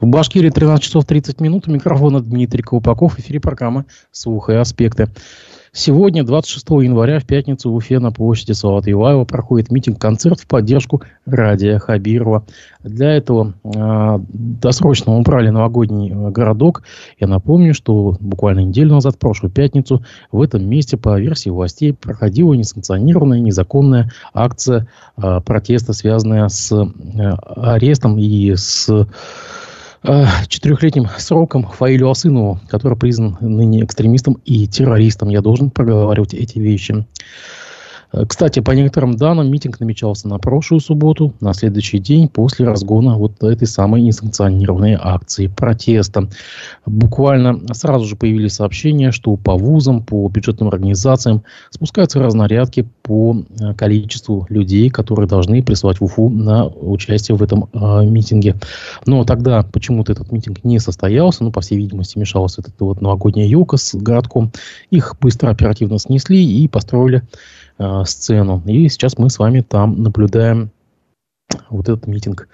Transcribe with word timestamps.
В 0.00 0.06
Башкирии 0.06 0.48
13 0.48 0.82
часов 0.82 1.04
30 1.04 1.40
минут. 1.42 1.68
У 1.68 1.72
микрофона 1.72 2.20
Дмитрий 2.20 2.62
Колпаков. 2.62 3.16
В 3.16 3.18
эфире 3.18 3.38
программы 3.38 3.84
«Слуха 4.10 4.52
и 4.52 4.56
аспекты». 4.56 5.10
Сегодня, 5.72 6.24
26 6.24 6.68
января, 6.82 7.20
в 7.20 7.26
пятницу 7.26 7.70
в 7.70 7.74
Уфе 7.76 8.00
на 8.00 8.10
площади 8.10 8.52
Салата 8.52 8.88
Юлаева 8.90 9.24
проходит 9.24 9.70
митинг-концерт 9.70 10.40
в 10.40 10.46
поддержку 10.46 11.02
Радия 11.26 11.78
Хабирова. 11.78 12.44
Для 12.82 13.12
этого 13.12 13.54
э, 13.62 14.18
досрочно 14.32 15.16
убрали 15.16 15.50
новогодний 15.50 16.12
а, 16.12 16.30
городок. 16.30 16.82
Я 17.20 17.28
напомню, 17.28 17.72
что 17.72 18.16
буквально 18.20 18.60
неделю 18.60 18.94
назад, 18.94 19.18
прошлую 19.18 19.52
пятницу, 19.52 20.02
в 20.32 20.42
этом 20.42 20.68
месте, 20.68 20.96
по 20.96 21.20
версии 21.20 21.50
властей, 21.50 21.92
проходила 21.92 22.54
несанкционированная, 22.54 23.38
незаконная 23.38 24.10
акция 24.32 24.88
э, 25.18 25.40
протеста, 25.44 25.92
связанная 25.92 26.48
с 26.48 26.72
э, 26.72 27.30
арестом 27.54 28.18
и 28.18 28.56
с 28.56 29.06
четырехлетним 30.48 31.08
сроком 31.18 31.64
Фаилю 31.64 32.10
Асынову, 32.10 32.60
который 32.68 32.96
признан 32.96 33.36
ныне 33.40 33.84
экстремистом 33.84 34.38
и 34.44 34.66
террористом. 34.66 35.28
Я 35.28 35.42
должен 35.42 35.70
проговаривать 35.70 36.34
эти 36.34 36.58
вещи. 36.58 37.06
Кстати, 38.26 38.60
по 38.60 38.72
некоторым 38.72 39.16
данным, 39.16 39.50
митинг 39.50 39.78
намечался 39.78 40.28
на 40.28 40.38
прошлую 40.38 40.80
субботу, 40.80 41.34
на 41.40 41.54
следующий 41.54 41.98
день 41.98 42.28
после 42.28 42.66
разгона 42.66 43.16
вот 43.16 43.42
этой 43.42 43.68
самой 43.68 44.02
несанкционированной 44.02 44.96
акции 45.00 45.46
протеста. 45.46 46.28
Буквально 46.86 47.60
сразу 47.72 48.06
же 48.06 48.16
появились 48.16 48.54
сообщения, 48.54 49.12
что 49.12 49.36
по 49.36 49.56
вузам, 49.56 50.02
по 50.02 50.28
бюджетным 50.28 50.68
организациям 50.68 51.44
спускаются 51.70 52.18
разнарядки 52.18 52.88
по 53.02 53.36
э, 53.60 53.74
количеству 53.74 54.46
людей, 54.48 54.90
которые 54.90 55.28
должны 55.28 55.62
прислать 55.62 56.00
в 56.00 56.04
Уфу 56.04 56.28
на 56.28 56.66
участие 56.66 57.36
в 57.36 57.42
этом 57.42 57.68
э, 57.72 58.04
митинге. 58.04 58.56
Но 59.06 59.24
тогда 59.24 59.62
почему-то 59.62 60.12
этот 60.12 60.32
митинг 60.32 60.64
не 60.64 60.80
состоялся, 60.80 61.44
ну, 61.44 61.52
по 61.52 61.60
всей 61.60 61.76
видимости, 61.76 62.18
мешалась 62.18 62.58
эта 62.58 62.72
вот 62.80 63.00
новогодняя 63.00 63.46
елка 63.46 63.76
с 63.76 63.94
городком. 63.94 64.50
Их 64.90 65.14
быстро 65.20 65.50
оперативно 65.50 65.98
снесли 65.98 66.44
и 66.44 66.66
построили 66.66 67.22
э, 67.80 68.04
сцену. 68.04 68.62
И 68.66 68.88
сейчас 68.88 69.18
мы 69.18 69.30
с 69.30 69.38
вами 69.38 69.62
там 69.62 70.02
наблюдаем 70.02 70.70
вот 71.70 71.88
этот 71.88 72.06
митинг. 72.06 72.48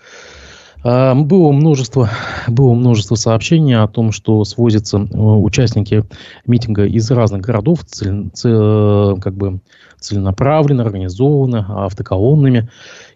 Э, 0.84 1.14
было 1.14 1.52
множество, 1.52 2.08
было 2.48 2.72
множество 2.74 3.16
сообщений 3.16 3.76
о 3.76 3.88
том, 3.88 4.12
что 4.12 4.44
свозятся 4.44 4.98
э, 4.98 5.16
участники 5.16 6.04
митинга 6.46 6.86
из 6.86 7.10
разных 7.10 7.42
городов, 7.42 7.84
цель, 7.84 8.30
цель, 8.32 9.20
как 9.20 9.34
бы 9.34 9.60
целенаправленно, 9.98 10.84
организованно, 10.84 11.84
автоколоннами. 11.86 12.68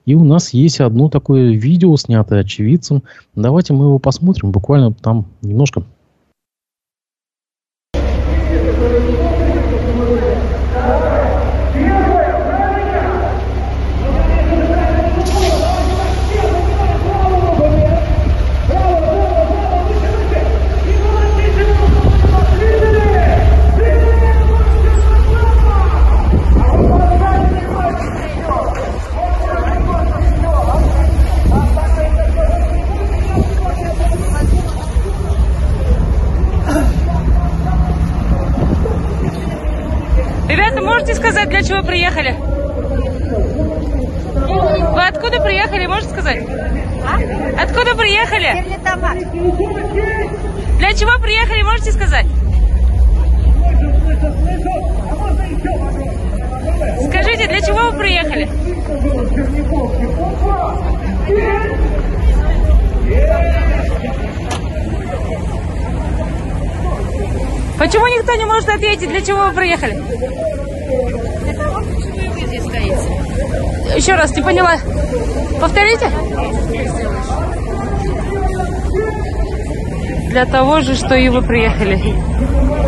И 0.06 0.14
у 0.14 0.24
нас 0.24 0.52
есть 0.52 0.80
одно 0.80 1.08
такое 1.08 1.52
видео, 1.52 1.96
снятое 1.96 2.40
очевидцем. 2.40 3.04
Давайте 3.36 3.72
мы 3.72 3.84
его 3.84 3.98
посмотрим, 3.98 4.50
буквально 4.50 4.92
там 4.92 5.26
немножко 5.42 5.84
для 41.50 41.62
чего 41.62 41.82
приехали? 41.82 42.34
Вы 44.92 45.06
откуда 45.06 45.40
приехали, 45.40 45.86
можете 45.86 46.10
сказать? 46.10 46.42
А? 47.04 47.62
Откуда 47.62 47.94
приехали? 47.94 48.64
Для 50.78 50.94
чего 50.94 51.18
приехали, 51.20 51.62
можете 51.62 51.92
сказать? 51.92 52.26
Скажите, 57.08 57.46
для 57.48 57.60
чего 57.60 57.90
вы 57.90 57.98
приехали? 57.98 58.48
Почему 67.78 68.06
никто 68.06 68.34
не 68.34 68.44
может 68.44 68.68
ответить, 68.68 69.08
для 69.08 69.20
чего 69.20 69.46
вы 69.46 69.52
приехали? 69.52 70.59
Еще 73.96 74.14
раз, 74.14 74.34
не 74.34 74.42
поняла. 74.42 74.76
Повторите. 75.60 76.10
Для 80.30 80.46
того 80.46 80.80
же, 80.80 80.94
что 80.94 81.14
и 81.16 81.28
вы 81.28 81.42
приехали. 81.42 82.79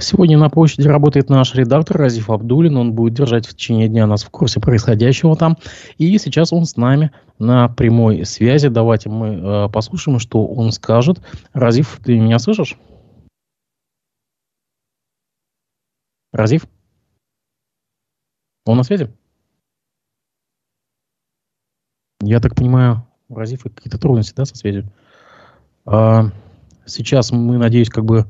Сегодня 0.00 0.38
на 0.38 0.48
площади 0.48 0.86
работает 0.86 1.28
наш 1.28 1.56
редактор 1.56 1.96
Разиф 1.96 2.30
Абдулин. 2.30 2.76
Он 2.76 2.92
будет 2.92 3.14
держать 3.14 3.46
в 3.46 3.54
течение 3.54 3.88
дня 3.88 4.06
нас 4.06 4.22
в 4.22 4.30
курсе 4.30 4.60
происходящего 4.60 5.36
там. 5.36 5.58
И 5.96 6.16
сейчас 6.18 6.52
он 6.52 6.66
с 6.66 6.76
нами 6.76 7.10
на 7.40 7.68
прямой 7.68 8.24
связи. 8.24 8.68
Давайте 8.68 9.08
мы 9.08 9.28
э, 9.34 9.68
послушаем, 9.68 10.20
что 10.20 10.46
он 10.46 10.70
скажет. 10.70 11.20
Разиф, 11.52 11.98
ты 12.04 12.16
меня 12.16 12.38
слышишь? 12.38 12.78
Разиф? 16.32 16.68
Он 18.66 18.76
на 18.76 18.84
связи? 18.84 19.10
Я 22.22 22.38
так 22.38 22.54
понимаю, 22.54 23.04
у 23.28 23.34
Разифа 23.34 23.68
какие-то 23.68 23.98
трудности, 23.98 24.34
да, 24.36 24.44
со 24.44 24.54
связью? 24.54 24.92
А, 25.86 26.26
сейчас 26.86 27.32
мы, 27.32 27.58
надеюсь, 27.58 27.88
как 27.88 28.04
бы 28.04 28.26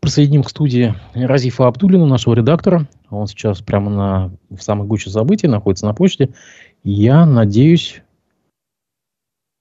Присоединим 0.00 0.42
к 0.42 0.50
студии 0.50 0.94
Разифа 1.14 1.66
Абдулина, 1.66 2.06
нашего 2.06 2.34
редактора. 2.34 2.88
Он 3.10 3.26
сейчас 3.26 3.60
прямо 3.60 3.90
на, 3.90 4.32
в 4.48 4.62
самой 4.62 4.86
гуще 4.86 5.10
событий 5.10 5.46
находится 5.46 5.86
на 5.86 5.94
почте. 5.94 6.30
Я 6.82 7.26
надеюсь, 7.26 8.02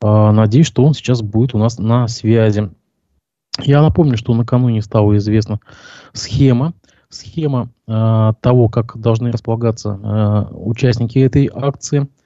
э, 0.01 0.31
надеюсь, 0.31 0.67
что 0.67 0.85
он 0.85 0.93
сейчас 0.93 1.21
будет 1.21 1.53
у 1.53 1.57
нас 1.57 1.77
на 1.77 2.07
связи. 2.07 2.69
Я 3.61 3.81
напомню, 3.81 4.15
что 4.17 4.33
накануне 4.33 4.81
стала 4.81 5.17
известна 5.17 5.59
схема, 6.13 6.73
схема 7.09 7.69
э, 7.87 8.33
того, 8.39 8.69
как 8.69 8.97
должны 8.97 9.31
располагаться 9.31 9.99
э, 10.01 10.53
участники 10.53 11.19
этой 11.19 11.49
акции– 11.53 12.07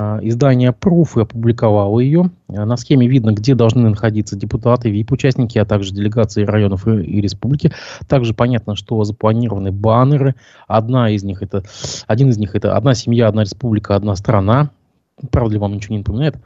издание 0.00 0.70
Proof 0.70 1.20
опубликовало 1.20 1.98
ее. 1.98 2.30
А, 2.48 2.64
на 2.64 2.76
схеме 2.76 3.08
видно, 3.08 3.32
где 3.32 3.54
должны 3.54 3.88
находиться 3.88 4.36
депутаты, 4.36 4.90
ВИП-участники, 4.90 5.58
а 5.58 5.64
также 5.64 5.92
делегации 5.92 6.44
районов 6.44 6.86
и, 6.86 7.02
и 7.02 7.20
республики. 7.20 7.72
Также 8.06 8.32
понятно, 8.32 8.76
что 8.76 9.02
запланированы 9.02 9.72
баннеры. 9.72 10.36
Одна 10.68 11.10
из 11.10 11.24
них 11.24 11.42
это, 11.42 11.64
один 12.06 12.30
из 12.30 12.38
них 12.38 12.54
это 12.54 12.76
одна 12.76 12.94
семья, 12.94 13.26
одна 13.26 13.42
республика, 13.42 13.96
одна 13.96 14.14
страна. 14.14 14.70
Правда 15.32 15.54
ли 15.54 15.58
вам 15.58 15.74
ничего 15.74 15.94
не 15.94 15.98
напоминает? 15.98 16.36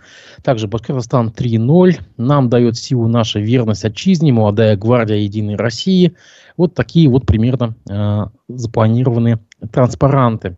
Также 0.42 0.66
Башкортостан 0.66 1.28
3.0. 1.28 2.00
Нам 2.16 2.48
дает 2.48 2.78
силу 2.78 3.06
наша 3.06 3.38
верность 3.38 3.84
отчизне, 3.84 4.32
молодая 4.32 4.78
гвардия 4.78 5.16
Единой 5.16 5.56
России. 5.56 6.14
Вот 6.56 6.74
такие 6.74 7.10
вот 7.10 7.26
примерно 7.26 7.74
э, 7.90 8.26
запланированные 8.48 9.40
транспаранты. 9.70 10.56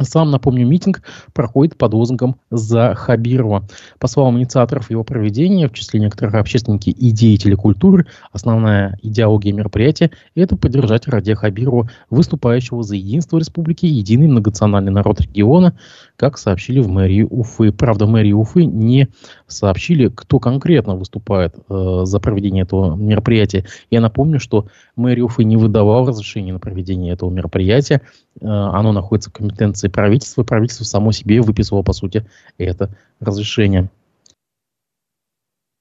Сам, 0.00 0.30
напомню, 0.30 0.64
митинг 0.64 1.02
проходит 1.32 1.76
под 1.76 1.92
лозунгом 1.92 2.36
«За 2.50 2.94
Хабирова». 2.94 3.66
По 3.98 4.06
словам 4.06 4.38
инициаторов 4.38 4.90
его 4.90 5.02
проведения, 5.02 5.68
в 5.68 5.72
числе 5.72 5.98
некоторых 5.98 6.34
общественники 6.34 6.90
и 6.90 7.10
деятели 7.10 7.56
культуры, 7.56 8.06
основная 8.32 8.96
идеология 9.02 9.52
мероприятия– 9.52 10.12
это 10.36 10.56
поддержать 10.56 11.08
Радия 11.08 11.34
Хабирова, 11.34 11.90
выступающего 12.10 12.84
за 12.84 12.94
единство 12.94 13.38
республики 13.38 13.86
и 13.86 13.88
единый 13.88 14.28
многонациональный 14.28 14.92
народ 14.92 15.20
региона, 15.20 15.76
как 16.16 16.38
сообщили 16.38 16.78
в 16.78 16.88
мэрии 16.88 17.26
Уфы. 17.28 17.72
Правда, 17.72 18.06
мэрии 18.06 18.32
Уфы 18.32 18.66
не 18.66 19.08
сообщили, 19.48 20.08
кто 20.08 20.38
конкретно 20.38 20.94
выступает 20.94 21.56
э, 21.68 22.00
за 22.04 22.20
проведение 22.20 22.62
этого 22.62 22.94
мероприятия. 22.94 23.64
Я 23.90 24.00
напомню, 24.00 24.38
что 24.38 24.66
мэрия 24.94 25.22
Уфы 25.22 25.42
не 25.42 25.56
выдавала 25.56 26.06
разрешение 26.08 26.52
на 26.52 26.60
проведение 26.60 27.12
этого 27.12 27.30
мероприятия. 27.30 28.02
Э, 28.40 28.46
оно 28.46 28.92
находится 28.92 29.30
в 29.30 29.32
компетенции 29.32 29.87
правительства. 29.88 30.44
Правительство 30.44 30.84
само 30.84 31.12
себе 31.12 31.40
выписывало, 31.40 31.82
по 31.82 31.92
сути, 31.92 32.28
это 32.58 32.90
разрешение. 33.20 33.90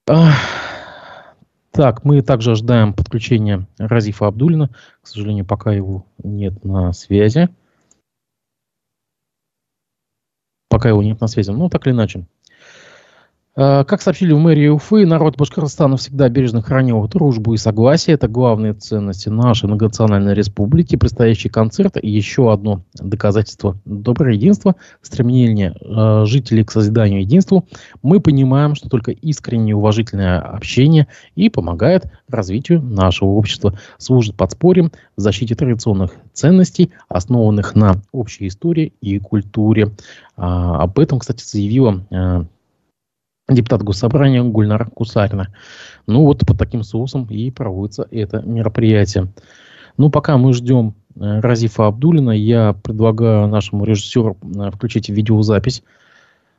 Так, 0.05 2.03
мы 2.03 2.21
также 2.21 2.51
ожидаем 2.51 2.93
подключения 2.93 3.67
Разифа 3.77 4.27
Абдулина. 4.27 4.69
К 5.01 5.07
сожалению, 5.07 5.45
пока 5.45 5.71
его 5.73 6.05
нет 6.23 6.63
на 6.63 6.91
связи. 6.93 7.49
Пока 10.69 10.89
его 10.89 11.03
нет 11.03 11.21
на 11.21 11.27
связи. 11.27 11.51
Ну, 11.51 11.69
так 11.69 11.85
или 11.85 11.93
иначе. 11.93 12.25
Э, 13.57 13.83
как 13.85 14.03
сообщили 14.03 14.33
в 14.33 14.37
мэрии 14.37 14.67
Уфы, 14.67 15.07
народ 15.07 15.35
Башкортостана 15.35 15.97
всегда 15.97 16.29
бережно 16.29 16.61
хранил 16.61 17.07
дружбу 17.07 17.55
и 17.55 17.57
согласие. 17.57 18.13
Это 18.13 18.27
главные 18.27 18.73
ценности 18.73 19.29
нашей 19.29 19.65
многонациональной 19.65 20.35
республики. 20.35 20.95
Предстоящий 20.95 21.49
концерт– 21.49 21.97
еще 22.01 22.53
одно 22.53 22.83
доказательство 22.93 23.75
доброго 23.83 24.29
единства, 24.29 24.75
стремление 25.01 25.75
э, 25.81 26.25
жителей 26.25 26.63
к 26.63 26.71
созиданию 26.71 27.21
единству. 27.21 27.65
Мы 28.03 28.19
понимаем, 28.19 28.75
что 28.75 28.89
только 28.89 29.09
искреннее 29.09 29.75
уважительное 29.75 30.39
общение 30.39 31.07
и 31.35 31.49
помогает 31.49 32.05
развитию 32.29 32.83
нашего 32.83 33.29
общества, 33.29 33.73
служит 33.97 34.35
подспорьем 34.35 34.91
в 35.15 35.21
защите 35.21 35.55
традиционных 35.55 36.11
ценностей, 36.31 36.91
основанных 37.09 37.75
на 37.75 38.01
общей 38.11 38.47
истории 38.47 38.93
и 39.01 39.17
культуре. 39.17 39.93
А, 40.35 40.83
об 40.83 40.99
этом, 40.99 41.17
кстати, 41.17 41.43
заявила 41.43 42.05
э, 42.11 42.43
депутат 43.49 43.83
Госсобрания 43.83 44.43
Гульнара 44.43 44.85
Кусарина. 44.85 45.47
Ну 46.05 46.23
вот 46.23 46.45
под 46.45 46.57
таким 46.57 46.83
соусом 46.83 47.25
и 47.29 47.49
проводится 47.51 48.07
это 48.11 48.41
мероприятие. 48.41 49.29
Ну, 49.97 50.09
пока 50.09 50.37
мы 50.37 50.53
ждем 50.53 50.93
э, 51.15 51.39
Разифа 51.39 51.87
Абдулина, 51.87 52.31
я 52.31 52.73
предлагаю 52.73 53.47
нашему 53.47 53.83
режиссеру 53.83 54.37
э, 54.41 54.71
включить 54.71 55.09
видеозапись 55.09 55.81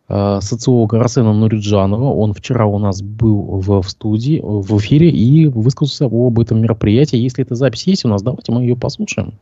э, 0.09 0.39
социолога 0.41 1.01
Арсена 1.01 1.33
Нуриджанова. 1.33 2.13
Он 2.13 2.33
вчера 2.33 2.67
у 2.67 2.79
нас 2.79 3.01
был 3.01 3.61
в, 3.61 3.83
в 3.83 3.89
студии, 3.89 4.41
в 4.43 4.77
эфире 4.79 5.11
и 5.11 5.47
высказался 5.47 6.07
об 6.07 6.41
этом 6.41 6.61
мероприятии. 6.61 7.17
Если 7.17 7.45
эта 7.45 7.55
запись 7.55 7.87
есть 7.87 8.05
у 8.05 8.09
нас, 8.09 8.23
давайте 8.23 8.51
мы 8.51 8.63
ее 8.63 8.77
послушаем. 8.77 9.35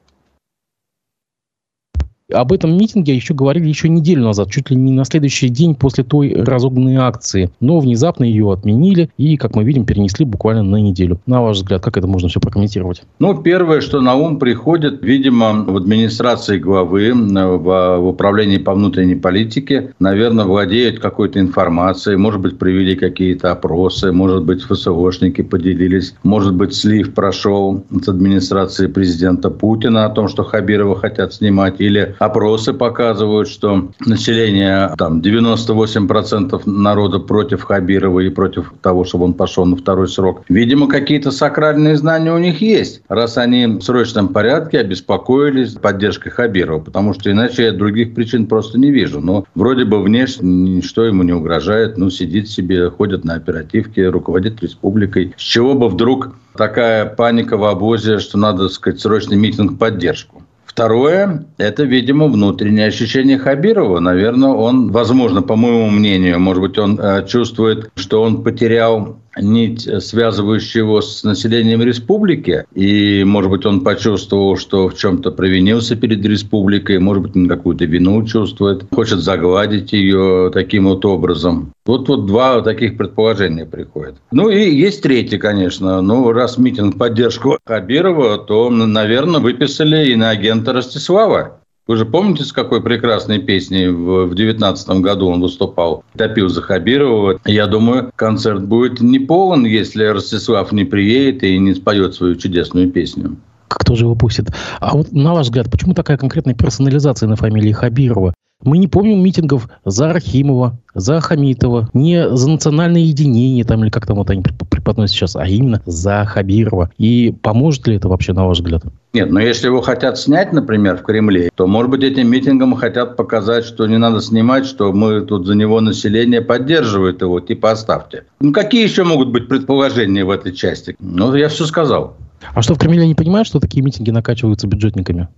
Об 2.32 2.52
этом 2.52 2.76
митинге 2.76 3.14
еще 3.14 3.34
говорили 3.34 3.69
еще 3.69 3.88
неделю 3.88 4.25
назад, 4.25 4.50
чуть 4.50 4.70
ли 4.70 4.76
не 4.76 4.93
на 4.93 5.05
следующий 5.05 5.49
день 5.49 5.76
после 5.76 6.02
той 6.02 6.34
разогнанной 6.34 6.96
акции. 6.96 7.52
Но 7.61 7.78
внезапно 7.78 8.25
ее 8.25 8.52
отменили 8.52 9.11
и, 9.17 9.37
как 9.37 9.55
мы 9.55 9.62
видим, 9.62 9.87
перенесли 9.87 10.25
буквально 10.25 10.64
на 10.64 10.76
неделю. 10.76 11.20
На 11.26 11.40
ваш 11.40 11.58
взгляд, 11.58 11.84
как 11.84 11.96
это 11.96 12.08
можно 12.08 12.28
все 12.28 12.40
прокомментировать? 12.40 13.05
Ну, 13.20 13.40
первое, 13.43 13.81
что 13.81 14.00
на 14.00 14.17
ум 14.17 14.40
приходит, 14.40 15.05
видимо, 15.05 15.64
в 15.64 15.76
администрации 15.76 16.58
главы, 16.58 17.12
в, 17.14 17.99
в 17.99 18.08
управлении 18.08 18.58
по 18.58 18.75
внутренней 18.75 19.14
политике, 19.14 19.94
наверное, 20.00 20.46
владеют 20.46 20.99
какой-то 20.99 21.38
информацией, 21.38 22.17
может 22.17 22.40
быть, 22.40 22.58
провели 22.58 22.96
какие-то 22.96 23.52
опросы, 23.52 24.11
может 24.11 24.44
быть, 24.44 24.62
ФСОшники 24.62 25.43
поделились, 25.43 26.17
может 26.25 26.56
быть, 26.56 26.75
слив 26.75 27.14
прошел 27.14 27.84
с 28.02 28.08
администрации 28.08 28.88
президента 28.88 29.49
Путина 29.49 30.06
о 30.06 30.11
том, 30.11 30.26
что 30.26 30.43
Хабирова 30.43 30.96
хотят 30.96 31.32
снимать, 31.32 31.81
или 31.81 32.16
опросы 32.19 32.73
показывают, 32.73 33.49
что 33.49 33.91
население, 34.05 34.95
там, 34.99 35.21
98% 35.21 36.63
народа 36.67 37.19
против 37.19 37.63
Хабирова 37.63 38.21
и 38.21 38.31
против 38.31 38.73
того, 38.83 39.05
чтобы 39.05 39.25
он 39.25 39.35
пошел 39.35 39.65
на 39.67 39.77
второй 39.77 40.09
срок. 40.09 40.43
Видимо, 40.49 40.89
какие-то 40.89 41.31
сакральные 41.31 41.97
знания 41.97 42.33
у 42.33 42.39
них 42.39 42.61
есть, 42.61 43.03
раз 43.09 43.39
они 43.39 43.67
в 43.67 43.83
срочном 43.83 44.29
порядке 44.29 44.79
обеспокоились 44.79 45.75
поддержкой 45.75 46.31
Хабирова, 46.31 46.81
потому 46.81 47.15
что 47.15 47.31
иначе 47.31 47.65
я 47.65 47.73
других 47.73 48.15
причин 48.15 48.47
просто 48.47 48.79
не 48.79 48.91
вижу. 48.91 49.21
Но 49.21 49.45
вроде 49.55 49.85
бы 49.85 50.03
внешне 50.03 50.77
ничто 50.77 51.05
ему 51.05 51.23
не 51.23 51.33
угрожает, 51.33 51.99
ну, 51.99 52.11
сидит 52.11 52.49
себе, 52.49 52.91
ходит 52.91 53.25
на 53.25 53.35
оперативке, 53.35 54.09
руководит 54.09 54.62
республикой. 54.62 55.35
С 55.37 55.43
чего 55.43 55.75
бы 55.75 55.89
вдруг 55.89 56.35
такая 56.57 57.07
паника 57.07 57.57
в 57.57 57.65
обозе, 57.65 58.19
что 58.19 58.39
надо, 58.39 58.65
так 58.65 58.73
сказать, 58.73 59.01
срочный 59.01 59.37
митинг 59.37 59.79
поддержку? 59.79 60.43
Второе, 60.76 61.46
это, 61.56 61.84
видимо, 61.84 62.26
внутреннее 62.26 62.88
ощущение 62.88 63.38
Хабирова. 63.38 63.99
Наверное, 63.99 64.50
он, 64.50 64.93
возможно, 64.93 65.40
по 65.40 65.56
моему 65.56 65.88
мнению, 65.88 66.38
может 66.38 66.62
быть, 66.62 66.76
он 66.76 67.00
э, 67.00 67.26
чувствует, 67.26 67.90
что 67.94 68.20
он 68.20 68.43
потерял 68.43 69.17
нить, 69.41 69.88
связывающая 70.03 70.83
его 70.83 71.00
с 71.00 71.25
населением 71.25 71.83
республики. 71.83 72.65
И, 72.75 73.25
может 73.25 73.50
быть, 73.50 73.67
он 73.67 73.83
почувствовал, 73.83 74.56
что 74.56 74.88
в 74.88 74.97
чем-то 74.97 75.31
провинился 75.31 75.97
перед 75.97 76.25
республикой, 76.25 76.99
может 76.99 77.23
быть, 77.23 77.37
он 77.37 77.49
какую-то 77.49 77.85
вину 77.85 78.25
чувствует, 78.27 78.85
хочет 78.93 79.21
загладить 79.21 79.93
ее 79.93 80.50
таким 80.53 80.85
вот 80.87 81.05
образом. 81.05 81.73
Вот, 81.85 82.09
вот 82.09 82.27
два 82.27 82.61
таких 82.62 82.97
предположения 82.97 83.65
приходят. 83.65 84.17
Ну 84.33 84.49
и 84.49 84.71
есть 84.71 85.03
третье, 85.03 85.38
конечно. 85.38 86.03
Ну, 86.03 86.33
раз 86.33 86.59
митинг 86.59 86.99
поддержку 86.99 87.59
Хабирова, 87.65 88.38
то, 88.38 88.71
наверное, 88.71 89.41
выписали 89.41 90.11
и 90.11 90.17
на 90.17 90.31
агента 90.31 90.73
Ростислава. 90.73 91.61
Вы 91.87 91.97
же 91.97 92.05
помните, 92.05 92.43
с 92.43 92.53
какой 92.53 92.83
прекрасной 92.83 93.38
песней 93.38 93.88
в 93.88 94.35
девятнадцатом 94.35 95.03
году 95.03 95.29
он 95.29 95.41
выступал? 95.41 96.03
Топил 96.17 96.49
за 96.49 96.61
Хабирова. 96.61 97.38
Я 97.44 97.69
думаю, 97.69 98.11
концерт 98.17 98.65
будет 98.65 99.00
не 99.00 99.21
полон, 99.21 99.65
если 99.65 100.05
Ростислав 100.05 100.73
не 100.73 100.85
приедет 100.85 101.44
и 101.44 101.56
не 101.59 101.75
споет 101.75 102.15
свою 102.15 102.35
чудесную 102.35 102.91
песню. 102.91 103.37
Кто 103.69 103.94
же 103.94 104.05
его 104.05 104.17
пустит? 104.17 104.49
А 104.81 104.97
вот 104.97 105.12
на 105.12 105.33
ваш 105.33 105.47
взгляд, 105.47 105.71
почему 105.71 105.94
такая 105.94 106.17
конкретная 106.17 106.55
персонализация 106.55 107.29
на 107.29 107.37
фамилии 107.37 107.71
Хабирова? 107.71 108.35
Мы 108.64 108.79
не 108.79 108.88
помним 108.88 109.23
митингов 109.23 109.69
за 109.85 110.11
Архимова, 110.11 110.79
за 110.94 111.20
Хамитова, 111.20 111.91
не 111.93 112.35
за 112.35 112.50
национальное 112.50 113.03
единение, 113.03 113.64
там, 113.64 113.85
или 113.85 113.91
как 113.91 114.06
там 114.06 114.17
вот 114.17 114.31
они 114.31 114.43
преподносят 114.43 115.14
сейчас, 115.14 115.37
а 115.37 115.47
именно 115.47 115.82
за 115.85 116.25
Хабирова. 116.25 116.91
И 116.97 117.35
поможет 117.43 117.87
ли 117.87 117.97
это 117.97 118.08
вообще, 118.08 118.32
на 118.32 118.47
ваш 118.47 118.58
взгляд? 118.58 118.82
Нет, 119.12 119.31
но 119.31 119.41
если 119.41 119.67
его 119.67 119.82
хотят 119.82 120.19
снять, 120.19 120.53
например, 120.53 120.97
в 120.97 121.03
Кремле, 121.03 121.50
то, 121.55 121.67
может 121.67 121.91
быть, 121.91 122.03
этим 122.03 122.29
митингом 122.29 122.75
хотят 122.75 123.17
показать, 123.17 123.64
что 123.64 123.87
не 123.87 123.99
надо 123.99 124.20
снимать, 124.20 124.67
что 124.67 124.93
мы 124.93 125.20
тут 125.20 125.47
за 125.47 125.55
него 125.55 125.81
население 125.81 126.41
поддерживает 126.41 127.20
его, 127.20 127.41
типа 127.41 127.73
оставьте. 127.73 128.25
Ну, 128.41 128.52
какие 128.52 128.82
еще 128.82 129.05
могут 129.05 129.29
быть 129.29 129.49
предположения 129.49 130.25
в 130.25 130.31
этой 130.31 130.52
части? 130.52 130.97
Ну, 130.99 131.35
я 131.35 131.49
все 131.49 131.67
сказал. 131.67 132.17
А 132.55 132.62
что, 132.62 132.75
в 132.75 132.79
Кремле 132.79 133.06
не 133.06 133.14
понимают, 133.14 133.47
что 133.47 133.61
такие 133.61 133.85
митинги 133.85 134.11
накачиваются 134.11 134.67
бюджетниками? 134.67 135.29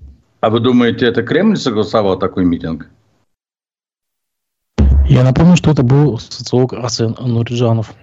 А 0.41 0.51
вы 0.51 0.61
думаете, 0.61 1.07
это 1.07 1.23
Кремль 1.23 1.57
согласовал 1.57 2.17
такой 2.17 2.45
митинг? 2.45 2.89
Я 5.09 5.25
напомню, 5.25 5.57
что 5.57 5.71
это 5.71 5.83
был 5.83 6.19
социолог 6.19 6.75
Арсен 6.75 7.17
Нуриджанов. 7.19 7.95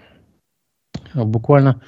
Буквально 1.14 1.80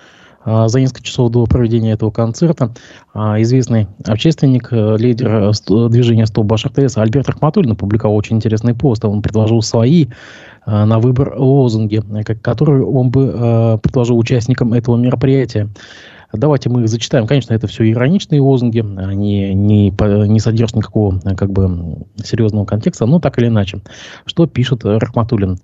а, 0.46 0.68
за 0.68 0.80
несколько 0.80 1.02
часов 1.02 1.31
до 1.31 1.46
проведения 1.48 1.94
этого 1.94 2.12
концерта 2.12 2.72
а, 3.16 3.42
известный 3.42 3.88
общественник, 4.06 4.72
лидер 4.72 5.52
движения 5.90 6.28
«Стоп 6.28 6.45
Баш 6.45 6.68
РТС» 6.68 6.97
Альберт 6.97 7.30
Ахматуллин 7.30 7.71
опубликовал 7.71 8.16
очень 8.16 8.36
интересный 8.36 8.76
пост. 8.76 9.04
Он 9.06 9.24
предложил 9.24 9.64
свои 9.64 10.06
на 10.68 11.00
выбор 11.00 11.33
лозунги, 11.36 12.04
которые 12.42 12.86
он 12.86 13.09
бы 13.09 13.80
предложил 13.81 14.19
участникам 14.19 14.74
этого 14.74 14.97
мероприятия. 14.97 15.68
Давайте 16.34 16.69
мы 16.69 16.81
их 16.81 16.90
зачитаем. 16.90 17.26
Конечно, 17.26 17.54
это 17.54 17.68
все 17.68 17.90
ироничные 17.90 18.42
лозунги, 18.42 18.80
они 18.80 19.54
не, 19.54 19.90
не 19.92 20.40
содержат 20.40 20.76
никакого 20.76 21.19
как 21.38 21.52
бы, 21.52 22.06
серьезного 22.24 22.66
контекста, 22.66 23.06
но 23.06 23.19
так 23.19 23.40
или 23.40 23.48
иначе. 23.48 23.80
Что 24.26 24.46
пишет 24.46 24.84
Рахматуллин? 24.84 25.57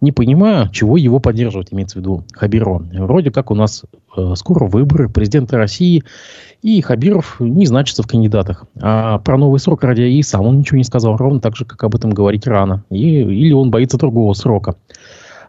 Не 0.00 0.12
понимаю, 0.12 0.68
чего 0.70 0.96
его 0.96 1.20
поддерживать, 1.20 1.72
имеется 1.72 1.98
в 1.98 2.00
виду 2.00 2.24
Хабирова. 2.32 2.86
Вроде 2.92 3.30
как 3.30 3.50
у 3.50 3.54
нас 3.54 3.84
э, 4.16 4.34
скоро 4.36 4.66
выборы 4.66 5.08
президента 5.08 5.56
России, 5.56 6.04
и 6.62 6.80
Хабиров 6.82 7.36
не 7.40 7.66
значится 7.66 8.02
в 8.02 8.06
кандидатах. 8.06 8.66
А 8.80 9.18
про 9.18 9.38
новый 9.38 9.58
срок 9.58 9.84
ради 9.84 10.02
и 10.02 10.22
сам 10.22 10.46
он 10.46 10.58
ничего 10.58 10.76
не 10.76 10.84
сказал, 10.84 11.16
ровно 11.16 11.40
так 11.40 11.56
же, 11.56 11.64
как 11.64 11.82
об 11.84 11.94
этом 11.94 12.10
говорить 12.10 12.46
рано. 12.46 12.84
И, 12.90 13.20
или 13.20 13.52
он 13.52 13.70
боится 13.70 13.96
другого 13.96 14.34
срока. 14.34 14.76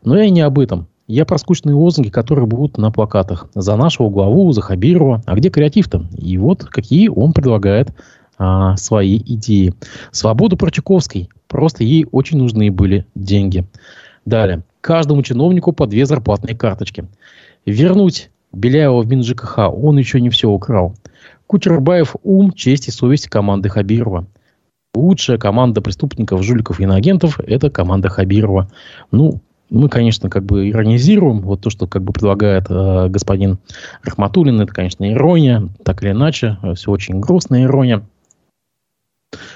Но 0.04 0.18
я 0.18 0.30
не 0.30 0.42
об 0.42 0.58
этом. 0.60 0.88
Я 1.12 1.26
про 1.26 1.38
скучные 1.38 1.76
лозунги, 1.76 2.08
которые 2.08 2.46
будут 2.46 2.78
на 2.78 2.90
плакатах. 2.90 3.50
За 3.54 3.76
нашего 3.76 4.10
главу, 4.10 4.50
за 4.54 4.62
Хабирова. 4.62 5.22
А 5.26 5.36
где 5.36 5.50
креатив-то? 5.50 6.06
И 6.18 6.38
вот 6.38 6.64
какие 6.64 7.10
он 7.10 7.34
предлагает 7.34 7.90
а, 8.38 8.78
свои 8.78 9.18
идеи. 9.18 9.74
Свободу 10.12 10.56
Прочаковской. 10.56 11.30
Просто 11.50 11.84
ей 11.84 12.06
очень 12.14 12.38
нужны 12.38 12.72
были 12.72 13.06
деньги. 13.14 13.66
Далее. 14.24 14.64
Каждому 14.80 15.22
чиновнику 15.22 15.74
по 15.74 15.86
две 15.86 16.06
зарплатные 16.06 16.56
карточки. 16.56 17.06
Вернуть 17.66 18.32
Беляева 18.54 19.02
в 19.02 19.08
МинЖКХ. 19.08 19.58
Он 19.68 19.98
еще 19.98 20.22
не 20.22 20.30
все 20.30 20.50
украл. 20.50 20.96
Кучербаев 21.46 22.16
ум, 22.24 22.54
честь 22.54 22.88
и 22.88 22.92
совесть 22.92 23.28
команды 23.28 23.68
Хабирова. 23.68 24.28
Лучшая 24.96 25.38
команда 25.38 25.82
преступников, 25.82 26.42
жуликов 26.42 26.80
и 26.80 26.84
иноагентов– 26.84 27.38
это 27.46 27.70
команда 27.70 28.08
Хабирова. 28.08 28.72
Ну, 29.12 29.42
мы, 29.72 29.88
конечно, 29.88 30.30
как 30.30 30.44
бы 30.44 30.70
иронизируем. 30.70 31.40
Вот 31.40 31.62
то, 31.62 31.70
что 31.70 31.88
как 31.88 32.04
бы 32.04 32.12
предлагает 32.12 32.66
э, 32.70 33.08
господин 33.08 33.58
Рахматуллин, 34.04 34.60
это, 34.60 34.74
конечно, 34.74 35.10
ирония. 35.10 35.70
Так 35.84 36.04
или 36.04 36.12
иначе, 36.12 36.58
все 36.76 36.92
очень 36.92 37.22
грустная 37.22 37.64
ирония. 37.64 38.04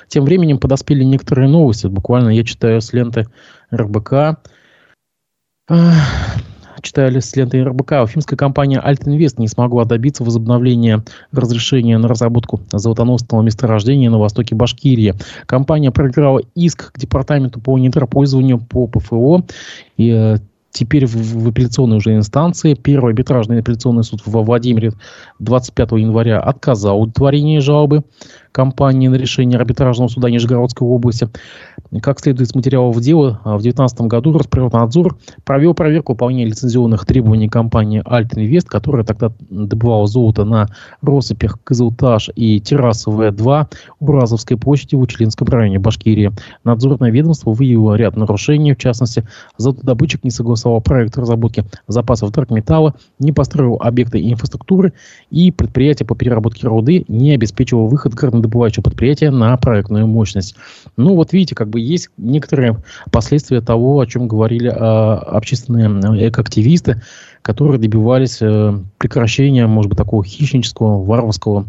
Тем 0.08 0.24
временем 0.24 0.58
подоспели 0.58 1.04
некоторые 1.04 1.50
новости. 1.50 1.88
Буквально 1.88 2.30
я 2.30 2.46
читаю 2.46 2.82
с 2.82 2.94
ленты 2.94 3.28
РБК. 3.74 4.40
Читали 6.86 7.20
с 7.20 7.36
ленты 7.36 7.64
РБК, 7.64 8.04
уфимская 8.04 8.38
компания 8.38 8.80
Альтинвест 8.80 9.40
не 9.40 9.48
смогла 9.48 9.86
добиться 9.86 10.24
возобновления 10.24 11.04
разрешения 11.32 11.98
на 11.98 12.08
разработку 12.08 12.62
золотоносного 12.72 13.42
месторождения 13.42 14.10
на 14.10 14.20
востоке 14.20 14.56
Башкирии. 14.56 15.16
Компания 15.48 15.92
проиграла 15.92 16.42
иск 16.54 16.94
к 16.94 17.00
департаменту 17.00 17.60
по 17.60 17.78
недропользованию 17.78 18.60
по 18.60 18.88
ПФО 18.88 19.44
и 19.98 20.10
э, 20.10 20.38
теперь 20.76 21.06
в, 21.06 21.16
в 21.16 21.48
апелляционной 21.48 21.98
уже 21.98 22.16
инстанции. 22.16 22.74
Первый 22.76 23.12
арбитражный 23.12 23.60
апелляционный 23.60 24.04
суд 24.04 24.22
в 24.26 24.32
Владимире 24.32 24.92
25 25.40 25.92
января 25.94 26.40
отказал 26.40 27.02
удовлетворение 27.02 27.62
жалобы 27.62 28.04
компании 28.56 29.10
на 29.10 29.16
решение 29.16 29.58
арбитражного 29.58 30.08
суда 30.08 30.30
Нижегородской 30.30 30.88
области. 30.88 31.28
Как 32.02 32.20
следует 32.22 32.50
из 32.50 32.56
материалов 32.56 33.00
дела, 33.02 33.42
в 33.44 33.62
2019 33.62 34.02
году 34.02 34.32
Росприроднадзор 34.32 35.18
провел 35.44 35.74
проверку 35.74 36.14
выполнения 36.14 36.46
лицензионных 36.46 37.06
требований 37.06 37.50
компании 37.50 38.02
Альтинвест, 38.06 38.70
которая 38.70 39.04
тогда 39.04 39.32
добывала 39.50 40.08
золото 40.08 40.46
на 40.46 40.68
россыпях 41.02 41.60
Кызылташ 41.64 42.30
и 42.36 42.62
Террасовая 42.62 43.32
2 43.32 43.70
у 44.00 44.06
Уразовской 44.06 44.58
площади 44.58 44.96
в 44.96 45.02
Учелинском 45.02 45.48
районе 45.48 45.80
Башкирии. 45.80 46.32
Надзорное 46.64 47.12
ведомство 47.12 47.52
выявило 47.52 47.96
ряд 47.96 48.16
нарушений, 48.16 48.74
в 48.74 48.78
частности, 48.78 49.28
золотодобытчик 49.58 50.24
не 50.24 50.32
согласовал 50.32 50.65
проект 50.80 51.18
разработки 51.18 51.66
запасов 51.88 52.32
драгметалла, 52.32 52.96
не 53.20 53.32
построил 53.32 53.76
объекты 53.80 54.20
инфраструктуры 54.22 54.94
и 55.30 55.52
предприятие 55.52 56.06
по 56.06 56.16
переработке 56.16 56.68
руды 56.68 57.06
не 57.08 57.34
обеспечивало 57.34 57.88
выход 57.88 58.14
горнодобывающего 58.14 58.84
предприятия 58.84 59.32
на 59.32 59.56
проектную 59.58 60.08
мощность. 60.08 60.56
Ну, 60.98 61.16
вот 61.16 61.34
видите, 61.34 61.56
как 61.56 61.70
бы 61.70 61.80
есть 61.80 62.10
некоторые 62.18 62.78
последствия 63.12 63.62
того, 63.62 64.00
о 64.00 64.06
чем 64.06 64.28
говорили 64.28 64.70
э, 64.70 64.74
общественные 64.74 66.30
экоактивисты, 66.30 67.02
которые 67.42 67.80
добивались 67.80 68.42
э, 68.42 68.80
прекращения, 68.98 69.68
может 69.68 69.90
быть, 69.90 69.98
такого 69.98 70.24
хищнического, 70.24 71.04
варварского 71.04 71.66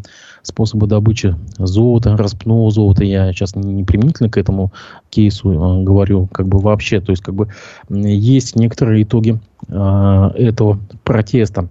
способа 0.46 0.86
добычи 0.86 1.36
золота, 1.58 2.16
распного 2.16 2.70
золота. 2.70 3.04
Я 3.04 3.32
сейчас 3.32 3.56
не 3.56 3.84
применительно 3.84 4.30
к 4.30 4.38
этому 4.38 4.72
кейсу 5.10 5.52
э, 5.52 5.82
говорю, 5.82 6.28
как 6.28 6.46
бы 6.46 6.58
вообще. 6.58 7.00
То 7.00 7.10
есть, 7.10 7.22
как 7.22 7.34
бы 7.34 7.48
есть 7.88 8.56
некоторые 8.56 9.02
итоги 9.02 9.40
э, 9.68 10.30
этого 10.36 10.78
протеста. 11.04 11.68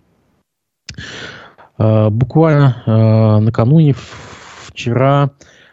Э, 1.77 2.09
буквально 2.09 3.39
накануне, 3.41 3.95
вчера, 4.67 5.31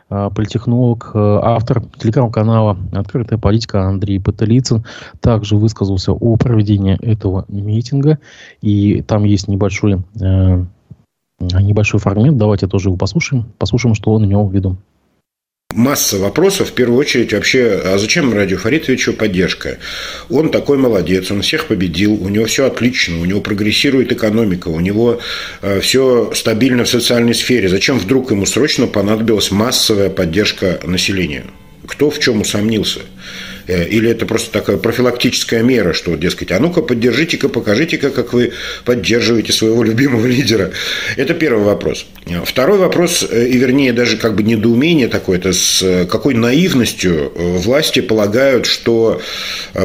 политехнолог, 0.09 1.11
автор 1.15 1.83
телеграм-канала 1.99 2.77
«Открытая 2.93 3.39
политика» 3.39 3.89
Андрей 3.89 4.21
Паталицын 4.21 4.85
также 5.21 5.57
высказался 5.57 6.13
о 6.13 6.37
проведении 6.37 6.99
этого 7.03 7.47
митинга. 7.49 8.19
И 8.61 9.01
там 9.03 9.25
есть 9.25 9.49
небольшой, 9.49 10.03
небольшой 11.61 12.01
фрагмент. 12.01 12.37
Давайте 12.37 12.67
тоже 12.67 12.89
его 12.89 12.97
послушаем. 12.97 13.47
Послушаем, 13.59 13.95
что 13.95 14.13
он 14.13 14.25
имел 14.25 14.47
в 14.47 14.55
виду 14.55 14.77
масса 15.75 16.19
вопросов, 16.19 16.71
в 16.71 16.73
первую 16.73 16.99
очередь, 16.99 17.33
вообще, 17.33 17.81
а 17.85 17.99
зачем 17.99 18.33
Радио 18.33 18.59
Фаритовичу 18.59 19.13
поддержка? 19.13 19.79
Он 20.31 20.51
такой 20.51 20.79
молодец, 20.79 21.31
он 21.31 21.43
всех 21.43 21.67
победил, 21.67 22.15
у 22.23 22.29
него 22.29 22.47
все 22.47 22.67
отлично, 22.67 23.21
у 23.21 23.25
него 23.25 23.41
прогрессирует 23.41 24.13
экономика, 24.13 24.69
у 24.69 24.81
него 24.81 25.21
э, 25.61 25.81
все 25.81 26.33
стабильно 26.35 26.85
в 26.85 26.89
социальной 26.89 27.35
сфере. 27.35 27.69
Зачем 27.69 27.99
вдруг 27.99 28.31
ему 28.31 28.47
срочно 28.47 28.87
понадобилась 28.87 29.51
массовая 29.51 30.11
поддержка 30.11 30.81
населения? 30.85 31.45
Кто 31.87 32.11
в 32.11 32.19
чем 32.19 32.43
усомнился? 32.43 33.01
Э, 33.67 33.87
или 33.87 34.11
это 34.11 34.27
просто 34.27 34.51
такая 34.51 34.77
профилактическая 34.77 35.63
мера, 35.63 35.93
что, 35.93 36.15
дескать, 36.17 36.53
а 36.53 36.59
ну-ка 36.59 36.83
поддержите-ка, 36.83 37.49
покажите-ка, 37.49 38.11
как 38.11 38.33
вы 38.33 38.53
поддерживаете 38.85 39.53
своего 39.53 39.83
любимого 39.83 40.27
лидера. 40.27 40.73
Это 41.17 41.35
первый 41.35 41.65
вопрос. 41.65 42.07
Второй 42.45 42.79
вопрос, 42.79 43.27
э, 43.29 43.47
и 43.47 43.59
вернее 43.59 43.93
даже 43.93 44.17
как 44.17 44.35
бы 44.35 44.43
недоумение 44.43 45.09
такое, 45.09 45.39
это 45.39 45.53
с 45.53 45.83
э, 45.83 46.07
какой 46.07 46.35
наивностью 46.35 47.33
власти 47.35 48.01
полагают, 48.01 48.67
что 48.67 49.21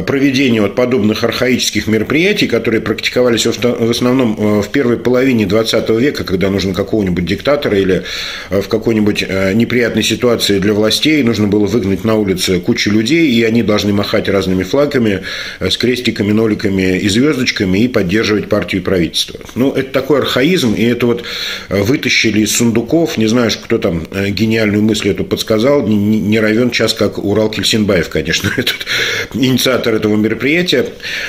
проведение 0.06 0.62
вот 0.62 0.74
подобных 0.74 1.24
архаических 1.24 1.86
мероприятий, 1.86 2.46
которые 2.46 2.80
практиковались 2.80 3.46
в 3.46 3.90
основном 3.90 4.62
в 4.62 4.68
первой 4.68 4.98
половине 4.98 5.46
20 5.46 5.88
века, 5.90 6.24
когда 6.24 6.50
нужно 6.50 6.74
какого-нибудь 6.74 7.24
диктатора 7.24 7.78
или 7.78 8.04
в 8.50 8.66
какой-нибудь 8.68 9.22
неприятной 9.54 10.02
ситуации 10.02 10.58
для 10.58 10.72
властей, 10.72 11.22
нужно 11.22 11.48
было 11.48 11.66
выгнать 11.66 12.04
на 12.04 12.14
улицы 12.14 12.60
кучу 12.60 12.90
людей, 12.90 13.30
и 13.30 13.42
они 13.42 13.62
должны 13.68 13.92
махать 13.92 14.28
разными 14.28 14.64
флагами 14.64 15.22
э, 15.60 15.70
с 15.70 15.76
крестиками, 15.76 16.32
ноликами 16.32 16.98
и 16.98 17.08
звездочками 17.08 17.78
и 17.78 17.88
поддерживать 17.88 18.48
партию 18.48 18.82
и 18.82 18.84
правительство. 18.84 19.38
Ну, 19.54 19.70
это 19.70 19.92
такой 19.92 20.18
архаизм, 20.18 20.74
и 20.74 20.82
это 20.82 21.06
вот 21.06 21.22
э, 21.68 21.80
вытащили 21.80 22.40
из 22.40 22.56
сундуков, 22.56 23.16
не 23.16 23.26
знаю, 23.26 23.52
кто 23.62 23.78
там 23.78 24.08
э, 24.10 24.30
гениальную 24.30 24.82
мысль 24.82 25.10
эту 25.10 25.24
подсказал, 25.24 25.86
не, 25.86 25.96
не 25.96 26.40
равен 26.40 26.70
час, 26.70 26.94
как 26.94 27.18
Урал 27.18 27.50
Кельсинбаев, 27.50 28.08
конечно, 28.08 28.50
этот 28.56 28.86
инициатор 29.34 29.94
этого 29.94 30.16
мероприятия. 30.16 30.86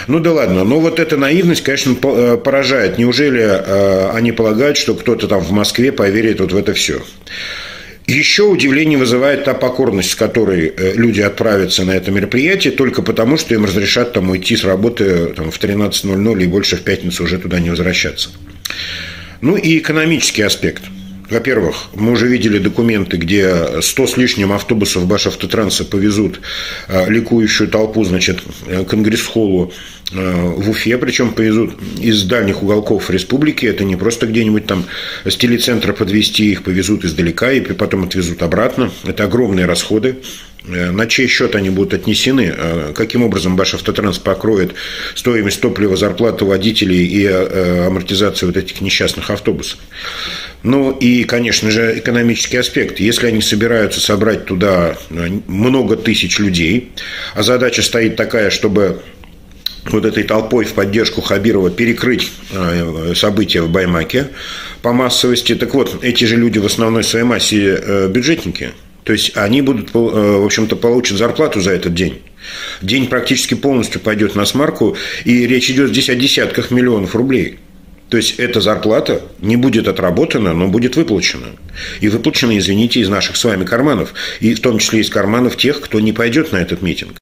Ну 0.08 0.20
да 0.20 0.32
ладно, 0.32 0.64
но 0.64 0.80
вот 0.80 1.00
эта 1.00 1.18
наивность, 1.18 1.64
конечно, 1.64 1.94
поражает. 1.96 2.98
Неужели 2.98 3.42
они 4.14 4.32
полагают, 4.32 4.78
что 4.78 4.96
кто-то 4.96 5.28
там 5.28 5.42
в 5.42 5.52
Москве 5.52 5.92
поверит 5.92 6.40
вот 6.40 6.54
в 6.54 6.58
это 6.58 6.74
все? 6.74 7.02
Еще 8.10 8.44
удивление 8.44 8.98
вызывает 8.98 9.44
та 9.44 9.54
покорность, 9.54 10.12
с 10.12 10.16
которой 10.16 10.74
э, 10.76 10.94
люди 10.96 11.22
отправятся 11.22 11.86
на 11.86 11.92
это 11.92 12.10
мероприятие, 12.10 12.74
только 12.74 13.04
потому, 13.04 13.38
что 13.38 13.54
им 13.54 13.66
разрешат 13.66 14.14
там 14.14 14.32
уйти 14.32 14.56
с 14.56 14.64
работы 14.64 15.28
там, 15.36 15.52
в 15.52 15.60
13.00 15.60 16.44
и 16.44 16.48
больше 16.48 16.76
в 16.76 16.82
пятницу 16.82 17.24
уже 17.24 17.38
туда 17.38 17.60
не 17.60 17.70
возвращаться. 17.70 18.30
Ну 19.42 19.56
и 19.58 19.78
экономический 19.78 20.42
аспект– 20.42 20.84
во-первых, 21.30 21.90
мы 21.94 22.12
уже 22.12 22.28
видели 22.28 22.58
документы, 22.58 23.18
где 23.18 23.82
100 23.82 24.08
с 24.08 24.18
лишним 24.18 24.52
автобусов 24.52 25.06
Башавтотранса 25.06 25.86
повезут 25.86 26.42
э, 26.88 27.08
ликующую 27.08 27.70
толпу, 27.70 28.04
значит, 28.04 28.40
э, 28.66 28.84
Конгресс-холлу 28.84 29.72
э, 29.72 29.72
в 30.12 30.70
Уфе, 30.70 30.98
причем 30.98 31.34
повезут 31.34 31.78
из 32.00 32.24
дальних 32.24 32.64
уголков 32.64 33.10
республики, 33.10 33.66
это 33.66 33.84
не 33.84 33.96
просто 33.96 34.26
где-нибудь 34.26 34.66
там 34.66 34.86
с 35.26 35.36
телецентра 35.36 35.94
подвести 35.94 36.52
их, 36.52 36.64
повезут 36.64 37.06
издалека 37.06 37.52
и 37.52 37.62
потом 37.62 38.06
отвезут 38.06 38.42
обратно. 38.42 38.92
Это 39.06 39.26
огромные 39.26 39.66
расходы. 39.66 40.18
На 40.66 41.08
чей 41.08 41.28
счет 41.28 41.56
они 41.56 41.70
будут 41.70 41.94
отнесены? 41.94 42.54
Каким 42.94 43.24
образом 43.24 43.56
Башавтотранс 43.56 44.20
покроет 44.20 44.76
стоимость 45.16 45.62
топлива, 45.62 45.96
зарплату 45.96 46.46
водителей 46.46 47.06
и 47.06 47.26
амортизацию 47.26 48.50
вот 48.50 48.58
этих 48.58 48.82
несчастных 48.82 49.30
автобусов? 49.30 49.80
Ну 50.62 50.92
и, 50.92 51.24
конечно 51.24 51.72
же, 51.72 51.98
экономический 51.98 52.58
аспект. 52.58 53.00
Если 53.00 53.28
они 53.28 53.42
собираются 53.42 54.02
собрать 54.02 54.46
туда 54.46 54.98
э, 55.10 55.30
много 55.48 55.96
тысяч 55.96 56.38
людей, 56.38 56.92
а 57.34 57.44
задача 57.44 57.82
стоит 57.82 58.18
такая, 58.18 58.50
чтобы 58.50 59.02
вот 59.94 60.06
этой 60.06 60.24
толпой 60.24 60.66
в 60.66 60.74
поддержку 60.74 61.22
Хабирова 61.22 61.70
перекрыть 61.70 62.32
э, 62.52 63.14
события 63.16 63.62
в 63.62 63.70
Баймаке 63.70 64.30
по 64.82 64.94
массовости. 64.94 65.56
Так 65.56 65.74
вот, 65.74 66.04
эти 66.04 66.26
же 66.26 66.36
люди 66.36 66.60
в 66.60 66.66
основной 66.66 67.04
своей 67.04 67.26
массе 67.26 67.80
э, 67.82 68.08
бюджетники. 68.10 68.72
То 69.04 69.14
есть 69.14 69.36
они 69.36 69.62
будут, 69.62 69.94
в 69.94 70.46
общем-то, 70.46 70.76
получат 70.76 71.18
зарплату 71.18 71.62
за 71.62 71.72
этот 71.72 71.96
день. 71.96 72.22
День 72.82 73.08
практически 73.08 73.56
полностью 73.56 74.02
пойдет 74.02 74.36
на 74.36 74.46
смарку, 74.46 74.98
и 75.26 75.48
речь 75.48 75.72
идет 75.72 75.90
здесь 75.90 76.10
о 76.10 76.16
десятках 76.16 76.70
миллионов 76.70 77.16
рублей. 77.16 77.58
То 78.10 78.18
есть 78.18 78.40
эта 78.40 78.60
зарплата 78.60 79.22
не 79.40 79.56
будет 79.56 79.88
отработана, 79.88 80.54
но 80.54 80.68
будет 80.68 80.96
выплачена. 80.96 81.48
И 82.02 82.10
выплачена, 82.10 82.58
извините, 82.58 83.00
из 83.00 83.10
наших 83.10 83.36
с 83.38 83.44
вами 83.44 83.66
карманов. 83.66 84.14
И 84.40 84.54
в 84.54 84.60
том 84.62 84.80
числе 84.80 85.02
из 85.02 85.10
карманов 85.10 85.58
тех, 85.58 85.80
кто 85.80 86.00
не 86.00 86.12
пойдет 86.12 86.52
на 86.52 86.58
этот 86.58 86.82
митинг. 86.82 87.18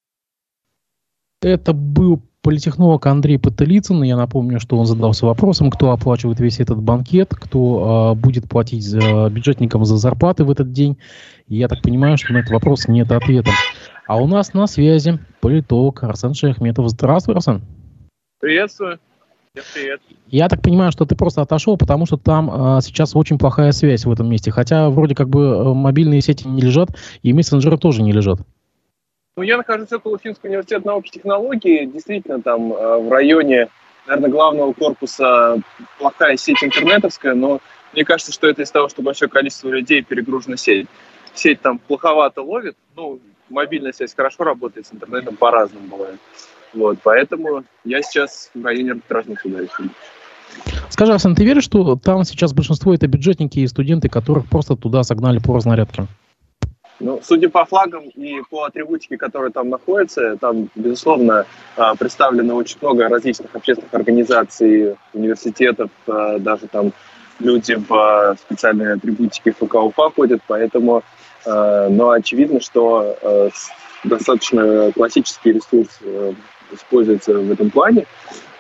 Это 1.41 1.73
был 1.73 2.23
политехнолог 2.47 3.05
Андрей 3.07 3.37
Потылицын. 3.37 4.03
Я 4.03 4.15
напомню, 4.15 4.61
что 4.61 4.77
он 4.77 4.85
задался 4.85 5.25
вопросом, 5.25 5.69
кто 5.69 5.91
оплачивает 5.91 6.39
весь 6.39 6.61
этот 6.61 6.81
банкет, 6.81 7.35
кто 7.35 8.13
э, 8.13 8.17
будет 8.17 8.47
платить 8.47 8.85
за, 8.85 9.29
бюджетникам 9.29 9.83
за 9.83 9.97
зарплаты 9.97 10.45
в 10.45 10.51
этот 10.51 10.71
день. 10.71 10.97
Я 11.49 11.67
так 11.67 11.81
понимаю, 11.81 12.17
что 12.17 12.31
на 12.31 12.37
этот 12.37 12.51
вопрос 12.51 12.87
нет 12.87 13.11
ответа. 13.11 13.51
А 14.07 14.15
у 14.15 14.27
нас 14.27 14.53
на 14.53 14.65
связи 14.65 15.19
политолог 15.41 16.01
Арсен 16.03 16.33
Шахметов. 16.33 16.87
Здравствуй, 16.87 17.35
Арсен. 17.35 17.63
Приветствую. 18.39 18.97
Привет. 19.73 19.99
Я 20.27 20.47
так 20.47 20.61
понимаю, 20.61 20.93
что 20.93 21.03
ты 21.03 21.17
просто 21.17 21.41
отошел, 21.41 21.75
потому 21.75 22.05
что 22.05 22.15
там 22.15 22.49
а, 22.49 22.79
сейчас 22.79 23.13
очень 23.13 23.37
плохая 23.37 23.73
связь 23.73 24.05
в 24.05 24.11
этом 24.11 24.29
месте. 24.29 24.51
Хотя 24.51 24.89
вроде 24.89 25.15
как 25.15 25.27
бы 25.27 25.41
э, 25.41 25.73
мобильные 25.73 26.21
сети 26.21 26.47
не 26.47 26.61
лежат, 26.61 26.91
и 27.23 27.33
мессенджеры 27.33 27.77
тоже 27.77 28.03
не 28.03 28.13
лежат. 28.13 28.39
Ну, 29.37 29.43
я 29.43 29.57
нахожусь 29.57 29.91
около 29.91 30.17
Финского 30.17 30.49
университета 30.49 30.87
науки 30.87 31.09
и 31.09 31.11
технологий. 31.11 31.85
Действительно, 31.85 32.41
там 32.41 32.73
э, 32.73 32.97
в 32.97 33.11
районе, 33.11 33.69
наверное, 34.07 34.31
главного 34.31 34.73
корпуса 34.73 35.61
плохая 35.99 36.37
сеть 36.37 36.63
интернетовская, 36.63 37.35
но 37.35 37.61
мне 37.93 38.03
кажется, 38.03 38.33
что 38.33 38.47
это 38.47 38.63
из-за 38.63 38.73
того, 38.73 38.89
что 38.89 39.03
большое 39.03 39.29
количество 39.29 39.69
людей 39.69 40.01
перегружена 40.01 40.57
сеть. 40.57 40.87
Сеть 41.35 41.61
там 41.61 41.77
плоховато 41.77 42.41
ловит, 42.41 42.75
ну, 42.95 43.19
мобильная 43.49 43.93
связь 43.93 44.15
хорошо 44.15 44.43
работает, 44.43 44.87
с 44.87 44.93
интернетом 44.93 45.35
по-разному 45.35 45.87
бывает. 45.87 46.19
Вот, 46.73 46.97
поэтому 47.03 47.63
я 47.85 48.01
сейчас 48.01 48.49
в 48.55 48.65
районе 48.65 48.93
арбитражных 48.93 49.45
решил. 49.45 49.91
Скажи, 50.89 51.13
Арсен, 51.13 51.35
ты 51.35 51.45
веришь, 51.45 51.65
что 51.65 51.95
там 51.95 52.23
сейчас 52.23 52.53
большинство 52.53 52.91
это 52.91 53.05
бюджетники 53.05 53.59
и 53.59 53.67
студенты, 53.67 54.09
которых 54.09 54.47
просто 54.47 54.75
туда 54.75 55.03
согнали 55.03 55.37
по 55.37 55.53
разнарядке? 55.53 56.07
Ну, 56.99 57.19
судя 57.23 57.49
по 57.49 57.63
флагам 57.65 58.05
и 58.15 58.41
по 58.49 58.63
атрибутике, 58.63 59.17
которые 59.17 59.51
там 59.51 59.69
находятся, 59.69 60.35
там, 60.37 60.69
безусловно, 60.75 61.45
а, 61.75 61.95
представлено 61.95 62.55
очень 62.55 62.77
много 62.81 63.07
различных 63.07 63.55
общественных 63.55 63.93
организаций, 63.93 64.95
университетов, 65.13 65.91
а, 66.07 66.39
даже 66.39 66.67
там 66.67 66.91
люди 67.39 67.75
в 67.75 68.35
специальной 68.41 68.93
атрибутике 68.93 69.51
ФК 69.51 69.75
УФА 69.75 70.09
ходят, 70.15 70.41
поэтому, 70.47 71.03
а, 71.45 71.87
но 71.87 72.09
очевидно, 72.11 72.59
что 72.61 73.15
достаточно 74.03 74.91
классический 74.93 75.53
ресурс 75.53 75.89
э, 76.01 76.33
используется 76.71 77.33
в 77.33 77.51
этом 77.51 77.69
плане. 77.69 78.05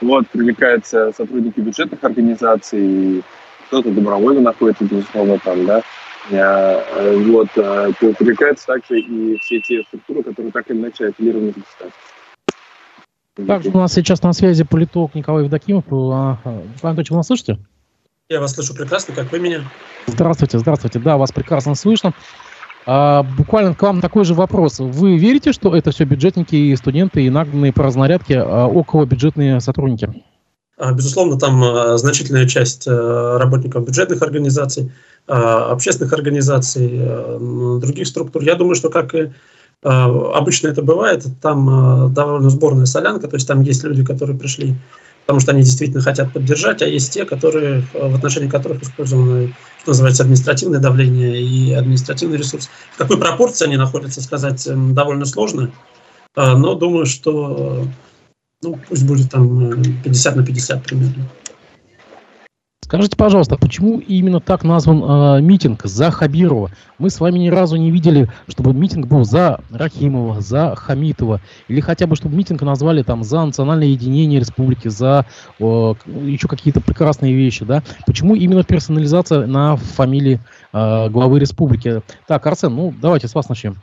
Вот, 0.01 0.27
привлекаются 0.29 1.11
сотрудники 1.15 1.59
бюджетных 1.59 2.03
организаций, 2.03 3.23
кто-то 3.67 3.89
добровольно 3.91 4.41
находится, 4.41 4.83
безусловно, 4.83 5.39
там, 5.39 5.65
да, 5.65 5.81
вот, 6.29 7.49
э, 7.55 7.91
привлекаются 7.99 8.67
также 8.67 8.99
и 8.99 9.37
все 9.39 9.59
те 9.61 9.83
структуры, 9.83 10.23
которые 10.23 10.51
так 10.51 10.69
или 10.69 10.77
иначе 10.77 11.07
аффилированы 11.07 11.51
с 11.51 11.55
государством. 11.55 13.47
Также 13.47 13.69
у 13.69 13.77
нас 13.77 13.93
сейчас 13.93 14.23
на 14.23 14.33
связи 14.33 14.63
политолог 14.63 15.13
Николай 15.13 15.43
Евдокимов. 15.43 15.85
А, 15.87 16.37
Николай 16.43 16.65
Анатольевич, 16.81 17.11
вы 17.11 17.17
нас 17.17 17.27
слышите? 17.27 17.59
Я 18.29 18.41
вас 18.41 18.55
слышу 18.55 18.73
прекрасно, 18.73 19.13
как 19.13 19.31
вы 19.31 19.39
меня? 19.39 19.63
Здравствуйте, 20.07 20.57
здравствуйте. 20.59 20.99
Да, 20.99 21.17
вас 21.17 21.31
прекрасно 21.31 21.75
слышно. 21.75 22.13
А, 22.85 23.23
буквально 23.23 23.75
к 23.75 23.81
вам 23.81 24.01
такой 24.01 24.25
же 24.25 24.33
вопрос. 24.33 24.79
Вы 24.79 25.17
верите, 25.17 25.53
что 25.53 25.75
это 25.75 25.91
все 25.91 26.05
бюджетники 26.05 26.55
и 26.55 26.75
студенты 26.75 27.23
и 27.23 27.29
нагнанные 27.29 27.73
по 27.73 27.83
разнарядке 27.83 28.39
а, 28.39 28.65
около 28.65 29.05
бюджетные 29.05 29.59
сотрудники? 29.59 30.23
А, 30.77 30.93
безусловно, 30.93 31.39
там 31.39 31.63
а, 31.63 31.97
значительная 31.97 32.47
часть 32.47 32.87
а, 32.87 33.37
работников 33.39 33.85
бюджетных 33.85 34.21
организаций, 34.21 34.91
общественных 35.27 36.13
организаций, 36.13 37.01
других 37.79 38.07
структур. 38.07 38.41
Я 38.43 38.55
думаю, 38.55 38.75
что 38.75 38.89
как 38.89 39.13
и 39.13 39.31
обычно 39.83 40.69
это 40.69 40.81
бывает, 40.81 41.25
там 41.41 42.13
довольно 42.13 42.49
сборная 42.49 42.85
солянка, 42.85 43.27
то 43.27 43.35
есть 43.35 43.47
там 43.47 43.61
есть 43.61 43.83
люди, 43.83 44.03
которые 44.03 44.37
пришли, 44.37 44.75
потому 45.25 45.39
что 45.39 45.51
они 45.51 45.61
действительно 45.61 46.01
хотят 46.01 46.33
поддержать, 46.33 46.81
а 46.81 46.87
есть 46.87 47.13
те, 47.13 47.25
которые, 47.25 47.83
в 47.93 48.15
отношении 48.15 48.49
которых 48.49 48.81
использовано, 48.81 49.49
что 49.81 49.91
называется, 49.91 50.23
административное 50.23 50.79
давление 50.79 51.41
и 51.41 51.73
административный 51.73 52.37
ресурс. 52.37 52.69
В 52.93 52.97
какой 52.97 53.17
пропорции 53.17 53.65
они 53.65 53.77
находятся, 53.77 54.21
сказать 54.21 54.67
довольно 54.93 55.25
сложно, 55.25 55.71
но 56.35 56.73
думаю, 56.73 57.05
что 57.05 57.85
ну, 58.63 58.79
пусть 58.89 59.05
будет 59.05 59.29
там 59.29 59.83
50 60.03 60.35
на 60.37 60.43
50 60.43 60.83
примерно. 60.83 61.29
Скажите, 62.87 63.17
пожалуйста, 63.17 63.57
почему 63.57 63.99
именно 63.99 64.39
так 64.39 64.63
назван 64.63 65.03
э, 65.03 65.41
митинг 65.41 65.81
за 65.83 66.09
Хабирова? 66.09 66.71
Мы 66.99 67.09
с 67.09 67.19
вами 67.19 67.37
ни 67.37 67.49
разу 67.49 67.75
не 67.75 67.91
видели, 67.91 68.29
чтобы 68.47 68.73
митинг 68.73 69.07
был 69.07 69.25
за 69.25 69.59
Рахимова, 69.69 70.39
за 70.39 70.73
Хамитова, 70.73 71.41
или 71.67 71.81
хотя 71.81 72.07
бы, 72.07 72.15
чтобы 72.15 72.37
митинг 72.37 72.61
назвали 72.61 73.03
там 73.03 73.25
за 73.25 73.43
национальное 73.43 73.87
единение 73.87 74.39
республики, 74.39 74.87
за 74.87 75.25
э, 75.59 75.63
еще 75.63 76.47
какие-то 76.47 76.79
прекрасные 76.79 77.33
вещи, 77.33 77.65
да? 77.65 77.83
Почему 78.05 78.35
именно 78.35 78.63
персонализация 78.63 79.47
на 79.47 79.75
фамилии 79.75 80.39
э, 80.71 81.09
главы 81.09 81.41
республики? 81.41 82.01
Так, 82.25 82.47
Арсен, 82.47 82.73
ну 82.73 82.93
давайте 83.01 83.27
с 83.27 83.35
вас 83.35 83.49
начнем. 83.49 83.75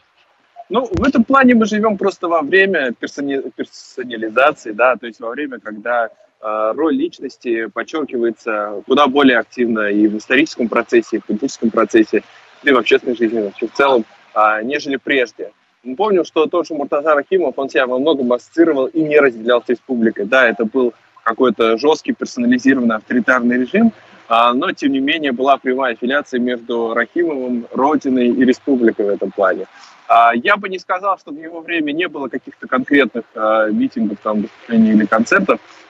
Ну, 0.71 0.89
в 0.91 1.05
этом 1.05 1.25
плане 1.25 1.55
мы 1.55 1.67
живем 1.67 1.99
просто 1.99 2.27
во 2.29 2.41
время 2.41 2.95
персони... 2.99 3.43
персонализации, 3.55 4.73
да, 4.73 4.97
то 4.97 5.07
есть 5.07 5.21
во 5.21 5.29
время, 5.29 5.61
когда 5.61 6.09
роль 6.45 6.95
личности 6.95 7.67
подчеркивается 7.67 8.83
куда 8.87 9.07
более 9.07 9.39
активно 9.39 9.89
и 9.89 10.07
в 10.07 10.19
историческом 10.19 10.69
процессе, 10.69 11.17
и 11.17 11.21
в 11.21 11.25
политическом 11.25 11.71
процессе, 11.71 12.23
и 12.63 12.73
в 12.73 12.79
общественной 12.79 13.17
жизни 13.17 13.41
вообще 13.41 13.67
в 13.67 13.73
целом, 13.73 14.05
э, 14.35 14.63
нежели 14.63 14.97
прежде. 14.97 15.53
Мы 15.83 15.97
помним, 15.97 16.25
что 16.25 16.47
тот 16.47 16.67
же 16.67 16.75
Муртаза 16.75 17.15
Рахимов, 17.15 17.55
он 17.57 17.69
себя 17.69 17.87
во 17.87 17.99
многом 17.99 18.33
ассоциировал 18.33 18.87
и 18.87 19.03
не 19.03 19.19
разделял 19.19 19.63
с 19.63 19.69
республикой. 19.69 20.25
Да, 20.25 20.49
это 20.49 20.65
был 20.65 20.95
какой-то 21.23 21.77
жесткий 21.77 22.13
персонализированный 22.13 22.97
авторитарный 22.97 23.59
режим, 23.59 23.93
а, 24.29 24.55
но, 24.55 24.73
тем 24.73 24.93
не 24.93 25.01
менее, 25.01 25.33
была 25.33 25.59
прямая 25.59 25.93
аффилиация 25.93 26.41
между 26.41 26.95
Рахимовым, 26.95 27.67
Родиной 27.73 28.29
и 28.29 28.45
республикой 28.45 29.07
в 29.07 29.09
этом 29.11 29.31
плане. 29.31 29.67
А, 30.09 30.33
я 30.35 30.57
бы 30.57 30.69
не 30.69 30.79
сказал, 30.79 31.19
что 31.19 31.33
в 31.33 31.39
его 31.39 31.61
время 31.61 31.93
не 31.93 32.09
было 32.09 32.29
каких-то 32.29 32.67
конкретных 32.67 33.25
а, 33.35 33.69
митингов, 33.69 34.19
там, 34.23 34.43
выступлений 34.43 34.93
или 34.93 35.05
концертов 35.05 35.61
а, 35.61 35.84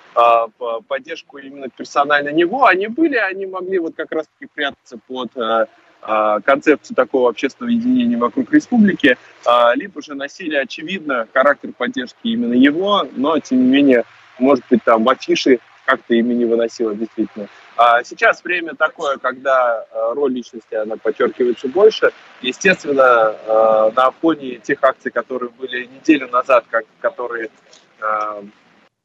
поддержку 0.89 1.39
именно 1.39 1.69
персонально 1.69 2.31
него. 2.31 2.67
Они 2.67 2.87
были, 2.87 3.17
они 3.17 3.47
могли 3.47 3.79
вот 3.79 3.95
как 3.97 4.13
раз-таки 4.13 4.47
прятаться 4.53 4.99
под 5.07 5.31
концепцию 6.45 6.95
такого 6.95 7.31
общественного 7.31 7.73
единения 7.73 8.19
вокруг 8.19 8.53
республики, 8.53 9.17
либо 9.75 10.03
же 10.03 10.15
носили, 10.15 10.55
очевидно, 10.55 11.27
характер 11.33 11.73
поддержки 11.77 12.19
именно 12.25 12.53
его, 12.53 13.09
но, 13.13 13.39
тем 13.39 13.65
не 13.65 13.69
менее, 13.69 14.05
может 14.39 14.65
быть, 14.69 14.85
там 14.85 15.03
в 15.03 15.09
афише 15.09 15.61
как-то 15.87 16.15
ими 16.15 16.35
не 16.35 16.45
выносило 16.45 16.95
действительно. 16.95 17.49
А 17.77 18.05
сейчас 18.05 18.43
время 18.45 18.75
такое, 18.75 19.19
когда 19.19 19.85
э, 19.91 20.13
роль 20.15 20.33
личности 20.33 20.75
она 20.75 20.97
подчеркивается 20.97 21.69
больше. 21.69 22.13
Естественно, 22.41 23.35
э, 23.35 23.91
на 23.97 24.11
фоне 24.13 24.57
тех 24.57 24.79
акций, 24.83 25.11
которые 25.11 25.51
были 25.51 25.87
неделю 25.87 26.29
назад, 26.29 26.65
как, 26.71 26.85
которые 27.01 27.51
э, 28.01 28.43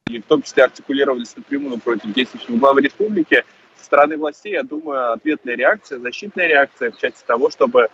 и 0.10 0.20
в 0.20 0.26
том 0.26 0.42
числе 0.42 0.66
артикулировались 0.66 1.36
напрямую 1.36 1.80
против 1.80 2.14
действующего 2.14 2.58
главы 2.58 2.82
республики, 2.82 3.46
со 3.78 3.86
стороны 3.86 4.18
властей, 4.18 4.54
я 4.54 4.64
думаю, 4.64 5.14
ответная 5.14 5.56
реакция, 5.56 6.00
защитная 6.00 6.48
реакция 6.48 6.92
в 6.92 6.98
части 6.98 7.24
того, 7.26 7.50
чтобы 7.50 7.88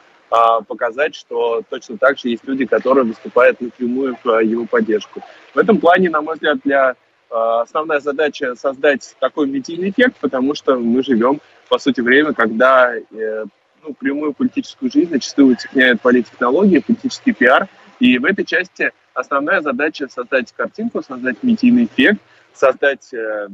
показать, 0.67 1.13
что 1.15 1.61
точно 1.69 1.99
так 1.99 2.17
же 2.17 2.29
есть 2.29 2.43
люди, 2.45 2.65
которые 2.65 3.05
выступают 3.05 3.61
напрямую 3.61 4.17
в 4.23 4.39
его 4.39 4.65
поддержку. 4.65 5.21
В 5.53 5.57
этом 5.57 5.79
плане, 5.79 6.09
на 6.09 6.21
мой 6.21 6.33
взгляд, 6.33 6.57
для 6.65 6.95
Э, 7.35 7.61
основная 7.61 7.99
задача 7.99 8.55
создать 8.55 9.15
такой 9.19 9.47
медийный 9.47 9.89
эффект, 9.89 10.15
потому 10.21 10.55
что 10.55 10.77
мы 10.77 11.03
живем, 11.03 11.41
по 11.69 11.79
сути, 11.79 12.01
время, 12.01 12.33
когда 12.33 12.95
э, 12.95 13.45
ну, 13.83 13.93
прямую 13.93 14.33
политическую 14.33 14.91
жизнь 14.91 15.09
зачастую 15.09 15.53
утекняют 15.53 16.01
политтехнологии, 16.01 16.79
политический 16.79 17.33
пиар. 17.33 17.67
И 17.99 18.17
в 18.17 18.25
этой 18.25 18.45
части 18.45 18.91
основная 19.13 19.61
задача 19.61 20.07
создать 20.07 20.51
картинку, 20.51 21.01
создать 21.01 21.41
медийный 21.43 21.85
эффект, 21.85 22.21
создать 22.53 23.13
э, 23.13 23.47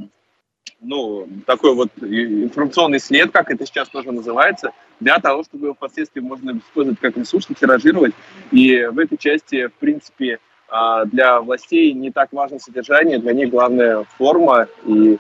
ну, 0.82 1.28
такой 1.46 1.76
вот 1.76 1.90
информационный 2.02 3.00
след, 3.00 3.32
как 3.32 3.52
это 3.52 3.66
сейчас 3.66 3.90
тоже 3.90 4.12
называется, 4.12 4.72
для 5.00 5.20
того, 5.20 5.44
чтобы 5.44 5.68
его 5.68 5.74
впоследствии 5.76 6.22
можно 6.22 6.58
использовать 6.58 7.00
как 7.00 7.18
ресурс, 7.18 7.48
тиражировать. 7.60 8.14
И 8.52 8.86
в 8.86 8.98
этой 9.00 9.18
части, 9.18 9.68
в 9.68 9.74
принципе, 9.74 10.40
а 10.68 11.06
для 11.06 11.42
властей 11.42 11.94
не 11.94 12.12
так 12.12 12.32
важно 12.32 12.58
содержание, 12.60 13.20
для 13.20 13.34
них 13.34 13.50
главная 13.50 14.06
форма 14.18 14.68
и 14.86 15.18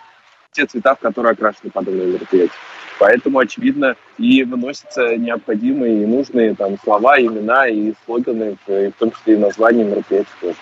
те 0.53 0.65
цвета, 0.65 0.95
в 0.95 0.99
которые 0.99 1.33
окрашены 1.33 1.71
подобные 1.71 2.07
мероприятия. 2.07 2.53
Поэтому, 2.99 3.39
очевидно, 3.39 3.95
и 4.17 4.43
выносятся 4.43 5.17
необходимые 5.17 6.03
и 6.03 6.05
нужные 6.05 6.53
там 6.55 6.77
слова, 6.83 7.19
имена 7.19 7.67
и 7.67 7.93
слоганы, 8.05 8.57
в 8.67 8.91
том 8.99 9.11
числе 9.11 9.35
и 9.35 9.37
названия 9.37 9.83
мероприятий 9.83 10.29
тоже. 10.39 10.55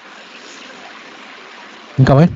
Николай? 1.97 2.29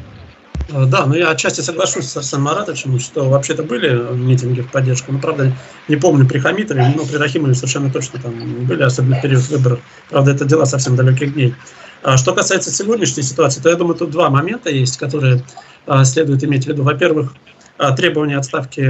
Э, 0.69 0.86
да, 0.86 1.06
ну 1.06 1.13
я 1.15 1.32
отчасти 1.32 1.62
соглашусь 1.62 2.08
с 2.08 2.17
Арсеном 2.17 2.45
Маратовичем, 2.45 2.99
что 2.99 3.30
вообще-то 3.30 3.63
были 3.63 4.13
митинги 4.15 4.62
в 4.62 4.71
поддержку. 4.71 5.12
Но, 5.12 5.19
правда, 5.19 5.52
не 5.88 5.95
помню 5.95 6.28
при 6.28 6.39
Хамитове, 6.39 6.93
но 6.95 7.06
при 7.06 7.15
Рахимове 7.15 7.54
совершенно 7.54 7.91
точно 7.91 8.19
там 8.21 8.34
были, 8.65 8.84
особенно 8.84 9.17
в 9.17 9.21
период 9.21 9.47
выборов. 9.49 9.80
Правда, 10.10 10.32
это 10.32 10.45
дела 10.45 10.65
совсем 10.65 10.95
далеких 10.95 11.34
дней. 11.34 11.56
А 12.04 12.17
что 12.17 12.34
касается 12.34 12.69
сегодняшней 12.71 13.23
ситуации, 13.23 13.62
то 13.62 13.69
я 13.69 13.76
думаю, 13.76 13.95
тут 13.95 14.12
два 14.12 14.30
момента 14.30 14.69
есть, 14.69 14.97
которые 14.97 15.41
а, 15.88 16.04
следует 16.04 16.43
иметь 16.43 16.65
в 16.65 16.67
виду. 16.67 16.84
Во-первых, 16.84 17.34
а, 17.78 17.95
требование 17.95 18.38
отставки 18.38 18.82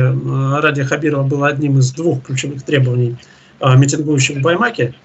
Ради 0.59 0.83
Хабирова 0.83 1.23
было 1.23 1.47
одним 1.47 1.77
из 1.77 1.91
двух 1.91 2.23
ключевых 2.23 2.63
требований 2.63 3.17
митингующих 3.61 4.37
в 4.37 4.41
Баймаке. 4.41 4.95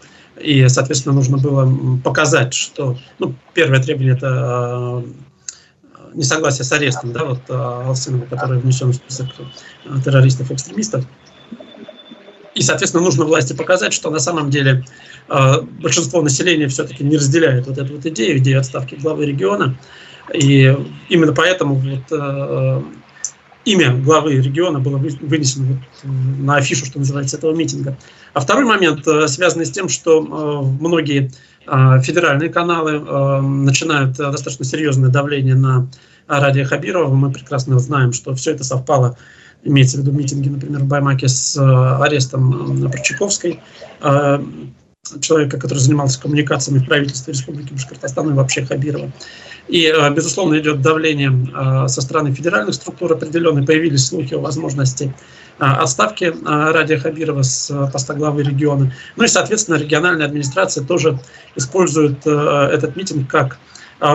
И, 0.41 0.67
соответственно, 0.69 1.15
нужно 1.15 1.37
было 1.37 1.71
показать, 2.03 2.55
что 2.55 2.97
ну, 3.19 3.35
первое 3.55 3.83
требование– 3.83 4.15
это 4.17 5.05
несогласие 6.15 6.65
с 6.65 6.73
арестом 6.73 7.13
да, 7.13 7.25
вот, 7.25 7.41
Алсинова, 7.49 8.27
который 8.27 8.59
внесен 8.61 8.91
в 8.91 8.95
список 8.95 9.29
террористов-экстремистов. 10.05 11.05
И, 12.55 12.63
соответственно, 12.63 13.05
нужно 13.05 13.25
власти 13.25 13.53
показать, 13.53 13.93
что 13.93 14.11
на 14.11 14.19
самом 14.19 14.51
деле 14.51 14.85
э, 15.29 15.61
большинство 15.81 16.21
населения 16.23 16.67
все-таки 16.67 17.05
не 17.05 17.17
разделяет 17.17 17.69
вот 17.69 17.79
эту 17.79 17.95
вот 17.95 18.07
идею, 18.07 18.39
идею 18.39 18.59
отставки 18.59 18.97
главы 18.97 19.27
региона. 19.27 19.79
И 20.35 20.77
именно 21.09 21.33
поэтому 21.33 21.77
вот, 21.77 22.05
э, 22.11 22.83
имя 23.65 23.95
главы 23.95 24.35
региона 24.35 24.81
было 24.81 24.97
вынесено 24.97 25.67
вот 25.67 26.13
на 26.43 26.57
афишу, 26.57 26.85
что 26.85 26.99
называется, 26.99 27.37
этого 27.37 27.55
митинга. 27.55 27.97
А 28.35 28.41
второй 28.41 28.65
момент, 28.65 29.07
э, 29.07 29.29
связанный 29.29 29.67
с 29.67 29.71
тем, 29.71 29.89
что 29.89 30.21
э, 30.21 30.83
многие 30.83 31.31
федеральные 32.03 32.49
каналы 32.51 33.01
начинают 33.41 34.17
достаточно 34.17 34.65
серьезное 34.65 35.11
давление 35.11 35.55
на 35.55 35.89
Радия 36.27 36.65
Хабирова. 36.65 37.13
Мы 37.13 37.31
прекрасно 37.31 37.79
знаем, 37.79 38.13
что 38.13 38.35
все 38.35 38.53
это 38.53 38.65
совпало 38.65 39.17
имеется 39.65 39.99
в 39.99 40.01
виду 40.01 40.13
митинги, 40.13 40.49
например, 40.49 40.81
в 40.81 40.87
Баймаке 40.87 41.29
с 41.29 41.57
арестом 42.01 42.89
Прочаковской, 42.91 43.61
человека, 45.21 45.59
который 45.59 45.79
занимался 45.79 46.21
коммуникациями 46.21 46.79
в 46.79 46.87
правительстве 46.87 47.33
Республики 47.33 47.73
Башкортостан 47.73 48.31
и 48.31 48.33
вообще 48.33 48.65
Хабирова. 48.65 49.11
И, 49.69 49.85
э, 49.85 50.15
безусловно, 50.15 50.59
идет 50.59 50.81
давление 50.81 51.31
э, 51.31 51.89
со 51.89 52.01
стороны 52.01 52.33
федеральных 52.33 52.75
структур 52.75 53.13
определенной. 53.13 53.67
Появились 53.67 54.07
слухи 54.07 54.35
о 54.35 54.39
возможности 54.39 55.05
э, 55.05 55.11
отставки 55.59 56.35
Радия 56.45 56.99
Хабирова 56.99 57.43
с 57.43 57.91
поста 57.93 58.15
главы 58.15 58.43
региона. 58.43 58.93
Ну 59.17 59.25
и, 59.25 59.29
соответственно, 59.29 59.77
региональная 59.77 60.27
администрация 60.27 60.85
тоже 60.85 61.19
использует 61.57 62.27
этот 62.27 62.97
митинг 62.97 63.29
как 63.29 63.59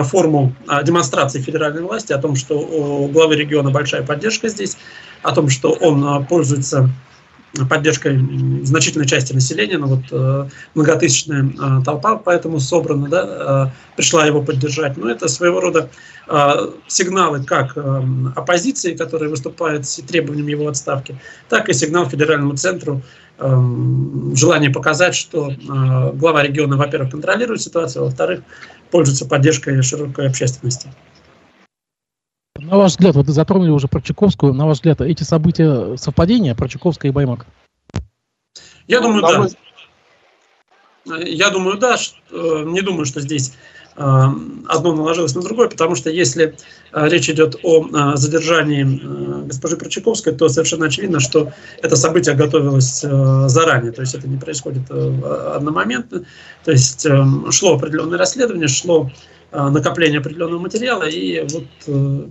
форму 0.04 0.54
демонстрации 0.82 1.40
федеральной 1.40 1.82
власти 1.82 2.12
о 2.12 2.18
том, 2.18 2.36
что 2.36 2.58
у 2.58 3.08
главы 3.08 3.36
региона 3.36 3.70
большая 3.70 4.02
поддержка 4.02 4.48
здесь, 4.48 4.78
о 5.22 5.34
том, 5.34 5.50
что 5.50 5.72
он 5.72 6.24
пользуется 6.26 6.88
поддержкой 7.68 8.18
значительной 8.64 9.06
части 9.06 9.32
населения, 9.32 9.78
но 9.78 9.86
ну 9.86 9.94
вот 9.96 10.04
э, 10.10 10.48
многотысячная 10.74 11.44
э, 11.44 11.84
толпа 11.84 12.16
поэтому 12.16 12.58
собрана, 12.58 13.08
да, 13.08 13.70
э, 13.70 13.96
пришла 13.96 14.26
его 14.26 14.42
поддержать. 14.42 14.96
Но 14.96 15.08
это 15.10 15.28
своего 15.28 15.60
рода 15.60 15.90
сигналы 16.86 17.44
как 17.44 17.76
оппозиции, 17.76 18.96
которая 18.96 19.28
выступает 19.28 19.86
с 19.86 19.96
требованием 19.96 20.46
его 20.46 20.68
отставки, 20.68 21.18
так 21.50 21.68
и 21.68 21.74
сигнал 21.74 22.08
федеральному 22.08 22.56
центру 22.56 23.02
желание 23.38 24.70
показать, 24.70 25.14
что 25.14 25.52
глава 26.14 26.42
региона, 26.42 26.78
во-первых, 26.78 27.10
контролирует 27.10 27.60
ситуацию, 27.60 28.00
а 28.00 28.04
во-вторых, 28.06 28.40
пользуется 28.90 29.26
поддержкой 29.26 29.82
широкой 29.82 30.28
общественности. 30.28 30.88
На 32.64 32.78
ваш 32.78 32.92
взгляд, 32.92 33.14
вот 33.14 33.26
вы 33.26 33.32
затронули 33.32 33.70
уже 33.70 33.88
про 33.88 34.00
Чайковскую, 34.00 34.54
на 34.54 34.66
ваш 34.66 34.78
взгляд, 34.78 35.00
эти 35.02 35.22
события 35.22 35.96
совпадения 35.96 36.54
про 36.54 36.66
Чайковская 36.66 37.10
и 37.10 37.14
Баймак? 37.14 37.46
Я 38.88 39.00
думаю, 39.00 39.22
да. 39.22 41.18
Я 41.20 41.50
думаю, 41.50 41.76
да. 41.76 41.98
Что, 41.98 42.64
не 42.64 42.80
думаю, 42.80 43.04
что 43.04 43.20
здесь 43.20 43.52
э, 43.96 44.00
одно 44.00 44.94
наложилось 44.94 45.34
на 45.34 45.42
другое, 45.42 45.68
потому 45.68 45.94
что 45.94 46.08
если 46.08 46.56
э, 46.92 47.08
речь 47.08 47.28
идет 47.28 47.56
о 47.62 47.86
э, 47.86 48.16
задержании 48.16 49.46
госпожи 49.46 49.76
Прочаковской, 49.76 50.32
то 50.32 50.48
совершенно 50.48 50.86
очевидно, 50.86 51.20
что 51.20 51.52
это 51.82 51.96
событие 51.96 52.34
готовилось 52.34 53.00
заранее, 53.02 53.92
то 53.92 54.00
есть 54.00 54.14
это 54.14 54.26
не 54.26 54.38
происходит 54.38 54.90
одномоментно, 54.90 56.24
то 56.64 56.70
есть 56.70 57.06
шло 57.50 57.74
определенное 57.74 58.16
расследование, 58.18 58.68
шло 58.68 59.10
Э, 59.10 59.33
накопление 59.54 60.20
определенного 60.20 60.60
материала, 60.60 61.04
и 61.04 61.40
вот 61.42 61.64
э, 61.86 62.26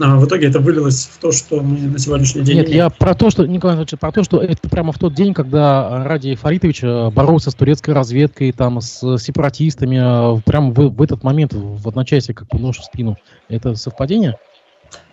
а, 0.00 0.16
в 0.16 0.26
итоге 0.26 0.48
это 0.48 0.58
вылилось 0.58 1.06
в 1.12 1.18
то, 1.18 1.32
что 1.32 1.60
мы 1.60 1.78
на 1.78 1.98
сегодняшний 1.98 2.42
день... 2.42 2.58
Нет, 2.58 2.68
я 2.68 2.90
про 2.90 3.14
то, 3.14 3.30
что, 3.30 3.46
Николай 3.46 3.76
Иванович, 3.76 3.98
про 4.00 4.12
то, 4.12 4.24
что 4.24 4.40
это 4.40 4.68
прямо 4.68 4.92
в 4.92 4.98
тот 4.98 5.14
день, 5.14 5.34
когда 5.34 6.04
Ради 6.04 6.34
Фаритович 6.34 6.82
э, 6.82 7.10
боролся 7.10 7.50
с 7.50 7.54
турецкой 7.54 7.94
разведкой, 7.94 8.52
там, 8.52 8.80
с 8.80 9.18
сепаратистами, 9.18 10.40
прямо 10.42 10.70
в, 10.70 10.88
в 10.88 11.02
этот 11.02 11.22
момент, 11.22 11.52
в 11.54 11.88
одночасье, 11.88 12.34
как 12.34 12.48
бы 12.48 12.58
нож 12.58 12.78
в 12.78 12.84
спину. 12.84 13.16
Это 13.48 13.74
совпадение? 13.74 14.36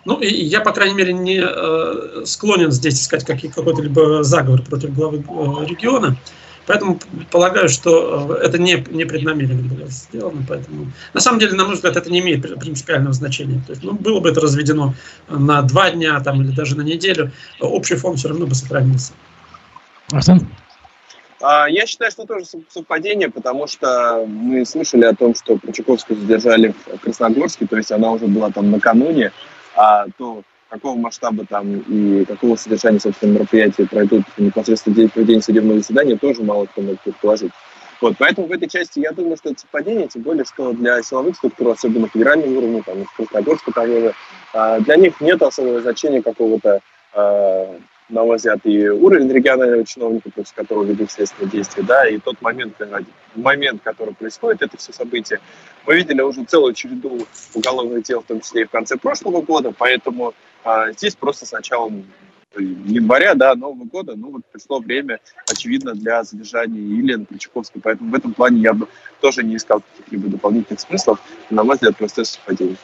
Ну, 0.04 0.18
и 0.18 0.26
я, 0.26 0.60
по 0.60 0.72
крайней 0.72 0.94
мере, 0.94 1.12
не 1.12 1.40
э, 1.42 2.24
склонен 2.24 2.70
здесь 2.70 3.00
искать 3.00 3.24
какой-то 3.24 3.82
либо 3.82 4.22
заговор 4.22 4.62
против 4.62 4.94
главы 4.94 5.18
э, 5.18 5.66
региона. 5.66 6.16
Поэтому 6.70 7.00
полагаю, 7.32 7.68
что 7.68 8.36
э, 8.38 8.46
это 8.46 8.56
не, 8.56 8.74
не 8.90 9.04
преднамеренно 9.04 9.62
было 9.62 9.88
сделано. 9.88 10.44
Поэтому, 10.48 10.92
на 11.12 11.20
самом 11.20 11.40
деле, 11.40 11.54
на 11.54 11.64
мой 11.64 11.74
взгляд, 11.74 11.96
это 11.96 12.08
не 12.08 12.20
имеет 12.20 12.42
принципиального 12.60 13.12
значения. 13.12 13.60
То 13.66 13.72
есть, 13.72 13.82
ну, 13.82 13.94
было 13.94 14.20
бы 14.20 14.30
это 14.30 14.40
разведено 14.40 14.94
на 15.28 15.62
два 15.62 15.90
дня 15.90 16.20
там, 16.20 16.40
или 16.42 16.54
даже 16.54 16.76
на 16.76 16.82
неделю, 16.82 17.32
общий 17.58 17.96
фон 17.96 18.14
все 18.14 18.28
равно 18.28 18.46
бы 18.46 18.54
сохранился. 18.54 19.14
Арсен? 20.12 20.46
А, 21.40 21.68
я 21.68 21.86
считаю, 21.86 22.12
что 22.12 22.24
тоже 22.24 22.44
совпадение, 22.68 23.30
потому 23.30 23.66
что 23.66 24.24
мы 24.28 24.64
слышали 24.64 25.06
о 25.06 25.14
том, 25.16 25.34
что 25.34 25.56
Прочаковскую 25.56 26.20
задержали 26.20 26.72
в 26.86 26.98
Красногорске, 27.00 27.66
то 27.66 27.78
есть 27.78 27.90
она 27.90 28.12
уже 28.12 28.28
была 28.28 28.52
там 28.52 28.70
накануне, 28.70 29.32
а 29.74 30.06
то 30.18 30.44
какого 30.70 30.96
масштаба 30.96 31.44
там 31.46 31.80
и 31.80 32.24
какого 32.24 32.56
содержания, 32.56 33.00
собственно, 33.00 33.32
мероприятия 33.32 33.86
пройдут 33.86 34.22
непосредственно 34.38 34.96
день 34.96 35.08
проведения 35.10 35.42
судебного 35.42 35.78
заседания, 35.78 36.16
тоже 36.16 36.42
мало 36.42 36.66
кто 36.66 36.80
может 36.80 37.00
предположить. 37.00 37.52
Вот, 38.00 38.14
поэтому 38.18 38.46
в 38.46 38.52
этой 38.52 38.68
части 38.68 38.98
я 39.00 39.12
думаю, 39.12 39.36
что 39.36 39.50
это 39.50 39.60
совпадение, 39.60 40.08
тем 40.08 40.22
более, 40.22 40.44
что 40.44 40.72
для 40.72 41.02
силовых 41.02 41.36
структур, 41.36 41.68
особенно 41.68 42.08
федерального 42.08 42.56
уровня, 42.56 42.82
там, 42.82 43.04
Красногорска 43.14 43.72
того 43.72 44.00
же, 44.00 44.14
а, 44.54 44.80
для 44.80 44.96
них 44.96 45.20
нет 45.20 45.42
особого 45.42 45.82
значения 45.82 46.22
какого-то 46.22 46.80
а, 47.12 47.76
на 48.10 48.24
мой 48.24 48.36
взгляд, 48.36 48.60
и 48.64 48.88
уровень 48.88 49.30
регионального 49.30 49.84
чиновника, 49.84 50.30
против 50.30 50.52
которого 50.54 50.84
ведут 50.84 51.10
следственные 51.10 51.50
действия, 51.50 51.82
да, 51.82 52.08
и 52.08 52.18
тот 52.18 52.40
момент, 52.42 52.74
момент, 53.34 53.82
который 53.82 54.14
происходит, 54.14 54.62
это 54.62 54.76
все 54.76 54.92
события. 54.92 55.40
Мы 55.86 55.96
видели 55.96 56.20
уже 56.20 56.44
целую 56.44 56.74
череду 56.74 57.26
уголовных 57.54 58.02
дел, 58.02 58.20
в 58.20 58.24
том 58.24 58.40
числе 58.40 58.62
и 58.62 58.64
в 58.64 58.70
конце 58.70 58.96
прошлого 58.96 59.42
года, 59.42 59.72
поэтому 59.76 60.34
а, 60.64 60.92
здесь 60.92 61.14
просто 61.16 61.46
с 61.46 61.52
началом 61.52 62.06
января, 62.58 63.34
да, 63.34 63.54
Нового 63.54 63.84
года, 63.84 64.14
ну 64.16 64.32
вот 64.32 64.42
пришло 64.50 64.80
время, 64.80 65.20
очевидно, 65.48 65.94
для 65.94 66.24
задержания 66.24 66.80
Елены 66.80 67.24
Ключаковской, 67.26 67.80
поэтому 67.80 68.10
в 68.10 68.14
этом 68.14 68.34
плане 68.34 68.60
я 68.60 68.72
бы 68.72 68.88
тоже 69.20 69.44
не 69.44 69.56
искал 69.56 69.82
каких-либо 69.82 70.28
дополнительных 70.28 70.80
смыслов, 70.80 71.20
на 71.50 71.62
мой 71.62 71.76
взгляд, 71.76 71.96
просто 71.96 72.24
совпадение. 72.24 72.76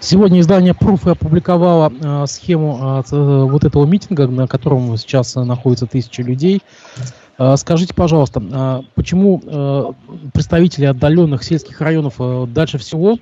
Сегодня 0.00 0.40
издание 0.40 0.74
Proof 0.74 1.10
опубликовало 1.10 1.90
э, 1.90 2.26
схему 2.26 3.02
э, 3.10 3.44
вот 3.46 3.64
этого 3.64 3.86
митинга, 3.86 4.26
на 4.28 4.46
котором 4.46 4.96
сейчас 4.98 5.34
находится 5.34 5.86
тысячи 5.86 6.20
людей. 6.20 6.62
Э, 7.36 7.56
скажите, 7.56 7.94
пожалуйста, 7.94 8.40
э, 8.40 8.82
почему 8.94 9.40
э, 9.44 9.92
представители 10.32 10.84
отдаленных 10.84 11.42
сельских 11.42 11.80
районов 11.80 12.14
дальше 12.52 12.78
всего 12.78 13.18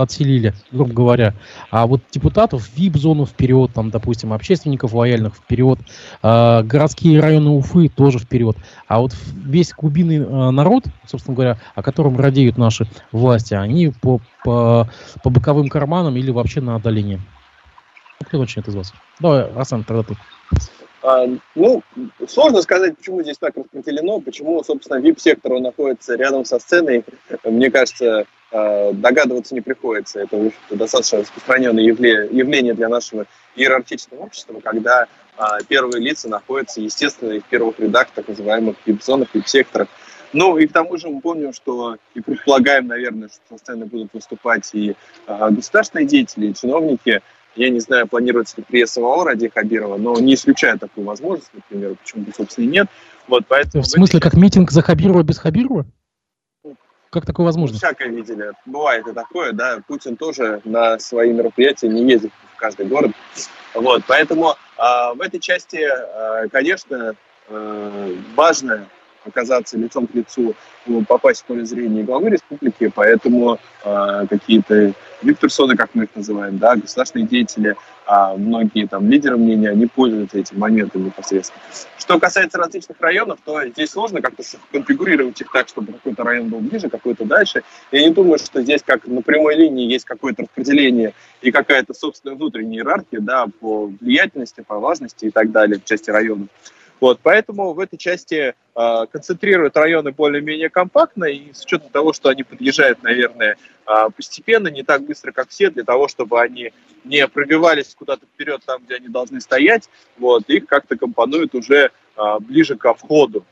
отселили, 0.00 0.54
грубо 0.72 0.92
говоря, 0.92 1.34
а 1.70 1.86
вот 1.86 2.02
депутатов 2.10 2.62
в 2.62 2.76
ВИП-зону 2.76 3.26
вперед, 3.26 3.72
там, 3.74 3.90
допустим, 3.90 4.32
общественников 4.32 4.92
лояльных 4.92 5.34
вперед, 5.36 5.78
городские 6.22 7.20
районы 7.20 7.50
Уфы 7.50 7.88
тоже 7.88 8.18
вперед, 8.18 8.56
а 8.86 9.00
вот 9.00 9.14
весь 9.32 9.72
глубинный 9.72 10.18
народ, 10.52 10.84
собственно 11.06 11.34
говоря, 11.34 11.58
о 11.74 11.82
котором 11.82 12.18
радеют 12.18 12.58
наши 12.58 12.88
власти, 13.12 13.54
они 13.54 13.88
по, 13.88 14.20
по, 14.44 14.88
по 15.22 15.30
боковым 15.30 15.68
карманам 15.68 16.16
или 16.16 16.30
вообще 16.30 16.60
на 16.60 16.76
отдалении. 16.76 17.20
Кто 18.24 18.38
начнет 18.38 18.66
из 18.68 18.74
вас? 18.74 18.92
Давай, 19.20 19.48
Асан, 19.52 19.84
тогда 19.84 20.02
ты. 20.02 20.16
А, 21.02 21.26
ну, 21.54 21.82
сложно 22.26 22.60
сказать, 22.62 22.96
почему 22.96 23.22
здесь 23.22 23.38
так 23.38 23.56
распределено, 23.56 24.20
почему, 24.20 24.62
собственно, 24.64 24.98
VIP-сектор 24.98 25.58
находится 25.60 26.16
рядом 26.16 26.44
со 26.44 26.58
сценой. 26.58 27.04
Мне 27.44 27.70
кажется, 27.70 28.26
а, 28.50 28.92
догадываться 28.92 29.54
не 29.54 29.60
приходится. 29.60 30.20
Это 30.20 30.50
достаточно 30.70 31.20
распространенное 31.20 31.84
явление 31.84 32.74
для 32.74 32.88
нашего 32.88 33.26
иерархичного 33.54 34.22
общества, 34.22 34.60
когда 34.62 35.06
а, 35.36 35.62
первые 35.68 36.02
лица 36.02 36.28
находятся, 36.28 36.80
естественно, 36.80 37.38
в 37.38 37.44
первых 37.44 37.78
рядах 37.78 38.08
так 38.12 38.26
называемых 38.26 38.76
VIP-зонах, 38.84 39.28
VIP-секторах. 39.32 39.88
Ну 40.32 40.58
и 40.58 40.66
к 40.66 40.72
тому 40.72 40.98
же 40.98 41.08
мы 41.08 41.20
помним, 41.20 41.54
что 41.54 41.96
и 42.14 42.20
предполагаем, 42.20 42.88
наверное, 42.88 43.28
что 43.28 43.56
со 43.56 43.58
сцены 43.58 43.86
будут 43.86 44.12
выступать 44.12 44.68
и 44.74 44.94
государственные 45.26 46.06
деятели, 46.06 46.48
и 46.48 46.54
чиновники– 46.54 47.22
я 47.58 47.70
не 47.70 47.80
знаю, 47.80 48.06
планируется 48.06 48.56
ли 48.58 48.62
приезд 48.62 48.94
самого 48.94 49.24
Ради 49.24 49.48
Хабирова, 49.48 49.96
но 49.96 50.18
не 50.18 50.34
исключаю 50.34 50.78
такую 50.78 51.06
возможность, 51.06 51.50
например, 51.52 51.96
почему 51.96 52.24
бы, 52.24 52.32
собственно, 52.36 52.64
и 52.64 52.68
нет. 52.68 52.86
Вот, 53.26 53.44
поэтому 53.48 53.82
в 53.82 53.86
смысле, 53.86 54.20
как 54.20 54.34
митинг 54.34 54.70
за 54.70 54.82
Хабирова 54.82 55.22
без 55.22 55.38
Хабирова? 55.38 55.84
Как 57.10 57.26
такое 57.26 57.46
возможно? 57.46 57.74
Ну, 57.74 57.78
всякое 57.78 58.08
видели. 58.08 58.52
Бывает 58.66 59.06
и 59.06 59.12
такое, 59.12 59.52
да. 59.52 59.80
Путин 59.86 60.16
тоже 60.16 60.60
на 60.64 60.98
свои 60.98 61.32
мероприятия 61.32 61.88
не 61.88 62.08
ездит 62.08 62.32
в 62.54 62.56
каждый 62.56 62.86
город. 62.86 63.12
Вот, 63.74 64.02
поэтому 64.06 64.50
э, 64.50 65.14
в 65.14 65.20
этой 65.20 65.40
части, 65.40 65.78
э, 65.78 66.48
конечно, 66.48 67.14
э, 67.48 68.14
важно 68.36 68.88
оказаться 69.28 69.78
лицом 69.78 70.06
к 70.06 70.14
лицу, 70.14 70.54
попасть 71.06 71.42
в 71.42 71.44
поле 71.44 71.64
зрения 71.64 72.02
главы 72.02 72.30
республики, 72.30 72.90
поэтому 72.94 73.58
э, 73.84 74.26
какие-то 74.28 74.92
вип-персоны, 75.22 75.76
как 75.76 75.90
мы 75.94 76.04
их 76.04 76.10
называем, 76.14 76.58
да, 76.58 76.76
государственные 76.76 77.26
деятели, 77.26 77.76
а 78.06 78.34
многие 78.36 78.86
там 78.86 79.08
лидеры 79.10 79.36
мнения, 79.36 79.70
они 79.70 79.86
пользуются 79.86 80.38
этим 80.38 80.58
моментом 80.58 81.04
непосредственно. 81.04 81.60
Что 81.98 82.18
касается 82.18 82.56
различных 82.56 82.98
районов, 83.00 83.38
то 83.44 83.66
здесь 83.66 83.90
сложно 83.90 84.22
как-то 84.22 84.42
конфигурировать 84.72 85.40
их 85.40 85.52
так, 85.52 85.68
чтобы 85.68 85.92
какой-то 85.92 86.24
район 86.24 86.48
был 86.48 86.60
ближе, 86.60 86.88
какой-то 86.88 87.24
дальше. 87.24 87.62
Я 87.92 88.00
не 88.00 88.10
думаю, 88.10 88.38
что 88.38 88.62
здесь 88.62 88.80
как 88.84 89.06
на 89.06 89.20
прямой 89.20 89.56
линии 89.56 89.92
есть 89.92 90.06
какое-то 90.06 90.42
распределение 90.44 91.12
и 91.42 91.50
какая-то 91.50 91.92
собственная 91.92 92.36
внутренняя 92.36 92.80
иерархия, 92.80 93.20
да, 93.20 93.46
по 93.60 93.92
влиятельности, 94.00 94.64
по 94.66 94.78
важности 94.78 95.26
и 95.26 95.30
так 95.30 95.50
далее 95.50 95.78
в 95.78 95.84
части 95.84 96.10
районов. 96.10 96.48
Вот, 97.00 97.20
поэтому 97.22 97.74
в 97.74 97.78
этой 97.78 97.96
части 97.96 98.54
э, 98.74 99.06
концентрируют 99.10 99.76
районы 99.76 100.10
более-менее 100.10 100.68
компактно, 100.68 101.24
и 101.24 101.52
с 101.52 101.64
учетом 101.64 101.90
того, 101.90 102.12
что 102.12 102.28
они 102.28 102.42
подъезжают, 102.42 103.02
наверное, 103.02 103.56
э, 103.86 103.92
постепенно, 104.16 104.68
не 104.68 104.82
так 104.82 105.02
быстро, 105.02 105.30
как 105.30 105.48
все, 105.48 105.70
для 105.70 105.84
того, 105.84 106.08
чтобы 106.08 106.40
они 106.40 106.72
не 107.04 107.26
пробивались 107.28 107.94
куда-то 107.96 108.26
вперед 108.26 108.62
там, 108.66 108.82
где 108.84 108.96
они 108.96 109.08
должны 109.08 109.40
стоять, 109.40 109.88
вот, 110.18 110.48
их 110.48 110.66
как-то 110.66 110.96
компонуют 110.96 111.54
уже 111.54 111.90
э, 112.16 112.22
ближе 112.40 112.76
ко 112.76 112.94
входу. 112.94 113.44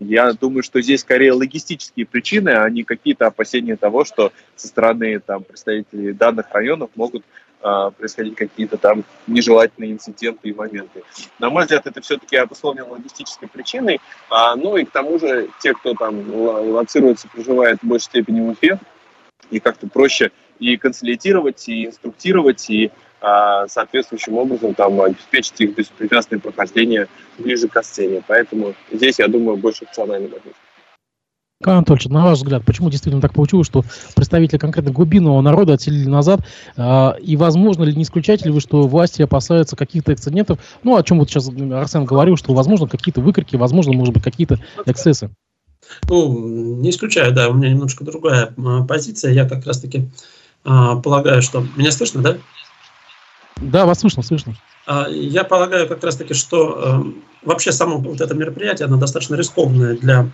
Я 0.00 0.32
думаю, 0.32 0.62
что 0.62 0.80
здесь 0.80 1.02
скорее 1.02 1.32
логистические 1.32 2.06
причины, 2.06 2.48
а 2.48 2.68
не 2.68 2.82
какие-то 2.82 3.26
опасения 3.26 3.76
того, 3.76 4.04
что 4.04 4.32
со 4.56 4.66
стороны 4.66 5.20
там, 5.20 5.44
представителей 5.44 6.12
данных 6.12 6.46
районов 6.50 6.90
могут 6.96 7.22
происходить 7.96 8.36
какие-то 8.36 8.76
там 8.76 9.04
нежелательные 9.26 9.92
инциденты 9.92 10.48
и 10.48 10.54
моменты. 10.54 11.02
На 11.38 11.50
мой 11.50 11.62
взгляд, 11.62 11.86
это 11.86 12.00
все-таки 12.02 12.36
обусловлено 12.36 12.90
логистической 12.90 13.48
причиной. 13.48 14.00
А, 14.30 14.54
ну 14.54 14.76
и 14.76 14.84
к 14.84 14.90
тому 14.90 15.18
же 15.18 15.48
те, 15.60 15.72
кто 15.72 15.94
там 15.94 16.30
лоцируется, 16.30 17.28
проживает 17.28 17.80
в 17.80 17.86
большей 17.86 18.04
степени 18.04 18.40
в 18.40 18.50
Уфе, 18.50 18.78
и 19.50 19.60
как-то 19.60 19.86
проще 19.86 20.30
и 20.58 20.76
консолидировать, 20.76 21.68
и 21.68 21.86
инструктировать, 21.86 22.68
и 22.70 22.90
а, 23.20 23.66
соответствующим 23.68 24.36
образом 24.36 24.74
там 24.74 25.00
обеспечить 25.00 25.60
их 25.60 25.74
беспрепятственное 25.74 26.40
прохождение 26.40 27.08
ближе 27.38 27.68
к 27.68 27.82
сцене. 27.82 28.22
Поэтому 28.26 28.74
здесь, 28.92 29.18
я 29.18 29.28
думаю, 29.28 29.56
больше 29.56 29.84
опциональный 29.84 30.28
момент. 30.28 30.56
Кан 31.62 31.76
Анатольевич, 31.76 32.06
на 32.08 32.24
ваш 32.24 32.38
взгляд, 32.38 32.64
почему 32.64 32.90
действительно 32.90 33.22
так 33.22 33.32
получилось, 33.32 33.66
что 33.66 33.84
представители 34.16 34.58
конкретно 34.58 34.90
глубинного 34.90 35.40
народа 35.40 35.74
отселили 35.74 36.08
назад? 36.08 36.40
Э, 36.76 37.12
и 37.20 37.36
возможно 37.36 37.84
ли, 37.84 37.94
не 37.94 38.02
исключаете 38.02 38.46
ли 38.46 38.50
вы, 38.50 38.60
что 38.60 38.86
власти 38.88 39.22
опасаются 39.22 39.76
каких-то 39.76 40.12
эксцидентов? 40.12 40.58
Ну, 40.82 40.96
о 40.96 41.02
чем 41.02 41.18
вот 41.18 41.30
сейчас 41.30 41.48
Арсен 41.48 42.04
говорил, 42.04 42.36
что, 42.36 42.52
возможно, 42.54 42.88
какие-то 42.88 43.20
выкрики, 43.20 43.56
возможно, 43.56 43.92
может 43.92 44.12
быть, 44.12 44.22
какие-то 44.22 44.58
эксцессы. 44.84 45.30
Ну, 46.08 46.76
не 46.78 46.90
исключаю, 46.90 47.32
да, 47.32 47.48
у 47.48 47.54
меня 47.54 47.70
немножко 47.70 48.04
другая 48.04 48.52
позиция. 48.88 49.32
Я 49.32 49.48
как 49.48 49.66
раз-таки 49.66 50.08
а, 50.64 50.96
полагаю, 50.96 51.42
что... 51.42 51.64
Меня 51.76 51.92
слышно, 51.92 52.22
да? 52.22 52.36
Да, 53.60 53.86
вас 53.86 54.00
слышно, 54.00 54.22
слышно. 54.22 54.56
А, 54.86 55.06
я 55.08 55.44
полагаю 55.44 55.88
как 55.88 56.02
раз-таки, 56.02 56.34
что 56.34 57.04
э, 57.04 57.46
вообще 57.46 57.72
само 57.72 57.98
вот 57.98 58.20
это 58.20 58.34
мероприятие, 58.34 58.86
оно 58.86 58.96
достаточно 58.96 59.34
рискованное 59.36 59.96
для 59.96 60.20
а, 60.20 60.28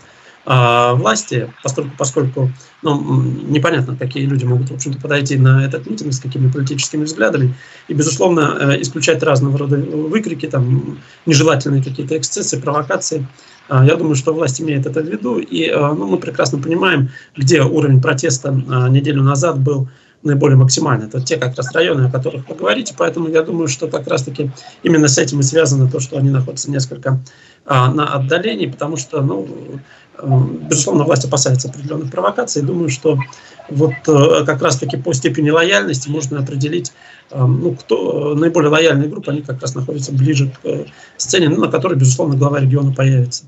власти, 0.46 1.52
поскольку, 1.62 1.90
поскольку 1.98 2.50
ну, 2.82 3.22
непонятно, 3.22 3.96
какие 3.96 4.24
люди 4.24 4.44
могут, 4.44 4.70
в 4.70 4.74
общем-то, 4.74 5.00
подойти 5.00 5.36
на 5.36 5.64
этот 5.64 5.86
митинг, 5.86 6.12
с 6.14 6.20
какими 6.20 6.50
политическими 6.50 7.04
взглядами, 7.04 7.54
и, 7.88 7.94
безусловно, 7.94 8.56
э, 8.58 8.80
исключать 8.80 9.22
разного 9.22 9.58
рода 9.58 9.76
выкрики, 9.76 10.46
там, 10.46 10.98
нежелательные 11.26 11.82
какие-то 11.82 12.16
эксцессы, 12.16 12.60
провокации. 12.60 13.26
А, 13.68 13.84
я 13.84 13.96
думаю, 13.96 14.14
что 14.14 14.32
власть 14.32 14.60
имеет 14.60 14.86
это 14.86 15.00
в 15.02 15.06
виду, 15.06 15.38
и 15.38 15.66
э, 15.66 15.76
ну, 15.78 16.06
мы 16.06 16.16
прекрасно 16.18 16.58
понимаем, 16.58 17.10
где 17.36 17.62
уровень 17.62 18.00
протеста 18.00 18.48
а, 18.48 18.88
неделю 18.88 19.22
назад 19.22 19.58
был 19.58 19.88
наиболее 20.22 20.56
максимально. 20.56 21.04
Это 21.04 21.20
те 21.20 21.36
как 21.36 21.56
раз 21.56 21.72
районы, 21.74 22.06
о 22.06 22.10
которых 22.10 22.48
вы 22.48 22.54
говорите, 22.54 22.94
поэтому 22.96 23.28
я 23.28 23.42
думаю, 23.42 23.68
что 23.68 23.88
как 23.88 24.06
раз-таки 24.06 24.50
именно 24.82 25.08
с 25.08 25.18
этим 25.18 25.40
и 25.40 25.42
связано 25.42 25.90
то, 25.90 26.00
что 26.00 26.18
они 26.18 26.30
находятся 26.30 26.70
несколько 26.70 27.20
а, 27.66 27.92
на 27.92 28.06
отдалении, 28.06 28.66
потому 28.66 28.96
что, 28.96 29.22
ну, 29.22 29.46
безусловно, 30.22 31.04
власть 31.04 31.24
опасается 31.24 31.68
определенных 31.68 32.10
провокаций. 32.10 32.62
Думаю, 32.62 32.88
что 32.88 33.18
вот 33.68 33.92
э, 34.06 34.44
как 34.44 34.62
раз-таки 34.62 34.96
по 34.96 35.12
степени 35.12 35.50
лояльности 35.50 36.08
можно 36.08 36.40
определить, 36.40 36.92
э, 37.30 37.44
ну, 37.44 37.74
кто 37.74 38.34
наиболее 38.34 38.70
лояльные 38.70 39.08
группы, 39.08 39.30
они 39.30 39.42
как 39.42 39.60
раз 39.62 39.74
находятся 39.74 40.12
ближе 40.12 40.52
к 40.62 40.86
сцене, 41.16 41.48
ну, 41.48 41.60
на 41.60 41.68
которой, 41.68 41.94
безусловно, 41.94 42.36
глава 42.36 42.60
региона 42.60 42.92
появится. 42.92 43.44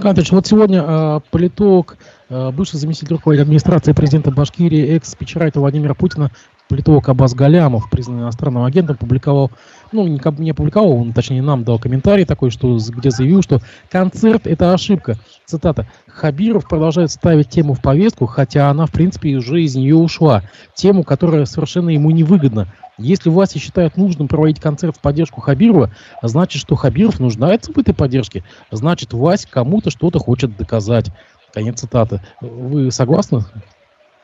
Кантович, 0.00 0.32
вот 0.32 0.46
сегодня 0.46 0.82
э, 0.82 1.20
политолог, 1.30 1.96
э, 2.28 2.50
бывший 2.50 2.78
заместитель 2.78 3.14
руководителя 3.14 3.44
администрации 3.44 3.92
президента 3.92 4.30
Башкирии, 4.30 4.96
экс-спичрайтер 4.96 5.60
Владимира 5.60 5.94
Путина, 5.94 6.30
политолог 6.70 7.08
Абаз 7.08 7.34
Галямов, 7.34 7.90
признанный 7.90 8.22
иностранным 8.22 8.62
агентом, 8.62 8.96
публиковал, 8.96 9.50
ну, 9.92 10.06
не, 10.06 10.20
не 10.40 10.50
опубликовал, 10.52 10.92
он, 10.92 11.12
точнее, 11.12 11.42
нам 11.42 11.64
дал 11.64 11.78
комментарий 11.78 12.24
такой, 12.24 12.50
что, 12.50 12.78
где 12.78 13.10
заявил, 13.10 13.42
что 13.42 13.60
концерт– 13.90 14.42
это 14.46 14.72
ошибка. 14.72 15.16
Цитата. 15.44 15.88
Хабиров 16.06 16.68
продолжает 16.68 17.10
ставить 17.10 17.50
тему 17.50 17.74
в 17.74 17.82
повестку, 17.82 18.26
хотя 18.26 18.70
она, 18.70 18.86
в 18.86 18.92
принципе, 18.92 19.36
уже 19.36 19.62
из 19.62 19.74
нее 19.74 19.96
ушла. 19.96 20.44
Тему, 20.74 21.02
которая 21.02 21.44
совершенно 21.44 21.90
ему 21.90 22.12
невыгодна. 22.12 22.68
Если 22.98 23.30
власти 23.30 23.58
считают 23.58 23.96
нужным 23.96 24.28
проводить 24.28 24.60
концерт 24.60 24.96
в 24.96 25.00
поддержку 25.00 25.40
Хабирова, 25.40 25.90
значит, 26.22 26.60
что 26.60 26.76
Хабиров 26.76 27.18
нуждается 27.18 27.72
в 27.72 27.78
этой 27.78 27.94
поддержке. 27.94 28.44
Значит, 28.70 29.12
власть 29.12 29.46
кому-то 29.46 29.90
что-то 29.90 30.20
хочет 30.20 30.56
доказать. 30.56 31.10
Конец 31.52 31.80
цитаты. 31.80 32.20
Вы 32.40 32.92
согласны? 32.92 33.44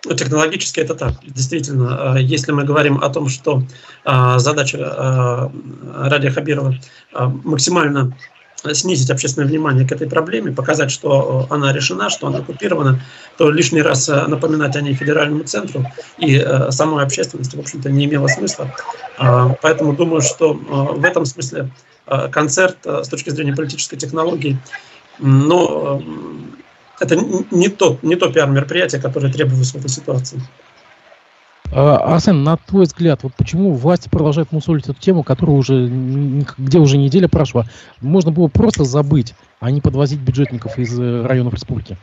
Ну, 0.08 0.14
технологически 0.14 0.78
это 0.80 0.94
так. 0.94 1.14
Действительно, 1.26 2.14
а, 2.14 2.18
если 2.18 2.52
мы 2.52 2.64
говорим 2.64 2.98
о 2.98 3.08
том, 3.08 3.28
что 3.28 3.62
а, 4.04 4.38
задача 4.38 4.78
а, 4.80 5.52
Радия 6.08 6.30
Хабирова 6.30 6.74
максимально 7.44 8.16
снизить 8.72 9.10
общественное 9.10 9.48
внимание 9.48 9.86
к 9.86 9.92
этой 9.92 10.08
проблеме, 10.08 10.52
показать, 10.52 10.90
что 10.90 11.46
она 11.50 11.72
решена, 11.72 12.10
что 12.10 12.26
она 12.26 12.38
оккупирована, 12.38 13.00
то 13.36 13.50
лишний 13.50 13.82
раз 13.82 14.08
э, 14.08 14.26
напоминать 14.26 14.74
о 14.76 14.80
ней 14.80 14.94
федеральному 14.94 15.44
центру 15.44 15.84
и 16.18 16.36
э, 16.36 16.70
самой 16.70 17.04
общественности, 17.04 17.56
в 17.56 17.60
общем-то, 17.60 17.90
не 17.90 18.06
имело 18.06 18.26
смысла. 18.26 18.74
Поэтому 19.62 19.94
думаю, 19.94 20.20
что 20.20 20.52
э, 20.52 20.98
в 20.98 21.04
этом 21.04 21.26
смысле 21.26 21.70
концерт 22.30 22.78
с 22.84 23.08
точки 23.08 23.30
зрения 23.30 23.52
политической 23.52 23.96
технологии, 23.96 24.58
но 25.18 26.00
это 27.00 27.16
не 27.50 27.68
то, 27.68 27.98
не 28.02 28.16
то 28.16 28.32
пиар-мероприятие, 28.32 29.00
которое 29.00 29.32
требовалось 29.32 29.72
в 29.72 29.76
этой 29.76 29.88
ситуации. 29.88 30.40
А, 31.72 32.14
Арсен, 32.14 32.42
на 32.44 32.56
твой 32.56 32.84
взгляд, 32.84 33.22
вот 33.22 33.34
почему 33.34 33.72
власти 33.72 34.08
продолжают 34.08 34.52
мусолить 34.52 34.88
эту 34.88 35.00
тему, 35.00 35.22
которая 35.22 35.56
уже, 35.56 35.88
где 36.58 36.78
уже 36.78 36.96
неделя 36.96 37.28
прошла? 37.28 37.64
Можно 38.00 38.30
было 38.30 38.48
просто 38.48 38.84
забыть, 38.84 39.34
а 39.60 39.70
не 39.70 39.80
подвозить 39.80 40.20
бюджетников 40.20 40.78
из 40.78 40.98
э, 40.98 41.26
районов 41.26 41.54
республики. 41.54 41.96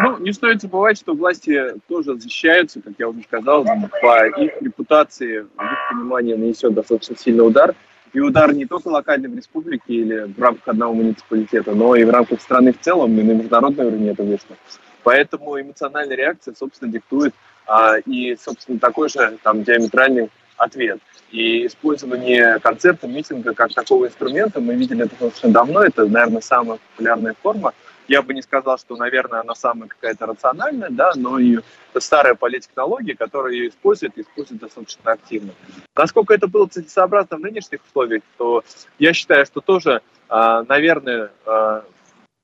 Ну, 0.00 0.18
не 0.18 0.32
стоит 0.32 0.60
забывать, 0.60 0.98
что 0.98 1.14
власти 1.14 1.60
тоже 1.88 2.18
защищаются, 2.18 2.80
как 2.80 2.94
я 2.98 3.08
уже 3.08 3.22
сказал, 3.22 3.64
по 4.00 4.26
их 4.26 4.52
репутации, 4.60 5.40
в 5.40 5.62
их 5.62 5.78
понимании 5.90 6.34
нанесет 6.34 6.74
достаточно 6.74 7.16
сильный 7.16 7.46
удар. 7.46 7.74
И 8.14 8.20
удар 8.20 8.54
не 8.54 8.64
только 8.64 8.88
локальный 8.88 9.28
в 9.28 9.36
республике 9.36 9.82
или 9.88 10.32
в 10.32 10.40
рамках 10.40 10.68
одного 10.68 10.94
муниципалитета, 10.94 11.72
но 11.72 11.96
и 11.96 12.04
в 12.04 12.10
рамках 12.10 12.40
страны 12.40 12.72
в 12.72 12.80
целом, 12.80 13.18
и 13.18 13.22
на 13.24 13.32
международном 13.32 13.88
уровне 13.88 14.10
это 14.10 14.22
вышло. 14.22 14.56
Поэтому 15.02 15.60
эмоциональная 15.60 16.16
реакция, 16.16 16.54
собственно, 16.56 16.92
диктует 16.92 17.34
а, 17.66 17.98
и, 17.98 18.36
собственно, 18.36 18.78
такой 18.78 19.08
же 19.08 19.36
там 19.42 19.64
диаметральный 19.64 20.30
ответ. 20.56 21.00
И 21.32 21.66
использование 21.66 22.60
концерта, 22.60 23.08
митинга 23.08 23.52
как 23.52 23.74
такого 23.74 24.06
инструмента, 24.06 24.60
мы 24.60 24.76
видели 24.76 25.02
это 25.02 25.10
достаточно 25.10 25.50
давно, 25.50 25.82
это, 25.82 26.06
наверное, 26.06 26.40
самая 26.40 26.78
популярная 26.90 27.34
форма. 27.42 27.72
Я 28.06 28.22
бы 28.22 28.34
не 28.34 28.42
сказал, 28.42 28.78
что, 28.78 28.96
наверное, 28.96 29.40
она 29.40 29.54
самая 29.54 29.88
какая-то 29.88 30.26
рациональная, 30.26 30.90
да, 30.90 31.12
но 31.16 31.38
и 31.38 31.58
старая 31.98 32.34
политтехнология, 32.34 33.14
которая 33.14 33.54
ее 33.54 33.68
использует 33.68 34.18
использует 34.18 34.60
достаточно 34.60 35.12
активно. 35.12 35.52
Насколько 35.96 36.34
это 36.34 36.46
было 36.46 36.66
целесообразно 36.66 37.38
в 37.38 37.40
нынешних 37.40 37.80
условиях, 37.86 38.22
то 38.36 38.62
я 38.98 39.12
считаю, 39.12 39.46
что 39.46 39.60
тоже, 39.60 40.02
а, 40.28 40.64
наверное, 40.64 41.30
а, 41.46 41.84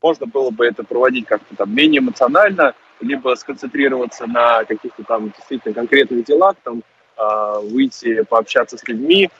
можно 0.02 0.26
было 0.26 0.50
бы 0.50 0.64
это 0.64 0.82
проводить 0.82 1.26
как-то 1.26 1.54
там 1.54 1.74
менее 1.74 2.00
эмоционально, 2.00 2.74
либо 3.00 3.34
сконцентрироваться 3.34 4.26
на 4.26 4.64
каких-то 4.64 5.04
там 5.04 5.30
действительно 5.30 5.74
конкретных 5.74 6.24
делах, 6.24 6.56
там 6.62 6.82
а, 7.16 7.60
выйти, 7.60 8.22
пообщаться 8.22 8.78
с 8.78 8.88
людьми, 8.88 9.30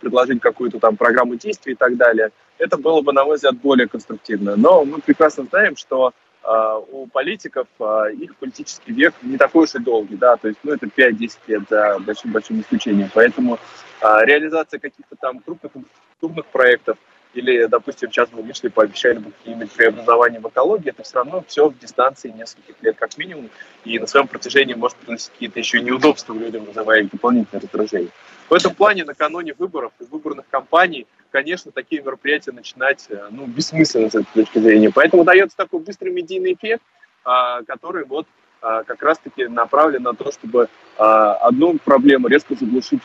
предложить 0.00 0.40
какую-то 0.40 0.80
там 0.80 0.96
программу 0.96 1.36
действий 1.36 1.74
и 1.74 1.76
так 1.76 1.96
далее. 1.96 2.32
Это 2.60 2.76
было 2.76 3.00
бы, 3.00 3.12
на 3.12 3.24
мой 3.24 3.36
взгляд, 3.36 3.56
более 3.56 3.88
конструктивно. 3.88 4.56
Но 4.56 4.84
мы 4.84 5.00
прекрасно 5.00 5.44
знаем, 5.44 5.76
что 5.76 6.12
а, 6.42 6.78
у 6.78 7.06
политиков 7.06 7.66
их 8.12 8.36
политический 8.36 8.92
век 8.92 9.14
не 9.22 9.36
такой 9.36 9.64
уж 9.64 9.74
и 9.74 9.78
долгий, 9.78 10.16
да, 10.16 10.36
то 10.36 10.48
есть, 10.48 10.60
ну, 10.62 10.72
это 10.72 10.86
5-10 10.86 11.30
лет 11.48 11.62
за 11.68 11.98
большим-большим 12.00 12.60
исключением. 12.60 13.10
Поэтому 13.12 13.58
реализация 14.00 14.78
каких-то 14.78 15.16
там 15.16 15.40
крупных, 15.40 15.72
крупных 16.20 16.46
проектов– 16.46 16.96
или, 17.34 17.66
допустим, 17.66 18.10
сейчас 18.10 18.28
мы 18.32 18.42
вышли, 18.42 18.68
пообещали 18.68 19.18
бы 19.18 19.30
какие-нибудь 19.30 19.70
преобразования 19.72 20.40
в 20.40 20.48
экологии, 20.48 20.90
это 20.90 21.02
все 21.02 21.16
равно 21.16 21.44
все 21.46 21.68
в 21.68 21.78
дистанции 21.78 22.30
нескольких 22.30 22.74
лет 22.82 22.96
как 22.98 23.16
минимум, 23.18 23.50
и 23.84 23.98
на 23.98 24.06
своем 24.06 24.26
протяжении 24.26 24.74
может 24.74 24.96
приносить 24.98 25.30
какие-то 25.30 25.58
еще 25.58 25.80
неудобства 25.80 26.34
людям, 26.34 26.64
вызывая 26.64 27.02
их 27.02 27.10
дополнительное 27.10 27.62
раздражение. 27.62 28.10
В 28.48 28.54
этом 28.54 28.74
плане 28.74 29.04
накануне 29.04 29.54
выборов 29.56 29.92
и 30.00 30.04
выборных 30.04 30.44
кампаний, 30.50 31.06
конечно, 31.30 31.70
такие 31.70 32.02
мероприятия 32.02 32.50
начинать 32.50 33.06
э, 33.08 33.28
ну, 33.30 33.46
бессмысленно 33.46 34.10
с 34.10 34.14
этой 34.16 34.26
точки 34.34 34.58
зрения. 34.58 34.90
Поэтому 34.92 35.22
дается 35.22 35.56
такой 35.56 35.78
быстрый 35.80 36.12
медийный 36.12 36.54
эффект, 36.54 36.82
а, 37.24 37.62
который 37.62 38.04
вот 38.06 38.26
а, 38.62 38.82
как 38.82 39.02
раз-таки 39.02 39.46
направлен 39.46 40.02
на 40.02 40.14
то, 40.14 40.32
чтобы 40.32 40.68
а, 40.98 41.34
одну 41.34 41.78
проблему 41.78 42.28
резко 42.28 42.54
заглушить 42.54 43.02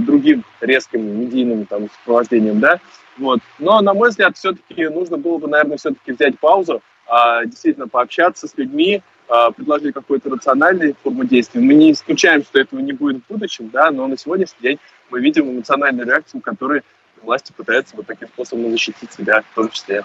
другим 0.00 0.44
резким 0.60 1.18
медийным 1.18 1.64
там, 1.64 1.88
сопровождением, 1.88 2.60
да, 2.60 2.78
Вот. 3.18 3.40
Но, 3.58 3.80
на 3.80 3.94
мой 3.94 4.10
взгляд, 4.10 4.36
все-таки 4.36 4.88
нужно 4.88 5.18
было 5.18 5.38
бы, 5.38 5.48
наверное, 5.48 5.76
все-таки 5.76 6.12
взять 6.12 6.38
паузу, 6.38 6.82
а, 7.06 7.44
действительно 7.44 7.88
пообщаться 7.88 8.48
с 8.48 8.56
людьми, 8.56 9.02
а, 9.28 9.50
предложить 9.50 9.94
какую-то 9.94 10.30
рациональную 10.30 10.94
форму 11.02 11.24
действия. 11.24 11.60
Мы 11.60 11.74
не 11.74 11.92
исключаем, 11.92 12.42
что 12.42 12.60
этого 12.60 12.80
не 12.80 12.92
будет 12.92 13.22
в 13.22 13.32
будущем, 13.32 13.70
да, 13.70 13.90
но 13.90 14.06
на 14.06 14.16
сегодняшний 14.16 14.60
день 14.60 14.78
мы 15.10 15.20
видим 15.20 15.50
эмоциональную 15.50 16.06
реакцию, 16.06 16.40
которой 16.40 16.82
власти 17.22 17.52
пытаются 17.56 17.96
вот 17.96 18.06
таким 18.06 18.28
способом 18.28 18.70
защитить 18.70 19.12
себя 19.12 19.42
в 19.42 19.54
том 19.54 19.68
числе. 19.70 20.04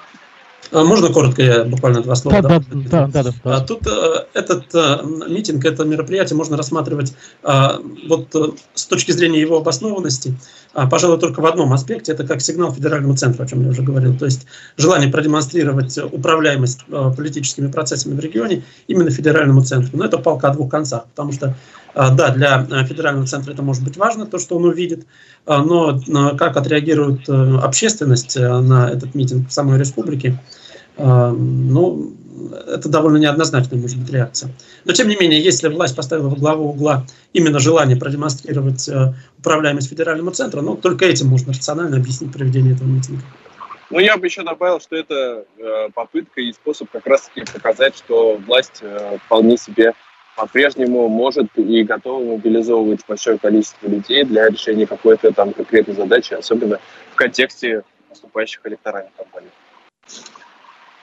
А 0.71 0.83
можно 0.83 1.09
коротко, 1.09 1.41
я 1.41 1.63
буквально 1.63 2.01
два 2.01 2.15
слова? 2.15 2.41
Да, 2.41 2.59
да, 2.59 3.07
да, 3.07 3.07
да, 3.07 3.23
да. 3.23 3.55
А 3.55 3.61
тут 3.61 3.87
э, 3.87 4.25
этот 4.33 4.65
э, 4.73 4.99
митинг, 5.29 5.63
это 5.63 5.85
мероприятие 5.85 6.35
можно 6.35 6.57
рассматривать 6.57 7.13
э, 7.43 7.67
вот 8.09 8.35
с 8.73 8.85
точки 8.85 9.11
зрения 9.13 9.39
его 9.39 9.57
обоснованности, 9.57 10.37
э, 10.73 10.87
пожалуй, 10.89 11.19
только 11.19 11.39
в 11.39 11.45
одном 11.45 11.71
аспекте, 11.71 12.11
это 12.11 12.27
как 12.27 12.41
сигнал 12.41 12.73
федеральному 12.73 13.15
центру, 13.15 13.45
о 13.45 13.47
чем 13.47 13.63
я 13.63 13.69
уже 13.69 13.81
говорил, 13.81 14.17
то 14.17 14.25
есть 14.25 14.45
желание 14.75 15.09
продемонстрировать 15.09 15.97
управляемость 15.97 16.81
политическими 17.15 17.71
процессами 17.71 18.15
в 18.15 18.19
регионе 18.19 18.63
именно 18.87 19.09
федеральному 19.09 19.63
центру. 19.63 19.97
Но 19.97 20.05
это 20.05 20.17
палка 20.17 20.49
о 20.49 20.53
двух 20.53 20.69
концах, 20.69 21.05
потому 21.05 21.31
что, 21.31 21.55
да, 21.97 22.29
для 22.29 22.67
э, 22.69 22.85
федерального 22.85 23.25
центра 23.25 23.53
это 23.53 23.63
может 23.63 23.83
быть 23.83 23.97
важно, 23.97 24.27
то, 24.27 24.37
что 24.37 24.55
он 24.57 24.65
увидит, 24.65 25.07
э, 25.47 25.57
но 25.57 25.99
как 26.37 26.55
отреагирует 26.55 27.27
э, 27.27 27.57
общественность 27.57 28.37
э, 28.37 28.59
на 28.59 28.89
этот 28.89 29.15
митинг 29.15 29.49
в 29.49 29.51
самой 29.51 29.79
республике, 29.79 30.37
ну, 30.99 32.13
это 32.67 32.89
довольно 32.89 33.17
неоднозначная 33.17 33.79
может 33.79 33.99
быть 33.99 34.09
реакция. 34.09 34.51
Но 34.83 34.93
тем 34.93 35.07
не 35.07 35.15
менее, 35.15 35.39
если 35.39 35.67
власть 35.67 35.95
поставила 35.95 36.27
во 36.27 36.35
главу 36.35 36.69
угла 36.69 37.05
именно 37.33 37.59
желание 37.59 37.95
продемонстрировать 37.95 38.89
управляемость 39.37 39.89
федеральному 39.89 40.31
центру, 40.31 40.63
ну, 40.63 40.75
только 40.75 41.05
этим 41.05 41.27
можно 41.27 41.53
рационально 41.53 41.97
объяснить 41.97 42.33
проведение 42.33 42.73
этого 42.73 42.87
митинга. 42.87 43.21
Ну, 43.91 43.99
я 43.99 44.17
бы 44.17 44.25
еще 44.25 44.41
добавил, 44.41 44.79
что 44.79 44.95
это 44.95 45.45
попытка 45.93 46.41
и 46.41 46.51
способ 46.51 46.89
как 46.89 47.05
раз-таки 47.05 47.43
показать, 47.53 47.95
что 47.95 48.37
власть 48.37 48.81
вполне 49.27 49.55
себе 49.57 49.93
по-прежнему 50.37 51.09
может 51.09 51.47
и 51.57 51.83
готова 51.83 52.23
мобилизовывать 52.23 53.01
большое 53.07 53.39
количество 53.39 53.87
людей 53.87 54.23
для 54.23 54.47
решения 54.47 54.85
какой-то 54.85 55.31
там 55.33 55.51
конкретной 55.51 55.95
задачи, 55.95 56.35
особенно 56.35 56.79
в 57.11 57.15
контексте 57.15 57.83
наступающих 58.09 58.61
электоральных 58.65 59.11
кампаний. 59.17 59.49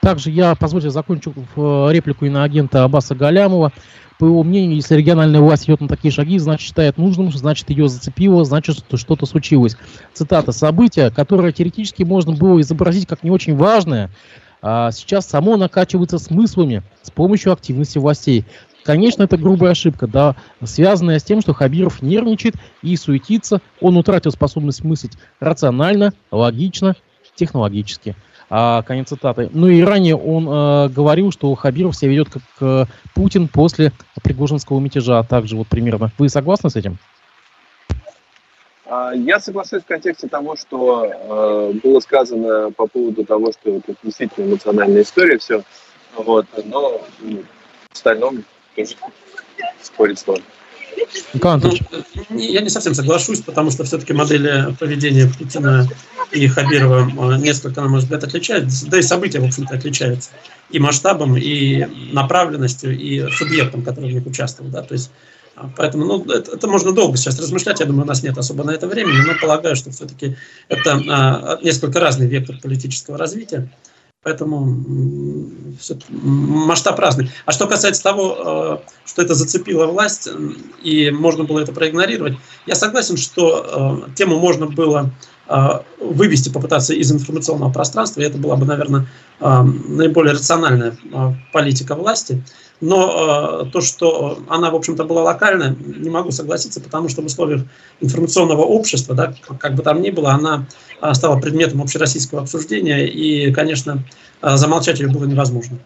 Также 0.01 0.31
я, 0.31 0.55
позвольте, 0.55 0.89
закончу 0.89 1.33
э, 1.33 1.87
реплику 1.91 2.25
и 2.25 2.29
на 2.29 2.43
агента 2.43 2.83
Аббаса 2.83 3.13
Галямова. 3.13 3.73
По 4.19 4.25
его 4.25 4.43
мнению, 4.43 4.77
если 4.77 4.95
региональная 4.95 5.41
власть 5.41 5.65
идет 5.65 5.81
на 5.81 5.89
такие 5.89 6.13
шаги, 6.13 6.39
значит, 6.39 6.67
считает 6.67 6.97
нужным, 6.97 7.29
значит, 7.31 7.69
ее 7.69 7.89
зацепило, 7.89 8.45
значит, 8.45 8.77
что 8.77 8.95
что-то 8.95 9.25
случилось. 9.25 9.75
Цитата. 10.13 10.53
«Событие, 10.53 11.11
которое 11.11 11.51
теоретически 11.51 12.03
можно 12.03 12.31
было 12.31 12.61
изобразить 12.61 13.07
как 13.07 13.23
не 13.23 13.31
очень 13.31 13.57
важное, 13.57 14.09
а 14.61 14.91
сейчас 14.91 15.25
само 15.25 15.57
накачивается 15.57 16.19
смыслами 16.19 16.83
с 17.01 17.11
помощью 17.11 17.51
активности 17.51 17.97
властей. 17.97 18.45
Конечно, 18.85 19.23
это 19.23 19.35
грубая 19.37 19.71
ошибка, 19.71 20.05
да, 20.05 20.35
связанная 20.63 21.17
с 21.17 21.23
тем, 21.23 21.41
что 21.41 21.53
Хабиров 21.53 22.03
нервничает 22.03 22.53
и 22.83 22.95
суетится, 22.95 23.59
он 23.81 23.97
утратил 23.97 24.31
способность 24.31 24.83
мыслить 24.83 25.13
рационально, 25.39 26.13
логично, 26.29 26.95
технологически. 27.33 28.15
А, 28.47 28.83
конец 28.83 29.09
цитаты. 29.09 29.49
Ну 29.51 29.67
и 29.67 29.81
ранее 29.81 30.15
он 30.15 30.47
э, 30.47 30.89
говорил, 30.89 31.31
что 31.31 31.55
Хабиров 31.55 31.95
себя 31.95 32.11
ведет 32.11 32.29
как 32.29 32.43
э, 32.61 32.85
Путин 33.15 33.47
после 33.47 33.91
Пригожинского 34.23 34.79
мятежа. 34.79 35.23
Также 35.23 35.55
вот 35.55 35.67
примерно. 35.67 36.11
Вы 36.19 36.29
согласны 36.29 36.69
с 36.69 36.75
этим? 36.75 36.99
А, 38.85 39.13
я 39.15 39.39
соглашусь 39.39 39.81
в 39.81 39.87
контексте 39.87 40.27
того, 40.27 40.55
что 40.55 41.05
э, 41.05 41.73
было 41.83 41.99
сказано 42.01 42.69
по 42.69 42.85
поводу 42.85 43.25
того, 43.25 43.51
что 43.51 43.77
это 43.77 43.95
действительно 44.03 44.45
эмоциональная 44.45 45.01
история, 45.01 45.39
все. 45.39 45.63
Вот, 46.15 46.45
но 46.65 47.01
в 47.19 47.93
остальном 47.93 48.43
тоже 48.75 48.95
спорить 49.81 50.19
сложно. 50.19 50.45
Ну, 52.29 52.39
я 52.39 52.61
не 52.61 52.69
совсем 52.69 52.93
соглашусь, 52.93 53.41
потому 53.41 53.71
что 53.71 53.83
все-таки 53.83 54.13
модели 54.13 54.75
поведения 54.79 55.27
Путина 55.37 55.87
и 56.31 56.47
Хабирова 56.47 57.33
э, 57.33 57.37
несколько, 57.37 57.81
на 57.81 57.89
мой 57.89 57.99
взгляд, 57.99 58.23
отличаются. 58.23 58.87
Да 58.87 58.97
и 58.97 59.01
события, 59.01 59.39
в 59.39 59.45
общем-то, 59.45 59.75
отличаются. 59.75 60.29
И 60.69 60.79
масштабом, 60.79 61.37
и 61.37 61.85
направленностью, 62.11 62.97
и 62.97 63.29
субъектом, 63.31 63.83
который 63.83 64.11
в 64.11 64.13
них 64.13 64.25
участвовал. 64.25 64.69
Да? 64.71 64.81
То 64.81 64.93
есть, 64.93 65.11
а, 65.55 65.69
поэтому 65.75 66.05
ну, 66.05 66.25
это, 66.25 66.53
это 66.53 66.67
можно 66.67 66.91
долго 66.91 67.17
сейчас 67.17 67.39
размышлять. 67.39 67.79
Я 67.79 67.85
думаю, 67.85 68.03
у 68.03 68.07
нас 68.07 68.23
нет 68.23 68.37
особо 68.37 68.63
на 68.63 68.71
это 68.71 68.87
времени, 68.87 69.17
но 69.25 69.33
полагаю, 69.39 69.75
что 69.75 69.91
все-таки 69.91 70.35
это 70.69 71.01
а, 71.09 71.59
несколько 71.61 71.99
разный 71.99 72.27
вектор 72.27 72.57
политического 72.61 73.17
развития. 73.17 73.69
Поэтому 74.25 74.65
масштаб 76.09 76.97
разный. 76.97 77.29
А 77.45 77.51
что 77.51 77.67
касается 77.67 78.01
того, 78.01 78.35
э, 78.35 78.77
что 79.05 79.21
это 79.21 79.35
зацепило 79.35 79.85
власть, 79.85 80.27
и 80.81 81.11
можно 81.11 81.43
было 81.43 81.59
это 81.59 81.71
проигнорировать, 81.71 82.33
я 82.65 82.73
согласен, 82.73 83.17
что 83.17 84.07
э, 84.07 84.15
тему 84.15 84.39
можно 84.39 84.65
было 84.65 85.11
э, 85.47 85.67
вывести, 85.99 86.49
попытаться 86.49 86.95
из 86.95 87.11
информационного 87.11 87.71
пространства, 87.71 88.21
и 88.21 88.23
это 88.23 88.39
была 88.39 88.55
бы, 88.55 88.65
наверное, 88.65 89.05
наиболее 89.39 90.33
рациональная 90.33 90.97
политика 91.53 91.93
власти. 91.93 92.43
Но 92.81 93.63
э, 93.63 93.71
то, 93.71 93.81
что 93.81 94.39
она, 94.49 94.69
в 94.69 94.75
общем-то, 94.75 95.05
была 95.05 95.23
локальная, 95.23 95.75
не 95.79 96.09
могу 96.09 96.31
согласиться, 96.31 96.81
потому 96.81 97.07
что 97.07 97.21
в 97.21 97.25
условиях 97.25 97.61
информационного 98.01 98.63
общества, 98.63 99.15
да, 99.15 99.33
как 99.59 99.75
бы 99.75 99.83
там 99.83 100.01
ни 100.01 100.09
было, 100.09 100.31
она 100.31 100.65
э, 101.01 101.13
стала 101.13 101.39
предметом 101.39 101.81
общероссийского 101.81 102.41
обсуждения, 102.41 103.07
и, 103.07 103.51
конечно, 103.53 104.03
э, 104.41 104.55
замолчать 104.57 104.99
ее 104.99 105.07
было 105.07 105.25
невозможно. 105.25 105.79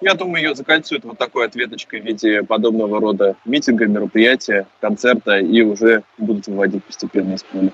Я 0.00 0.14
думаю, 0.14 0.42
ее 0.42 0.54
закольцуют 0.54 1.04
вот 1.04 1.18
такой 1.18 1.46
ответочкой 1.46 2.00
в 2.00 2.04
виде 2.04 2.42
подобного 2.42 3.00
рода 3.00 3.36
митинга, 3.44 3.86
мероприятия, 3.86 4.66
концерта, 4.80 5.38
и 5.38 5.62
уже 5.62 6.02
будут 6.18 6.46
выводить 6.46 6.84
постепенно 6.84 7.34
из 7.34 7.42
поля. 7.42 7.72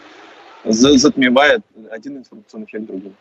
Затмевая 0.65 1.61
один 1.91 2.19
информационный 2.19 2.67
эффект 2.67 2.87
другим. 2.87 3.15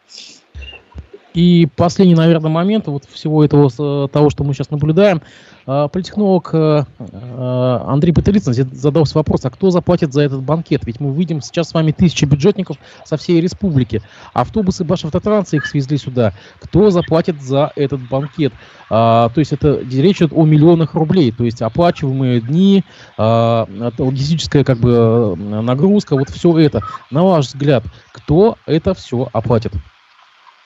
И 1.33 1.67
последний, 1.77 2.15
наверное, 2.15 2.51
момент 2.51 2.87
вот 2.87 3.05
всего 3.05 3.43
этого, 3.43 3.69
э, 3.69 4.07
того, 4.09 4.29
что 4.29 4.43
мы 4.43 4.53
сейчас 4.53 4.69
наблюдаем, 4.69 5.21
э, 5.65 5.87
политехнолог 5.91 6.49
э, 6.53 6.83
Андрей 6.99 8.11
Петрицын 8.11 8.53
задался 8.53 9.17
вопрос, 9.17 9.45
а 9.45 9.49
кто 9.49 9.69
заплатит 9.69 10.11
за 10.11 10.23
этот 10.23 10.43
банкет? 10.43 10.81
Ведь 10.85 10.99
мы 10.99 11.13
видим 11.15 11.41
сейчас 11.41 11.69
с 11.69 11.73
вами 11.73 11.91
тысячи 11.91 12.25
бюджетников 12.25 12.77
со 13.05 13.15
всей 13.15 13.39
республики. 13.39 14.01
Автобусы 14.33 14.83
Башавтотранса 14.83 15.55
их 15.55 15.65
свезли 15.65 15.97
сюда. 15.97 16.33
Кто 16.59 16.89
заплатит 16.89 17.41
за 17.41 17.71
этот 17.75 18.01
банкет? 18.09 18.53
То 18.89 19.31
есть 19.37 19.53
это 19.53 19.79
речь 19.79 20.17
идет 20.17 20.33
о 20.33 20.45
миллионах 20.45 20.95
рублей, 20.95 21.31
то 21.31 21.45
есть 21.45 21.61
оплачиваемые 21.61 22.41
дни, 22.41 22.83
логистическая 23.17 24.65
как 24.65 24.79
бы 24.79 25.37
нагрузка, 25.37 26.17
вот 26.17 26.29
все 26.29 26.57
это. 26.59 26.81
На 27.09 27.23
ваш 27.23 27.47
взгляд, 27.47 27.85
кто 28.11 28.57
это 28.65 28.93
все 28.93 29.29
оплатит? 29.31 29.73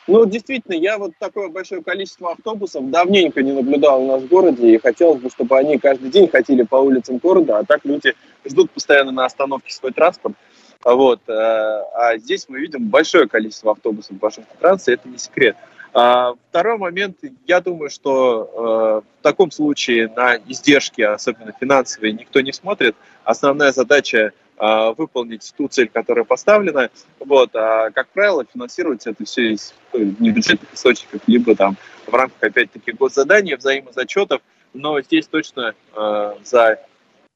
Ну, 0.07 0.25
действительно, 0.25 0.75
я 0.75 0.99
вот 0.99 1.13
такое 1.17 1.49
большое 1.49 1.81
количество 1.81 2.31
автобусов 2.33 2.89
давненько 2.91 3.41
не 3.41 3.53
наблюдал 3.53 4.03
у 4.03 4.07
нас 4.07 4.21
в 4.21 4.27
городе, 4.27 4.75
и 4.75 4.77
хотелось 4.77 5.19
бы, 5.19 5.29
чтобы 5.31 5.57
они 5.57 5.79
каждый 5.79 6.11
день 6.11 6.29
ходили 6.29 6.61
по 6.61 6.75
улицам 6.75 7.17
города, 7.17 7.57
а 7.57 7.65
так 7.65 7.85
люди 7.85 8.13
ждут 8.45 8.69
постоянно 8.69 9.11
на 9.11 9.25
остановке 9.25 9.73
свой 9.73 9.91
транспорт. 9.91 10.35
Вот. 10.83 11.21
Э, 11.27 11.31
а 11.33 12.17
здесь 12.17 12.45
мы 12.47 12.59
видим 12.59 12.87
большое 12.87 13.27
количество 13.27 13.71
автобусов 13.71 14.17
в 14.17 14.19
вашем 14.19 14.45
трансе, 14.59 14.93
это 14.93 15.09
не 15.09 15.17
секрет. 15.17 15.57
А 15.97 16.33
второй 16.49 16.77
момент, 16.77 17.17
я 17.47 17.61
думаю, 17.61 17.89
что 17.89 19.01
э, 19.03 19.19
в 19.19 19.23
таком 19.23 19.49
случае 19.49 20.11
на 20.15 20.35
издержки, 20.35 21.01
особенно 21.01 21.51
финансовые, 21.59 22.13
никто 22.13 22.41
не 22.41 22.53
смотрит. 22.53 22.95
Основная 23.23 23.71
задача 23.71 24.33
выполнить 24.57 25.53
ту 25.57 25.67
цель, 25.67 25.89
которая 25.89 26.23
поставлена. 26.23 26.89
Вот. 27.19 27.55
А, 27.55 27.91
как 27.91 28.07
правило, 28.09 28.45
финансируется 28.45 29.09
это 29.09 29.25
все 29.25 29.53
из 29.53 29.73
ну, 29.91 30.15
небюджетных 30.19 30.73
источников, 30.73 31.21
либо 31.27 31.55
там 31.55 31.75
в 32.07 32.13
рамках, 32.13 32.41
опять-таки, 32.41 32.93
госзаданий, 32.93 33.55
взаимозачетов. 33.55 34.41
Но 34.73 35.01
здесь 35.01 35.27
точно 35.27 35.73
э, 35.93 36.33
за 36.43 36.79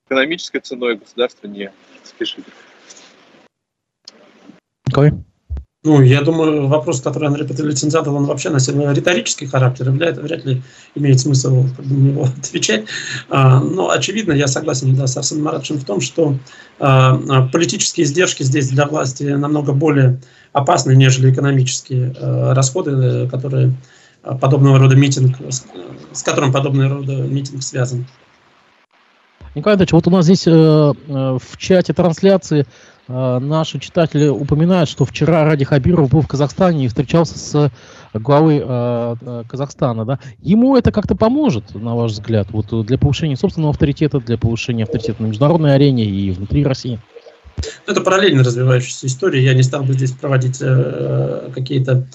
экономической 0.07 0.59
ценой 0.59 0.95
государство 0.95 1.47
не 1.47 1.71
спешит. 2.03 2.45
Какой? 4.85 5.11
Ну, 5.89 6.03
я 6.03 6.21
думаю, 6.21 6.67
вопрос, 6.67 7.01
который 7.01 7.29
Андрей 7.29 7.47
Петрович 7.47 7.79
задал, 7.79 8.15
он 8.15 8.25
вообще 8.25 8.51
носит 8.51 8.75
риторический 8.75 9.47
характер, 9.47 9.89
вряд, 9.89 10.19
вряд 10.19 10.45
ли 10.45 10.61
имеет 10.93 11.19
смысл 11.19 11.65
на 11.79 11.93
него 11.93 12.27
отвечать. 12.37 12.85
А, 13.27 13.59
но, 13.59 13.89
очевидно, 13.89 14.33
я 14.33 14.45
согласен 14.45 14.95
да, 14.95 15.07
с 15.07 15.17
Арсеном 15.17 15.45
Маратовичем 15.45 15.79
в 15.79 15.85
том, 15.85 15.99
что 15.99 16.35
а, 16.79 17.19
а, 17.27 17.47
политические 17.47 18.05
издержки 18.05 18.43
здесь 18.43 18.69
для 18.69 18.85
власти 18.85 19.23
намного 19.23 19.73
более 19.73 20.21
опасны, 20.53 20.95
нежели 20.95 21.33
экономические 21.33 22.13
а, 22.19 22.53
расходы, 22.53 23.27
которые 23.27 23.73
подобного 24.39 24.77
рода 24.77 24.95
митинг, 24.95 25.37
с, 25.49 25.65
с 26.11 26.21
которым 26.21 26.51
подобного 26.51 26.97
рода 26.97 27.13
митинг 27.13 27.63
связан. 27.63 28.05
Николай 29.55 29.77
Ильич, 29.77 29.91
вот 29.91 30.05
у 30.05 30.11
нас 30.11 30.25
здесь 30.25 30.45
э, 30.45 30.51
э, 30.51 30.93
в 31.07 31.57
чате 31.57 31.93
трансляции 31.93 32.61
э, 32.61 32.65
наши 33.09 33.79
читатели 33.79 34.27
упоминают, 34.27 34.89
что 34.89 35.03
вчера 35.03 35.43
Ради 35.43 35.65
Хабиров 35.65 36.11
был 36.11 36.21
в 36.21 36.27
Казахстане 36.27 36.85
и 36.85 36.87
встречался 36.87 37.39
с 37.39 37.71
главой 38.13 38.61
э, 38.63 39.43
Казахстана. 39.47 40.05
Да? 40.05 40.19
Ему 40.41 40.77
это 40.77 40.91
как-то 40.91 41.15
поможет, 41.15 41.73
на 41.75 41.95
ваш 41.95 42.11
взгляд, 42.11 42.47
вот 42.51 42.85
для 42.85 42.97
повышения 42.97 43.35
собственного 43.35 43.71
авторитета, 43.71 44.19
для 44.19 44.37
повышения 44.37 44.83
авторитета 44.83 45.23
на 45.23 45.27
международной 45.27 45.75
арене 45.75 46.05
и 46.05 46.31
внутри 46.31 46.63
России? 46.63 46.99
Это 47.85 48.01
параллельно 48.01 48.43
развивающаяся 48.43 49.07
история. 49.07 49.43
Я 49.43 49.53
не 49.53 49.63
стал 49.63 49.83
бы 49.83 49.93
здесь 49.93 50.11
проводить 50.11 50.59
э, 50.61 51.49
какие-то 51.53 52.07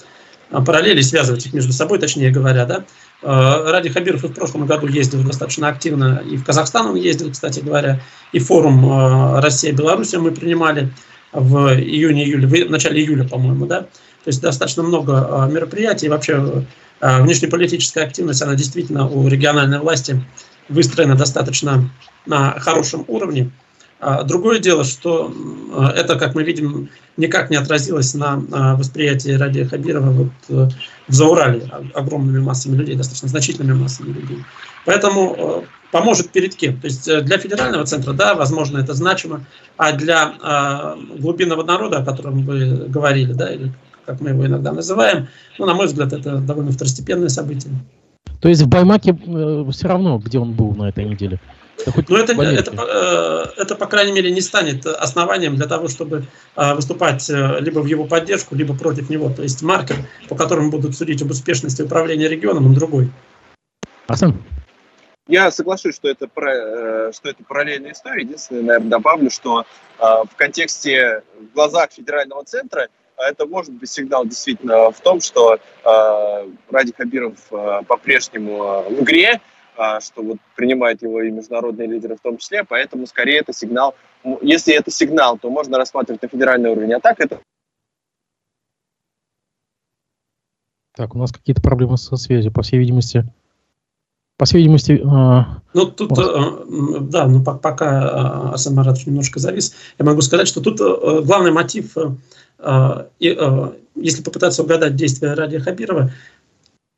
а, 0.51 0.61
параллели, 0.61 1.01
связывать 1.01 1.45
их 1.45 1.53
между 1.53 1.73
собой, 1.73 1.99
точнее 1.99 2.31
говоря, 2.31 2.65
да. 2.65 2.85
Э, 3.25 3.71
Ради 3.71 3.89
Хабиров 3.89 4.23
и 4.23 4.27
в 4.27 4.33
прошлом 4.33 4.67
году 4.67 4.85
ездил 4.85 5.23
достаточно 5.23 5.67
активно, 5.67 6.21
и 6.29 6.37
в 6.37 6.45
Казахстан 6.45 6.85
он 6.85 6.95
ездил, 6.95 7.31
кстати 7.31 7.59
говоря, 7.59 7.99
и 8.31 8.37
форум 8.37 8.85
э, 8.85 9.39
Россия-Беларусь 9.39 10.13
мы 10.13 10.29
принимали 10.29 10.91
в 11.33 11.73
июне-июле, 11.73 12.67
в 12.67 12.69
начале 12.69 13.01
июля, 13.01 13.27
по-моему, 13.27 13.65
да. 13.65 13.81
То 13.81 14.27
есть 14.27 14.41
достаточно 14.41 14.83
много 14.83 15.49
мероприятий, 15.51 16.05
и 16.05 16.09
вообще 16.09 16.65
внешнеполитическая 17.01 18.05
активность, 18.05 18.41
она 18.41 18.55
действительно 18.55 19.07
у 19.07 19.27
региональной 19.27 19.79
власти 19.79 20.23
выстроена 20.69 21.15
достаточно 21.15 21.89
на 22.25 22.57
хорошем 22.59 23.05
уровне. 23.07 23.51
А 24.07 24.21
другое 24.21 24.59
дело, 24.59 24.83
что 24.83 25.33
это, 25.95 26.15
как 26.15 26.35
мы 26.35 26.43
видим, 26.43 26.89
никак 27.17 27.49
не 27.49 27.55
отразилось 27.55 28.13
на 28.13 28.75
восприятии 28.75 29.31
Радия 29.31 29.65
Хабирова 29.65 30.11
вот 30.11 30.31
э, 30.49 30.67
в 31.07 31.11
Заурале 31.11 31.63
огромными 31.95 32.39
массами 32.39 32.75
людей, 32.75 32.95
достаточно 32.95 33.29
значительными 33.29 33.73
массами 33.73 34.13
людей. 34.13 34.43
Поэтому 34.85 35.35
э, 35.35 35.61
поможет 35.91 36.29
перед 36.29 36.53
кем? 36.53 36.79
То 36.79 36.85
есть 36.85 37.07
э, 37.07 37.21
для 37.21 37.39
федерального 37.39 37.83
центра, 37.83 38.13
да, 38.13 38.35
возможно, 38.35 38.77
это 38.77 38.93
значимо, 38.93 39.43
а 39.75 39.91
для 39.93 40.95
глубинного 41.17 41.63
народа, 41.63 41.97
о 41.97 42.05
котором 42.05 42.45
вы 42.45 42.85
говорили, 42.87 43.33
да, 43.33 43.51
или 43.51 43.73
как 44.05 44.21
мы 44.21 44.29
его 44.29 44.45
иногда 44.45 44.71
называем, 44.71 45.29
ну, 45.57 45.65
на 45.65 45.73
мой 45.73 45.87
взгляд, 45.87 46.13
это 46.13 46.37
довольно 46.37 46.71
второстепенное 46.71 47.29
событие. 47.29 47.73
То 48.39 48.49
есть 48.49 48.61
в 48.61 48.67
Баймаке 48.67 49.17
э, 49.25 49.65
все 49.71 49.87
равно, 49.87 50.19
где 50.19 50.37
он 50.37 50.53
был 50.53 50.75
на 50.75 50.89
этой 50.89 51.05
неделе? 51.05 51.39
Но 52.07 52.17
это, 52.17 52.33
это, 52.33 53.53
э, 53.57 53.61
это, 53.61 53.75
по 53.75 53.85
крайней 53.85 54.11
мере, 54.11 54.31
не 54.31 54.41
станет 54.41 54.85
основанием 54.85 55.55
для 55.55 55.67
того, 55.67 55.87
чтобы 55.87 56.25
э, 56.55 56.73
выступать 56.73 57.29
э, 57.29 57.59
либо 57.59 57.79
в 57.79 57.85
его 57.85 58.05
поддержку, 58.05 58.55
либо 58.55 58.75
против 58.75 59.09
него. 59.09 59.29
То 59.29 59.43
есть 59.43 59.61
маркер, 59.61 59.97
по 60.27 60.35
которому 60.35 60.71
будут 60.71 60.95
судить 60.95 61.21
об 61.21 61.31
успешности 61.31 61.81
управления 61.81 62.27
регионом, 62.27 62.65
он 62.65 62.73
другой. 62.73 63.11
Арсен? 64.07 64.43
Я 65.27 65.49
соглашусь, 65.51 65.95
что 65.95 66.07
это, 66.07 66.27
про, 66.27 67.11
что 67.11 67.29
это 67.29 67.43
параллельная 67.43 67.93
история. 67.93 68.21
Единственное, 68.21 68.61
наверное, 68.61 68.89
добавлю, 68.89 69.31
что 69.31 69.65
в 69.97 70.29
контексте, 70.35 71.23
в 71.39 71.55
глазах 71.55 71.91
федерального 71.91 72.43
центра, 72.43 72.89
это 73.17 73.47
может 73.47 73.73
быть 73.73 73.89
сигнал 73.89 74.25
действительно 74.25 74.91
в 74.91 74.99
том, 75.01 75.21
что 75.21 75.57
Ради 76.69 76.93
Хабиров 76.95 77.37
по-прежнему 77.87 78.83
в 78.87 79.01
игре, 79.01 79.41
что 80.01 80.23
вот 80.23 80.37
принимают 80.55 81.01
его 81.01 81.21
и 81.21 81.31
международные 81.31 81.87
лидеры 81.87 82.15
в 82.15 82.21
том 82.21 82.37
числе, 82.37 82.63
поэтому 82.63 83.05
скорее 83.07 83.39
это 83.39 83.53
сигнал, 83.53 83.95
если 84.41 84.73
это 84.73 84.91
сигнал, 84.91 85.37
то 85.37 85.49
можно 85.49 85.77
рассматривать 85.77 86.21
на 86.21 86.27
федеральный 86.27 86.69
уровень, 86.71 86.93
а 86.93 86.99
так 86.99 87.19
это 87.19 87.39
Так, 90.95 91.13
у 91.13 91.17
нас 91.17 91.31
какие-то 91.31 91.61
проблемы 91.61 91.97
со 91.97 92.15
связью, 92.15 92.53
по 92.53 92.61
всей 92.61 92.79
видимости. 92.79 93.25
По 94.37 94.45
всей 94.45 94.59
видимости... 94.59 94.93
Э, 94.93 95.59
ну, 95.73 95.85
тут, 95.87 96.11
э, 96.17 97.01
да, 97.01 97.27
ну, 97.27 97.43
пока 97.43 98.55
Маратович 98.69 99.07
немножко 99.07 99.39
завис, 99.39 99.75
я 99.99 100.05
могу 100.05 100.21
сказать, 100.21 100.47
что 100.47 100.61
тут 100.61 100.79
э, 100.79 101.21
главный 101.23 101.51
мотив, 101.51 101.97
э, 101.97 103.07
э, 103.19 103.71
если 103.95 104.23
попытаться 104.23 104.63
угадать 104.63 104.95
действия 104.95 105.33
Радия 105.33 105.59
Хабирова, 105.59 106.11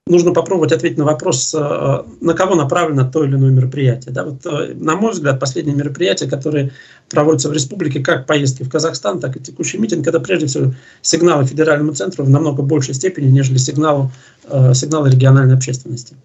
нужно 0.07 0.33
попробовать 0.33 0.71
ответить 0.71 0.97
на 0.97 1.05
вопрос, 1.05 1.53
э, 1.53 2.03
на 2.21 2.33
кого 2.33 2.55
направлено 2.55 3.09
то 3.09 3.23
или 3.23 3.35
иное 3.35 3.51
мероприятие. 3.51 4.13
Да, 4.13 4.23
вот, 4.25 4.45
э, 4.45 4.73
на 4.73 4.95
мой 4.95 5.11
взгляд, 5.11 5.39
последние 5.39 5.75
мероприятия, 5.75 6.27
которые 6.27 6.71
проводятся 7.09 7.49
в 7.49 7.53
республике, 7.53 7.99
как 7.99 8.25
поездки 8.25 8.63
в 8.63 8.69
Казахстан, 8.69 9.19
так 9.19 9.37
и 9.37 9.39
текущий 9.39 9.77
митинг, 9.77 10.07
это 10.07 10.19
прежде 10.19 10.47
всего 10.47 10.73
сигналы 11.01 11.45
федеральному 11.45 11.93
центру 11.93 12.23
в 12.23 12.29
намного 12.29 12.63
большей 12.63 12.93
степени, 12.93 13.27
нежели 13.27 13.57
сигналы, 13.57 14.09
э, 14.49 14.73
сигналы 14.73 15.09
региональной 15.09 15.55
общественности. 15.55 16.15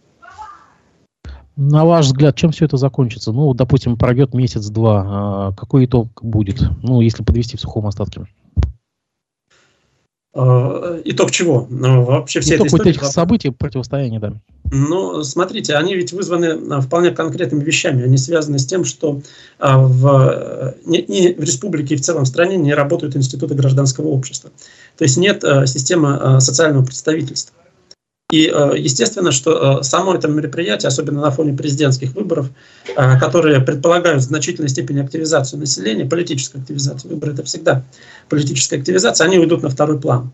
На 1.57 1.85
ваш 1.85 2.07
взгляд, 2.07 2.35
чем 2.35 2.51
все 2.51 2.65
это 2.65 2.79
закончится? 2.79 3.31
Ну, 3.33 3.53
допустим, 3.53 3.97
пройдет 3.97 4.33
месяц-два. 4.33 5.05
А 5.07 5.53
какой 5.53 5.85
итог 5.85 6.09
будет? 6.23 6.63
Ну, 6.83 7.03
если 7.03 7.23
подвести 7.23 7.57
в 7.57 7.61
сухом 7.61 7.87
остатке. 7.87 8.27
Э, 10.35 11.03
итог 11.05 11.31
чего? 11.31 11.67
Ну, 11.69 12.05
вообще 12.05 12.41
все 12.41 12.57
Итог 12.57 12.73
вот 12.73 12.87
этих 12.87 13.05
событий, 13.05 13.51
противостояния, 13.51 14.19
да. 14.19 14.33
Ну, 14.71 15.23
смотрите, 15.23 15.75
они 15.75 15.95
ведь 15.95 16.13
вызваны 16.13 16.47
э, 16.47 16.81
вполне 16.81 17.11
конкретными 17.11 17.63
вещами. 17.63 18.03
Они 18.03 18.17
связаны 18.17 18.59
с 18.59 18.65
тем, 18.65 18.85
что 18.85 19.21
э, 19.59 19.77
в, 19.77 20.75
не, 20.87 21.05
не 21.07 21.35
в 21.35 21.41
республике 21.41 21.95
и 21.95 21.99
в 21.99 22.01
целом 22.01 22.25
в 22.25 22.29
стране 22.29 22.57
не 22.57 22.73
работают 22.73 23.15
институты 23.15 23.55
гражданского 23.55 24.09
общества. 24.09 24.51
То 24.97 25.05
есть 25.05 25.19
нет 25.19 25.43
системы 25.67 26.41
социального 26.41 26.85
представительства. 26.85 27.55
И 28.33 28.51
э, 28.51 28.73
естественно, 28.79 29.31
что 29.31 29.81
э, 29.81 29.83
само 29.83 30.15
это 30.15 30.27
мероприятие, 30.27 30.89
особенно 30.89 31.21
на 31.21 31.31
фоне 31.31 31.53
президентских 31.53 32.15
выборов, 32.15 32.49
э, 32.97 33.21
которые 33.21 33.61
предполагают 33.61 34.23
в 34.23 34.25
значительной 34.25 34.71
степени 34.71 35.01
активизацию 35.01 35.61
населения, 35.61 36.07
политическую 36.07 36.63
активизацию, 36.63 37.11
выборы 37.11 37.35
это 37.35 37.45
всегда 37.45 37.85
политическая 38.31 38.79
активизация, 38.79 39.27
они 39.27 39.39
уйдут 39.39 39.63
на 39.63 39.69
второй 39.69 40.01
план. 40.01 40.33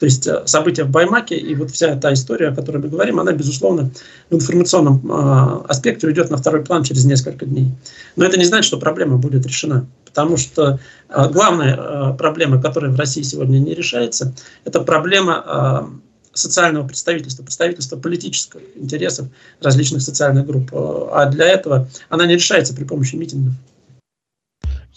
То 0.00 0.06
есть 0.06 0.28
события 0.46 0.82
в 0.82 0.90
Баймаке 0.90 1.36
и 1.36 1.54
вот 1.54 1.70
вся 1.70 1.94
та 1.94 2.12
история, 2.12 2.48
о 2.48 2.54
которой 2.56 2.78
мы 2.78 2.88
говорим, 2.88 3.20
она, 3.20 3.30
безусловно, 3.30 3.90
в 4.30 4.34
информационном 4.34 5.64
аспекте 5.68 6.06
уйдет 6.06 6.30
на 6.30 6.36
второй 6.36 6.64
план 6.64 6.84
через 6.84 7.04
несколько 7.04 7.46
дней. 7.46 7.72
Но 8.14 8.24
это 8.24 8.38
не 8.38 8.44
значит, 8.44 8.66
что 8.66 8.78
проблема 8.78 9.16
будет 9.16 9.44
решена. 9.44 9.86
Потому 10.04 10.36
что 10.36 10.78
главная 11.08 12.12
проблема, 12.12 12.62
которая 12.62 12.92
в 12.92 12.96
России 12.96 13.22
сегодня 13.22 13.58
не 13.58 13.74
решается, 13.74 14.32
это 14.64 14.82
проблема 14.82 15.90
социального 16.38 16.86
представительства, 16.86 17.42
представительства 17.42 17.96
политических 17.96 18.60
интересов 18.76 19.28
различных 19.60 20.02
социальных 20.02 20.46
групп. 20.46 20.70
А 20.72 21.26
для 21.26 21.46
этого 21.46 21.88
она 22.08 22.26
не 22.26 22.34
решается 22.34 22.74
при 22.74 22.84
помощи 22.84 23.16
митингов. 23.16 23.54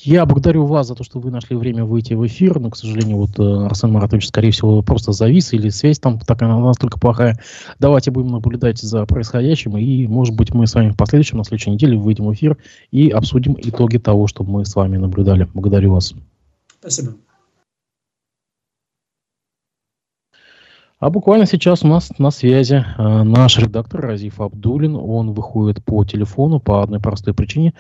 Я 0.04 0.26
благодарю 0.26 0.66
вас 0.66 0.88
за 0.88 0.96
то, 0.96 1.04
что 1.04 1.20
вы 1.20 1.30
нашли 1.30 1.56
время 1.56 1.86
выйти 1.86 2.16
в 2.16 2.26
эфир, 2.26 2.60
но, 2.60 2.72
к 2.72 2.78
сожалению, 2.78 3.18
вот 3.18 3.38
э, 3.38 3.66
Арсен 3.66 3.92
Маратович, 3.92 4.30
скорее 4.30 4.50
всего, 4.50 4.82
просто 4.82 5.12
завис 5.12 5.54
или 5.54 5.70
связь 5.70 6.00
там 6.00 6.18
такая 6.18 6.50
настолько 6.50 7.00
плохая. 7.00 7.40
Давайте 7.78 8.10
будем 8.10 8.30
наблюдать 8.30 8.80
за 8.80 9.06
происходящим, 9.06 9.78
и, 9.78 10.08
может 10.08 10.36
быть, 10.36 10.56
мы 10.56 10.66
с 10.66 10.74
вами 10.74 10.90
в 10.90 10.98
последующем, 10.98 11.38
на 11.38 11.44
следующей 11.44 11.70
неделе 11.70 11.98
выйдем 11.98 12.26
в 12.26 12.34
эфир 12.34 12.58
и 12.90 13.10
обсудим 13.10 13.56
итоги 13.60 14.00
того, 14.00 14.26
что 14.26 14.44
мы 14.44 14.66
с 14.66 14.76
вами 14.76 14.98
наблюдали. 14.98 15.48
Благодарю 15.54 15.94
вас. 15.94 16.16
Спасибо. 16.80 17.14
А 21.02 21.10
буквально 21.10 21.48
сейчас 21.48 21.84
у 21.84 21.88
нас 21.88 22.12
на 22.20 22.30
связи 22.30 22.76
э, 22.76 23.02
наш 23.24 23.58
редактор 23.58 24.02
Разиф 24.02 24.40
Абдулин. 24.40 24.96
Он 24.96 25.34
выходит 25.34 25.84
по 25.84 26.06
телефону 26.06 26.60
по 26.60 26.84
одной 26.84 27.00
простой 27.00 27.34
причине. 27.34 27.74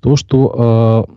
То, 0.00 0.14
что 0.14 1.08
э, 1.08 1.12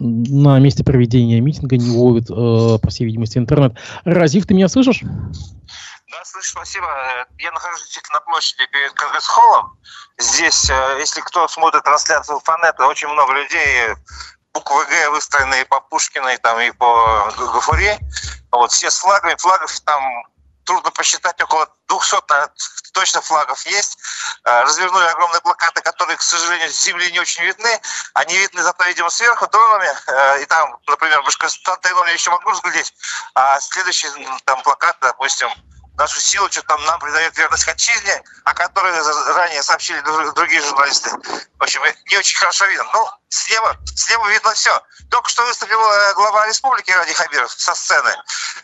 на 0.00 0.58
месте 0.58 0.84
проведения 0.84 1.38
митинга 1.42 1.76
не 1.76 1.94
ловит, 1.94 2.30
э, 2.30 2.78
по 2.78 2.88
всей 2.88 3.04
видимости, 3.04 3.36
интернет. 3.36 3.74
Разиф, 4.04 4.46
ты 4.46 4.54
меня 4.54 4.68
слышишь? 4.68 5.02
Да, 5.02 6.24
слышу, 6.24 6.52
спасибо. 6.52 6.86
Я 7.38 7.52
нахожусь 7.52 7.82
действительно 7.82 8.20
на 8.20 8.24
площади 8.24 8.66
перед 8.72 8.92
Конгресс-холлом. 8.94 9.76
Здесь, 10.18 10.70
э, 10.70 10.96
если 10.98 11.20
кто 11.20 11.46
смотрит 11.46 11.84
трансляцию 11.84 12.40
Фанета, 12.42 12.86
очень 12.86 13.08
много 13.08 13.34
людей, 13.34 13.94
буквы 14.54 14.82
Г 14.86 15.10
выстроенные 15.10 15.66
по 15.66 15.78
Пушкиной 15.80 16.38
там, 16.38 16.58
и 16.58 16.70
по 16.70 17.30
Гафуре. 17.36 17.98
Вот, 18.50 18.72
все 18.72 18.90
с 18.90 18.96
флагами, 18.96 19.34
флагов 19.38 19.78
там 19.80 20.02
трудно 20.64 20.90
посчитать, 20.90 21.40
около 21.40 21.68
200 21.88 22.16
точно 22.92 23.20
флагов 23.20 23.64
есть. 23.66 23.98
Э, 24.44 24.62
развернули 24.62 25.04
огромные 25.06 25.40
плакаты, 25.40 25.80
которые, 25.82 26.16
к 26.16 26.22
сожалению, 26.22 26.70
с 26.70 26.82
земли 26.82 27.10
не 27.12 27.20
очень 27.20 27.44
видны. 27.44 27.80
Они 28.14 28.36
видны 28.36 28.62
зато, 28.62 28.84
видимо, 28.84 29.10
сверху 29.10 29.46
дронами. 29.48 29.90
Э, 30.06 30.42
и 30.42 30.46
там, 30.46 30.78
например, 30.86 31.22
Башкортостан 31.22 31.78
я 32.06 32.12
еще 32.12 32.30
могу 32.30 32.50
разглядеть. 32.50 32.94
А 33.34 33.60
следующий 33.60 34.08
там 34.44 34.62
плакат, 34.62 34.96
допустим, 35.00 35.50
нашу 35.96 36.20
силу, 36.20 36.50
что 36.50 36.62
там 36.62 36.82
нам 36.84 36.98
придает 36.98 37.36
верность 37.36 37.68
отчизне, 37.68 38.22
о 38.44 38.54
которой 38.54 38.92
ранее 39.34 39.62
сообщили 39.62 40.00
другие 40.34 40.60
журналисты. 40.62 41.10
В 41.58 41.62
общем, 41.62 41.82
не 42.10 42.16
очень 42.16 42.38
хорошо 42.38 42.66
видно. 42.66 42.84
Ну, 42.92 43.08
слева, 43.28 43.76
слева 43.94 44.28
видно 44.28 44.52
все. 44.54 44.80
Только 45.10 45.28
что 45.28 45.44
выступил 45.44 45.80
э, 45.80 46.14
глава 46.14 46.46
республики 46.46 46.90
Ради 46.90 47.12
Хабиров 47.12 47.52
со 47.52 47.74
сцены. 47.74 48.14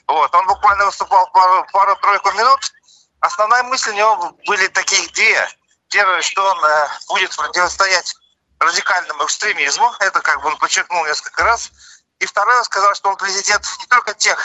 Вот, 0.06 0.34
он 0.34 0.46
буквально 0.46 0.86
выступал 0.86 1.30
пару-тройку 1.72 2.32
минут. 2.32 2.72
Основная 3.20 3.62
мысль 3.64 3.90
у 3.90 3.94
него 3.94 4.32
были 4.46 4.66
таких 4.68 5.12
две. 5.12 5.48
Первое, 5.90 6.22
что 6.22 6.44
он 6.50 6.64
э, 6.64 6.88
будет 7.08 7.36
противостоять 7.36 8.14
радикальному 8.58 9.24
экстремизму. 9.24 9.92
Это 10.00 10.20
как 10.20 10.40
бы 10.42 10.48
он 10.48 10.56
подчеркнул 10.56 11.04
несколько 11.04 11.44
раз. 11.44 11.70
И 12.18 12.26
второе, 12.26 12.62
сказал, 12.64 12.94
что 12.94 13.10
он 13.10 13.16
президент 13.16 13.64
не 13.78 13.86
только 13.86 14.14
тех, 14.14 14.38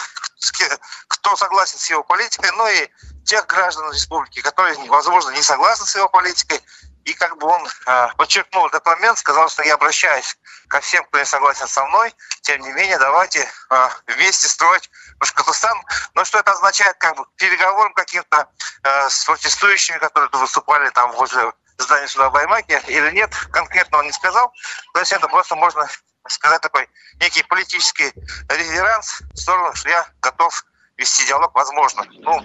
кто 1.08 1.36
согласен 1.36 1.80
с 1.80 1.90
его 1.90 2.04
политикой, 2.04 2.52
но 2.52 2.68
и 2.70 2.90
тех 3.26 3.48
граждан 3.48 3.92
республики, 3.92 4.42
которые, 4.42 4.78
возможно, 4.90 5.32
не 5.32 5.42
согласны 5.42 5.86
с 5.86 5.96
его 5.96 6.10
политикой. 6.10 6.62
И 7.06 7.14
как 7.14 7.38
бы 7.38 7.48
он 7.48 7.68
э, 7.86 8.08
подчеркнул 8.16 8.68
этот 8.68 8.86
момент, 8.86 9.18
сказал, 9.18 9.50
что 9.50 9.64
я 9.64 9.74
обращаюсь 9.74 10.38
ко 10.70 10.80
всем, 10.80 11.04
кто 11.06 11.20
не 11.20 11.26
согласен 11.26 11.68
со 11.68 11.84
мной. 11.86 12.14
Тем 12.44 12.62
не 12.62 12.72
менее, 12.72 12.98
давайте 12.98 13.50
э, 13.70 13.90
вместе 14.08 14.48
строить 14.48 14.90
Башкортостан. 15.20 15.78
Но 16.14 16.24
что 16.24 16.40
это 16.40 16.52
означает, 16.52 16.96
как 17.00 17.18
бы 17.18 17.26
переговорам 17.36 17.94
каким-то 17.94 18.48
э, 18.84 19.10
с 19.10 19.26
протестующими, 19.26 19.98
которые 19.98 20.30
выступали 20.32 20.90
там 20.92 21.12
возле 21.14 21.52
здания 21.78 22.08
суда 22.08 22.30
в 22.30 22.34
Баймаке, 22.34 22.82
или 22.88 23.12
нет, 23.12 23.36
конкретно 23.52 23.98
он 23.98 24.06
не 24.06 24.14
сказал. 24.14 24.54
То 24.94 25.02
есть 25.02 25.12
это 25.12 25.28
просто 25.28 25.56
можно 25.56 25.90
сказать 26.28 26.62
такой 26.62 26.88
некий 27.20 27.44
политический 27.44 28.12
реверанс 28.50 29.22
в 29.34 29.38
сторону, 29.38 29.74
что 29.76 29.90
я 29.90 30.08
готов 30.22 30.64
вести 30.98 31.26
диалог, 31.26 31.54
возможно. 31.56 32.06
Ну, 32.12 32.42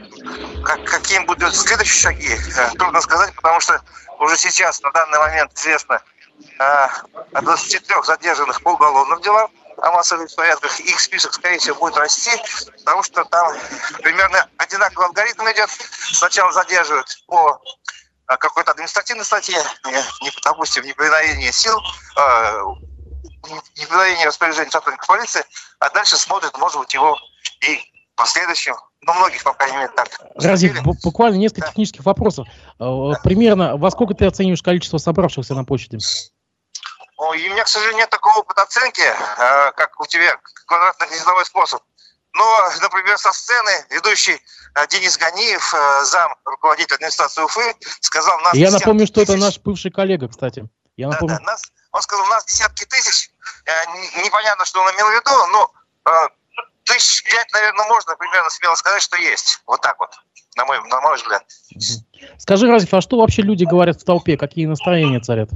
как, 0.65 0.85
каким 0.85 1.27
будут 1.27 1.55
следующие 1.55 2.01
шаги, 2.01 2.35
э, 2.35 2.71
трудно 2.79 3.01
сказать, 3.01 3.35
потому 3.35 3.61
что 3.61 3.81
уже 4.19 4.37
сейчас, 4.37 4.81
на 4.81 4.91
данный 4.91 5.19
момент, 5.19 5.53
известно 5.55 6.03
э, 6.59 6.89
о 7.33 7.43
23 7.43 7.97
задержанных 8.05 8.63
по 8.63 8.71
уголовным 8.71 9.21
делам 9.21 9.51
о 9.81 9.93
массовых 9.93 10.35
порядках. 10.35 10.81
Их 10.81 10.99
список, 10.99 11.33
скорее 11.35 11.59
всего, 11.59 11.77
будет 11.77 11.97
расти, 11.97 12.33
потому 12.79 13.03
что 13.05 13.25
там 13.25 13.55
примерно 14.03 14.49
одинаковый 14.57 15.07
алгоритм 15.07 15.43
идет. 15.53 15.71
Сначала 16.15 16.51
задерживают 16.53 17.07
по 17.27 17.63
э, 18.29 18.37
какой-то 18.39 18.73
административной 18.73 19.25
статье, 19.25 19.63
не, 19.85 20.33
допустим, 20.43 20.85
неповиновение 20.85 21.53
сил, 21.53 21.81
неповиновение 23.77 24.27
распоряжений 24.27 24.71
сотрудников 24.71 25.07
полиции, 25.07 25.45
а 25.79 25.91
дальше 25.91 26.17
смотрят, 26.17 26.57
может 26.59 26.79
быть, 26.81 26.95
его 26.95 27.19
и 27.61 27.81
последующем, 28.19 28.75
ну, 29.03 29.15
многих, 29.15 29.45
по 29.45 29.55
крайней 29.55 29.77
мере, 29.77 29.93
так. 29.95 30.09
Разив, 30.35 30.83
буквально 31.03 31.37
несколько 31.37 31.63
да. 31.63 31.69
технических 31.69 32.05
вопросов. 32.05 32.49
Э, 32.81 33.13
примерно 33.23 33.77
во 33.77 33.91
сколько 33.91 34.15
ты 34.15 34.27
оцениваешь 34.27 34.63
количество 34.63 34.99
собравшихся 34.99 35.55
на 35.55 35.65
площади? 35.65 35.99
Ой, 37.17 37.49
у 37.49 37.53
меня, 37.53 37.65
к 37.65 37.69
сожалению, 37.69 38.01
нет 38.01 38.11
такого 38.11 38.39
опыта 38.41 38.63
оценки, 38.63 39.03
э, 39.03 39.73
как 39.73 39.99
у 40.01 40.07
тебя, 40.07 40.37
квадратно-гнездовой 40.67 41.45
способ. 41.47 41.81
Но, 42.35 42.71
например, 42.83 43.17
со 43.19 43.33
сцены 43.33 43.71
ведущий 43.91 44.35
э, 44.75 44.87
Денис 44.89 45.17
Ганиев, 45.17 45.75
зам 46.05 46.35
руководитель 46.45 46.97
администрации 46.97 47.43
Уфы, 47.43 47.75
сказал... 48.01 48.39
Нас 48.41 48.55
Я 48.55 48.71
напомню, 48.71 49.07
что 49.07 49.23
это 49.23 49.37
наш 49.37 49.59
бывший 49.59 49.93
коллега, 49.93 50.29
кстати. 50.29 50.69
Я 50.97 51.09
напомню. 51.09 51.37
Да, 51.37 51.45
да, 51.45 51.53
нас, 51.53 51.63
он 51.99 52.03
сказал, 52.03 52.25
у 52.25 52.29
нас 52.29 52.45
десятки 52.45 52.85
тысяч. 52.85 53.31
Непонятно, 54.25 54.65
что 54.65 54.81
он 54.81 54.91
имел 54.95 55.07
в 55.09 55.13
виду, 55.13 55.47
но 55.49 55.73
тысяч 56.85 57.23
пять, 57.25 57.53
наверное, 57.53 57.87
можно 57.87 58.17
примерно 58.17 58.49
смело 58.51 58.75
сказать, 58.77 59.03
что 59.03 59.17
есть. 59.17 59.61
Вот 59.67 59.81
так 59.83 59.99
вот, 59.99 60.11
на 60.57 60.65
мой, 60.65 60.81
на 60.89 61.01
мой 61.01 61.17
взгляд. 61.17 61.45
Скажи, 62.39 62.67
Разиф, 62.69 62.95
а 62.95 63.01
что 63.01 63.19
вообще 63.19 63.43
люди 63.43 63.65
говорят 63.65 64.01
в 64.01 64.05
толпе? 64.05 64.37
Какие 64.37 64.67
настроения 64.67 65.21
царят? 65.21 65.51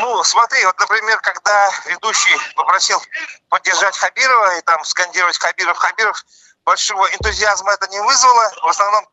Ну, 0.00 0.24
смотри, 0.24 0.64
вот, 0.64 0.78
например, 0.80 1.20
когда 1.20 1.70
ведущий 1.86 2.36
попросил 2.54 3.00
поддержать 3.48 3.96
Хабирова 3.96 4.58
и 4.58 4.62
там 4.62 4.82
скандировать 4.84 5.38
Хабиров, 5.38 5.76
Хабиров, 5.76 6.24
большого 6.64 7.06
энтузиазма 7.06 7.72
это 7.72 7.86
не 7.88 8.00
вызвало. 8.00 8.50
В 8.62 8.68
основном 8.68 9.06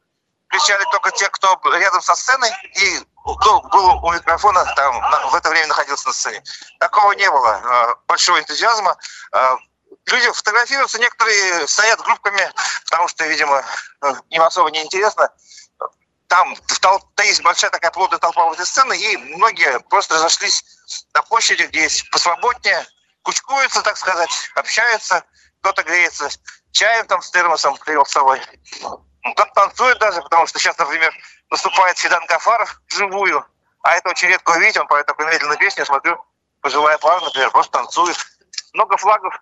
кричали 0.48 0.84
только 0.92 1.12
те, 1.12 1.30
кто 1.30 1.60
рядом 1.78 2.02
со 2.02 2.16
сценой 2.16 2.52
и 2.76 3.00
кто 3.34 3.62
был 3.62 4.06
у 4.06 4.14
микрофона, 4.14 4.64
там 4.76 5.30
в 5.32 5.36
это 5.36 5.50
время 5.50 5.68
находился 5.68 6.08
на 6.08 6.14
сцене. 6.14 6.44
Такого 6.80 7.14
не 7.14 7.30
было. 7.30 7.56
А, 7.56 7.96
большого 8.08 8.40
энтузиазма. 8.40 8.98
А, 9.32 9.58
люди 10.06 10.32
фотографируются, 10.32 11.00
некоторые 11.00 11.68
стоят 11.68 12.00
группками, 12.02 12.52
потому 12.86 13.08
что, 13.08 13.26
видимо, 13.26 13.64
э, 14.02 14.14
им 14.30 14.42
особо 14.44 14.70
не 14.70 14.84
интересно. 14.84 15.30
Там 16.28 16.56
в 16.56 16.80
толпе 16.80 17.28
есть 17.28 17.42
большая 17.42 17.72
такая 17.72 17.92
плотная 17.92 18.20
толпа 18.20 18.46
возле 18.46 18.66
сцены, 18.66 18.98
и 18.98 19.18
многие 19.18 19.80
просто 19.90 20.16
разошлись 20.16 20.64
на 21.14 21.22
площади, 21.24 21.64
где 21.64 21.84
есть 21.84 22.10
посвободнее, 22.12 22.86
кучкуются, 23.24 23.82
так 23.82 23.98
сказать, 23.98 24.30
общаются, 24.56 25.24
кто-то 25.62 25.84
греется 25.84 26.30
чаем 26.76 27.08
там 27.08 27.22
с 27.22 27.32
термосом 27.32 27.78
привел 27.78 28.06
с 28.06 28.12
собой. 28.12 28.40
Кто-то 29.34 29.52
танцует 29.56 29.98
даже, 29.98 30.22
потому 30.22 30.46
что 30.46 30.60
сейчас, 30.60 30.78
например, 30.78 31.12
наступает 31.50 31.98
Фидан 31.98 32.26
Гафаров 32.28 32.82
вживую, 32.90 33.46
а 33.82 33.96
это 33.96 34.10
очень 34.10 34.30
редко 34.30 34.52
увидеть, 34.52 34.78
он 34.78 34.88
поет 34.88 35.06
такую 35.06 35.28
медленную 35.28 35.58
песню, 35.58 35.86
смотрю, 35.86 36.24
пожилая 36.62 36.98
пара, 36.98 37.24
например, 37.24 37.52
просто 37.52 37.74
танцует. 37.74 38.18
Много 38.74 38.98
флагов 38.98 39.40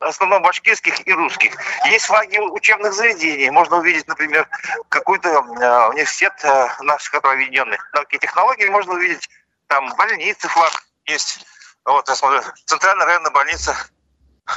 в 0.00 0.04
основном 0.04 0.42
башкирских 0.42 1.06
и 1.06 1.12
русских. 1.12 1.54
Есть 1.86 2.06
флаги 2.06 2.38
учебных 2.38 2.92
заведений. 2.92 3.50
Можно 3.50 3.78
увидеть, 3.78 4.06
например, 4.06 4.48
какой-то 4.88 5.28
э, 5.28 5.88
университет 5.88 6.34
э, 6.44 6.68
наш, 6.82 7.10
который 7.10 7.34
объединенный 7.34 7.78
науки 7.92 8.14
и 8.14 8.18
технологии. 8.18 8.68
Можно 8.68 8.94
увидеть 8.94 9.28
там 9.66 9.92
больницы, 9.96 10.48
флаг 10.48 10.84
есть. 11.06 11.44
Вот, 11.84 12.08
я 12.08 12.14
смотрю, 12.14 12.42
центральная 12.66 13.06
районная 13.06 13.30
больница 13.30 13.74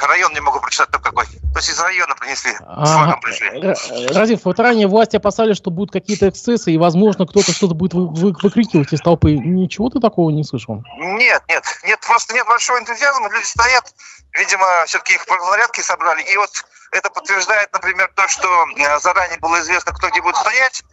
Район 0.02 0.34
не 0.34 0.40
могу 0.40 0.60
прочитать, 0.60 0.90
только 0.90 1.10
какой. 1.10 1.26
То 1.26 1.58
есть 1.58 1.70
из 1.70 1.80
района 1.80 2.16
принесли, 2.16 2.52
с 2.54 2.58
флагом 2.58 3.20
пришли. 3.20 4.14
Разив, 4.14 4.46
вот 4.46 4.60
ранее 4.60 4.88
власти 4.88 5.18
опасались, 5.18 5.58
что 5.58 5.70
будут 5.70 5.92
какие-то 5.92 6.30
эксцессы, 6.30 6.72
и, 6.72 6.78
возможно, 6.78 7.26
кто-то 7.26 7.52
что-то 7.52 7.76
будет 7.76 7.94
вы, 7.94 8.08
вы, 8.08 8.36
выкрикивать 8.42 8.94
из 8.94 9.02
толпы. 9.02 9.34
Ничего 9.36 9.90
ты 9.90 10.00
такого 10.00 10.30
не 10.30 10.44
слышал? 10.44 10.84
Нет, 10.98 11.44
нет. 11.50 11.64
Нет, 11.84 12.00
просто 12.06 12.34
нет 12.34 12.46
большого 12.48 12.80
энтузиазма. 12.80 13.30
Люди 13.30 13.46
стоят, 13.46 13.94
видимо, 14.34 14.66
все-таки 14.86 15.14
их 15.14 15.26
нарядки 15.28 15.82
собрали. 15.82 16.24
И 16.24 16.38
вот 16.38 16.50
это 16.92 17.10
подтверждает, 17.10 17.72
например, 17.74 18.12
то, 18.16 18.28
что 18.28 18.48
э, 18.78 19.00
заранее 19.00 19.40
было 19.40 19.60
известно, 19.62 19.94
кто 19.94 20.10
где 20.10 20.22
будет 20.22 20.36
стоять, 20.36 20.84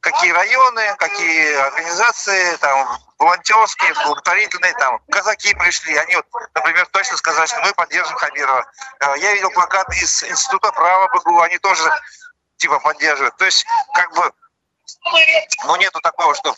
какие 0.00 0.32
районы, 0.32 0.96
какие 0.96 1.54
организации, 1.54 2.56
там, 2.56 2.98
волонтерские, 3.18 3.94
благотворительные, 3.94 4.74
там, 4.74 5.00
казаки 5.10 5.54
пришли, 5.54 5.96
они 5.96 6.16
вот, 6.16 6.26
например, 6.54 6.86
точно 6.86 7.16
сказали, 7.16 7.46
что 7.46 7.60
мы 7.60 7.72
поддержим 7.74 8.16
Хабирова. 8.16 8.66
Э, 9.00 9.14
я 9.18 9.34
видел 9.34 9.50
плакат 9.50 9.88
из 9.94 10.24
Института 10.24 10.72
права 10.72 11.08
БГУ, 11.08 11.40
они 11.40 11.58
тоже, 11.58 11.90
типа, 12.58 12.78
поддерживают. 12.80 13.36
То 13.36 13.44
есть, 13.44 13.66
как 13.94 14.12
бы, 14.14 14.32
ну, 15.64 15.76
нету 15.76 16.00
такого, 16.00 16.34
что, 16.34 16.54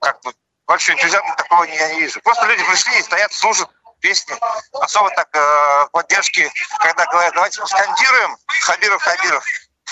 как 0.00 0.20
бы, 0.22 0.32
большой 0.66 0.94
энтузиазма 0.94 1.34
такого 1.36 1.64
я 1.64 1.94
не 1.94 2.00
вижу. 2.00 2.20
Просто 2.22 2.46
люди 2.46 2.64
пришли 2.64 2.98
и 2.98 3.02
стоят, 3.02 3.32
слушают 3.32 3.70
песни. 4.00 4.36
Особо 4.72 5.10
так 5.10 5.28
э, 5.32 5.86
поддержки, 5.92 6.50
когда 6.78 7.06
говорят, 7.06 7.34
давайте 7.34 7.60
поскандируем 7.60 8.36
Хабиров, 8.46 9.02
Хабиров. 9.02 9.44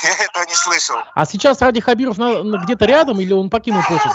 Я 0.03 0.25
этого 0.25 0.45
не 0.45 0.55
слышал. 0.55 0.97
А 1.15 1.27
сейчас 1.27 1.61
Ради 1.61 1.81
Хабиров 1.81 2.19
на, 2.19 2.43
на, 2.43 2.57
где-то 2.65 2.87
рядом 2.87 3.21
или 3.21 3.33
он 3.33 3.51
покинул 3.51 3.83
площадь? 3.85 4.13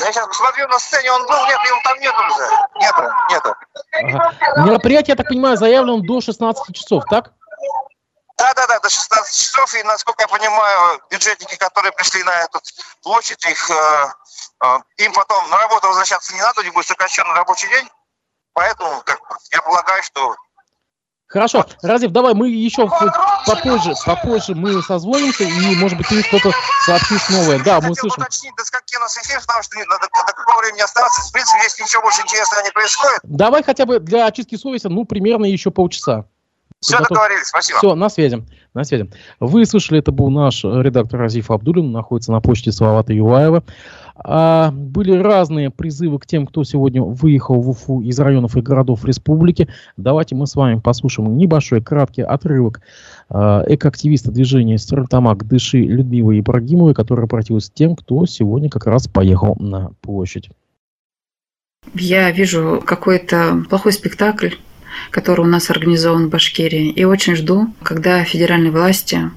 Я 0.00 0.12
сейчас 0.12 0.26
посмотрю 0.26 0.66
на 0.68 0.78
сцене, 0.78 1.12
он 1.12 1.26
был, 1.26 1.46
нет, 1.46 1.58
его 1.66 1.80
там 1.84 2.00
нет 2.00 2.14
уже. 2.14 2.50
Нету, 2.80 3.02
нету. 3.30 3.54
Ага. 3.92 4.64
Мероприятие, 4.64 5.12
я 5.12 5.16
так 5.16 5.28
понимаю, 5.28 5.56
заявлено 5.56 6.00
до 6.00 6.20
16 6.20 6.74
часов, 6.74 7.04
так? 7.08 7.32
Да, 8.36 8.52
да, 8.54 8.66
да, 8.66 8.80
до 8.80 8.90
16 8.90 9.34
часов. 9.34 9.72
И 9.74 9.82
насколько 9.84 10.22
я 10.22 10.28
понимаю, 10.28 11.00
бюджетники, 11.10 11.56
которые 11.56 11.92
пришли 11.92 12.22
на 12.24 12.32
эту 12.42 12.60
площадь, 13.02 13.44
их, 13.44 13.70
э, 13.70 14.06
э, 14.64 14.78
им 14.98 15.12
потом 15.12 15.48
на 15.50 15.58
работу 15.58 15.86
возвращаться 15.86 16.34
не 16.34 16.40
надо, 16.40 16.60
у 16.60 16.64
них 16.64 16.74
будет 16.74 16.86
сокращенный 16.86 17.34
рабочий 17.34 17.68
день. 17.68 17.88
Поэтому 18.52 19.02
как, 19.04 19.20
я 19.52 19.62
полагаю, 19.62 20.02
что 20.02 20.34
Хорошо, 21.34 21.66
Разив, 21.82 22.12
давай 22.12 22.32
мы 22.32 22.48
еще 22.48 22.88
попозже, 23.44 23.92
попозже 24.06 24.54
мы 24.54 24.80
созвонимся, 24.82 25.42
и, 25.42 25.74
может 25.74 25.98
быть, 25.98 26.06
ты 26.06 26.22
что-то 26.22 26.52
сообщишь 26.86 27.28
новое. 27.28 27.58
Да, 27.58 27.80
мы 27.80 27.92
слышим. 27.96 28.22
уточнить, 28.22 28.54
до 28.56 28.64
скольки 28.64 28.96
у 28.96 29.00
нас 29.00 29.18
эфир, 29.18 29.40
потому 29.40 29.64
что 29.64 29.76
до, 29.76 29.98
до 29.98 30.32
какого 30.32 30.60
времени 30.60 30.82
остаться. 30.82 31.28
В 31.28 31.32
принципе, 31.32 31.58
если 31.64 31.82
ничего 31.82 32.02
больше 32.02 32.22
интересного 32.22 32.62
не 32.62 32.70
происходит. 32.70 33.18
Давай 33.24 33.64
хотя 33.64 33.84
бы 33.84 33.98
для 33.98 34.26
очистки 34.26 34.54
совести, 34.54 34.86
ну, 34.86 35.04
примерно 35.06 35.46
еще 35.46 35.72
полчаса. 35.72 36.26
Все, 36.78 36.98
договорились, 36.98 37.48
спасибо. 37.48 37.78
Все, 37.78 37.94
на 37.96 38.08
связи. 38.08 38.46
На 38.74 38.82
связи. 38.82 39.08
Вы 39.38 39.64
слышали, 39.66 40.00
это 40.00 40.10
был 40.10 40.30
наш 40.30 40.64
редактор 40.64 41.20
Разиф 41.20 41.52
Абдулин, 41.52 41.92
находится 41.92 42.32
на 42.32 42.40
почте 42.40 42.72
Салавата 42.72 43.12
Юлаева. 43.12 43.62
А, 44.16 44.72
были 44.72 45.12
разные 45.12 45.70
призывы 45.70 46.18
к 46.18 46.26
тем, 46.26 46.44
кто 46.44 46.64
сегодня 46.64 47.00
выехал 47.00 47.60
в 47.60 47.70
Уфу 47.70 48.00
из 48.00 48.18
районов 48.18 48.56
и 48.56 48.60
городов 48.60 49.04
республики. 49.04 49.68
Давайте 49.96 50.34
мы 50.34 50.48
с 50.48 50.56
вами 50.56 50.80
послушаем 50.80 51.36
небольшой 51.36 51.82
краткий 51.82 52.22
отрывок 52.22 52.80
а, 53.28 53.64
экоактивиста 53.68 54.32
движения 54.32 54.76
Стартамак 54.76 55.46
Дыши 55.46 55.78
Людмилы 55.78 56.40
Ибрагимовой, 56.40 56.94
которая 56.94 57.26
обратилась 57.26 57.70
к 57.70 57.74
тем, 57.74 57.94
кто 57.94 58.26
сегодня 58.26 58.70
как 58.70 58.86
раз 58.86 59.06
поехал 59.06 59.54
на 59.60 59.92
площадь. 60.00 60.50
Я 61.94 62.30
вижу 62.32 62.82
какой-то 62.84 63.62
плохой 63.68 63.92
спектакль, 63.92 64.50
который 65.10 65.42
у 65.42 65.48
нас 65.48 65.70
организован 65.70 66.26
в 66.26 66.30
Башкирии, 66.30 66.90
и 66.90 67.04
очень 67.04 67.36
жду, 67.36 67.74
когда 67.82 68.24
федеральные 68.24 68.72
власти 68.72 69.30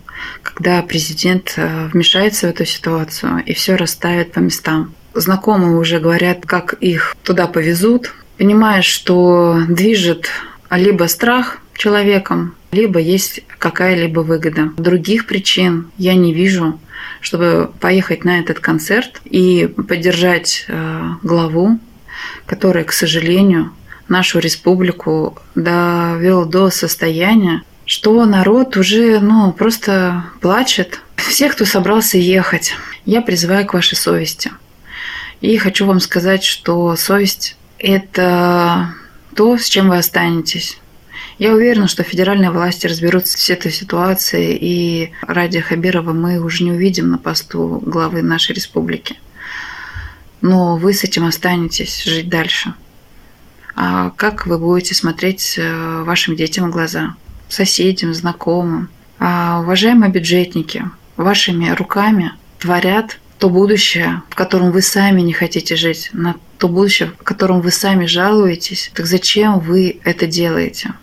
когда 0.44 0.82
президент 0.82 1.54
э, 1.58 1.90
вмешается 1.94 2.48
в 2.48 2.50
эту 2.50 2.66
ситуацию 2.66 3.44
и 3.46 3.54
все 3.54 3.76
расставит 3.76 4.32
по 4.32 4.40
местам. 4.40 4.94
знакомые 5.14 5.78
уже 5.78 6.00
говорят, 6.00 6.46
как 6.46 6.74
их 6.74 7.16
туда 7.24 7.48
повезут. 7.48 8.14
Понимаешь, 8.38 8.86
что 8.86 9.62
движет 9.68 10.30
либо 10.70 11.06
страх 11.06 11.60
человеком, 11.76 12.56
либо 12.72 13.00
есть 13.00 13.42
какая-либо 13.58 14.20
выгода. 14.20 14.72
Других 14.78 15.26
причин 15.26 15.88
я 15.98 16.14
не 16.16 16.34
вижу, 16.34 16.80
чтобы 17.22 17.72
поехать 17.80 18.26
на 18.26 18.40
этот 18.40 18.60
концерт 18.60 19.22
и 19.26 19.68
поддержать 19.88 20.66
э, 20.68 21.02
главу, 21.24 21.80
который, 22.46 22.84
к 22.84 22.92
сожалению, 22.92 23.72
нашу 24.10 24.40
республику 24.40 25.38
довел 25.56 26.46
до 26.46 26.70
состояния, 26.70 27.64
что 27.86 28.26
народ 28.26 28.78
уже 28.78 29.20
ну, 29.20 29.52
просто 29.54 30.26
плачет. 30.42 31.02
Всех, 31.16 31.54
кто 31.54 31.66
собрался 31.66 32.18
ехать, 32.18 32.74
я 33.06 33.22
призываю 33.22 33.66
к 33.66 33.74
вашей 33.74 33.96
совести. 33.96 34.52
И 35.42 35.58
хочу 35.58 35.86
вам 35.86 36.00
сказать, 36.00 36.44
что 36.44 36.96
совесть– 36.96 37.58
это 37.80 38.94
то, 39.36 39.58
с 39.58 39.66
чем 39.66 39.90
вы 39.90 39.98
останетесь. 39.98 40.80
Я 41.38 41.54
уверена, 41.54 41.88
что 41.88 42.02
федеральные 42.04 42.50
власти 42.50 42.88
разберутся 42.88 43.38
с 43.38 43.50
этой 43.52 43.72
ситуацией, 43.72 44.58
и 44.60 45.14
ради 45.22 45.60
Хабирова 45.60 46.12
мы 46.12 46.40
уже 46.40 46.64
не 46.64 46.72
увидим 46.72 47.12
на 47.12 47.20
посту 47.20 47.82
главы 47.86 48.24
нашей 48.24 48.56
республики. 48.56 49.20
Но 50.42 50.78
вы 50.78 50.94
с 50.94 51.04
этим 51.04 51.26
останетесь 51.26 52.04
жить 52.04 52.30
дальше. 52.30 52.74
А 53.80 54.10
как 54.10 54.48
вы 54.48 54.58
будете 54.58 54.96
смотреть 54.96 55.54
э, 55.60 56.04
вашим 56.04 56.36
детям 56.36 56.70
в 56.70 56.74
глаза, 56.74 57.16
соседям, 57.48 58.16
знакомым? 58.16 58.90
А 59.20 59.60
уважаемые 59.62 60.12
бюджетники, 60.12 60.84
вашими 61.16 61.70
руками 61.70 62.34
творят 62.58 63.20
то 63.38 63.52
будущее, 63.52 64.24
в 64.30 64.36
котором 64.36 64.72
вы 64.72 64.82
сами 64.82 65.22
не 65.22 65.32
хотите 65.32 65.76
жить, 65.76 66.10
на 66.12 66.36
то 66.58 66.68
будущее, 66.68 67.12
в 67.20 67.24
котором 67.24 67.62
вы 67.62 67.70
сами 67.70 68.08
жалуетесь, 68.08 68.90
так 68.96 69.06
зачем 69.06 69.60
вы 69.60 70.00
это 70.04 70.26
делаете? 70.26 70.94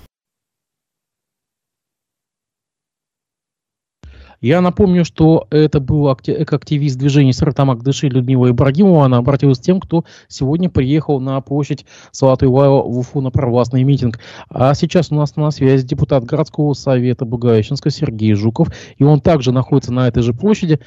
Я 4.41 4.61
напомню, 4.61 5.05
что 5.05 5.47
это 5.51 5.81
был 5.81 6.09
активист 6.09 6.99
движения 6.99 7.33
Саратамак 7.33 7.83
Дыши 7.83 8.09
Людмила 8.09 8.51
Ибрагимова. 8.51 9.07
Она 9.07 9.19
обратилась 9.19 9.59
к 9.59 9.63
тем, 9.63 9.81
кто 9.81 10.05
сегодня 10.29 10.69
приехал 10.69 11.21
на 11.21 11.41
площадь 11.41 11.87
Салата 12.11 12.47
Иваева 12.47 12.83
в 12.83 12.99
Уфу 12.99 13.21
на 13.21 13.31
провластный 13.31 13.85
митинг. 13.85 14.21
А 14.51 14.75
сейчас 14.75 15.11
у 15.11 15.15
нас 15.15 15.37
на 15.37 15.51
связи 15.51 15.87
депутат 15.87 16.25
городского 16.25 16.75
совета 16.75 17.25
Благовещенска 17.25 17.91
Сергей 17.91 18.35
Жуков. 18.35 18.69
И 18.99 19.05
он 19.05 19.21
также 19.21 19.53
находится 19.53 19.93
на 19.93 20.09
этой 20.09 20.23
же 20.23 20.35
площади 20.35 20.81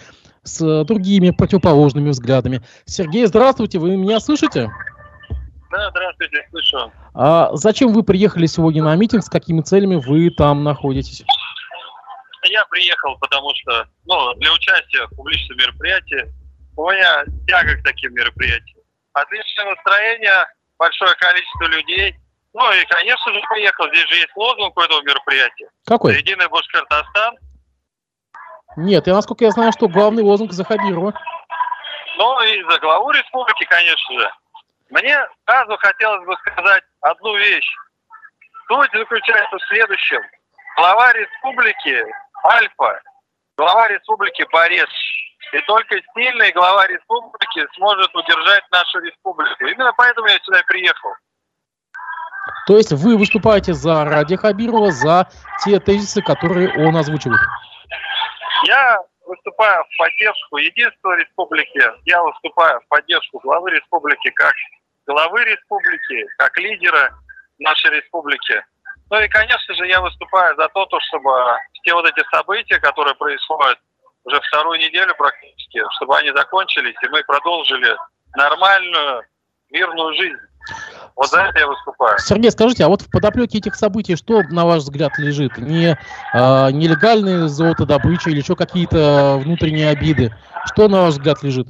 с 0.44 0.84
другими 0.86 1.32
противоположными 1.32 2.10
взглядами. 2.10 2.62
Сергей, 2.86 3.26
здравствуйте, 3.26 3.80
вы 3.80 3.98
меня 3.98 4.20
слышите? 4.20 4.70
Да, 5.70 5.90
здравствуйте, 5.90 6.38
слышу. 6.50 6.92
А 7.14 7.50
зачем 7.54 7.92
вы 7.92 8.04
приехали 8.04 8.46
сегодня 8.46 8.84
на 8.84 8.96
митинг? 8.96 9.24
С 9.24 9.30
какими 9.30 9.62
целями 9.62 9.96
вы 9.96 10.30
там 10.30 10.64
находитесь? 10.64 11.24
Я 12.44 12.66
приехал, 12.66 13.18
потому 13.20 13.54
что, 13.56 13.88
ну, 14.06 14.34
для 14.36 14.54
участия 14.54 15.06
в 15.08 15.16
публичном 15.16 15.58
мероприятии 15.58 16.32
у 16.76 16.90
меня 16.90 17.26
тяга 17.48 17.76
к 17.78 17.84
таким 17.84 18.14
мероприятиям. 18.14 18.84
Отличное 19.14 19.66
настроение, 19.66 20.46
большое 20.78 21.14
количество 21.16 21.66
людей. 21.66 22.16
Ну 22.54 22.72
и, 22.72 22.86
конечно 22.86 23.34
же, 23.34 23.42
приехал. 23.50 23.88
Здесь 23.88 24.08
же 24.10 24.16
есть 24.16 24.36
лозунг 24.36 24.78
у 24.78 24.82
этого 24.82 25.02
мероприятия. 25.02 25.70
Какой? 25.86 26.18
Единый 26.18 26.48
Башкортостан. 26.48 27.36
Нет, 28.78 29.08
я 29.08 29.16
насколько 29.16 29.44
я 29.44 29.52
знаю, 29.52 29.72
что 29.72 29.88
главный 29.88 30.24
лозунг 30.24 30.52
за 30.52 30.64
Хабирова. 30.64 31.14
Ну 32.18 32.42
и 32.42 32.64
за 32.70 32.80
главу 32.80 33.12
республики, 33.12 33.66
конечно 33.66 34.20
же. 34.20 34.32
Мне 34.90 35.18
сразу 35.46 35.78
хотелось 35.78 36.26
бы 36.26 36.36
сказать 36.38 36.84
одну 37.02 37.36
вещь. 37.38 37.70
Суть 38.68 38.92
заключается 38.94 39.58
в 39.58 39.68
следующем. 39.68 40.22
Глава 40.78 41.14
республики 41.14 42.06
Альфа, 42.44 43.02
глава 43.58 43.88
республики 43.88 44.46
Борец. 44.52 44.90
И 45.54 45.60
только 45.62 45.96
сильный 46.14 46.52
глава 46.52 46.86
республики 46.88 47.66
сможет 47.76 48.14
удержать 48.14 48.64
нашу 48.72 49.00
республику. 49.00 49.66
Именно 49.66 49.94
поэтому 49.98 50.28
я 50.28 50.38
сюда 50.40 50.62
приехал. 50.68 51.12
То 52.68 52.76
есть 52.76 52.92
вы 52.92 53.18
выступаете 53.18 53.74
за 53.74 54.04
Ради 54.04 54.36
Хабирова, 54.36 54.92
за 54.92 55.28
те 55.64 55.80
тезисы, 55.80 56.22
которые 56.22 56.70
он 56.86 56.98
озвучивает? 56.98 57.40
Я 58.66 59.00
выступаю 59.26 59.86
в 59.86 59.98
поддержку 59.98 60.58
единства 60.58 61.16
республики, 61.16 61.82
я 62.06 62.22
выступаю 62.24 62.82
в 62.82 62.88
поддержку 62.88 63.40
главы 63.40 63.72
республики 63.72 64.30
как 64.32 64.54
главы 65.06 65.46
республики, 65.46 66.26
как 66.38 66.58
лидера 66.58 67.14
нашей 67.60 67.92
республики. 67.92 68.64
Ну 69.10 69.20
и, 69.22 69.28
конечно 69.30 69.74
же, 69.76 69.88
я 69.88 70.02
выступаю 70.02 70.56
за 70.58 70.68
то, 70.70 70.88
чтобы 71.08 71.32
все 71.88 71.94
вот 71.94 72.06
эти 72.06 72.24
события, 72.30 72.80
которые 72.80 73.16
происходят 73.16 73.80
уже 74.26 74.42
вторую 74.42 74.78
неделю 74.80 75.16
практически, 75.16 75.82
чтобы 75.96 76.18
они 76.18 76.32
закончились, 76.36 76.96
и 77.02 77.08
мы 77.08 77.24
продолжили 77.24 77.96
нормальную, 78.36 79.24
мирную 79.70 80.14
жизнь. 80.16 80.38
Вот 81.16 81.30
за 81.30 81.44
это 81.44 81.60
я 81.60 81.68
выступаю. 81.68 82.20
Сергей, 82.20 82.52
скажите, 82.52 82.84
а 82.84 82.90
вот 82.90 83.02
в 83.02 83.10
подоплеке 83.10 83.60
этих 83.60 83.76
событий 83.76 84.18
что, 84.18 84.44
на 84.52 84.66
ваш 84.66 84.80
взгляд, 84.80 85.18
лежит? 85.18 85.58
Не 85.58 85.92
э, 85.92 86.72
нелегальные 86.72 87.48
золотодобыча 87.48 88.30
или 88.30 88.40
еще 88.40 88.58
какие-то 88.58 89.40
внутренние 89.42 89.90
обиды? 89.90 90.36
Что, 90.66 90.90
на 90.90 91.04
ваш 91.04 91.14
взгляд, 91.14 91.42
лежит? 91.42 91.68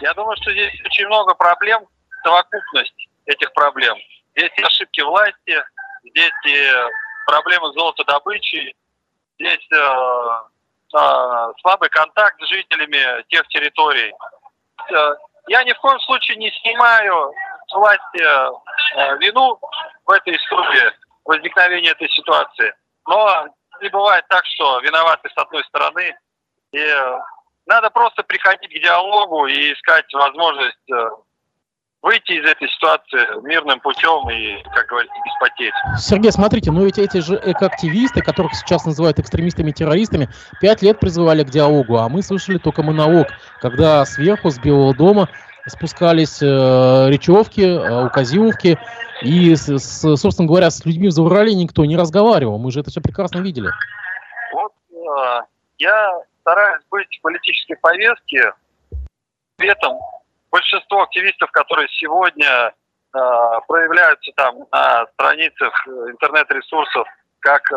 Я 0.00 0.14
думаю, 0.14 0.36
что 0.36 0.52
здесь 0.52 0.80
очень 0.84 1.06
много 1.06 1.34
проблем, 1.34 1.84
совокупность 2.22 3.08
этих 3.26 3.52
проблем. 3.52 3.96
Здесь 4.36 4.52
и 4.56 4.62
ошибки 4.62 5.00
власти, 5.00 5.64
здесь 6.04 6.32
и 6.46 6.68
проблемы 7.26 7.72
золотодобычи, 7.72 8.74
здесь 9.42 9.66
э, 9.72 9.76
э, 10.96 11.52
слабый 11.60 11.88
контакт 11.90 12.40
с 12.40 12.48
жителями 12.48 13.22
тех 13.28 13.46
территорий. 13.48 14.14
Э, 14.90 15.14
я 15.48 15.64
ни 15.64 15.72
в 15.72 15.78
коем 15.78 15.98
случае 16.00 16.36
не 16.36 16.50
снимаю 16.62 17.32
с 17.66 17.74
власти 17.74 18.22
вину 19.18 19.58
в 20.06 20.10
этой 20.10 20.36
истории 20.36 20.92
возникновения 21.24 21.90
этой 21.90 22.08
ситуации. 22.10 22.72
Но 23.08 23.48
не 23.80 23.88
бывает 23.88 24.24
так, 24.28 24.44
что 24.46 24.78
виноваты 24.80 25.28
с 25.28 25.38
одной 25.38 25.64
стороны. 25.64 26.16
И 26.72 26.94
надо 27.66 27.90
просто 27.90 28.22
приходить 28.22 28.70
к 28.70 28.82
диалогу 28.82 29.46
и 29.46 29.72
искать 29.72 30.12
возможность 30.14 30.90
выйти 32.02 32.32
из 32.32 32.44
этой 32.44 32.68
ситуации 32.68 33.42
мирным 33.46 33.80
путем 33.80 34.28
и, 34.28 34.62
как 34.74 34.86
говорится, 34.86 35.14
без 35.24 35.32
потерь. 35.38 35.72
Сергей, 35.96 36.32
смотрите, 36.32 36.72
ну 36.72 36.84
ведь 36.84 36.98
эти 36.98 37.18
же 37.18 37.40
экоактивисты, 37.42 38.20
которых 38.22 38.54
сейчас 38.54 38.84
называют 38.84 39.18
экстремистами-террористами, 39.20 40.28
пять 40.60 40.82
лет 40.82 40.98
призывали 40.98 41.44
к 41.44 41.50
диалогу, 41.50 41.98
а 41.98 42.08
мы 42.08 42.22
слышали 42.22 42.58
только 42.58 42.82
монолог, 42.82 43.28
когда 43.60 44.04
сверху 44.04 44.50
с 44.50 44.58
Белого 44.58 44.94
дома 44.94 45.28
спускались 45.66 46.42
э, 46.42 46.46
речевки, 47.08 47.60
э, 47.60 48.06
указивки, 48.06 48.78
и, 49.22 49.54
с, 49.54 49.68
с, 49.68 50.16
собственно 50.16 50.48
говоря, 50.48 50.70
с 50.70 50.84
людьми 50.84 51.06
в 51.06 51.12
Заурале 51.12 51.54
никто 51.54 51.84
не 51.84 51.96
разговаривал. 51.96 52.58
Мы 52.58 52.72
же 52.72 52.80
это 52.80 52.90
все 52.90 53.00
прекрасно 53.00 53.38
видели. 53.38 53.68
Вот 54.52 54.72
э, 54.90 55.42
я 55.78 56.20
стараюсь 56.40 56.82
быть 56.90 57.06
в 57.16 57.22
политической 57.22 57.76
повестке, 57.76 58.52
при 59.56 59.68
этом 59.68 59.96
большинство 60.52 61.02
активистов, 61.02 61.50
которые 61.50 61.88
сегодня 61.88 62.46
э, 62.46 63.18
проявляются 63.66 64.30
там 64.36 64.58
на 64.70 65.06
страницах 65.14 65.88
интернет-ресурсов 65.88 67.08
как 67.40 67.62
э, 67.72 67.76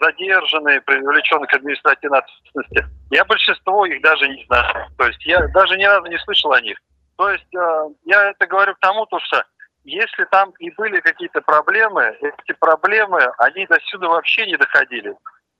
задержанные, 0.00 0.80
привлеченные 0.80 1.46
к 1.46 1.54
административной 1.54 2.18
ответственности, 2.18 2.84
я 3.10 3.24
большинство 3.24 3.86
их 3.86 4.02
даже 4.02 4.28
не 4.28 4.44
знаю. 4.46 4.88
То 4.98 5.06
есть 5.06 5.24
я 5.24 5.46
даже 5.48 5.76
ни 5.78 5.84
разу 5.84 6.06
не 6.06 6.18
слышал 6.18 6.52
о 6.52 6.60
них. 6.60 6.76
То 7.16 7.30
есть 7.30 7.54
э, 7.54 7.88
я 8.06 8.30
это 8.30 8.46
говорю 8.46 8.74
к 8.74 8.80
тому, 8.80 9.06
то, 9.06 9.20
что 9.20 9.44
если 9.84 10.24
там 10.24 10.50
и 10.58 10.70
были 10.72 11.00
какие-то 11.00 11.40
проблемы, 11.42 12.16
эти 12.20 12.56
проблемы, 12.58 13.20
они 13.38 13.66
до 13.66 13.78
сюда 13.82 14.08
вообще 14.08 14.46
не 14.46 14.56
доходили. 14.56 15.14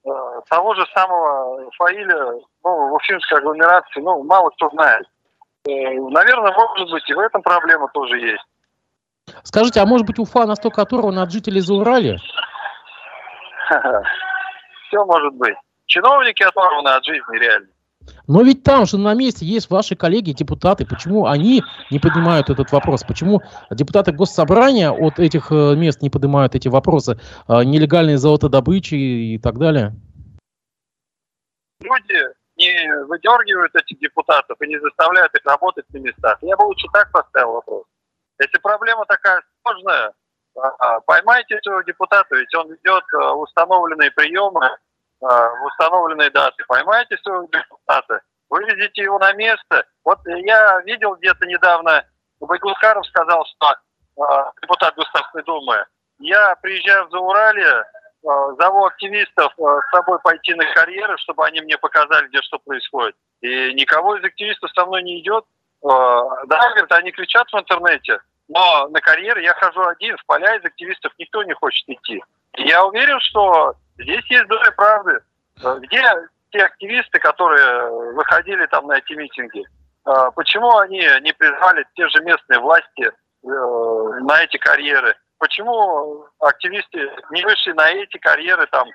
Э, 0.04 0.10
того 0.48 0.74
же 0.74 0.84
самого 0.92 1.70
Фаиля, 1.78 2.32
ну, 2.64 2.88
в 2.88 2.94
уфимской 2.94 3.38
агломерации, 3.38 4.00
ну, 4.00 4.24
мало 4.24 4.50
кто 4.50 4.68
знает. 4.70 5.06
Э, 5.66 5.70
наверное, 5.70 6.52
может 6.52 6.90
быть, 6.90 7.08
и 7.08 7.14
в 7.14 7.18
этом 7.18 7.42
проблема 7.42 7.88
тоже 7.94 8.18
есть. 8.18 8.44
Скажите, 9.42 9.80
а 9.80 9.86
может 9.86 10.06
быть 10.06 10.18
Уфа 10.18 10.46
настолько 10.46 10.82
оторвана 10.82 11.22
от 11.22 11.32
жителей 11.32 11.60
Заурали? 11.60 12.18
Все 14.88 15.04
может 15.04 15.34
быть. 15.34 15.54
Чиновники 15.86 16.42
оторваны 16.42 16.88
от 16.88 17.04
жизни 17.04 17.38
реально. 17.38 17.68
Но 18.26 18.42
ведь 18.42 18.62
там 18.62 18.84
же 18.84 18.98
на 18.98 19.14
месте 19.14 19.46
есть 19.46 19.70
ваши 19.70 19.96
коллеги, 19.96 20.32
депутаты. 20.32 20.84
Почему 20.84 21.24
они 21.26 21.62
не 21.90 21.98
поднимают 21.98 22.50
этот 22.50 22.70
вопрос? 22.70 23.02
Почему 23.02 23.40
депутаты 23.70 24.12
Госсобрания 24.12 24.90
от 24.90 25.18
этих 25.18 25.50
э, 25.50 25.74
мест 25.74 26.02
не 26.02 26.10
поднимают 26.10 26.54
эти 26.54 26.68
вопросы? 26.68 27.18
Нелегальной 27.48 28.16
золотодобычи 28.16 28.94
и 28.94 29.38
так 29.38 29.58
далее? 29.58 29.94
Люди 31.80 32.33
не 32.56 33.04
выдергивают 33.06 33.74
этих 33.74 33.98
депутатов 33.98 34.60
и 34.60 34.68
не 34.68 34.78
заставляют 34.78 35.34
их 35.34 35.44
работать 35.44 35.86
на 35.90 35.98
местах. 35.98 36.38
Я 36.42 36.56
бы 36.56 36.64
лучше 36.64 36.86
так 36.92 37.10
поставил 37.10 37.52
вопрос. 37.52 37.84
Если 38.40 38.58
проблема 38.58 39.04
такая 39.06 39.42
сложная, 39.62 40.12
а, 40.56 40.68
а, 40.78 41.00
поймайте 41.00 41.56
этого 41.56 41.82
депутата, 41.84 42.36
ведь 42.36 42.54
он 42.54 42.70
ведет 42.70 43.04
а, 43.14 43.34
установленные 43.34 44.10
приемы, 44.12 44.76
в 45.20 45.64
установленные 45.64 46.28
даты. 46.30 46.64
Поймайте 46.68 47.16
своего 47.18 47.46
депутата, 47.46 48.20
вывезите 48.50 49.02
его 49.04 49.18
на 49.18 49.32
место. 49.32 49.86
Вот 50.04 50.18
я 50.26 50.82
видел 50.82 51.14
где-то 51.14 51.46
недавно, 51.46 52.04
Байгулкаров 52.40 53.06
сказал, 53.06 53.46
что 53.46 53.74
депутат 54.60 54.94
Государственной 54.96 55.44
Думы, 55.44 55.86
я 56.18 56.54
приезжаю 56.56 57.06
в 57.06 57.10
Зауралье, 57.10 57.84
зову 58.24 58.86
активистов 58.86 59.52
с 59.56 59.90
собой 59.90 60.18
пойти 60.20 60.54
на 60.54 60.64
карьеры, 60.72 61.16
чтобы 61.18 61.44
они 61.46 61.60
мне 61.60 61.76
показали, 61.78 62.28
где 62.28 62.40
что 62.42 62.58
происходит. 62.58 63.14
И 63.40 63.74
никого 63.74 64.16
из 64.16 64.24
активистов 64.24 64.70
со 64.72 64.86
мной 64.86 65.02
не 65.02 65.20
идет. 65.20 65.44
Да, 65.82 66.70
говорит, 66.70 66.92
они 66.92 67.12
кричат 67.12 67.46
в 67.52 67.58
интернете, 67.58 68.18
но 68.48 68.88
на 68.88 69.00
карьеры 69.00 69.42
я 69.42 69.54
хожу 69.54 69.82
один, 69.86 70.16
в 70.16 70.26
поля 70.26 70.56
из 70.56 70.64
активистов 70.64 71.12
никто 71.18 71.42
не 71.42 71.54
хочет 71.54 71.88
идти. 71.88 72.22
И 72.56 72.68
я 72.68 72.84
уверен, 72.84 73.18
что 73.20 73.74
здесь 73.98 74.24
есть 74.30 74.46
доля 74.46 74.70
правды. 74.72 75.20
Э, 75.62 75.78
где 75.80 76.02
те 76.50 76.64
активисты, 76.64 77.18
которые 77.18 78.12
выходили 78.12 78.66
там 78.66 78.86
на 78.86 78.98
эти 78.98 79.12
митинги? 79.14 79.64
Э, 80.06 80.30
почему 80.34 80.76
они 80.78 81.00
не 81.22 81.32
призвали 81.32 81.86
те 81.94 82.08
же 82.08 82.22
местные 82.22 82.60
власти 82.60 83.04
э, 83.04 83.10
на 83.42 84.42
эти 84.42 84.56
карьеры? 84.58 85.16
Почему 85.38 86.26
активисты 86.40 87.10
не 87.30 87.44
вышли 87.44 87.72
на 87.72 87.90
эти 87.90 88.18
карьеры, 88.18 88.66
там, 88.68 88.88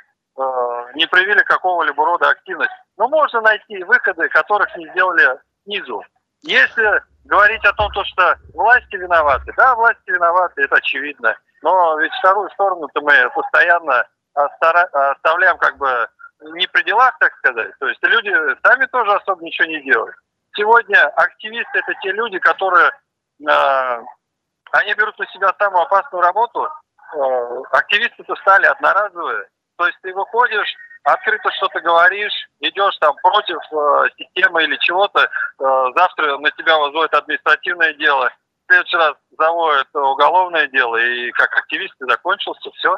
не 0.96 1.06
проявили 1.08 1.44
какого-либо 1.44 2.06
рода 2.06 2.30
активность? 2.30 2.72
Ну, 2.98 3.08
можно 3.10 3.42
найти 3.42 3.84
выходы, 3.84 4.30
которых 4.30 4.76
не 4.78 4.88
сделали 4.90 5.40
снизу. 5.64 6.04
Если 6.42 7.04
говорить 7.26 7.64
о 7.66 7.74
том, 7.74 7.92
что 7.92 8.36
власти 8.54 8.96
виноваты, 8.96 9.54
да, 9.58 9.76
власти 9.76 10.10
виноваты, 10.10 10.64
это 10.64 10.76
очевидно. 10.76 11.36
Но 11.62 12.00
ведь 12.00 12.14
вторую 12.20 12.50
сторону-то 12.52 13.02
мы 13.02 13.30
постоянно 13.32 14.08
оставляем 14.34 15.58
как 15.58 15.78
бы 15.78 16.08
не 16.42 16.68
при 16.68 16.84
делах, 16.84 17.18
так 17.20 17.34
сказать. 17.38 17.72
То 17.80 17.88
есть 17.88 18.02
люди 18.04 18.32
сами 18.66 18.86
тоже 18.86 19.14
особо 19.14 19.44
ничего 19.44 19.68
не 19.68 19.82
делают. 19.82 20.16
Сегодня 20.56 21.08
активисты 21.10 21.80
это 21.80 21.94
те 22.02 22.12
люди, 22.12 22.40
которые 22.40 22.90
э, 22.90 24.02
они 24.72 24.94
берут 24.94 25.18
на 25.20 25.26
себя 25.28 25.54
самую 25.60 25.84
опасную 25.84 26.22
работу. 26.22 26.70
Э, 27.14 27.62
активисты-то 27.72 28.36
стали 28.36 28.66
одноразовые. 28.66 29.48
То 29.78 29.88
есть 29.88 29.98
ты 30.02 30.14
выходишь, 30.14 30.76
открыто 31.04 31.50
что-то 31.52 31.80
говоришь, 31.82 32.34
идешь 32.60 32.98
там 33.00 33.16
против 33.24 33.58
э, 33.72 34.10
системы 34.18 34.64
или 34.64 34.76
чего-то, 34.78 35.22
э, 35.22 35.28
завтра 35.96 36.38
на 36.38 36.52
тебя 36.52 36.78
возводят 36.78 37.14
административное 37.14 37.94
дело, 37.94 38.30
в 38.30 38.72
следующий 38.72 38.98
раз 38.98 39.14
заводят 39.38 39.88
уголовное 39.94 40.68
дело, 40.68 40.98
и 40.98 41.32
как 41.32 41.52
активист 41.58 41.96
ты 41.98 42.06
закончился, 42.06 42.70
все. 42.72 42.96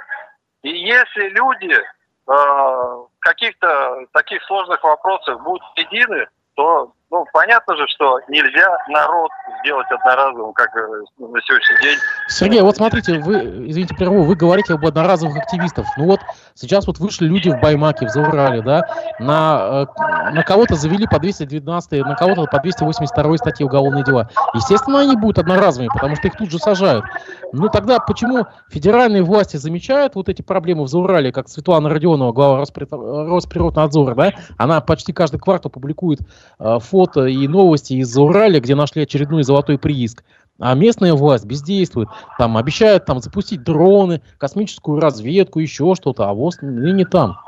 И 0.64 0.70
если 0.70 1.30
люди 1.30 1.74
э, 1.74 3.06
каких-то 3.20 4.06
таких 4.12 4.44
сложных 4.44 4.84
вопросах 4.84 5.40
будут 5.42 5.64
едины, 5.76 6.28
то 6.56 6.92
ну, 7.12 7.26
понятно 7.34 7.76
же, 7.76 7.86
что 7.90 8.20
нельзя 8.30 8.78
народ 8.88 9.30
сделать 9.60 9.86
одноразовым, 9.92 10.54
как 10.54 10.74
э, 10.78 10.80
на 11.20 11.42
сегодняшний 11.42 11.82
день. 11.84 11.98
Сергей, 12.30 12.62
вот 12.62 12.78
смотрите, 12.78 13.20
вы, 13.20 13.68
извините, 13.70 13.94
прерву, 13.96 14.24
вы 14.24 14.36
говорите 14.36 14.74
об 14.74 14.86
одноразовых 14.86 15.36
активистов. 15.38 15.86
Ну 15.98 16.06
вот 16.06 16.22
сейчас 16.56 16.88
вот 16.88 17.00
вышли 17.00 17.26
люди 17.26 17.50
в 17.50 17.60
Баймаке, 17.60 18.08
в 18.08 18.10
Заурале, 18.10 18.62
да, 18.62 18.84
на, 19.20 19.88
э, 20.00 20.32
на 20.32 20.44
кого-то 20.44 20.76
завели 20.76 21.06
по 21.06 21.20
219, 21.20 22.06
на 22.06 22.16
кого-то 22.16 22.46
по 22.46 22.60
282 22.62 23.38
статье 23.38 23.66
уголовные 23.66 24.06
дела. 24.06 24.30
Естественно, 24.54 25.02
они 25.02 25.18
будут 25.18 25.38
одноразовыми, 25.38 25.90
потому 25.94 26.16
что 26.16 26.30
их 26.30 26.38
тут 26.38 26.50
же 26.50 26.60
сажают. 26.60 27.04
Ну 27.52 27.68
тогда 27.68 28.00
почему 28.00 28.46
федеральные 28.70 29.24
власти 29.24 29.58
замечают 29.58 30.16
вот 30.16 30.30
эти 30.30 30.42
проблемы 30.42 30.84
в 30.84 30.88
Заурале, 30.88 31.34
как 31.34 31.50
Светлана 31.50 31.90
Родионова, 31.90 32.32
глава 32.32 32.60
Росприроднадзора, 32.60 34.16
да, 34.16 34.32
она 34.58 34.80
почти 34.80 35.12
каждый 35.12 35.40
квартал 35.40 35.70
публикует 35.70 36.22
э, 36.60 36.80
фото 37.02 37.26
и 37.26 37.48
новости 37.48 37.94
из 37.94 38.16
Урали, 38.18 38.60
где 38.60 38.76
нашли 38.76 39.04
очередной 39.04 39.44
золотой 39.44 39.80
прииск. 39.80 40.24
А 40.60 40.76
местная 40.76 41.14
власть 41.14 41.46
бездействует. 41.46 42.10
Там 42.38 42.58
обещают 42.58 43.06
там, 43.06 43.20
запустить 43.20 43.64
дроны, 43.64 44.22
космическую 44.38 45.00
разведку, 45.00 45.60
еще 45.60 45.96
что-то, 45.96 46.30
а 46.30 46.34
ВОЗ 46.34 46.60
не 46.62 47.06
там. 47.06 47.40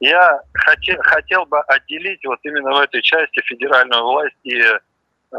Я 0.00 0.40
хотел, 0.52 0.96
хотел 1.02 1.46
бы 1.46 1.60
отделить 1.60 2.24
вот 2.26 2.40
именно 2.42 2.72
в 2.72 2.80
этой 2.80 3.02
части 3.02 3.40
федеральную 3.44 4.02
власть 4.02 4.36
и 4.42 4.58
э, 4.60 5.36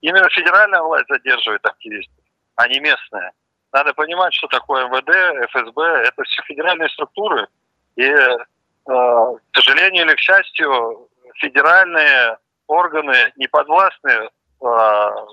именно 0.00 0.28
федеральная 0.28 0.80
власть 0.82 1.06
задерживает 1.08 1.64
активистов, 1.66 2.24
а 2.54 2.68
не 2.68 2.78
местная. 2.78 3.32
Надо 3.72 3.92
понимать, 3.94 4.32
что 4.32 4.46
такое 4.46 4.86
МВД, 4.86 5.50
ФСБ, 5.50 5.82
это 6.06 6.22
все 6.22 6.42
федеральные 6.44 6.88
структуры. 6.90 7.48
И, 7.96 8.04
э, 8.04 8.36
к 8.84 9.56
сожалению 9.56 10.06
или 10.06 10.14
к 10.14 10.20
счастью, 10.20 11.08
федеральные 11.38 12.38
органы 12.66 13.32
не 13.36 13.46
подвластны 13.48 14.10
э, 14.10 14.28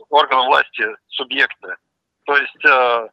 органам 0.10 0.48
власти 0.48 0.88
субъекта. 1.08 1.78
То 2.26 2.38
есть 2.38 2.66
э, 2.66 3.10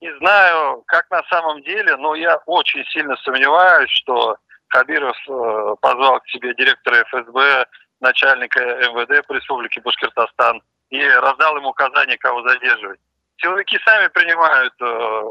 не 0.00 0.16
знаю, 0.18 0.82
как 0.86 1.10
на 1.10 1.22
самом 1.24 1.62
деле, 1.62 1.96
но 1.96 2.14
я 2.14 2.36
очень 2.46 2.84
сильно 2.86 3.16
сомневаюсь, 3.18 3.90
что 3.90 4.36
Хабиров 4.68 5.16
э, 5.28 5.74
позвал 5.80 6.20
к 6.20 6.28
себе 6.28 6.54
директора 6.54 7.04
ФСБ, 7.04 7.66
начальника 8.00 8.60
МВД 8.60 9.26
по 9.26 9.32
республике 9.34 9.80
Башкортостан 9.82 10.62
и 10.88 11.06
раздал 11.06 11.56
ему 11.56 11.68
указания, 11.68 12.16
кого 12.16 12.46
задерживать. 12.48 12.98
Силовики 13.36 13.78
сами 13.84 14.08
принимают, 14.08 14.74
э, 14.80 15.22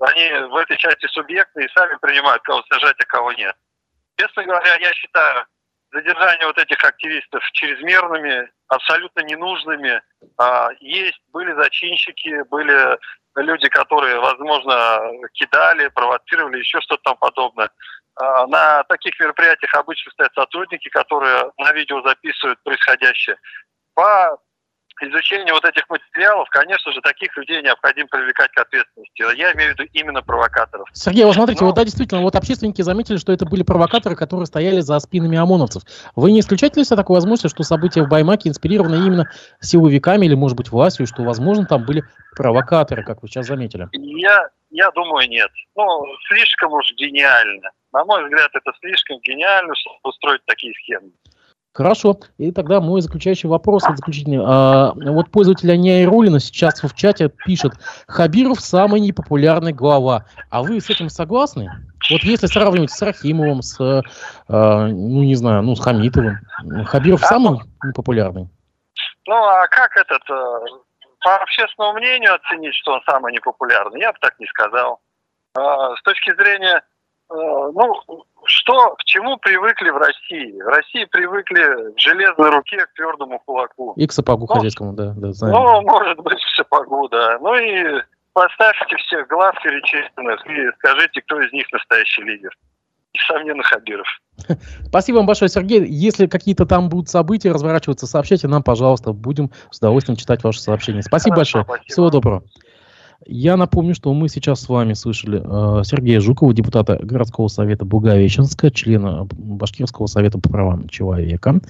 они 0.00 0.48
в 0.48 0.56
этой 0.56 0.76
части 0.76 1.06
субъекты 1.06 1.64
и 1.64 1.72
сами 1.74 1.96
принимают, 2.00 2.42
кого 2.42 2.62
сажать, 2.70 2.96
а 2.98 3.06
кого 3.06 3.32
нет. 3.32 3.54
Честно 4.16 4.44
говоря, 4.44 4.76
я 4.76 4.92
считаю, 4.92 5.46
задержание 5.92 6.46
вот 6.46 6.58
этих 6.58 6.82
активистов 6.84 7.42
чрезмерными, 7.52 8.50
абсолютно 8.68 9.20
ненужными. 9.20 10.00
А, 10.38 10.68
есть, 10.80 11.20
были 11.32 11.52
зачинщики, 11.52 12.42
были 12.48 12.98
люди, 13.36 13.68
которые, 13.68 14.18
возможно, 14.20 15.00
кидали, 15.32 15.88
провоцировали, 15.88 16.58
еще 16.58 16.80
что-то 16.80 17.02
там 17.02 17.16
подобное. 17.16 17.70
А, 18.16 18.46
на 18.46 18.82
таких 18.84 19.18
мероприятиях 19.20 19.74
обычно 19.74 20.12
стоят 20.12 20.32
сотрудники, 20.34 20.88
которые 20.88 21.50
на 21.58 21.72
видео 21.72 22.02
записывают 22.02 22.62
происходящее. 22.62 23.36
По 23.94 24.38
изучение 25.02 25.52
вот 25.52 25.64
этих 25.64 25.88
материалов, 25.88 26.48
конечно 26.50 26.92
же, 26.92 27.00
таких 27.00 27.36
людей 27.36 27.62
необходимо 27.62 28.08
привлекать 28.08 28.50
к 28.52 28.58
ответственности. 28.58 29.36
Я 29.36 29.52
имею 29.52 29.74
в 29.74 29.78
виду 29.78 29.90
именно 29.92 30.22
провокаторов. 30.22 30.88
Сергей, 30.92 31.24
вот 31.24 31.34
смотрите, 31.34 31.62
Но... 31.62 31.68
вот 31.68 31.76
да, 31.76 31.84
действительно, 31.84 32.22
вот 32.22 32.36
общественники 32.36 32.82
заметили, 32.82 33.16
что 33.16 33.32
это 33.32 33.46
были 33.46 33.62
провокаторы, 33.62 34.16
которые 34.16 34.46
стояли 34.46 34.80
за 34.80 34.98
спинами 34.98 35.38
ОМОНовцев. 35.38 35.82
Вы 36.16 36.32
не 36.32 36.40
исключаете 36.40 36.80
ли 36.80 36.84
себе 36.84 36.96
такой 36.96 37.14
возможности, 37.14 37.48
что 37.48 37.62
события 37.62 38.02
в 38.02 38.08
Баймаке 38.08 38.48
инспирированы 38.48 38.96
именно 39.06 39.30
силовиками 39.60 40.26
или, 40.26 40.34
может 40.34 40.56
быть, 40.56 40.70
властью, 40.70 41.06
что, 41.06 41.22
возможно, 41.22 41.66
там 41.66 41.84
были 41.84 42.04
провокаторы, 42.36 43.04
как 43.04 43.22
вы 43.22 43.28
сейчас 43.28 43.46
заметили? 43.46 43.88
Я, 43.92 44.48
я 44.70 44.90
думаю, 44.92 45.28
нет. 45.28 45.50
Ну, 45.76 46.06
слишком 46.28 46.72
уж 46.72 46.92
гениально. 46.96 47.70
На 47.92 48.04
мой 48.04 48.24
взгляд, 48.24 48.50
это 48.54 48.72
слишком 48.80 49.18
гениально, 49.20 49.74
чтобы 49.74 49.96
устроить 50.04 50.44
такие 50.46 50.72
схемы. 50.74 51.10
Хорошо. 51.72 52.18
И 52.36 52.50
тогда 52.50 52.80
мой 52.80 53.00
заключающий 53.00 53.48
вопрос, 53.48 53.84
заключительный. 53.84 54.40
А, 54.44 54.92
вот 54.94 55.30
пользователь 55.30 55.70
Аня 55.70 56.02
Ирулина 56.02 56.40
сейчас 56.40 56.82
в 56.82 56.94
чате 56.96 57.28
пишет, 57.28 57.74
Хабиров 58.08 58.60
самый 58.60 59.00
непопулярный 59.00 59.72
глава. 59.72 60.26
А 60.50 60.62
вы 60.62 60.80
с 60.80 60.90
этим 60.90 61.08
согласны? 61.08 61.70
Вот 62.10 62.22
если 62.22 62.46
сравнивать 62.48 62.90
с 62.90 63.00
Рахимовым, 63.00 63.62
с, 63.62 63.80
э, 63.80 64.02
ну 64.48 65.22
не 65.22 65.36
знаю, 65.36 65.62
ну 65.62 65.76
с 65.76 65.80
Хамитовым, 65.80 66.38
Хабиров 66.86 67.20
самый 67.20 67.60
непопулярный? 67.84 68.48
Ну 69.28 69.34
а 69.34 69.68
как 69.68 69.96
этот, 69.96 70.22
э, 70.28 70.58
по 71.20 71.36
общественному 71.36 71.98
мнению 71.98 72.34
оценить, 72.34 72.74
что 72.74 72.94
он 72.94 73.00
самый 73.08 73.32
непопулярный? 73.32 74.00
Я 74.00 74.12
бы 74.12 74.18
так 74.20 74.34
не 74.40 74.46
сказал. 74.46 74.98
А, 75.54 75.94
с 75.94 76.02
точки 76.02 76.34
зрения 76.34 76.82
Э, 77.30 77.70
ну, 77.72 78.24
что, 78.44 78.94
к 78.96 79.04
чему 79.04 79.36
привыкли 79.36 79.90
в 79.90 79.96
России? 79.96 80.60
В 80.60 80.66
России 80.66 81.04
привыкли 81.04 81.92
к 81.94 81.98
железной 81.98 82.50
руке, 82.50 82.78
к 82.86 82.94
твердому 82.94 83.40
кулаку. 83.40 83.94
И 83.96 84.06
к 84.06 84.12
сапогу 84.12 84.46
ну, 84.48 84.54
хозяйскому, 84.54 84.92
да, 84.92 85.14
да, 85.16 85.32
знаем. 85.32 85.54
Ну, 85.54 85.82
может 85.82 86.18
быть, 86.18 86.38
к 86.38 86.56
сапогу, 86.56 87.08
да. 87.08 87.38
Ну 87.40 87.54
и 87.56 88.02
поставьте 88.32 88.96
всех 88.96 89.28
глав 89.28 89.54
перечисленных 89.62 90.46
и 90.46 90.70
скажите, 90.78 91.20
кто 91.22 91.40
из 91.40 91.52
них 91.52 91.70
настоящий 91.72 92.22
лидер. 92.22 92.50
Несомненно, 93.12 93.62
Хабиров. 93.64 94.06
Спасибо 94.86 95.16
вам 95.16 95.26
большое, 95.26 95.48
Сергей. 95.48 95.84
Если 95.84 96.26
какие-то 96.26 96.64
там 96.64 96.88
будут 96.88 97.08
события 97.08 97.50
разворачиваться, 97.50 98.06
сообщайте 98.06 98.46
нам, 98.46 98.62
пожалуйста. 98.62 99.12
Будем 99.12 99.50
с 99.70 99.78
удовольствием 99.78 100.16
читать 100.16 100.44
ваши 100.44 100.60
сообщения. 100.60 101.02
Спасибо 101.02 101.34
Хорошо, 101.34 101.58
большое. 101.58 101.64
Спасибо. 101.64 101.92
Всего 101.92 102.10
доброго. 102.10 102.44
Я 103.26 103.58
напомню, 103.58 103.94
что 103.94 104.12
мы 104.14 104.28
сейчас 104.28 104.62
с 104.62 104.68
вами 104.68 104.94
слышали 104.94 105.42
э, 105.44 105.84
Сергея 105.84 106.20
Жукова, 106.20 106.54
депутата 106.54 106.98
городского 107.02 107.48
совета 107.48 107.84
Благовещенска, 107.84 108.70
члена 108.70 109.26
Башкирского 109.30 110.06
совета 110.06 110.38
по 110.38 110.48
правам 110.48 110.88
человека. 110.88 111.60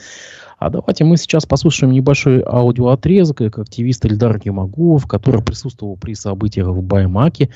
А 0.58 0.70
давайте 0.70 1.04
мы 1.04 1.16
сейчас 1.16 1.46
послушаем 1.46 1.92
небольшой 1.92 2.42
аудиоотрезок, 2.42 3.38
как 3.38 3.58
активист 3.58 4.04
Ильдар 4.04 4.38
Гемагулов, 4.38 5.06
который 5.06 5.42
присутствовал 5.42 5.96
при 5.96 6.14
событиях 6.14 6.68
в 6.68 6.82
Баймаке. 6.82 7.50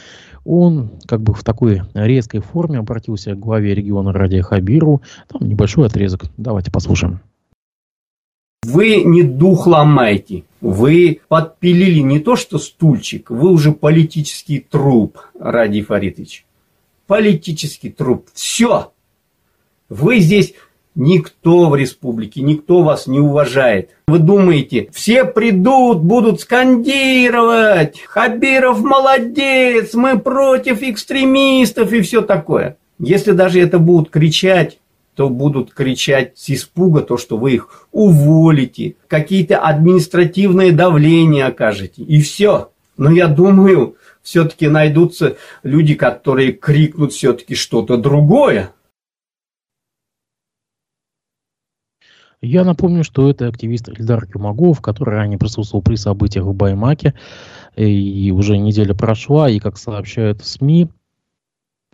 Он 0.44 0.90
как 1.06 1.22
бы 1.22 1.32
в 1.32 1.44
такой 1.44 1.82
резкой 1.94 2.40
форме 2.40 2.78
обратился 2.78 3.34
к 3.34 3.38
главе 3.38 3.74
региона 3.74 4.12
Радия 4.12 4.42
Хабиру. 4.42 5.02
Там 5.28 5.48
небольшой 5.48 5.86
отрезок. 5.86 6.24
Давайте 6.36 6.72
послушаем. 6.72 7.20
Вы 8.64 9.02
не 9.04 9.22
дух 9.22 9.66
ломаете. 9.66 10.44
Вы 10.60 11.20
подпилили 11.28 12.00
не 12.00 12.18
то 12.18 12.36
что 12.36 12.58
стульчик, 12.58 13.30
вы 13.30 13.50
уже 13.50 13.72
политический 13.72 14.60
труп, 14.60 15.18
Ради 15.38 15.82
Фаритович. 15.82 16.46
Политический 17.06 17.90
труп. 17.90 18.28
Все. 18.32 18.92
Вы 19.90 20.20
здесь 20.20 20.54
никто 20.94 21.68
в 21.68 21.76
республике, 21.76 22.40
никто 22.40 22.82
вас 22.82 23.06
не 23.06 23.20
уважает. 23.20 23.90
Вы 24.06 24.18
думаете, 24.18 24.88
все 24.92 25.24
придут, 25.24 26.00
будут 26.00 26.40
скандировать, 26.40 28.00
Хабиров 28.00 28.80
молодец, 28.80 29.94
мы 29.94 30.18
против 30.18 30.82
экстремистов 30.82 31.92
и 31.92 32.00
все 32.00 32.22
такое. 32.22 32.76
Если 32.98 33.32
даже 33.32 33.60
это 33.60 33.78
будут 33.78 34.10
кричать 34.10 34.78
то 35.14 35.28
будут 35.28 35.72
кричать 35.72 36.36
с 36.36 36.50
испуга 36.50 37.02
то, 37.02 37.16
что 37.16 37.36
вы 37.36 37.54
их 37.54 37.88
уволите, 37.92 38.96
какие-то 39.08 39.58
административные 39.58 40.72
давления 40.72 41.46
окажете, 41.46 42.02
и 42.02 42.20
все. 42.20 42.70
Но 42.96 43.10
я 43.10 43.26
думаю, 43.26 43.96
все-таки 44.22 44.68
найдутся 44.68 45.36
люди, 45.62 45.94
которые 45.94 46.52
крикнут 46.52 47.12
все-таки 47.12 47.54
что-то 47.54 47.96
другое. 47.96 48.72
Я 52.40 52.62
напомню, 52.64 53.04
что 53.04 53.30
это 53.30 53.48
активист 53.48 53.88
Эльдар 53.88 54.26
Кюмагов, 54.26 54.82
который 54.82 55.14
ранее 55.14 55.38
присутствовал 55.38 55.82
при 55.82 55.96
событиях 55.96 56.44
в 56.44 56.52
Баймаке. 56.52 57.14
И 57.74 58.30
уже 58.32 58.58
неделя 58.58 58.94
прошла, 58.94 59.48
и, 59.48 59.58
как 59.58 59.78
сообщают 59.78 60.44
СМИ, 60.44 60.90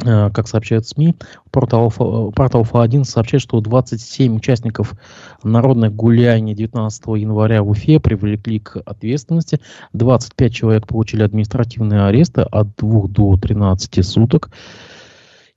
как 0.00 0.48
сообщают 0.48 0.86
СМИ, 0.86 1.14
портал, 1.50 1.90
портал 1.90 2.62
ФА1 2.62 3.04
сообщает, 3.04 3.42
что 3.42 3.60
27 3.60 4.36
участников 4.36 4.94
народных 5.42 5.94
гуляний 5.94 6.54
19 6.54 7.02
января 7.18 7.62
в 7.62 7.70
Уфе 7.70 8.00
привлекли 8.00 8.60
к 8.60 8.80
ответственности. 8.84 9.60
25 9.92 10.54
человек 10.54 10.86
получили 10.86 11.22
административные 11.22 12.04
аресты 12.04 12.42
от 12.42 12.68
2 12.76 13.08
до 13.08 13.36
13 13.36 14.06
суток. 14.06 14.50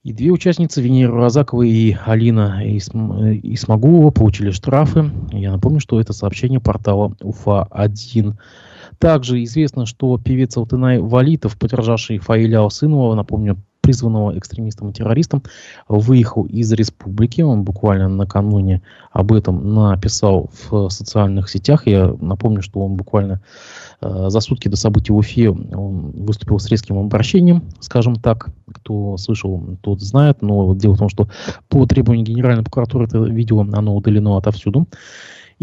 И 0.03 0.11
две 0.11 0.31
участницы, 0.31 0.81
Венера 0.81 1.13
Розакова 1.13 1.61
и 1.61 1.95
Алина 2.05 2.59
Исмагулова, 2.65 4.11
получили 4.11 4.51
штрафы. 4.51 5.09
Я 5.31 5.53
напомню, 5.53 5.79
что 5.79 6.01
это 6.01 6.11
сообщение 6.11 6.59
портала 6.59 7.15
УФА-1. 7.21 8.33
Также 8.99 9.41
известно, 9.43 9.85
что 9.85 10.17
певец 10.17 10.57
Алтынай 10.57 10.99
Валитов, 10.99 11.57
поддержавший 11.57 12.17
Фаиля 12.17 12.59
Алсынова, 12.59 13.15
напомню, 13.15 13.57
призванного 13.83 14.35
экстремистом 14.37 14.89
и 14.89 14.93
террористом, 14.93 15.43
выехал 15.89 16.45
из 16.45 16.71
республики. 16.71 17.41
Он 17.41 17.63
буквально 17.63 18.07
накануне 18.07 18.81
об 19.11 19.33
этом 19.33 19.75
написал 19.75 20.49
в 20.69 20.89
социальных 20.89 21.49
сетях. 21.49 21.85
Я 21.85 22.15
напомню, 22.21 22.61
что 22.61 22.79
он 22.79 22.95
буквально 22.95 23.41
э, 24.01 24.25
за 24.29 24.39
сутки 24.39 24.69
до 24.69 24.77
событий 24.77 25.11
в 25.11 25.17
Уфе 25.17 25.49
он 25.49 26.11
выступил 26.11 26.59
с 26.59 26.69
резким 26.69 26.97
обращением, 26.97 27.61
скажем 27.81 28.15
так. 28.15 28.49
Кто 28.73 29.17
слышал, 29.17 29.61
тот 29.81 30.01
знает. 30.01 30.41
Но 30.41 30.73
дело 30.73 30.93
в 30.93 30.99
том, 30.99 31.09
что 31.09 31.27
по 31.67 31.85
требованию 31.85 32.25
Генеральной 32.25 32.63
прокуратуры 32.63 33.05
это 33.05 33.19
видео, 33.19 33.59
оно 33.59 33.95
удалено 33.95 34.37
отовсюду. 34.37 34.87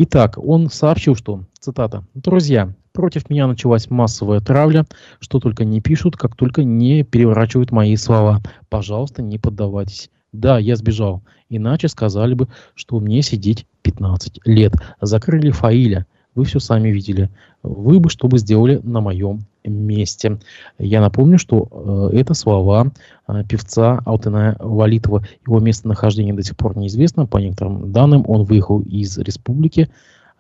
Итак, 0.02 0.38
он 0.38 0.70
сообщил, 0.70 1.14
что, 1.14 1.44
цитата, 1.58 2.02
«Друзья, 2.14 2.74
Против 2.92 3.28
меня 3.28 3.46
началась 3.46 3.88
массовая 3.90 4.40
травля, 4.40 4.84
что 5.20 5.38
только 5.38 5.64
не 5.64 5.80
пишут, 5.80 6.16
как 6.16 6.34
только 6.34 6.64
не 6.64 7.04
переворачивают 7.04 7.70
мои 7.70 7.94
слова. 7.96 8.42
Пожалуйста, 8.68 9.22
не 9.22 9.38
поддавайтесь. 9.38 10.10
Да, 10.32 10.58
я 10.58 10.74
сбежал. 10.74 11.22
Иначе 11.48 11.86
сказали 11.88 12.34
бы, 12.34 12.48
что 12.74 12.98
мне 12.98 13.22
сидеть 13.22 13.66
15 13.82 14.40
лет. 14.44 14.72
Закрыли 15.00 15.50
Фаиля. 15.50 16.06
Вы 16.34 16.44
все 16.44 16.60
сами 16.60 16.88
видели. 16.88 17.30
Вы 17.62 18.00
бы 18.00 18.08
что 18.08 18.28
бы 18.28 18.38
сделали 18.38 18.80
на 18.82 19.00
моем 19.00 19.40
месте. 19.64 20.38
Я 20.78 21.00
напомню, 21.00 21.38
что 21.38 22.10
э, 22.12 22.18
это 22.18 22.34
слова 22.34 22.92
э, 23.28 23.44
певца 23.48 24.00
Алтына 24.04 24.56
Валитова. 24.58 25.24
Его 25.46 25.60
местонахождение 25.60 26.34
до 26.34 26.42
сих 26.42 26.56
пор 26.56 26.76
неизвестно. 26.76 27.26
По 27.26 27.38
некоторым 27.38 27.92
данным, 27.92 28.24
он 28.26 28.44
выехал 28.44 28.80
из 28.80 29.18
республики 29.18 29.90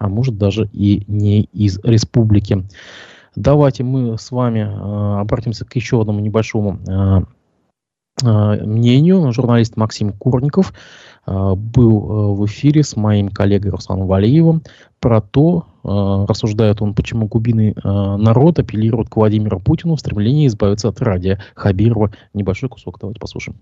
а 0.00 0.08
может 0.08 0.38
даже 0.38 0.68
и 0.72 1.04
не 1.06 1.42
из 1.52 1.78
республики. 1.84 2.64
Давайте 3.36 3.84
мы 3.84 4.18
с 4.18 4.30
вами 4.30 4.60
э, 4.60 5.20
обратимся 5.20 5.64
к 5.64 5.76
еще 5.76 6.00
одному 6.00 6.20
небольшому 6.20 6.78
э, 6.88 7.20
э, 8.24 8.64
мнению. 8.64 9.30
Журналист 9.30 9.76
Максим 9.76 10.14
Курников 10.14 10.72
был 11.26 12.34
в 12.34 12.46
эфире 12.46 12.82
с 12.82 12.96
моим 12.96 13.28
коллегой 13.28 13.70
Русланом 13.70 14.06
Валиевым 14.06 14.62
про 15.00 15.20
то, 15.20 15.66
э, 15.82 16.26
рассуждает 16.28 16.82
он, 16.82 16.94
почему 16.94 17.28
кубины 17.28 17.72
э, 17.72 17.88
народ 18.16 18.58
апеллирует 18.58 19.08
к 19.08 19.16
Владимиру 19.16 19.58
Путину 19.58 19.96
в 19.96 20.00
стремлении 20.00 20.46
избавиться 20.46 20.88
от 20.88 21.00
радия 21.00 21.42
Хабирова. 21.54 22.12
Небольшой 22.34 22.68
кусок, 22.68 22.98
давайте 23.00 23.18
послушаем 23.18 23.58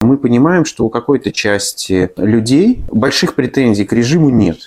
мы 0.00 0.18
понимаем, 0.18 0.66
что 0.66 0.84
у 0.84 0.90
какой-то 0.90 1.32
части 1.32 2.10
людей 2.18 2.84
больших 2.92 3.34
претензий 3.34 3.86
к 3.86 3.92
режиму 3.94 4.28
нет 4.28 4.58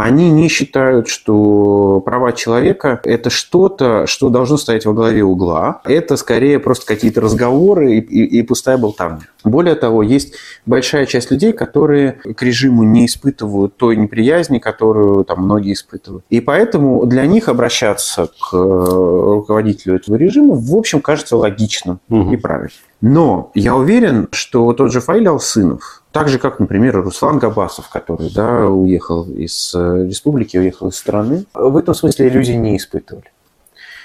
они 0.00 0.30
не 0.30 0.48
считают, 0.48 1.08
что 1.08 2.00
права 2.00 2.32
человека– 2.32 3.00
это 3.04 3.28
что-то, 3.28 4.06
что 4.06 4.30
должно 4.30 4.56
стоять 4.56 4.86
во 4.86 4.92
главе 4.94 5.22
угла. 5.22 5.80
Это 5.84 6.16
скорее 6.16 6.58
просто 6.58 6.86
какие-то 6.86 7.20
разговоры 7.20 7.96
и, 7.96 8.00
и, 8.00 8.38
и 8.38 8.42
пустая 8.42 8.78
болтовня. 8.78 9.20
Более 9.44 9.74
того, 9.74 10.02
есть 10.02 10.34
большая 10.64 11.06
часть 11.06 11.30
людей, 11.30 11.52
которые 11.52 12.12
к 12.12 12.42
режиму 12.42 12.82
не 12.82 13.06
испытывают 13.06 13.76
той 13.76 13.96
неприязни, 13.96 14.58
которую 14.58 15.24
там 15.24 15.44
многие 15.44 15.74
испытывают. 15.74 16.24
И 16.30 16.40
поэтому 16.40 17.04
для 17.06 17.26
них 17.26 17.48
обращаться 17.48 18.26
к 18.26 18.54
э, 18.54 18.56
руководителю 18.56 19.96
этого 19.96 20.16
режима, 20.16 20.54
в 20.54 20.74
общем, 20.74 21.00
кажется 21.00 21.36
логичным 21.36 22.00
угу. 22.08 22.32
и 22.32 22.36
правильным. 22.36 22.72
Но 23.00 23.50
я 23.54 23.74
уверен, 23.74 24.28
что 24.30 24.72
тот 24.72 24.92
же 24.92 25.00
Фаиль 25.00 25.28
Алсынов, 25.28 25.99
так 26.12 26.28
же, 26.28 26.38
как, 26.38 26.58
например, 26.58 27.02
Руслан 27.02 27.38
Габасов, 27.38 27.88
который 27.88 28.30
да, 28.34 28.66
уехал 28.66 29.24
из 29.24 29.72
э, 29.74 30.06
республики, 30.08 30.56
уехал 30.56 30.88
из 30.88 30.96
страны, 30.96 31.44
в 31.54 31.76
этом 31.76 31.94
смысле 31.94 32.28
иллюзий 32.28 32.56
не 32.56 32.76
испытывали. 32.76 33.30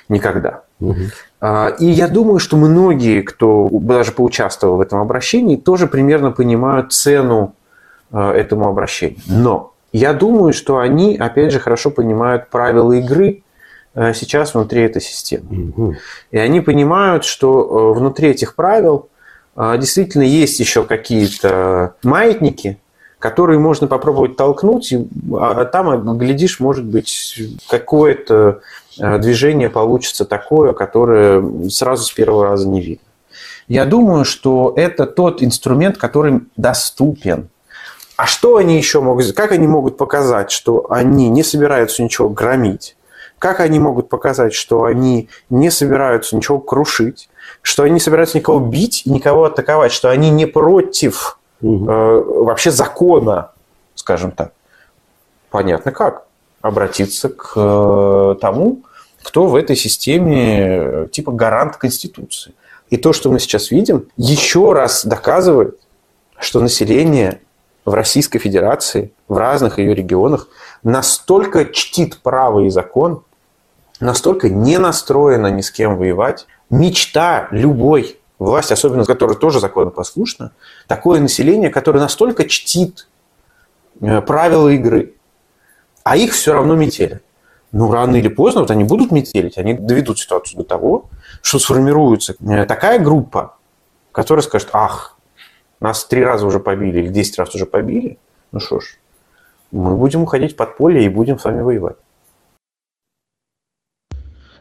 Никогда. 0.07 0.61
Угу. 0.79 0.99
И 1.79 1.85
я 1.85 2.07
думаю, 2.07 2.37
что 2.37 2.57
многие, 2.57 3.21
кто 3.21 3.69
даже 3.71 4.11
поучаствовал 4.11 4.77
в 4.77 4.81
этом 4.81 4.99
обращении, 4.99 5.55
тоже 5.55 5.87
примерно 5.87 6.31
понимают 6.31 6.93
цену 6.93 7.55
э, 8.11 8.19
этому 8.19 8.67
обращению. 8.67 9.19
Но 9.25 9.73
я 9.91 10.13
думаю, 10.13 10.53
что 10.53 10.77
они, 10.77 11.17
опять 11.17 11.51
же, 11.51 11.59
хорошо 11.59 11.89
понимают 11.89 12.49
правила 12.51 12.93
игры 12.93 13.41
э, 13.95 14.13
сейчас 14.13 14.53
внутри 14.53 14.83
этой 14.83 15.01
системы. 15.01 15.69
Угу. 15.69 15.95
И 16.31 16.37
они 16.37 16.61
понимают, 16.61 17.25
что 17.25 17.93
внутри 17.93 18.29
этих 18.29 18.53
правил 18.53 18.95
а, 18.95 19.14
действительно 19.55 20.23
есть 20.23 20.59
еще 20.59 20.83
какие-то 20.83 21.95
маятники, 22.03 22.77
которые 23.19 23.57
можно 23.57 23.87
попробовать 23.87 24.35
толкнуть, 24.35 24.93
а, 25.33 25.61
а 25.61 25.65
там, 25.65 26.17
глядишь, 26.17 26.59
может 26.59 26.85
быть, 26.85 27.39
какое-то 27.69 28.61
а, 28.99 29.17
движение 29.17 29.69
получится 29.69 30.25
такое, 30.25 30.73
которое 30.73 31.69
сразу 31.69 32.03
с 32.03 32.11
первого 32.11 32.45
раза 32.45 32.67
не 32.67 32.81
видно. 32.81 33.05
Я 33.67 33.85
думаю, 33.85 34.25
что 34.25 34.73
это 34.75 35.07
тот 35.07 35.41
инструмент, 35.41 35.97
который 35.97 36.41
доступен. 36.55 37.49
А 38.15 38.27
что 38.27 38.57
они 38.57 38.77
еще 38.77 39.01
могут 39.01 39.33
Как 39.33 39.51
они 39.51 39.67
могут 39.67 39.97
показать, 39.97 40.51
что 40.51 40.91
они 40.91 41.29
не 41.29 41.43
собираются 41.43 42.03
ничего 42.03 42.29
громить? 42.29 42.95
Как 43.39 43.59
они 43.59 43.79
могут 43.79 44.07
показать, 44.07 44.53
что 44.53 44.83
они 44.83 45.29
не 45.49 45.69
собираются 45.69 46.35
ничего 46.35 46.59
крушить? 46.59 47.29
Что 47.65 47.81
они 47.81 47.95
не 47.95 47.99
собираются 47.99 48.37
никого 48.37 48.59
бить, 48.59 49.01
никого 49.05 49.45
атаковать, 49.45 49.91
что 49.91 50.11
они 50.11 50.29
не 50.29 50.45
против 50.45 51.39
угу. 51.61 51.89
э, 51.89 52.23
вообще 52.43 52.69
закона, 52.69 53.53
скажем 53.95 54.29
так. 54.29 54.51
Понятно 55.49 55.91
как. 55.91 56.27
Обратиться 56.61 57.29
к 57.29 57.53
э, 57.55 58.35
тому, 58.39 58.83
кто 59.23 59.47
в 59.47 59.55
этой 59.55 59.75
системе 59.75 60.67
э, 60.67 61.07
типа 61.11 61.31
гарант 61.31 61.77
Конституции. 61.77 62.53
И 62.91 62.97
то, 62.97 63.13
что 63.13 63.31
мы 63.31 63.39
сейчас 63.39 63.71
видим, 63.71 64.09
еще 64.15 64.73
раз 64.73 65.03
доказывает, 65.03 65.79
что 66.37 66.59
население 66.59 67.41
в 67.83 67.95
Российской 67.95 68.37
Федерации, 68.37 69.11
в 69.27 69.37
разных 69.37 69.79
ее 69.79 69.95
регионах 69.95 70.49
настолько 70.83 71.65
чтит 71.65 72.19
право 72.21 72.59
и 72.59 72.69
закон, 72.69 73.23
настолько 73.99 74.49
не 74.49 74.77
настроена 74.77 75.47
ни 75.47 75.61
с 75.61 75.71
кем 75.71 75.97
воевать. 75.97 76.45
Мечта 76.69 77.47
любой 77.51 78.19
власти, 78.39 78.73
особенно 78.73 79.05
которая 79.05 79.37
тоже 79.37 79.59
законопослушна, 79.59 80.51
такое 80.87 81.19
население, 81.19 81.69
которое 81.69 81.99
настолько 81.99 82.47
чтит 82.47 83.07
э, 84.01 84.21
правила 84.21 84.69
игры, 84.69 85.13
а 86.03 86.17
их 86.17 86.33
все 86.33 86.53
равно 86.53 86.75
метели. 86.75 87.21
Ну, 87.71 87.91
рано 87.91 88.15
или 88.15 88.29
поздно 88.29 88.61
вот 88.61 88.71
они 88.71 88.83
будут 88.83 89.11
метелить, 89.11 89.57
они 89.57 89.73
доведут 89.73 90.19
ситуацию 90.19 90.57
до 90.59 90.63
того, 90.63 91.09
что 91.41 91.59
сформируется 91.59 92.35
э, 92.39 92.65
такая 92.65 92.99
группа, 92.99 93.57
которая 94.11 94.43
скажет, 94.43 94.69
ах, 94.73 95.17
нас 95.79 96.05
три 96.05 96.23
раза 96.23 96.45
уже 96.45 96.59
побили 96.59 96.99
или 96.99 97.07
десять 97.09 97.37
раз 97.37 97.53
уже 97.53 97.65
побили, 97.65 98.17
ну 98.51 98.59
что 98.59 98.79
ж, 98.79 98.97
мы 99.71 99.95
будем 99.95 100.23
уходить 100.23 100.53
в 100.53 100.55
подполье 100.55 101.05
и 101.05 101.09
будем 101.09 101.37
с 101.37 101.43
вами 101.43 101.61
воевать. 101.61 101.97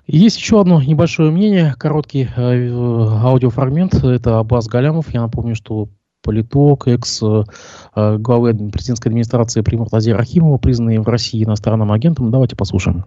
Есть 0.06 0.36
еще 0.36 0.60
одно 0.60 0.82
небольшое 0.82 1.30
мнение, 1.30 1.74
короткий 1.78 2.28
э, 2.36 2.70
аудиофрагмент. 2.70 3.94
Это 4.04 4.38
Аббас 4.38 4.66
Галямов. 4.66 5.12
Я 5.14 5.22
напомню, 5.22 5.54
что 5.54 5.88
политолог, 6.22 6.88
экс-главы 6.88 8.50
э, 8.50 8.70
президентской 8.70 9.08
администрации 9.08 9.62
Примуртазира 9.62 10.18
Рахимова, 10.18 10.58
признанный 10.58 10.98
в 10.98 11.08
России 11.08 11.44
иностранным 11.44 11.90
агентом. 11.90 12.30
Давайте 12.30 12.56
послушаем. 12.56 13.04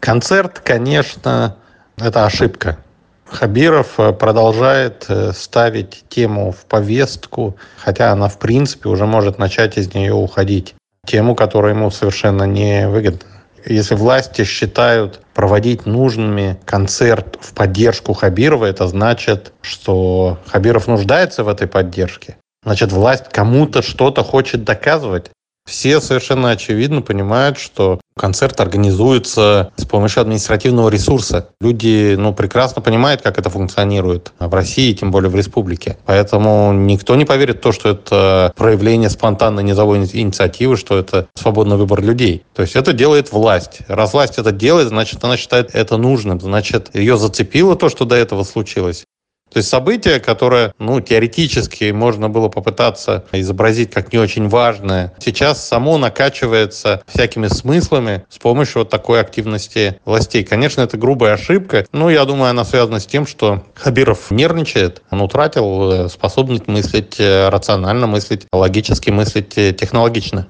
Концерт, 0.00 0.60
конечно, 0.60 1.56
это 1.96 2.26
ошибка. 2.26 2.78
Хабиров 3.24 3.98
э, 3.98 4.12
продолжает 4.12 5.06
э, 5.08 5.32
ставить 5.32 6.04
тему 6.08 6.52
в 6.52 6.66
повестку, 6.66 7.56
хотя 7.76 8.12
она, 8.12 8.28
в 8.28 8.38
принципе, 8.38 8.88
уже 8.88 9.06
может 9.06 9.38
начать 9.38 9.78
из 9.78 9.94
нее 9.94 10.14
уходить. 10.14 10.74
Тему, 11.06 11.34
которая 11.34 11.74
ему 11.74 11.90
совершенно 11.90 12.42
не 12.42 12.88
выгодна. 12.88 13.39
Если 13.66 13.94
власти 13.94 14.44
считают 14.44 15.20
проводить 15.34 15.86
нужными 15.86 16.58
концерт 16.64 17.38
в 17.40 17.54
поддержку 17.54 18.12
Хабирова, 18.12 18.66
это 18.66 18.86
значит, 18.86 19.52
что 19.62 20.38
Хабиров 20.46 20.86
нуждается 20.86 21.44
в 21.44 21.48
этой 21.48 21.68
поддержке. 21.68 22.36
Значит, 22.64 22.92
власть 22.92 23.24
кому-то 23.30 23.82
что-то 23.82 24.22
хочет 24.22 24.64
доказывать. 24.64 25.30
Все 25.68 26.00
совершенно 26.00 26.50
очевидно 26.50 27.02
понимают, 27.02 27.58
что 27.58 28.00
концерт 28.20 28.60
организуется 28.60 29.72
с 29.76 29.86
помощью 29.86 30.20
административного 30.20 30.90
ресурса. 30.90 31.48
Люди 31.60 32.16
ну, 32.18 32.34
прекрасно 32.34 32.82
понимают, 32.82 33.22
как 33.22 33.38
это 33.38 33.48
функционирует 33.48 34.32
в 34.38 34.54
России, 34.54 34.92
тем 34.92 35.10
более 35.10 35.30
в 35.30 35.34
республике. 35.34 35.96
Поэтому 36.04 36.72
никто 36.74 37.16
не 37.16 37.24
поверит 37.24 37.56
в 37.56 37.60
то, 37.60 37.72
что 37.72 37.88
это 37.88 38.52
проявление 38.56 39.08
спонтанной 39.08 39.62
низовой 39.62 39.98
инициативы, 39.98 40.76
что 40.76 40.98
это 40.98 41.28
свободный 41.34 41.76
выбор 41.76 42.02
людей. 42.02 42.44
То 42.54 42.60
есть 42.60 42.76
это 42.76 42.92
делает 42.92 43.32
власть. 43.32 43.78
Раз 43.88 44.12
власть 44.12 44.38
это 44.38 44.52
делает, 44.52 44.88
значит, 44.88 45.24
она 45.24 45.38
считает 45.38 45.70
это 45.74 45.96
нужным. 45.96 46.40
Значит, 46.40 46.90
ее 46.94 47.16
зацепило 47.16 47.74
то, 47.74 47.88
что 47.88 48.04
до 48.04 48.16
этого 48.16 48.44
случилось. 48.44 49.06
То 49.50 49.58
есть 49.58 49.68
событие, 49.68 50.20
которое, 50.20 50.72
ну, 50.78 51.00
теоретически 51.00 51.90
можно 51.90 52.28
было 52.28 52.48
попытаться 52.48 53.24
изобразить 53.32 53.90
как 53.90 54.12
не 54.12 54.18
очень 54.18 54.48
важное, 54.48 55.12
сейчас 55.18 55.66
само 55.66 55.98
накачивается 55.98 57.02
всякими 57.06 57.48
смыслами 57.48 58.24
с 58.28 58.38
помощью 58.38 58.80
вот 58.80 58.90
такой 58.90 59.20
активности 59.20 60.00
властей. 60.04 60.44
Конечно, 60.44 60.82
это 60.82 60.96
грубая 60.96 61.34
ошибка, 61.34 61.84
но 61.92 62.10
я 62.10 62.24
думаю, 62.24 62.50
она 62.50 62.64
связана 62.64 63.00
с 63.00 63.06
тем, 63.06 63.26
что 63.26 63.64
Хабиров 63.74 64.30
нервничает, 64.30 65.02
он 65.10 65.20
утратил 65.20 65.90
э, 65.90 66.08
способность 66.08 66.68
мыслить 66.68 67.18
э, 67.18 67.48
рационально, 67.48 68.06
мыслить 68.06 68.46
логически, 68.52 69.10
мыслить 69.10 69.58
э, 69.58 69.72
технологично. 69.72 70.46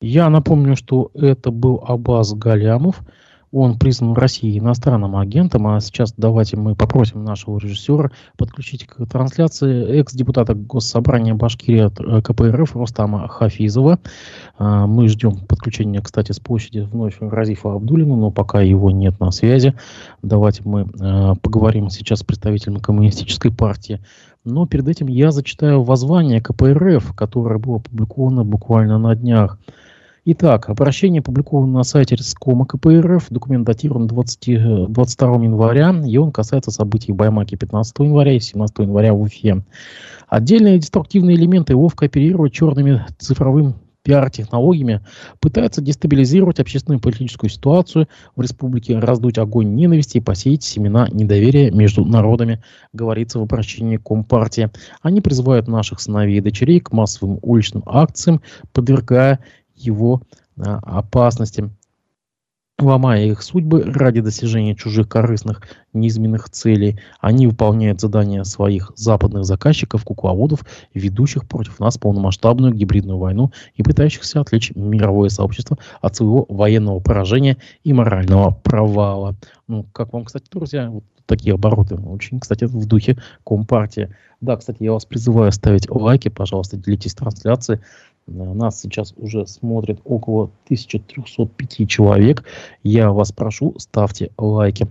Я 0.00 0.28
напомню, 0.30 0.76
что 0.76 1.10
это 1.14 1.50
был 1.50 1.82
Абаз 1.86 2.34
Галямов, 2.34 3.00
он 3.52 3.78
признан 3.78 4.14
в 4.14 4.18
России 4.18 4.58
иностранным 4.58 5.14
агентом, 5.14 5.66
а 5.66 5.80
сейчас 5.80 6.14
давайте 6.16 6.56
мы 6.56 6.74
попросим 6.74 7.22
нашего 7.22 7.58
режиссера 7.58 8.10
подключить 8.38 8.86
к 8.86 9.06
трансляции 9.06 10.00
экс-депутата 10.00 10.54
Госсобрания 10.54 11.34
Башкирии 11.34 11.90
э, 11.90 12.22
КПРФ 12.22 12.74
Рустама 12.74 13.28
Хафизова. 13.28 13.98
А, 14.58 14.86
мы 14.86 15.08
ждем 15.08 15.36
подключения, 15.46 16.00
кстати, 16.00 16.32
с 16.32 16.40
площади 16.40 16.80
вновь 16.80 17.16
Разифа 17.20 17.74
Абдулина, 17.74 18.16
но 18.16 18.30
пока 18.30 18.62
его 18.62 18.90
нет 18.90 19.20
на 19.20 19.30
связи. 19.30 19.74
Давайте 20.22 20.62
мы 20.64 20.82
э, 20.82 21.34
поговорим 21.42 21.90
сейчас 21.90 22.20
с 22.20 22.24
представителем 22.24 22.80
коммунистической 22.80 23.52
партии. 23.52 24.00
Но 24.44 24.66
перед 24.66 24.88
этим 24.88 25.06
я 25.06 25.30
зачитаю 25.30 25.82
воззвание 25.82 26.40
КПРФ, 26.40 27.14
которое 27.14 27.58
было 27.58 27.76
опубликовано 27.76 28.44
буквально 28.44 28.98
на 28.98 29.14
днях. 29.14 29.58
Итак, 30.24 30.68
обращение 30.68 31.18
опубликовано 31.18 31.72
на 31.78 31.82
сайте 31.82 32.14
Роскома 32.14 32.64
КПРФ. 32.64 33.26
Документ 33.30 33.66
датирован 33.66 34.06
20, 34.06 34.88
22 34.92 35.34
января, 35.42 35.92
и 36.06 36.16
он 36.16 36.30
касается 36.30 36.70
событий 36.70 37.10
в 37.10 37.16
Баймаке 37.16 37.56
15 37.56 37.98
января 37.98 38.32
и 38.32 38.38
17 38.38 38.78
января 38.78 39.14
в 39.14 39.20
Уфе. 39.20 39.64
Отдельные 40.28 40.78
деструктивные 40.78 41.36
элементы 41.36 41.74
ловко 41.74 42.06
оперируют 42.06 42.52
черными 42.52 43.04
цифровым 43.18 43.74
пиар-технологиями 44.04 45.00
пытаются 45.40 45.80
дестабилизировать 45.80 46.60
общественную 46.60 46.98
и 46.98 47.02
политическую 47.02 47.50
ситуацию 47.50 48.08
в 48.36 48.40
республике, 48.40 48.98
раздуть 48.98 49.38
огонь 49.38 49.74
ненависти 49.74 50.18
и 50.18 50.20
посеять 50.20 50.62
семена 50.62 51.08
недоверия 51.10 51.70
между 51.70 52.04
народами, 52.04 52.62
говорится 52.92 53.38
в 53.38 53.42
обращении 53.42 53.96
Компартии. 53.96 54.70
Они 55.02 55.20
призывают 55.20 55.68
наших 55.68 56.00
сыновей 56.00 56.38
и 56.38 56.40
дочерей 56.40 56.80
к 56.80 56.92
массовым 56.92 57.38
уличным 57.42 57.82
акциям, 57.86 58.40
подвергая 58.72 59.40
его 59.82 60.22
а, 60.58 60.78
опасности, 60.82 61.70
ломая 62.78 63.24
их 63.26 63.42
судьбы 63.42 63.82
ради 63.84 64.20
достижения 64.20 64.74
чужих 64.74 65.08
корыстных 65.08 65.62
низменных 65.92 66.50
целей. 66.50 66.98
Они 67.20 67.46
выполняют 67.46 68.00
задания 68.00 68.42
своих 68.44 68.92
западных 68.96 69.44
заказчиков, 69.44 70.04
кукловодов, 70.04 70.64
ведущих 70.92 71.46
против 71.46 71.78
нас 71.80 71.98
полномасштабную 71.98 72.74
гибридную 72.74 73.18
войну 73.18 73.52
и 73.74 73.82
пытающихся 73.82 74.40
отвлечь 74.40 74.72
мировое 74.74 75.28
сообщество 75.28 75.78
от 76.00 76.16
своего 76.16 76.46
военного 76.48 77.00
поражения 77.00 77.56
и 77.84 77.92
морального 77.92 78.50
провала. 78.50 79.36
Ну, 79.68 79.84
как 79.92 80.12
вам, 80.12 80.24
кстати, 80.24 80.46
друзья, 80.50 80.90
вот 80.90 81.04
такие 81.26 81.54
обороты. 81.54 81.94
Очень, 81.94 82.40
кстати, 82.40 82.64
в 82.64 82.86
духе 82.86 83.16
Компартии. 83.44 84.14
Да, 84.40 84.56
кстати, 84.56 84.82
я 84.82 84.92
вас 84.92 85.04
призываю 85.04 85.52
ставить 85.52 85.88
лайки, 85.88 86.28
пожалуйста, 86.28 86.76
делитесь 86.76 87.14
трансляцией. 87.14 87.80
Нас 88.26 88.80
сейчас 88.80 89.14
уже 89.16 89.46
смотрит 89.46 90.00
около 90.04 90.44
1305 90.64 91.88
человек. 91.88 92.44
Я 92.82 93.10
вас 93.10 93.32
прошу, 93.32 93.74
ставьте 93.78 94.30
лайки. 94.38 94.86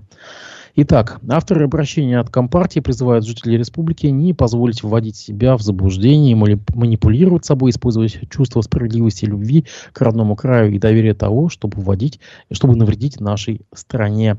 Итак, 0.75 1.19
авторы 1.29 1.65
обращения 1.65 2.19
от 2.19 2.29
Компартии 2.29 2.79
призывают 2.79 3.25
жителей 3.25 3.57
республики 3.57 4.07
не 4.07 4.33
позволить 4.33 4.83
вводить 4.83 5.17
себя 5.17 5.57
в 5.57 5.61
заблуждение, 5.61 6.35
манипулировать 6.35 7.45
собой, 7.45 7.71
использовать 7.71 8.19
чувство 8.29 8.61
справедливости 8.61 9.25
и 9.25 9.27
любви 9.27 9.65
к 9.91 10.01
родному 10.01 10.35
краю 10.35 10.73
и 10.73 10.79
доверие 10.79 11.13
того, 11.13 11.49
чтобы 11.49 11.81
вводить, 11.81 12.19
чтобы 12.51 12.75
навредить 12.75 13.19
нашей 13.19 13.61
стране. 13.73 14.37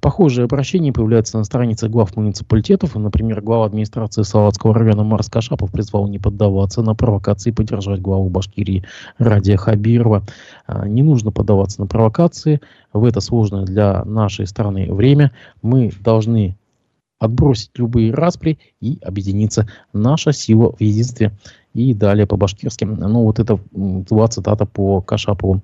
Похожие 0.00 0.46
обращения 0.46 0.92
появляются 0.92 1.38
на 1.38 1.44
странице 1.44 1.88
глав 1.88 2.16
муниципалитетов. 2.16 2.96
Например, 2.96 3.40
глава 3.40 3.66
администрации 3.66 4.22
Салатского 4.22 4.74
района 4.74 5.04
Марс 5.04 5.28
Кашапов 5.28 5.70
призвал 5.70 6.08
не 6.08 6.18
поддаваться 6.18 6.82
на 6.82 6.94
провокации 6.94 7.50
и 7.50 7.52
поддержать 7.52 8.00
главу 8.00 8.28
Башкирии 8.30 8.84
Радия 9.18 9.56
Хабирова. 9.56 10.24
А, 10.66 10.88
не 10.88 11.02
нужно 11.02 11.30
поддаваться 11.30 11.80
на 11.80 11.86
провокации. 11.86 12.60
В 12.92 13.04
это 13.04 13.20
сложное 13.20 13.64
для 13.64 14.04
нашей 14.04 14.46
страны 14.46 14.92
время 14.92 15.32
мы 15.62 15.92
должны 16.00 16.56
отбросить 17.18 17.70
любые 17.76 18.12
распри 18.12 18.58
и 18.80 18.98
объединиться. 19.02 19.68
Наша 19.92 20.32
сила 20.32 20.72
в 20.72 20.80
единстве. 20.80 21.32
И 21.72 21.94
далее 21.94 22.26
по-башкирски. 22.26 22.84
Ну, 22.84 23.22
вот 23.22 23.38
это 23.38 23.58
была 23.72 24.26
цитата 24.28 24.66
по 24.66 25.00
Кашапову. 25.00 25.62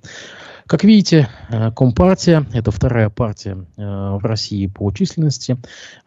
Как 0.66 0.84
видите, 0.84 1.28
э, 1.50 1.70
Компартия, 1.72 2.46
это 2.52 2.70
вторая 2.70 3.08
партия 3.08 3.56
э, 3.76 3.82
в 3.82 4.20
России 4.22 4.66
по 4.66 4.90
численности, 4.92 5.56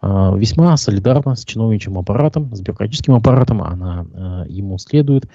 э, 0.01 0.31
весьма 0.37 0.77
солидарна 0.77 1.35
с 1.35 1.43
чиновничьим 1.43 1.97
аппаратом, 1.97 2.55
с 2.55 2.61
бюрократическим 2.61 3.15
аппаратом, 3.15 3.61
она 3.63 4.05
ему 4.47 4.77
следует. 4.77 5.25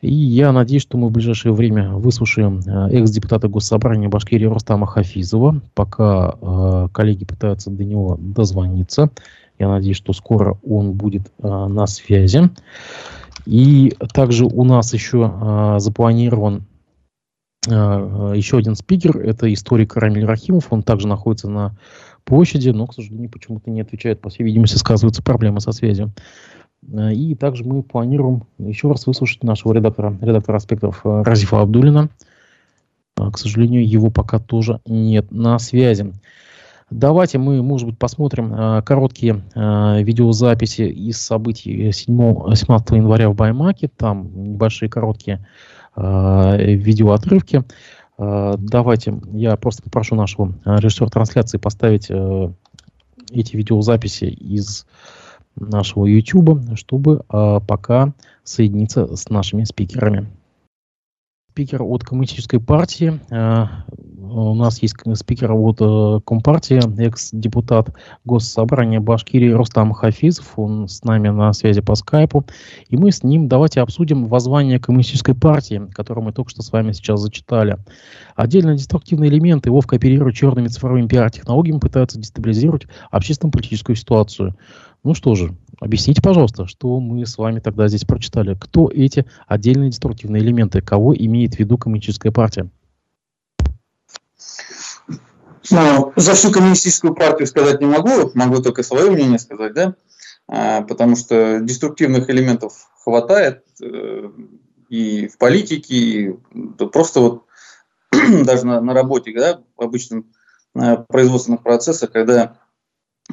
И 0.00 0.12
я 0.14 0.52
надеюсь, 0.52 0.82
что 0.82 0.96
мы 0.96 1.08
в 1.08 1.12
ближайшее 1.12 1.52
время 1.52 1.90
выслушаем 1.90 2.60
экс-депутата 2.90 3.48
Госсобрания 3.48 4.08
Башкирии 4.08 4.46
Рустама 4.46 4.86
Хафизова, 4.86 5.60
пока 5.74 6.88
коллеги 6.92 7.24
пытаются 7.24 7.70
до 7.70 7.84
него 7.84 8.16
дозвониться. 8.18 9.10
Я 9.58 9.68
надеюсь, 9.68 9.98
что 9.98 10.14
скоро 10.14 10.58
он 10.66 10.92
будет 10.92 11.30
на 11.42 11.86
связи. 11.86 12.48
И 13.44 13.94
также 14.14 14.46
у 14.46 14.64
нас 14.64 14.94
еще 14.94 15.76
запланирован 15.78 16.64
а, 17.68 18.32
еще 18.32 18.56
один 18.56 18.74
спикер, 18.74 19.18
это 19.18 19.52
историк 19.52 19.96
Рамиль 19.96 20.24
Рахимов, 20.24 20.68
он 20.70 20.82
также 20.82 21.06
находится 21.06 21.48
на 21.48 21.76
площади, 22.24 22.70
но, 22.70 22.86
к 22.86 22.94
сожалению, 22.94 23.30
почему-то 23.30 23.70
не 23.70 23.82
отвечает, 23.82 24.20
по 24.20 24.30
всей 24.30 24.44
видимости, 24.44 24.76
сказываются 24.76 25.22
проблемы 25.22 25.60
со 25.60 25.72
связью. 25.72 26.12
А, 26.96 27.12
и 27.12 27.34
также 27.34 27.64
мы 27.64 27.82
планируем 27.82 28.44
еще 28.58 28.88
раз 28.88 29.06
выслушать 29.06 29.42
нашего 29.42 29.72
редактора, 29.72 30.16
редактора 30.20 30.56
аспектов 30.56 31.00
а, 31.04 31.22
Разифа 31.24 31.60
Абдулина. 31.60 32.08
К 33.16 33.36
сожалению, 33.36 33.86
его 33.86 34.10
пока 34.10 34.38
тоже 34.38 34.80
нет 34.86 35.30
на 35.30 35.58
связи. 35.58 36.12
Давайте 36.90 37.38
мы, 37.38 37.62
может 37.62 37.88
быть, 37.88 37.98
посмотрим 37.98 38.52
э, 38.52 38.82
короткие 38.82 39.44
э, 39.54 40.02
видеозаписи 40.02 40.82
из 40.82 41.20
событий 41.20 41.92
7, 41.92 42.54
17 42.54 42.90
января 42.90 43.30
в 43.30 43.36
Баймаке. 43.36 43.88
Там 43.96 44.30
небольшие 44.34 44.88
короткие 44.88 45.46
э, 45.94 46.74
видеоотрывки. 46.74 47.62
Э, 48.18 48.54
давайте 48.58 49.20
я 49.32 49.56
просто 49.56 49.84
попрошу 49.84 50.16
нашего 50.16 50.52
режиссера 50.64 51.08
трансляции 51.08 51.58
поставить 51.58 52.06
э, 52.10 52.52
эти 53.30 53.54
видеозаписи 53.54 54.24
из 54.24 54.84
нашего 55.56 56.06
YouTube, 56.06 56.76
чтобы 56.76 57.24
э, 57.28 57.60
пока 57.66 58.14
соединиться 58.44 59.16
с 59.16 59.28
нашими 59.28 59.64
спикерами 59.64 60.28
спикер 61.60 61.82
от 61.82 62.04
Коммунистической 62.04 62.60
партии. 62.60 63.20
Э, 63.30 63.66
у 64.18 64.54
нас 64.54 64.80
есть 64.80 64.94
спикер 65.14 65.52
от 65.52 65.78
э, 65.80 66.20
Компартии, 66.24 66.80
экс-депутат 67.02 67.90
Госсобрания 68.24 69.00
Башкирии 69.00 69.50
Рустам 69.50 69.92
Хафизов. 69.92 70.52
Он 70.56 70.88
с 70.88 71.02
нами 71.04 71.28
на 71.28 71.52
связи 71.52 71.80
по 71.80 71.96
скайпу. 71.96 72.46
И 72.88 72.96
мы 72.96 73.10
с 73.10 73.22
ним 73.24 73.48
давайте 73.48 73.80
обсудим 73.80 74.26
воззвание 74.26 74.78
Коммунистической 74.78 75.34
партии, 75.34 75.82
которое 75.92 76.22
мы 76.22 76.32
только 76.32 76.50
что 76.50 76.62
с 76.62 76.72
вами 76.72 76.92
сейчас 76.92 77.20
зачитали. 77.20 77.76
Отдельно 78.36 78.74
деструктивные 78.74 79.28
элементы 79.28 79.68
его 79.68 79.80
кооперируют 79.80 80.36
черными 80.36 80.68
цифровыми 80.68 81.08
пиар-технологиями, 81.08 81.80
пытаются 81.80 82.18
дестабилизировать 82.18 82.86
общественно-политическую 83.10 83.96
ситуацию. 83.96 84.54
Ну 85.02 85.14
что 85.14 85.34
же, 85.34 85.54
объясните, 85.80 86.20
пожалуйста, 86.20 86.66
что 86.66 87.00
мы 87.00 87.24
с 87.24 87.38
вами 87.38 87.60
тогда 87.60 87.88
здесь 87.88 88.04
прочитали. 88.04 88.54
Кто 88.54 88.90
эти 88.92 89.26
отдельные 89.46 89.90
деструктивные 89.90 90.42
элементы? 90.42 90.82
Кого 90.82 91.16
имеет 91.16 91.54
в 91.54 91.58
виду 91.58 91.78
коммунистическая 91.78 92.32
партия? 92.32 92.70
Ну, 95.70 96.12
за 96.16 96.34
всю 96.34 96.50
коммунистическую 96.50 97.14
партию 97.14 97.46
сказать 97.46 97.80
не 97.80 97.86
могу, 97.86 98.30
могу 98.34 98.60
только 98.60 98.82
свое 98.82 99.10
мнение 99.10 99.38
сказать, 99.38 99.72
да, 99.72 99.94
а, 100.48 100.82
потому 100.82 101.16
что 101.16 101.60
деструктивных 101.60 102.28
элементов 102.28 102.90
хватает 103.02 103.64
э, 103.80 104.30
и 104.88 105.28
в 105.28 105.38
политике, 105.38 105.94
и 105.94 106.36
просто 106.92 107.20
вот 107.20 107.44
даже 108.44 108.66
на, 108.66 108.80
на 108.80 108.94
работе, 108.94 109.32
да, 109.32 109.62
в 109.76 109.82
обычном 109.82 110.32
э, 110.74 110.96
производственных 111.08 111.62
процессах, 111.62 112.10
когда 112.10 112.56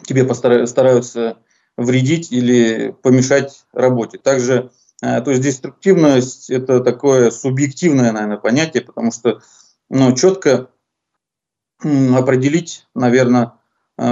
тебе 0.04 0.24
постараются 0.24 1.38
вредить 1.78 2.32
или 2.32 2.94
помешать 3.04 3.66
работе. 3.72 4.18
Также, 4.18 4.72
э, 5.02 5.22
то 5.22 5.32
есть 5.32 5.44
деструктивность– 5.44 6.50
это 6.50 6.80
такое 6.82 7.30
субъективное, 7.30 8.12
наверное, 8.12 8.38
понятие, 8.38 8.84
потому 8.84 9.12
что 9.12 9.42
ну, 9.90 10.14
четко 10.14 10.70
определить, 11.80 12.88
наверное, 12.96 13.54
э, 13.98 14.04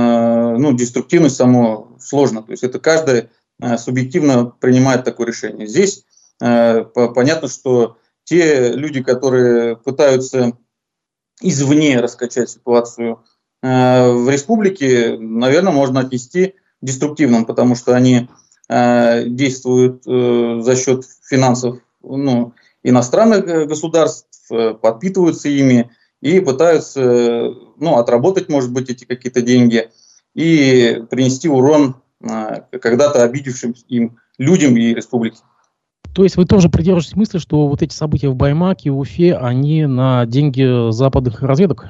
ну, 0.57 0.73
деструктивность 0.73 1.35
само 1.35 1.97
сложно. 1.99 2.43
То 2.43 2.51
есть 2.51 2.63
это 2.63 2.79
каждый 2.79 3.29
э, 3.59 3.77
субъективно 3.77 4.45
принимает 4.45 5.03
такое 5.03 5.27
решение. 5.27 5.67
Здесь 5.67 6.05
понятно, 6.37 7.47
что 7.47 7.97
те 8.25 8.73
люди, 8.73 9.01
которые 9.01 9.77
пытаются 9.77 10.51
извне 11.39 12.01
раскачать 12.01 12.49
ситуацию 12.49 13.23
в 13.61 14.29
республике, 14.29 15.15
наверное, 15.17 15.71
можно 15.71 16.01
отнести 16.01 16.55
деструктивным, 16.85 17.45
потому 17.45 17.75
что 17.75 17.95
они 17.95 18.29
э, 18.69 19.27
действуют 19.27 20.03
э, 20.07 20.59
за 20.61 20.75
счет 20.75 21.03
финансов 21.27 21.79
ну, 22.01 22.53
иностранных 22.83 23.47
э, 23.47 23.65
государств, 23.65 24.51
э, 24.51 24.73
подпитываются 24.73 25.49
ими 25.49 25.89
и 26.21 26.39
пытаются 26.39 27.01
э, 27.01 27.53
ну, 27.77 27.97
отработать, 27.97 28.49
может 28.49 28.71
быть, 28.71 28.89
эти 28.89 29.05
какие-то 29.05 29.41
деньги 29.41 29.89
и 30.33 31.03
принести 31.09 31.49
урон 31.49 31.95
э, 32.21 32.61
когда-то 32.79 33.23
обидевшим 33.23 33.75
им 33.87 34.17
людям 34.37 34.77
и 34.77 34.93
республике. 34.93 35.37
То 36.13 36.23
есть 36.23 36.37
вы 36.37 36.45
тоже 36.45 36.69
придерживаетесь 36.69 37.15
мысли, 37.15 37.39
что 37.39 37.67
вот 37.67 37.81
эти 37.81 37.93
события 37.93 38.29
в 38.29 38.35
Баймаке, 38.35 38.89
в 38.89 38.99
Уфе, 38.99 39.35
они 39.35 39.85
на 39.85 40.25
деньги 40.25 40.91
западных 40.91 41.41
разведок? 41.41 41.87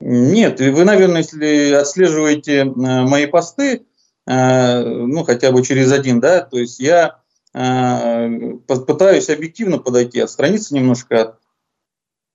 Нет, 0.00 0.60
вы, 0.60 0.84
наверное, 0.84 1.18
если 1.18 1.72
отслеживаете 1.72 2.64
мои 2.64 3.26
посты, 3.26 3.82
Э, 3.82 3.84
ну, 4.28 5.24
хотя 5.24 5.52
бы 5.52 5.64
через 5.64 5.90
один, 5.90 6.20
да, 6.20 6.42
то 6.42 6.58
есть 6.58 6.80
я 6.80 7.20
э, 7.54 8.28
пытаюсь 8.66 9.30
объективно 9.30 9.78
подойти, 9.78 10.20
отстраниться 10.20 10.74
немножко 10.74 11.22
от 11.22 11.40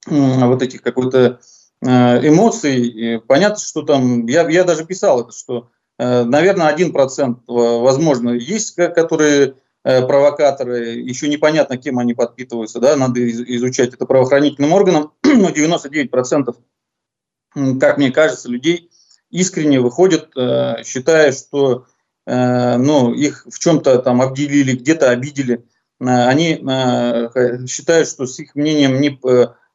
вот 0.08 0.62
этих 0.64 0.82
какой-то 0.82 1.39
э, 1.82 1.88
эмоций. 2.28 3.22
Понятно, 3.28 3.60
что 3.60 3.84
там, 3.84 4.26
я, 4.26 4.50
я 4.50 4.64
даже 4.64 4.86
писал 4.86 5.22
это, 5.22 5.32
что, 5.32 5.70
наверное, 6.00 6.68
один 6.68 6.91
процент, 6.91 7.44
возможно, 7.46 8.32
есть, 8.32 8.74
которые 8.74 9.56
провокаторы, 9.84 10.96
еще 10.96 11.28
непонятно, 11.28 11.78
кем 11.78 12.00
они 12.00 12.16
подпитываются, 12.16 12.80
да, 12.80 12.96
надо 12.96 13.30
изучать 13.30 13.94
это 13.94 14.08
правоохранительным 14.08 14.74
органам, 14.74 15.12
но 15.24 15.50
99%, 15.50 16.56
как 17.80 17.98
мне 17.98 18.12
кажется, 18.12 18.50
людей 18.50 18.89
искренне 19.34 19.79
выходят, 19.79 20.29
э, 20.38 20.84
считая, 20.86 21.31
что 21.31 21.88
э, 22.25 22.77
ну, 22.77 23.13
их 23.13 23.45
в 23.49 23.57
чем-то 23.57 23.97
там 23.97 24.21
обделили, 24.21 24.75
где-то 24.75 25.09
обидели. 25.09 25.65
Э, 25.99 26.27
они 26.27 26.55
считают, 27.67 28.07
что 28.07 28.27
с 28.27 28.39
их 28.39 28.53
мнением 28.53 29.01
не, 29.01 29.19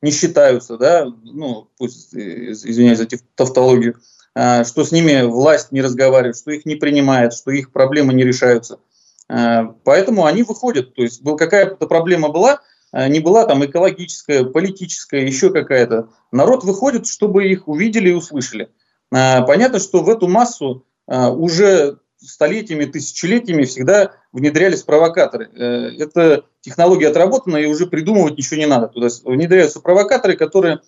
не 0.01 0.11
считаются, 0.13 0.79
да, 0.79 1.07
ну, 1.25 1.69
пусть, 1.77 2.15
извиняюсь 2.15 2.99
за 2.99 3.09
тавтологию, 3.35 3.97
что 4.33 4.85
с 4.85 4.93
ними 4.93 5.23
власть 5.23 5.73
не 5.73 5.83
разговаривает, 5.83 6.37
что 6.37 6.53
их 6.53 6.65
не 6.65 6.77
принимает, 6.77 7.33
что 7.33 7.51
их 7.51 7.73
проблемы 7.73 8.15
не 8.15 8.23
решаются. 8.23 8.79
Поэтому 9.27 10.27
они 10.27 10.45
выходят. 10.45 10.95
То 10.95 11.03
есть 11.03 11.23
какая-то 11.25 11.89
проблема 11.89 12.29
была, 12.29 12.61
не 12.93 13.19
была 13.19 13.45
там 13.47 13.65
экологическая, 13.65 14.45
политическая, 14.45 15.27
еще 15.27 15.51
какая-то. 15.51 16.11
Народ 16.31 16.63
выходит, 16.63 17.09
чтобы 17.09 17.49
их 17.49 17.67
увидели 17.67 18.11
и 18.11 18.15
услышали. 18.15 18.71
А, 19.13 19.43
понятно, 19.43 19.79
что 19.79 20.03
в 20.03 20.09
эту 20.09 20.29
массу 20.29 20.85
а, 21.07 21.31
уже 21.31 21.99
столетиями, 22.19 22.85
тысячелетиями 22.85 23.65
всегда 23.65 24.13
внедрялись 24.33 24.83
провокаторы. 24.83 25.51
Э, 25.55 25.91
это 25.99 26.45
технология 26.61 27.09
отработана, 27.09 27.57
и 27.59 27.67
уже 27.67 27.87
придумывать 27.87 28.37
ничего 28.37 28.59
не 28.59 28.67
надо. 28.67 28.89
Туда 28.89 29.09
внедряются 29.25 29.81
провокаторы, 29.81 30.37
которые 30.37 30.81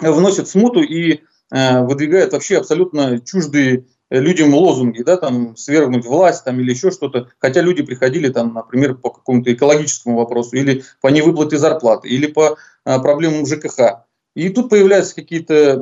вносят 0.00 0.48
смуту 0.48 0.82
и 0.82 1.20
э, 1.52 1.84
выдвигают 1.84 2.32
вообще 2.32 2.58
абсолютно 2.58 3.20
чуждые 3.20 3.86
людям 4.10 4.52
лозунги, 4.52 5.02
да, 5.02 5.16
там, 5.16 5.56
свергнуть 5.56 6.04
власть 6.04 6.44
там, 6.44 6.60
или 6.60 6.72
еще 6.72 6.90
что-то, 6.90 7.28
хотя 7.38 7.62
люди 7.62 7.82
приходили, 7.82 8.28
там, 8.28 8.52
например, 8.52 8.96
по 8.96 9.10
какому-то 9.10 9.50
экологическому 9.52 10.18
вопросу, 10.18 10.56
или 10.56 10.84
по 11.00 11.08
невыплате 11.08 11.56
зарплаты, 11.56 12.08
или 12.08 12.26
по 12.26 12.58
а, 12.84 12.98
проблемам 12.98 13.46
ЖКХ. 13.46 14.04
И 14.34 14.50
тут 14.50 14.68
появляются 14.68 15.14
какие-то 15.14 15.76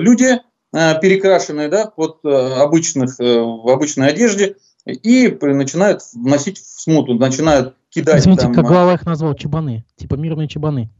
люди, 0.00 0.40
Э, 0.51 0.51
перекрашенные 0.72 1.68
да, 1.68 1.86
под 1.86 2.20
э, 2.24 2.28
обычных, 2.28 3.20
э, 3.20 3.40
в 3.40 3.68
обычной 3.68 4.08
одежде 4.08 4.56
и 4.84 5.28
начинают 5.28 6.00
вносить 6.14 6.58
в 6.58 6.80
смуту, 6.80 7.14
начинают 7.14 7.76
кидать. 7.90 8.20
Извините, 8.20 8.44
там, 8.44 8.54
как 8.54 8.66
глава 8.66 8.94
их 8.94 9.04
назвал, 9.04 9.34
чебаны, 9.34 9.84
типа 9.96 10.14
мирные 10.14 10.48
чебаны. 10.48 10.90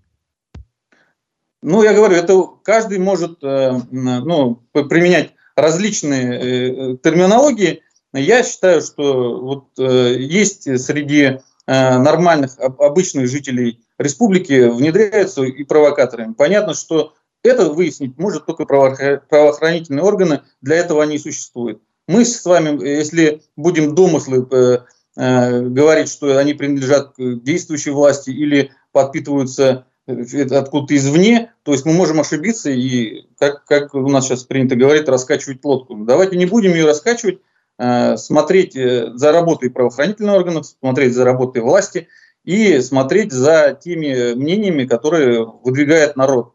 Ну, 1.62 1.82
я 1.82 1.94
говорю, 1.94 2.16
это 2.16 2.44
каждый 2.62 2.98
может 2.98 3.40
ну, 3.40 4.62
применять 4.72 5.32
различные 5.54 6.96
терминологии. 6.98 7.82
Я 8.12 8.42
считаю, 8.42 8.82
что 8.82 9.40
вот 9.40 9.78
есть 9.78 10.64
среди 10.84 11.38
нормальных, 11.66 12.58
обычных 12.58 13.28
жителей 13.28 13.80
республики 13.96 14.68
внедряются 14.68 15.44
и 15.44 15.62
провокаторами. 15.62 16.32
Понятно, 16.32 16.74
что 16.74 17.14
это 17.42 17.70
выяснить 17.70 18.18
может 18.18 18.46
только 18.46 18.64
правоохранительные 18.64 20.04
органы, 20.04 20.42
для 20.60 20.76
этого 20.76 21.02
они 21.02 21.16
и 21.16 21.18
существуют. 21.18 21.82
Мы 22.08 22.24
с 22.24 22.44
вами, 22.44 22.84
если 22.84 23.42
будем 23.56 23.94
домыслы 23.94 24.46
э, 24.50 24.78
э, 25.16 25.60
говорить, 25.62 26.08
что 26.08 26.38
они 26.38 26.54
принадлежат 26.54 27.14
к 27.16 27.42
действующей 27.42 27.92
власти 27.92 28.30
или 28.30 28.72
подпитываются 28.92 29.86
э, 30.06 30.42
откуда-то 30.50 30.96
извне, 30.96 31.52
то 31.62 31.72
есть 31.72 31.84
мы 31.84 31.92
можем 31.92 32.20
ошибиться 32.20 32.70
и, 32.70 33.26
как, 33.38 33.64
как 33.64 33.94
у 33.94 34.08
нас 34.08 34.26
сейчас 34.26 34.44
принято 34.44 34.74
говорить, 34.74 35.08
раскачивать 35.08 35.64
лодку. 35.64 35.94
Давайте 35.94 36.36
не 36.36 36.46
будем 36.46 36.72
ее 36.72 36.86
раскачивать, 36.86 37.38
э, 37.78 38.16
смотреть 38.16 38.76
э, 38.76 39.12
за 39.14 39.30
работой 39.30 39.70
правоохранительных 39.70 40.34
органов, 40.34 40.66
смотреть 40.66 41.14
за 41.14 41.24
работой 41.24 41.62
власти 41.62 42.08
и 42.44 42.80
смотреть 42.80 43.32
за 43.32 43.78
теми 43.80 44.34
мнениями, 44.34 44.86
которые 44.86 45.44
выдвигает 45.44 46.16
народ. 46.16 46.54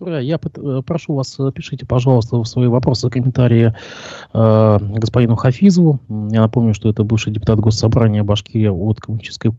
Я 0.00 0.38
э, 0.38 0.82
прошу 0.86 1.14
вас, 1.14 1.38
э, 1.38 1.50
пишите, 1.54 1.86
пожалуйста, 1.86 2.42
свои 2.44 2.68
вопросы, 2.68 3.10
комментарии 3.10 3.74
э, 4.32 4.78
господину 4.80 5.36
Хафизову. 5.36 6.00
Я 6.08 6.40
напомню, 6.40 6.74
что 6.74 6.88
это 6.88 7.04
бывший 7.04 7.32
депутат 7.32 7.58
Госсобрания 7.60 8.22
Башкирия 8.22 8.70
от 8.70 9.00
Коммунистической 9.00 9.52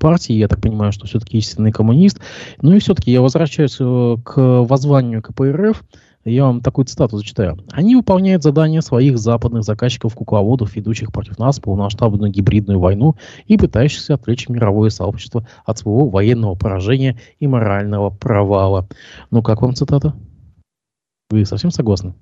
партии, 0.00 0.32
я 0.32 0.48
так 0.48 0.60
понимаю, 0.60 0.92
что 0.92 1.06
все-таки 1.06 1.38
истинный 1.38 1.72
коммунист. 1.72 2.20
Ну 2.62 2.72
и 2.72 2.78
все-таки 2.78 3.10
я 3.10 3.20
возвращаюсь 3.20 3.76
э, 3.78 4.16
к 4.24 4.36
воззванию 4.36 5.22
КПРФ, 5.22 5.84
я 6.32 6.44
вам 6.44 6.60
такую 6.60 6.84
цитату 6.86 7.16
зачитаю. 7.16 7.58
Они 7.70 7.94
выполняют 7.94 8.42
задания 8.42 8.80
своих 8.80 9.18
западных 9.18 9.62
заказчиков-кукловодов, 9.62 10.74
ведущих 10.74 11.12
против 11.12 11.38
нас 11.38 11.60
полномасштабную 11.60 12.32
гибридную 12.32 12.80
войну 12.80 13.14
и 13.46 13.56
пытающихся 13.56 14.14
отвлечь 14.14 14.48
мировое 14.48 14.90
сообщество 14.90 15.46
от 15.64 15.78
своего 15.78 16.08
военного 16.08 16.54
поражения 16.56 17.20
и 17.38 17.46
морального 17.46 18.10
провала. 18.10 18.88
Ну, 19.30 19.42
как 19.42 19.62
вам 19.62 19.74
цитата? 19.74 20.14
Вы 21.30 21.44
совсем 21.44 21.70
согласны? 21.70 22.14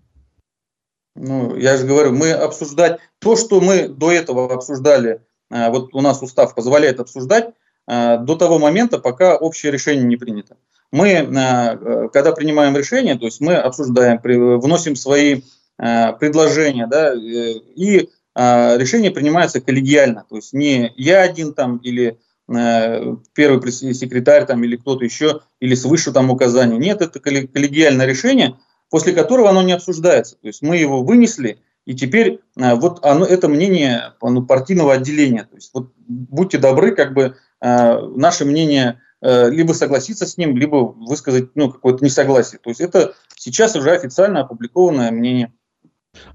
Ну, 1.16 1.56
я 1.56 1.76
же 1.76 1.86
говорю, 1.86 2.12
мы 2.12 2.32
обсуждать 2.32 2.98
то, 3.20 3.36
что 3.36 3.60
мы 3.60 3.88
до 3.88 4.10
этого 4.10 4.52
обсуждали, 4.52 5.22
э, 5.50 5.70
вот 5.70 5.94
у 5.94 6.00
нас 6.00 6.22
устав 6.22 6.54
позволяет 6.54 7.00
обсуждать 7.00 7.54
э, 7.86 8.18
до 8.18 8.36
того 8.36 8.58
момента, 8.58 8.98
пока 8.98 9.36
общее 9.36 9.70
решение 9.70 10.04
не 10.04 10.16
принято 10.16 10.56
мы, 10.94 11.08
э, 11.08 11.24
э, 11.26 12.08
когда 12.12 12.30
принимаем 12.30 12.76
решение, 12.76 13.16
то 13.16 13.24
есть 13.24 13.40
мы 13.40 13.56
обсуждаем, 13.56 14.20
вносим 14.60 14.94
свои 14.94 15.40
э, 15.76 16.12
предложения, 16.12 16.86
да, 16.86 17.12
и 17.14 18.08
решение 18.36 19.12
принимается 19.12 19.60
коллегиально, 19.60 20.24
то 20.28 20.34
есть 20.34 20.52
не 20.52 20.92
я 20.96 21.22
один 21.22 21.54
там 21.54 21.76
или 21.76 22.18
первый 22.46 23.70
секретарь 23.70 24.44
там 24.44 24.64
или 24.64 24.74
кто-то 24.74 25.04
еще, 25.04 25.42
или 25.60 25.76
свыше 25.76 26.10
там 26.10 26.30
указания. 26.30 26.76
Нет, 26.76 27.00
это 27.00 27.20
коллегиальное 27.20 28.06
решение, 28.06 28.56
после 28.90 29.12
которого 29.12 29.50
оно 29.50 29.62
не 29.62 29.72
обсуждается. 29.72 30.34
То 30.42 30.48
есть 30.48 30.62
мы 30.62 30.76
его 30.76 31.04
вынесли, 31.04 31.60
и 31.86 31.94
теперь 31.94 32.40
вот 32.56 33.04
оно, 33.04 33.24
это 33.24 33.46
мнение 33.46 34.14
ну, 34.20 34.44
партийного 34.44 34.94
отделения. 34.94 35.44
То 35.44 35.54
есть 35.54 35.70
вот 35.72 35.92
будьте 36.08 36.58
добры, 36.58 36.90
как 36.90 37.14
бы 37.14 37.36
наше 37.60 38.44
мнение 38.44 39.00
либо 39.24 39.72
согласиться 39.72 40.26
с 40.26 40.36
ним, 40.36 40.56
либо 40.56 40.76
высказать 40.76 41.50
ну, 41.54 41.72
какое-то 41.72 42.04
несогласие. 42.04 42.60
То 42.62 42.68
есть 42.68 42.80
это 42.80 43.14
сейчас 43.36 43.74
уже 43.74 43.92
официально 43.92 44.40
опубликованное 44.40 45.10
мнение. 45.10 45.52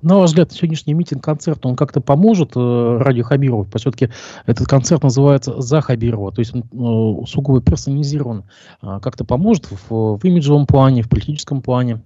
На 0.02 0.18
ваш 0.18 0.30
взгляд, 0.30 0.52
сегодняшний 0.52 0.94
митинг-концерт, 0.94 1.66
он 1.66 1.76
как-то 1.76 2.02
поможет 2.02 2.52
э, 2.56 2.98
Радио 3.00 3.24
Хабирову? 3.24 3.68
Все-таки 3.76 4.10
этот 4.46 4.68
концерт 4.68 5.04
называется 5.04 5.60
«За 5.62 5.82
Хабирова», 5.82 6.32
то 6.32 6.40
есть 6.40 6.54
он 6.54 6.62
э, 6.62 7.26
сугубо 7.28 7.62
персонализирован. 7.62 8.46
Э, 8.82 9.00
как-то 9.02 9.26
поможет 9.26 9.68
в, 9.70 10.18
в 10.18 10.20
имиджевом 10.24 10.66
плане, 10.66 11.04
в 11.04 11.10
политическом 11.10 11.62
плане? 11.62 12.02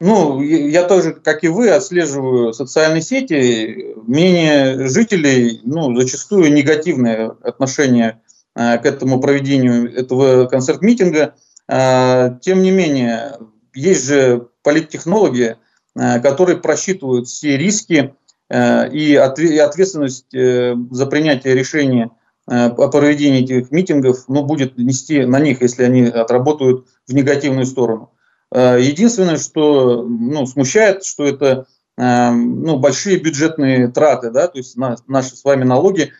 Ну, 0.00 0.42
я 0.42 0.86
тоже, 0.86 1.14
как 1.14 1.44
и 1.44 1.48
вы, 1.48 1.70
отслеживаю 1.70 2.52
социальные 2.52 3.00
сети. 3.00 3.94
Мнение 4.06 4.88
жителей, 4.88 5.60
ну, 5.64 5.94
зачастую 5.96 6.52
негативное 6.52 7.30
отношение 7.42 8.20
Э, 8.23 8.23
к 8.54 8.80
этому 8.84 9.20
проведению 9.20 9.92
этого 9.92 10.46
концерт-митинга. 10.46 11.34
Э, 11.68 12.38
тем 12.40 12.62
не 12.62 12.70
менее, 12.70 13.38
есть 13.74 14.06
же 14.06 14.48
политтехнологи, 14.62 15.56
э, 15.96 16.20
которые 16.20 16.58
просчитывают 16.58 17.26
все 17.28 17.56
риски 17.56 18.14
и 18.50 19.16
ответственность 19.16 20.30
за 20.30 21.06
принятие 21.06 21.54
решения 21.54 22.10
о 22.46 22.88
проведении 22.88 23.42
этих 23.42 23.70
митингов 23.70 24.28
ну, 24.28 24.44
будет 24.44 24.76
нести 24.76 25.24
на 25.24 25.40
них, 25.40 25.62
если 25.62 25.82
они 25.82 26.04
отработают 26.04 26.86
в 27.08 27.14
негативную 27.14 27.64
сторону. 27.64 28.12
Единственное, 28.52 29.38
что 29.38 30.02
ну, 30.02 30.46
смущает, 30.46 31.04
что 31.04 31.24
это 31.24 31.66
ну, 31.96 32.76
большие 32.76 33.18
бюджетные 33.18 33.88
траты, 33.88 34.30
да, 34.30 34.46
то 34.46 34.58
есть 34.58 34.76
на, 34.76 34.96
наши 35.08 35.34
с 35.34 35.42
вами 35.42 35.64
налоги 35.64 36.02
Э, 36.02 36.10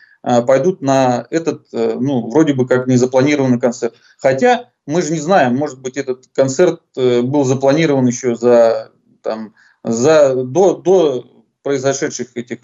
пойдут 0.41 0.81
на 0.81 1.27
этот, 1.29 1.67
э, 1.71 1.97
ну, 1.99 2.27
вроде 2.29 2.53
бы 2.53 2.67
как 2.67 2.87
незапланированный 2.87 3.59
концерт. 3.59 3.93
Хотя 4.17 4.71
мы 4.87 5.03
же 5.03 5.13
не 5.13 5.19
знаем, 5.19 5.55
может 5.55 5.79
быть, 5.79 5.97
этот 5.97 6.25
концерт 6.33 6.81
э, 6.97 7.21
был 7.21 7.43
запланирован 7.43 8.07
еще 8.07 8.35
за, 8.35 8.91
там, 9.21 9.53
за, 9.83 10.33
до, 10.33 10.73
до 10.73 11.25
произошедших 11.61 12.35
этих 12.35 12.59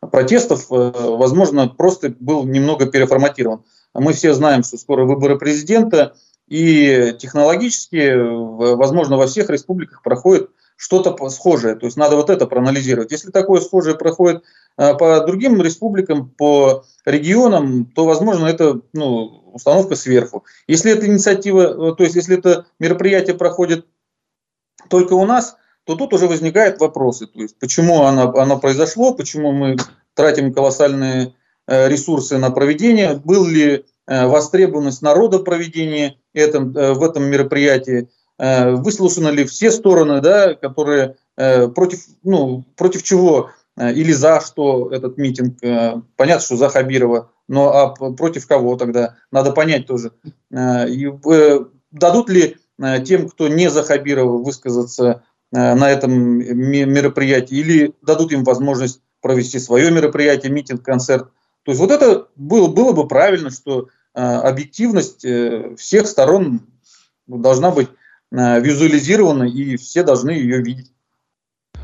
протестов, 0.00 0.66
возможно, 0.68 1.68
просто 1.68 2.12
был 2.18 2.44
немного 2.44 2.86
переформатирован. 2.86 3.62
Мы 3.94 4.12
все 4.12 4.34
знаем, 4.34 4.64
что 4.64 4.76
скоро 4.78 5.04
выборы 5.04 5.38
президента, 5.38 6.16
и 6.48 7.14
технологически, 7.18 8.12
возможно, 8.16 9.16
во 9.16 9.26
всех 9.26 9.48
республиках 9.48 10.02
проходит 10.02 10.50
что-то 10.82 11.16
схожее. 11.28 11.76
То 11.76 11.86
есть 11.86 11.96
надо 11.96 12.16
вот 12.16 12.28
это 12.28 12.44
проанализировать. 12.44 13.12
Если 13.12 13.30
такое 13.30 13.60
схожее 13.60 13.94
проходит 13.94 14.42
э, 14.76 14.94
по 14.94 15.20
другим 15.20 15.62
республикам, 15.62 16.28
по 16.28 16.84
регионам, 17.04 17.84
то, 17.84 18.04
возможно, 18.04 18.46
это 18.46 18.80
ну, 18.92 19.52
установка 19.52 19.94
сверху. 19.94 20.44
Если 20.66 20.90
эта 20.90 21.06
инициатива, 21.06 21.92
э, 21.92 21.94
то 21.94 22.02
есть 22.02 22.16
если 22.16 22.36
это 22.36 22.66
мероприятие 22.80 23.36
проходит 23.36 23.86
только 24.88 25.12
у 25.12 25.24
нас, 25.24 25.56
то 25.84 25.94
тут 25.94 26.14
уже 26.14 26.26
возникают 26.26 26.80
вопросы. 26.80 27.28
То 27.28 27.42
есть 27.42 27.56
почему 27.60 28.02
оно, 28.02 28.36
оно 28.36 28.58
произошло, 28.58 29.14
почему 29.14 29.52
мы 29.52 29.76
тратим 30.14 30.52
колоссальные 30.52 31.36
э, 31.68 31.88
ресурсы 31.88 32.38
на 32.38 32.50
проведение, 32.50 33.20
был 33.24 33.46
ли 33.46 33.84
востребованность 34.04 35.00
народа 35.00 35.38
проведения 35.38 36.16
этом, 36.34 36.72
в 36.72 37.04
этом 37.04 37.22
мероприятии, 37.22 38.08
выслушаны 38.42 39.28
ли 39.28 39.44
все 39.44 39.70
стороны, 39.70 40.20
да, 40.20 40.54
которые 40.54 41.16
э, 41.36 41.68
против, 41.68 42.00
ну, 42.24 42.64
против 42.76 43.04
чего 43.04 43.50
э, 43.76 43.92
или 43.92 44.12
за 44.12 44.40
что 44.40 44.90
этот 44.90 45.16
митинг. 45.16 45.58
Понятно, 46.16 46.44
что 46.44 46.56
за 46.56 46.68
Хабирова, 46.68 47.30
но 47.46 47.72
а 47.72 47.94
против 47.94 48.48
кого 48.48 48.76
тогда? 48.76 49.14
Надо 49.30 49.52
понять 49.52 49.86
тоже. 49.86 50.12
И, 50.52 51.12
дадут 51.92 52.30
ли 52.30 52.56
тем, 53.04 53.28
кто 53.28 53.46
не 53.46 53.70
за 53.70 53.84
Хабирова, 53.84 54.42
высказаться 54.42 55.22
на 55.52 55.90
этом 55.90 56.12
мероприятии, 56.12 57.56
или 57.56 57.94
дадут 58.02 58.32
им 58.32 58.42
возможность 58.42 59.02
провести 59.20 59.60
свое 59.60 59.90
мероприятие, 59.92 60.50
митинг, 60.50 60.82
концерт. 60.82 61.28
То 61.62 61.70
есть 61.70 61.80
вот 61.80 61.92
это 61.92 62.26
было, 62.34 62.66
было 62.66 62.92
бы 62.92 63.06
правильно, 63.06 63.50
что 63.50 63.88
объективность 64.14 65.24
всех 65.78 66.06
сторон 66.08 66.62
должна 67.26 67.70
быть 67.70 67.88
Э, 67.90 68.01
визуализирована, 68.32 69.44
и 69.44 69.76
все 69.76 70.02
должны 70.02 70.30
ее 70.30 70.62
видеть. 70.62 70.92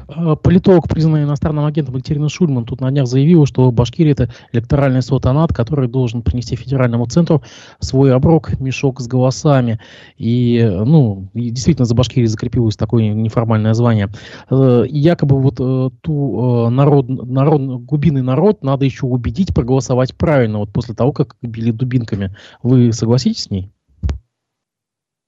А, 0.09 0.37
политолог, 0.37 0.89
признанный 0.89 1.25
иностранным 1.25 1.67
агентом 1.67 1.95
Екатерина 1.95 2.29
Шульман, 2.29 2.65
тут 2.65 2.81
на 2.81 2.91
днях 2.91 3.07
заявила, 3.07 3.47
что 3.47 3.71
Башкирия– 3.71 4.13
это 4.15 4.31
электоральный 4.53 5.03
султанат, 5.03 5.53
который 5.53 5.87
должен 5.87 6.23
принести 6.23 6.57
федеральному 6.57 7.07
центру 7.07 7.43
свой 7.79 8.15
оброк, 8.15 8.59
мешок 8.59 9.01
с 9.01 9.07
голосами. 9.07 9.81
И, 10.17 10.67
ну, 10.67 11.29
и 11.35 11.51
действительно 11.51 11.85
за 11.85 11.95
Башкирией 11.95 12.27
закрепилось 12.27 12.77
такое 12.77 13.13
неформальное 13.13 13.75
звание. 13.75 14.09
Э, 14.51 14.85
якобы 14.89 15.41
вот 15.41 15.57
э, 15.61 15.91
ту 16.01 16.71
народ, 16.71 17.09
народ, 17.09 17.83
глубинный 17.83 18.23
народ 18.23 18.63
надо 18.63 18.87
еще 18.87 19.05
убедить 19.07 19.55
проголосовать 19.55 20.15
правильно, 20.15 20.59
вот 20.59 20.73
после 20.73 20.95
того, 20.95 21.13
как 21.13 21.37
били 21.43 21.71
дубинками. 21.71 22.35
Вы 22.63 22.93
согласитесь 22.95 23.43
с 23.45 23.51
ней? 23.51 23.71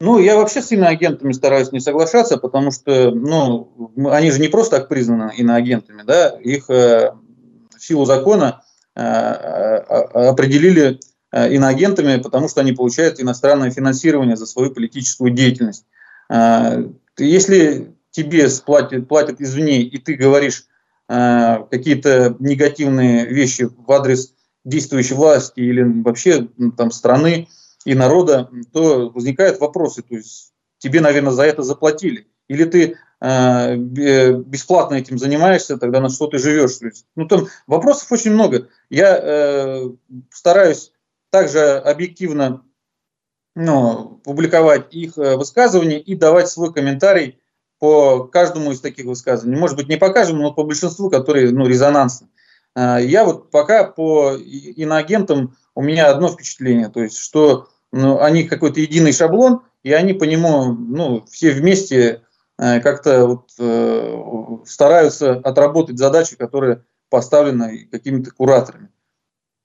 Ну, 0.02 0.18
я 0.18 0.36
вообще 0.36 0.62
с 0.62 0.72
иноагентами 0.72 1.32
стараюсь 1.32 1.72
не 1.72 1.80
соглашаться, 1.80 2.38
потому 2.38 2.70
что, 2.70 3.10
ну, 3.10 3.70
они 4.10 4.30
же 4.30 4.40
не 4.40 4.48
просто 4.48 4.78
так 4.78 4.88
признаны 4.88 5.32
иноагентами, 5.36 6.02
да, 6.06 6.30
их 6.40 6.70
э, 6.70 7.12
силу 7.78 8.06
закона 8.06 8.62
э, 8.96 9.02
э, 9.02 9.76
определили 10.30 11.00
э, 11.32 11.54
иноагентами, 11.54 12.16
потому 12.16 12.48
что 12.48 12.62
они 12.62 12.72
получают 12.72 13.20
иностранное 13.20 13.70
финансирование 13.70 14.36
за 14.36 14.46
свою 14.46 14.70
политическую 14.70 15.32
деятельность. 15.32 15.84
Э, 16.30 16.82
если 17.18 17.94
тебе 18.10 18.48
платят, 18.64 19.06
платят 19.06 19.42
извне, 19.42 19.82
и 19.82 19.98
ты 19.98 20.14
говоришь 20.14 20.64
э, 21.10 21.56
какие-то 21.70 22.36
негативные 22.38 23.26
вещи 23.26 23.68
в 23.76 23.92
адрес 23.92 24.32
действующей 24.64 25.14
власти 25.14 25.60
или 25.60 25.82
вообще 25.82 26.48
там 26.78 26.90
страны, 26.90 27.48
и 27.84 27.94
народа, 27.94 28.50
то 28.72 29.10
возникают 29.10 29.60
вопросы. 29.60 30.02
То 30.02 30.14
есть 30.14 30.52
тебе, 30.78 31.00
наверное, 31.00 31.32
за 31.32 31.44
это 31.44 31.62
заплатили. 31.62 32.26
Или 32.48 32.64
ты 32.64 32.96
э, 33.20 33.76
бесплатно 33.76 34.96
этим 34.96 35.18
занимаешься, 35.18 35.78
тогда 35.78 36.00
на 36.00 36.08
что 36.08 36.26
ты 36.26 36.38
живешь. 36.38 36.76
То 36.76 36.86
есть, 36.86 37.06
ну, 37.14 37.26
там 37.26 37.46
вопросов 37.66 38.10
очень 38.12 38.32
много. 38.32 38.68
Я 38.88 39.16
э, 39.16 39.90
стараюсь 40.30 40.92
также 41.30 41.78
объективно 41.78 42.62
ну, 43.54 44.20
публиковать 44.24 44.92
их 44.94 45.16
э, 45.18 45.36
высказывания 45.36 46.00
и 46.00 46.14
давать 46.14 46.48
свой 46.48 46.72
комментарий 46.72 47.40
по 47.78 48.24
каждому 48.24 48.72
из 48.72 48.80
таких 48.80 49.06
высказываний. 49.06 49.58
Может 49.58 49.76
быть, 49.76 49.88
не 49.88 49.96
по 49.96 50.10
каждому, 50.10 50.42
но 50.42 50.52
по 50.52 50.64
большинству, 50.64 51.10
которые 51.10 51.50
ну, 51.50 51.66
резонансны. 51.66 52.28
Э, 52.74 52.98
я 53.00 53.24
вот 53.24 53.50
пока 53.50 53.84
по 53.84 54.34
иноагентам 54.34 55.56
у 55.74 55.82
меня 55.82 56.10
одно 56.10 56.28
впечатление, 56.28 56.88
то 56.88 57.02
есть, 57.02 57.18
что 57.18 57.68
ну, 57.92 58.20
они 58.20 58.44
какой-то 58.44 58.80
единый 58.80 59.12
шаблон, 59.12 59.62
и 59.82 59.92
они 59.92 60.12
по 60.12 60.24
нему, 60.24 60.72
ну, 60.72 61.24
все 61.30 61.52
вместе 61.52 62.22
э, 62.58 62.80
как-то 62.80 63.26
вот, 63.26 63.50
э, 63.58 64.58
стараются 64.66 65.32
отработать 65.32 65.98
задачи, 65.98 66.36
которые 66.36 66.84
поставлены 67.08 67.88
какими-то 67.90 68.30
кураторами. 68.30 68.90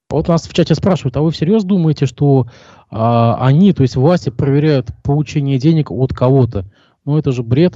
Вот 0.10 0.27
нас 0.27 0.48
в 0.48 0.53
чате 0.53 0.76
спрашивают, 0.76 1.18
а 1.18 1.22
вы 1.22 1.32
всерьез 1.32 1.64
думаете, 1.64 2.06
что 2.06 2.48
а, 2.90 3.38
они, 3.45 3.73
то 3.73 3.82
есть 3.82 3.95
власти, 3.95 4.30
проверяют 4.30 4.90
получение 5.03 5.57
денег 5.57 5.91
от 5.91 6.14
кого-то? 6.14 6.65
Ну, 7.06 7.18
это 7.18 7.32
же 7.32 7.44
бред. 7.44 7.73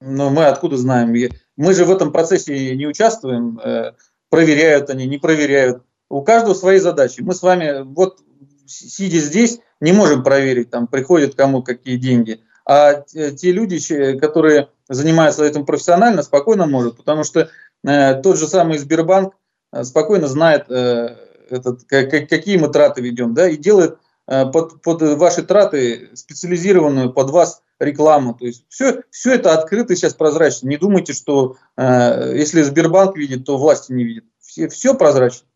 Но 0.00 0.30
мы 0.30 0.46
откуда 0.46 0.76
знаем? 0.76 1.14
Мы 1.56 1.74
же 1.74 1.84
в 1.84 1.90
этом 1.90 2.12
процессе 2.12 2.76
не 2.76 2.86
участвуем. 2.86 3.58
Э, 3.60 3.92
проверяют 4.28 4.90
они, 4.90 5.06
не 5.06 5.18
проверяют. 5.18 5.84
У 6.10 6.22
каждого 6.22 6.54
свои 6.54 6.78
задачи. 6.78 7.20
Мы 7.20 7.34
с 7.34 7.40
вами, 7.40 7.82
вот 7.84 8.18
сидя 8.66 9.18
здесь, 9.18 9.60
не 9.80 9.92
можем 9.92 10.22
проверить, 10.22 10.68
там 10.68 10.86
приходят 10.88 11.36
кому 11.36 11.62
какие 11.62 11.96
деньги. 11.96 12.42
А 12.66 12.94
те 12.94 13.52
люди, 13.52 13.78
которые 14.18 14.68
занимаются 14.88 15.44
этим 15.44 15.64
профессионально, 15.64 16.22
спокойно 16.22 16.66
могут, 16.66 16.96
потому 16.96 17.24
что 17.24 17.48
э, 17.86 18.14
тот 18.22 18.38
же 18.38 18.46
самый 18.48 18.78
Сбербанк 18.78 19.34
э, 19.72 19.84
спокойно 19.84 20.26
знает, 20.26 20.66
э, 20.68 21.16
этот, 21.48 21.84
как, 21.84 22.10
какие 22.10 22.58
мы 22.58 22.68
траты 22.68 23.00
ведем, 23.00 23.32
да, 23.32 23.48
и 23.48 23.56
делает 23.56 23.96
э, 24.26 24.46
под, 24.46 24.82
под 24.82 25.02
ваши 25.02 25.42
траты 25.42 26.10
специализированную 26.14 27.12
под 27.12 27.30
вас 27.30 27.62
рекламу. 27.78 28.34
То 28.34 28.46
есть 28.46 28.64
все, 28.68 29.02
все 29.10 29.34
это 29.34 29.54
открыто 29.54 29.96
сейчас 29.96 30.14
прозрачно. 30.14 30.68
Не 30.68 30.76
думайте, 30.76 31.12
что 31.12 31.56
э, 31.76 32.34
если 32.36 32.62
Сбербанк 32.62 33.16
видит, 33.16 33.46
то 33.46 33.56
власти 33.56 33.92
не 33.92 34.04
видят. 34.04 34.24
Все, 34.40 34.68
все 34.68 34.94
прозрачно. 34.94 35.46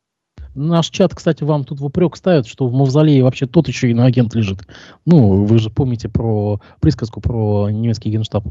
Наш 0.55 0.90
чат, 0.90 1.14
кстати, 1.14 1.43
вам 1.43 1.64
тут 1.64 1.81
в 1.81 1.85
упрек 1.85 2.16
ставит, 2.16 2.47
что 2.47 2.68
в 2.68 2.72
Мавзолее 2.72 3.24
вообще 3.24 3.47
тот 3.47 3.68
еще 3.68 3.90
иноагент 3.90 4.35
лежит. 4.35 4.60
Ну, 5.05 5.44
вы 5.44 5.59
же 5.59 5.70
помните 5.70 6.09
про 6.09 6.60
присказку 6.81 7.20
про 7.20 7.70
немецкий 7.70 8.10
генштаб. 8.10 8.44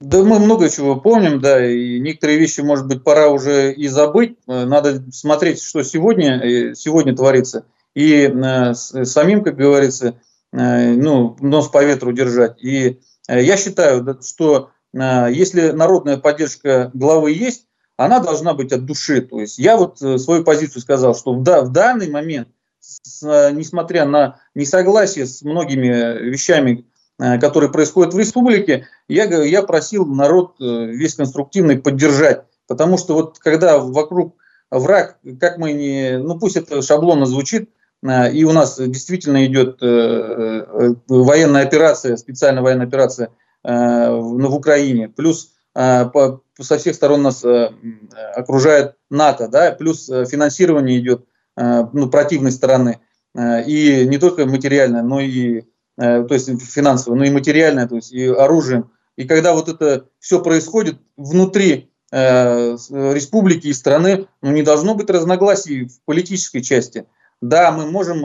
Да 0.00 0.22
мы 0.22 0.38
много 0.38 0.70
чего 0.70 0.96
помним, 0.96 1.40
да, 1.40 1.64
и 1.64 2.00
некоторые 2.00 2.38
вещи, 2.38 2.60
может 2.60 2.86
быть, 2.86 3.04
пора 3.04 3.28
уже 3.28 3.72
и 3.72 3.86
забыть. 3.88 4.36
Надо 4.46 5.04
смотреть, 5.12 5.62
что 5.62 5.82
сегодня, 5.82 6.40
э, 6.40 6.74
сегодня 6.74 7.14
творится. 7.14 7.66
И 7.94 8.22
э, 8.22 8.74
самим, 8.74 9.44
как 9.44 9.56
говорится, 9.56 10.18
э, 10.52 10.92
ну, 10.94 11.36
нос 11.40 11.68
по 11.68 11.84
ветру 11.84 12.12
держать. 12.12 12.62
И 12.62 13.00
э, 13.28 13.42
я 13.42 13.56
считаю, 13.56 14.18
что 14.22 14.70
э, 14.92 15.28
если 15.32 15.70
народная 15.70 16.16
поддержка 16.16 16.90
главы 16.94 17.32
есть, 17.32 17.66
она 17.96 18.20
должна 18.20 18.54
быть 18.54 18.72
от 18.72 18.84
души. 18.84 19.20
То 19.20 19.40
есть 19.40 19.58
я 19.58 19.76
вот 19.76 20.02
э, 20.02 20.18
свою 20.18 20.44
позицию 20.44 20.82
сказал, 20.82 21.14
что 21.14 21.34
в, 21.34 21.42
да, 21.42 21.62
в 21.62 21.70
данный 21.70 22.10
момент, 22.10 22.48
э, 23.22 23.50
несмотря 23.52 24.04
на 24.04 24.40
несогласие 24.54 25.26
с 25.26 25.42
многими 25.42 26.28
вещами, 26.28 26.86
э, 27.20 27.38
которые 27.38 27.70
происходят 27.70 28.14
в 28.14 28.18
республике, 28.18 28.88
я, 29.08 29.24
я 29.24 29.62
просил 29.62 30.06
народ 30.06 30.56
весь 30.58 31.14
конструктивный 31.14 31.78
поддержать. 31.78 32.44
Потому 32.66 32.98
что 32.98 33.14
вот 33.14 33.38
когда 33.38 33.78
вокруг 33.78 34.36
враг, 34.70 35.18
как 35.38 35.58
мы 35.58 35.72
не, 35.72 36.18
ну 36.18 36.38
пусть 36.38 36.56
это 36.56 36.82
шаблонно 36.82 37.26
звучит, 37.26 37.70
и 38.02 38.44
у 38.44 38.52
нас 38.52 38.78
действительно 38.78 39.46
идет 39.46 39.80
военная 39.80 41.62
операция, 41.62 42.16
специальная 42.16 42.62
военная 42.62 42.86
операция 42.86 43.30
в 43.62 44.54
Украине, 44.54 45.08
плюс 45.08 45.53
по, 45.74 46.44
со 46.60 46.78
всех 46.78 46.94
сторон 46.94 47.22
нас 47.22 47.44
э, 47.44 47.70
окружает 48.34 48.94
НАТО, 49.10 49.48
да, 49.48 49.72
плюс 49.72 50.08
э, 50.08 50.24
финансирование 50.24 50.98
идет 50.98 51.26
э, 51.56 51.86
ну, 51.92 52.08
противной 52.08 52.52
стороны, 52.52 53.00
и 53.36 54.06
не 54.06 54.18
только 54.18 54.46
материальное, 54.46 55.02
но 55.02 55.18
и 55.18 55.64
то 55.96 56.28
есть 56.30 56.48
финансовое, 56.62 57.18
но 57.18 57.24
и 57.24 57.30
материальное, 57.30 57.88
то 57.88 57.96
есть 57.96 58.12
и 58.12 58.26
оружием. 58.26 58.92
И 59.16 59.24
когда 59.24 59.54
вот 59.54 59.68
это 59.68 60.06
все 60.20 60.40
происходит 60.40 60.98
внутри 61.16 61.90
республики 62.12 63.66
и 63.66 63.72
страны, 63.72 64.28
ну, 64.40 64.52
не 64.52 64.62
должно 64.62 64.94
быть 64.94 65.10
разногласий 65.10 65.86
в 65.86 66.00
политической 66.04 66.60
части. 66.60 67.06
Да, 67.40 67.72
мы 67.72 67.90
можем 67.90 68.22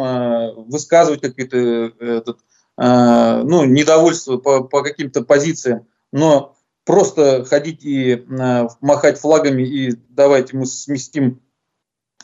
высказывать 0.69 1.21
какие-то 1.21 2.35
ну, 2.77 3.65
недовольство 3.65 4.37
по, 4.37 4.63
по 4.63 4.83
каким-то 4.83 5.23
позициям, 5.23 5.87
но 6.11 6.55
просто 6.85 7.45
ходить 7.45 7.83
и 7.83 8.13
э, 8.13 8.67
махать 8.81 9.19
флагами 9.19 9.63
и 9.63 9.93
давайте 10.09 10.57
мы 10.57 10.65
сместим 10.65 11.41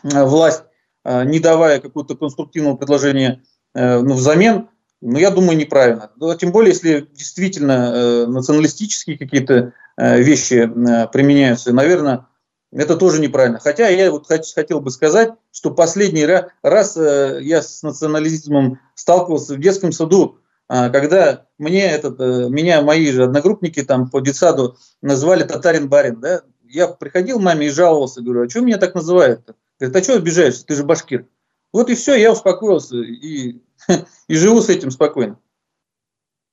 э, 0.03 0.23
власть, 0.23 0.63
э, 1.03 1.23
не 1.25 1.39
давая 1.39 1.79
какого-то 1.79 2.15
конструктивного 2.15 2.75
предложения 2.75 3.43
ну, 3.77 4.13
взамен, 4.13 4.69
ну, 5.01 5.17
я 5.17 5.31
думаю, 5.31 5.57
неправильно. 5.57 6.09
Ну, 6.15 6.33
тем 6.37 6.53
более, 6.53 6.71
если 6.71 7.09
действительно 7.11 8.25
националистические 8.25 9.17
какие-то 9.17 9.73
вещи 9.97 10.65
применяются, 11.11 11.73
наверное, 11.73 12.27
это 12.71 12.95
тоже 12.95 13.19
неправильно. 13.19 13.59
Хотя 13.59 13.89
я 13.89 14.11
вот 14.11 14.27
хотел 14.27 14.79
бы 14.79 14.91
сказать, 14.91 15.33
что 15.51 15.71
последний 15.71 16.25
раз 16.63 16.95
я 16.95 17.61
с 17.61 17.83
национализмом 17.83 18.79
сталкивался 18.93 19.55
в 19.55 19.59
детском 19.59 19.91
саду 19.91 20.37
а, 20.37 20.44
когда 20.67 21.45
мне 21.57 21.83
этот, 21.83 22.19
э, 22.19 22.49
меня 22.49 22.81
мои 22.81 23.11
же 23.11 23.23
одногруппники 23.23 23.83
там 23.83 24.09
по 24.09 24.19
детсаду 24.19 24.77
назвали 25.01 25.43
татарин-барин, 25.43 26.19
да, 26.19 26.41
я 26.67 26.87
приходил 26.87 27.39
маме 27.39 27.67
и 27.67 27.71
жаловался, 27.71 28.21
говорю, 28.21 28.45
а 28.45 28.49
что 28.49 28.61
меня 28.61 28.77
так 28.77 28.95
называют-то? 28.95 29.55
Говорит, 29.79 29.95
а 29.95 30.03
что 30.03 30.15
обижаешься, 30.15 30.65
ты 30.65 30.75
же 30.75 30.83
башкир. 30.83 31.27
Вот 31.71 31.89
и 31.89 31.95
все, 31.95 32.15
я 32.15 32.31
успокоился 32.31 32.97
и, 32.97 33.61
и 34.27 34.35
живу 34.35 34.61
с 34.61 34.69
этим 34.69 34.91
спокойно. 34.91 35.37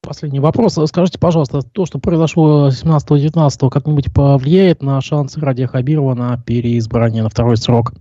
Последний 0.03 0.41
вопрос. 0.41 0.77
Скажите, 0.87 1.19
пожалуйста, 1.19 1.63
то, 1.63 1.87
что 1.87 2.01
произошло 2.01 2.69
17-19, 2.69 3.71
как-нибудь 3.71 4.13
повлияет 4.13 4.83
на 4.83 5.01
шансы 5.01 5.39
Радия 5.39 5.69
Хабирова 5.69 6.15
на 6.15 6.37
переизбрание 6.39 7.23
на 7.23 7.29
второй 7.29 7.57
срок? 7.57 7.93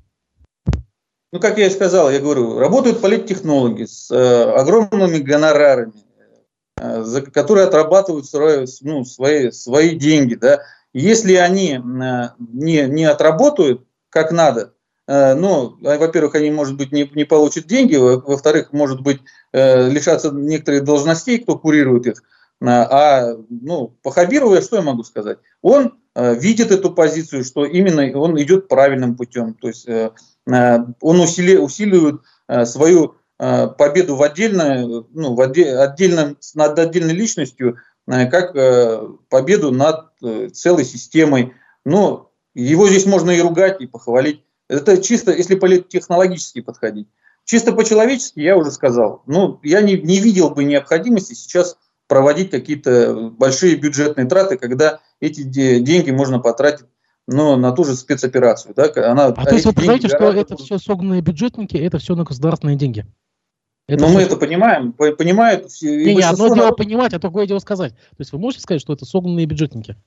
Ну, 1.32 1.40
как 1.40 1.58
я 1.58 1.68
и 1.68 1.70
сказал, 1.70 2.12
я 2.12 2.20
говорю, 2.20 2.60
работают 2.60 3.02
политтехнологи 3.02 3.86
с 3.86 4.12
э, 4.12 4.52
огромными 4.52 5.20
гонорарами, 5.20 5.94
э, 6.78 7.03
за, 7.03 7.22
которые 7.22 7.68
отрабатывают 7.68 8.26
ну, 8.82 9.06
свои, 9.06 9.52
свои 9.52 9.95
деньги. 9.95 10.36
Да. 10.36 10.62
Если 10.94 11.36
они 11.36 11.76
э, 11.76 12.30
не, 12.38 12.82
не 12.88 13.06
отработают 13.06 13.86
как 14.10 14.34
надо, 14.34 14.74
э, 15.08 15.34
ну, 15.36 15.78
а, 15.86 15.98
во-первых, 15.98 16.36
они, 16.36 16.52
может 16.52 16.76
быть, 16.76 16.91
не, 16.91 17.10
не 17.16 17.24
получат 17.24 17.66
деньги, 17.66 17.95
во-вторых, 17.95 18.74
может 18.74 18.99
быть, 18.99 19.22
э, 19.53 19.90
лишатся 19.90 20.32
некоторых 20.32 20.84
должностей, 20.84 21.40
кто 21.40 21.58
курирует 21.58 22.08
их. 22.08 22.24
А 22.64 23.34
ну, 23.49 23.95
по 24.03 24.12
Хабирову 24.12 24.53
я 24.53 24.62
что 24.62 24.76
я 24.76 24.84
могу 24.84 25.03
сказать? 25.03 25.40
Он 25.64 25.98
э, 26.14 26.36
видит 26.36 26.72
эту 26.72 26.91
позицию, 26.91 27.45
что 27.45 27.66
именно 27.66 28.20
он 28.20 28.40
идет 28.40 28.68
правильным 28.68 29.16
путем. 29.16 29.56
То 29.56 29.70
есть 29.70 29.88
э, 29.88 30.12
Э, 30.12 30.12
он 30.48 31.20
усили, 31.20 31.56
усиливает 31.58 32.22
э, 32.48 32.66
свою 32.66 33.16
э, 33.40 33.68
победу 33.68 34.16
в 34.16 34.24
отдельно, 34.24 35.06
ну, 35.12 35.36
в 35.36 35.42
отдельном, 35.42 36.38
над 36.56 36.80
отдельной 36.80 37.14
личностью, 37.14 37.78
как 38.08 38.54
победу 39.30 39.72
над 39.72 40.10
целой 40.54 40.84
системой. 40.84 41.54
Но 41.86 42.32
его 42.54 42.88
здесь 42.88 43.06
можно 43.06 43.32
и 43.32 43.40
ругать, 43.40 43.80
и 43.80 43.88
похвалить. 43.88 44.44
Это 44.68 45.02
чисто, 45.02 45.32
если 45.32 45.56
политтехнологически 45.56 46.62
подходить. 46.62 47.08
Чисто 47.46 47.74
по-человечески 47.74 48.40
я 48.40 48.58
уже 48.58 48.72
сказал. 48.72 49.24
Ну, 49.28 49.60
я 49.64 49.82
не, 49.82 49.98
не 49.98 50.20
видел 50.20 50.50
бы 50.50 50.64
необходимости 50.64 51.34
сейчас 51.34 51.78
проводить 52.08 52.52
какие-то 52.52 53.32
большие 53.38 53.76
бюджетные 53.76 54.28
траты, 54.28 54.58
когда 54.58 55.00
эти 55.20 55.44
деньги 55.44 56.12
можно 56.12 56.40
потратить 56.40 56.86
но 57.27 57.56
на 57.56 57.72
ту 57.72 57.84
же 57.84 57.95
спецоперацию. 57.95 58.73
Да, 58.76 58.91
она, 59.11 59.27
а 59.27 59.45
то 59.45 59.53
есть 59.53 59.65
вы 59.65 59.73
понимаете, 59.73 60.07
что 60.07 60.31
это 60.31 60.57
все 60.57 60.77
согнанные 60.77 61.22
бюджетники, 61.22 61.77
это 61.77 61.98
все 61.98 62.15
на 62.15 62.23
государственные 62.23 62.77
деньги? 62.77 63.06
Это 63.88 64.03
Но 64.03 64.10
мы 64.10 64.22
это 64.22 64.38
понимаем, 64.38 64.93
понимают 64.93 65.69
все. 65.72 66.06
Не, 66.06 66.15
не, 66.15 66.22
одно 66.22 66.53
дело 66.53 66.72
понимать, 66.72 67.14
а 67.14 67.19
другое 67.19 67.48
дело 67.48 67.60
сказать. 67.60 67.93
То 67.93 68.15
есть 68.19 68.31
вы 68.31 68.39
можете 68.39 68.64
сказать, 68.64 68.81
что 68.81 68.93
это 68.93 69.06
согнанные 69.06 69.45
бюджетники? 69.45 69.98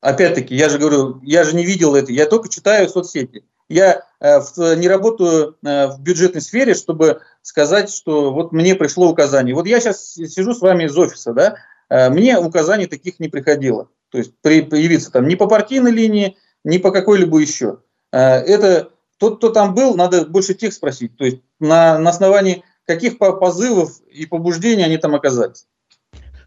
Опять-таки, 0.00 0.54
я 0.54 0.68
же 0.68 0.78
говорю, 0.78 1.20
я 1.22 1.44
же 1.44 1.54
не 1.54 1.64
видел 1.64 1.94
это, 1.94 2.12
я 2.12 2.26
только 2.26 2.48
читаю 2.48 2.88
соцсети. 2.88 3.44
Я 3.68 4.02
э, 4.18 4.40
в, 4.40 4.76
не 4.76 4.88
работаю 4.88 5.56
э, 5.62 5.86
в 5.88 6.00
бюджетной 6.00 6.40
сфере, 6.40 6.74
чтобы 6.74 7.20
сказать, 7.42 7.90
что 7.90 8.32
вот 8.32 8.50
мне 8.50 8.74
пришло 8.74 9.08
указание. 9.08 9.54
Вот 9.54 9.66
я 9.66 9.78
сейчас 9.78 10.12
сижу 10.12 10.54
с 10.54 10.60
вами 10.60 10.84
из 10.84 10.98
офиса, 10.98 11.32
да, 11.32 11.56
э, 11.88 12.10
мне 12.10 12.38
указаний 12.38 12.86
таких 12.86 13.20
не 13.20 13.28
приходило. 13.28 13.88
То 14.10 14.18
есть 14.18 14.32
при, 14.42 14.62
появиться 14.62 15.10
там 15.10 15.28
не 15.28 15.36
по 15.36 15.46
партийной 15.46 15.92
линии, 15.92 16.36
не 16.64 16.78
по 16.78 16.90
какой-либо 16.90 17.38
еще. 17.38 17.78
А, 18.12 18.38
это 18.38 18.90
тот, 19.18 19.38
кто 19.38 19.50
там 19.50 19.74
был, 19.74 19.94
надо 19.94 20.26
больше 20.26 20.54
тех 20.54 20.72
спросить. 20.72 21.16
То 21.16 21.24
есть 21.24 21.38
на, 21.58 21.98
на 21.98 22.10
основании 22.10 22.64
каких 22.86 23.18
позывов 23.18 24.00
и 24.10 24.26
побуждений 24.26 24.82
они 24.82 24.96
там 24.98 25.14
оказались. 25.14 25.66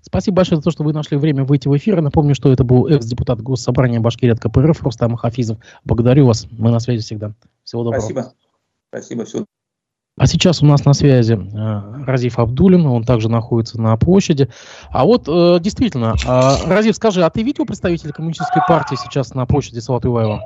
Спасибо 0.01 0.37
большое 0.37 0.57
за 0.57 0.65
то, 0.65 0.71
что 0.71 0.83
вы 0.83 0.91
нашли 0.91 1.15
время 1.15 1.45
выйти 1.45 1.69
в 1.69 1.77
эфир. 1.77 2.01
Напомню, 2.01 2.35
что 2.35 2.51
это 2.51 2.65
был 2.65 2.87
экс-депутат 2.87 3.41
Госсобрания 3.41 4.01
Башкирии 4.01 4.33
от 4.33 4.41
КПРФ 4.41 4.83
Рустам 4.83 5.15
Хафизов. 5.15 5.59
Благодарю 5.85 6.25
вас. 6.25 6.45
Мы 6.51 6.71
на 6.71 6.79
связи 6.79 7.01
всегда. 7.01 7.33
Всего 7.63 7.85
доброго. 7.85 8.01
Спасибо. 8.01 8.33
Спасибо. 8.89 9.25
Всего 9.25 9.45
а 10.19 10.27
сейчас 10.27 10.61
у 10.61 10.65
нас 10.65 10.85
на 10.85 10.93
связи 10.93 11.33
э, 11.33 12.05
Разиф 12.05 12.37
Абдулин, 12.37 12.85
он 12.85 13.03
также 13.03 13.29
находится 13.29 13.81
на 13.81 13.97
площади. 13.97 14.47
А 14.91 15.05
вот 15.05 15.27
э, 15.27 15.59
действительно, 15.59 16.15
э, 16.23 16.69
Разиф, 16.69 16.95
скажи, 16.95 17.23
а 17.25 17.29
ты 17.31 17.41
видел 17.41 17.65
представителей 17.65 18.13
коммунистической 18.13 18.61
партии 18.67 18.95
сейчас 18.95 19.33
на 19.33 19.47
площади 19.47 19.79
Салатуева? 19.79 20.41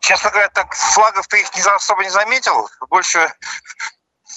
Честно 0.00 0.30
говоря, 0.30 0.48
так 0.48 0.74
флагов 0.74 1.28
ты 1.28 1.40
их 1.40 1.54
не, 1.54 1.62
особо 1.62 2.04
не 2.04 2.10
заметил. 2.10 2.68
Больше 2.88 3.30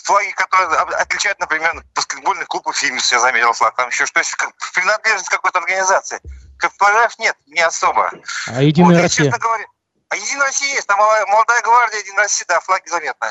флаги, 0.04 0.32
которые 0.32 0.78
отличают, 0.78 1.40
например, 1.40 1.84
баскетбольный 1.96 2.46
клуб 2.46 2.68
Уфимис, 2.68 3.10
я 3.12 3.20
заметил 3.20 3.54
флаг. 3.54 3.76
Там 3.78 3.90
еще 3.90 4.06
что-то, 4.06 4.28
принадлежность 4.74 5.30
какой-то 5.30 5.60
организации. 5.60 6.20
КПРФ 6.58 7.18
нет, 7.20 7.36
не 7.48 7.62
особо. 7.62 8.12
А 8.48 8.62
Единая 8.62 8.96
вот, 8.96 9.04
Россия? 9.04 9.26
Честно 9.26 9.40
говоря, 9.40 9.66
а 10.10 10.16
Единая 10.18 10.48
Россия 10.48 10.74
есть, 10.74 10.88
там 10.88 10.98
молодая 10.98 11.62
гвардия, 11.62 12.00
Единая 12.00 12.24
Россия, 12.24 12.46
да, 12.50 12.60
флаги 12.60 12.90
заметны. 12.90 13.28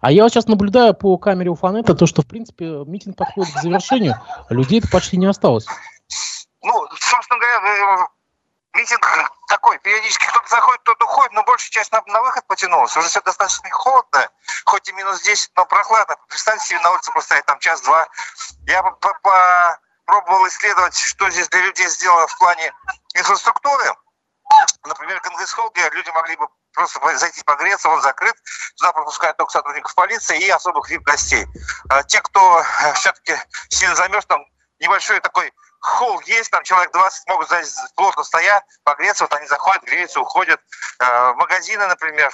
А 0.00 0.12
я 0.12 0.22
вот 0.22 0.32
сейчас 0.32 0.46
наблюдаю 0.46 0.94
по 0.94 1.18
камере 1.18 1.50
Уфанета, 1.50 1.94
то, 1.94 2.06
что, 2.06 2.22
в 2.22 2.26
принципе, 2.26 2.84
митинг 2.86 3.16
подходит 3.16 3.54
к 3.54 3.60
завершению, 3.60 4.14
а 4.48 4.54
людей-то 4.54 4.88
почти 4.88 5.16
не 5.16 5.26
осталось. 5.26 5.66
Ну, 6.62 6.88
собственно 6.98 7.40
говоря, 7.40 8.08
митинг 8.74 9.06
такой, 9.48 9.78
периодически 9.78 10.26
кто-то 10.26 10.48
заходит, 10.48 10.80
кто-то 10.82 11.04
уходит, 11.04 11.32
но 11.32 11.42
большая 11.42 11.70
часть 11.70 11.92
на, 11.92 12.02
на 12.06 12.22
выход 12.22 12.46
потянулась. 12.46 12.96
Уже 12.96 13.08
все 13.08 13.20
достаточно 13.22 13.68
холодно, 13.70 14.28
хоть 14.64 14.88
и 14.88 14.92
минус 14.92 15.22
10, 15.22 15.50
но 15.56 15.64
прохладно. 15.66 16.16
Представьте 16.28 16.66
себе, 16.66 16.80
на 16.80 16.92
улице 16.92 17.10
просто 17.10 17.42
там 17.46 17.58
час-два. 17.58 18.08
Я 18.66 18.82
попробовал 18.82 20.46
исследовать, 20.48 20.96
что 20.96 21.28
здесь 21.30 21.48
для 21.48 21.62
людей 21.62 21.88
сделано 21.88 22.26
в 22.26 22.38
плане 22.38 22.72
инфраструктуры. 23.14 23.94
Например, 24.84 25.20
Конгресс-холл, 25.20 25.70
где 25.70 25.88
люди 25.90 26.10
могли 26.10 26.36
бы 26.36 26.48
просто 26.78 27.18
зайти 27.18 27.42
погреться, 27.42 27.88
он 27.88 28.00
закрыт. 28.00 28.34
Туда 28.76 28.92
пропускают 28.92 29.36
только 29.36 29.52
сотрудников 29.52 29.94
полиции 29.94 30.40
и 30.40 30.48
особых 30.48 30.88
вип-гостей. 30.88 31.46
А 31.88 32.02
те, 32.04 32.20
кто 32.22 32.60
э, 32.60 32.92
все-таки 32.94 33.34
сильно 33.68 33.96
замерз, 33.96 34.24
там 34.26 34.44
небольшой 34.78 35.20
такой 35.20 35.52
холл 35.80 36.20
есть, 36.20 36.50
там 36.50 36.62
человек 36.62 36.92
20 36.92 37.28
могут 37.28 37.48
здесь 37.48 37.76
плотно 37.96 38.22
стоять, 38.22 38.62
погреться, 38.84 39.24
вот 39.24 39.34
они 39.34 39.46
заходят, 39.48 39.82
греются, 39.82 40.20
уходят. 40.20 40.60
Э, 41.00 41.32
магазины, 41.34 41.86
например, 41.86 42.32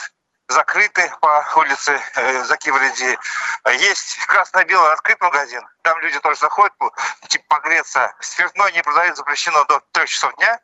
закрыты 0.48 1.10
по 1.20 1.44
улице 1.56 1.98
э, 2.16 2.44
Закивреди. 2.44 3.16
Есть 3.78 4.18
красно-белый 4.26 4.92
открытый 4.92 5.28
магазин, 5.28 5.62
там 5.82 5.98
люди 6.00 6.18
тоже 6.20 6.38
заходят, 6.38 6.72
типа 7.28 7.44
погреться. 7.48 8.12
Спиртное 8.20 8.70
не 8.72 8.82
продают, 8.82 9.16
запрещено 9.16 9.64
до 9.64 9.80
3 9.92 10.06
часов 10.06 10.34
дня. 10.36 10.58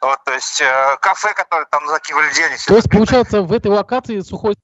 Вот, 0.00 0.18
то 0.24 0.32
есть 0.32 0.60
э, 0.60 0.96
кафе, 1.00 1.34
которые 1.34 1.66
там 1.70 1.84
на 1.84 1.92
Закивреди, 1.92 2.42
они 2.42 2.56
То 2.56 2.76
есть, 2.76 2.90
получается, 2.90 3.42
в 3.42 3.52
этой 3.52 3.70
локации 3.70 4.20
сухой 4.20 4.56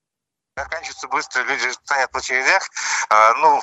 заканчивается 0.57 1.09
быстро, 1.09 1.43
люди 1.43 1.71
стоят 1.71 2.11
в 2.13 2.17
очередях. 2.17 2.63
А, 3.09 3.33
ну, 3.35 3.61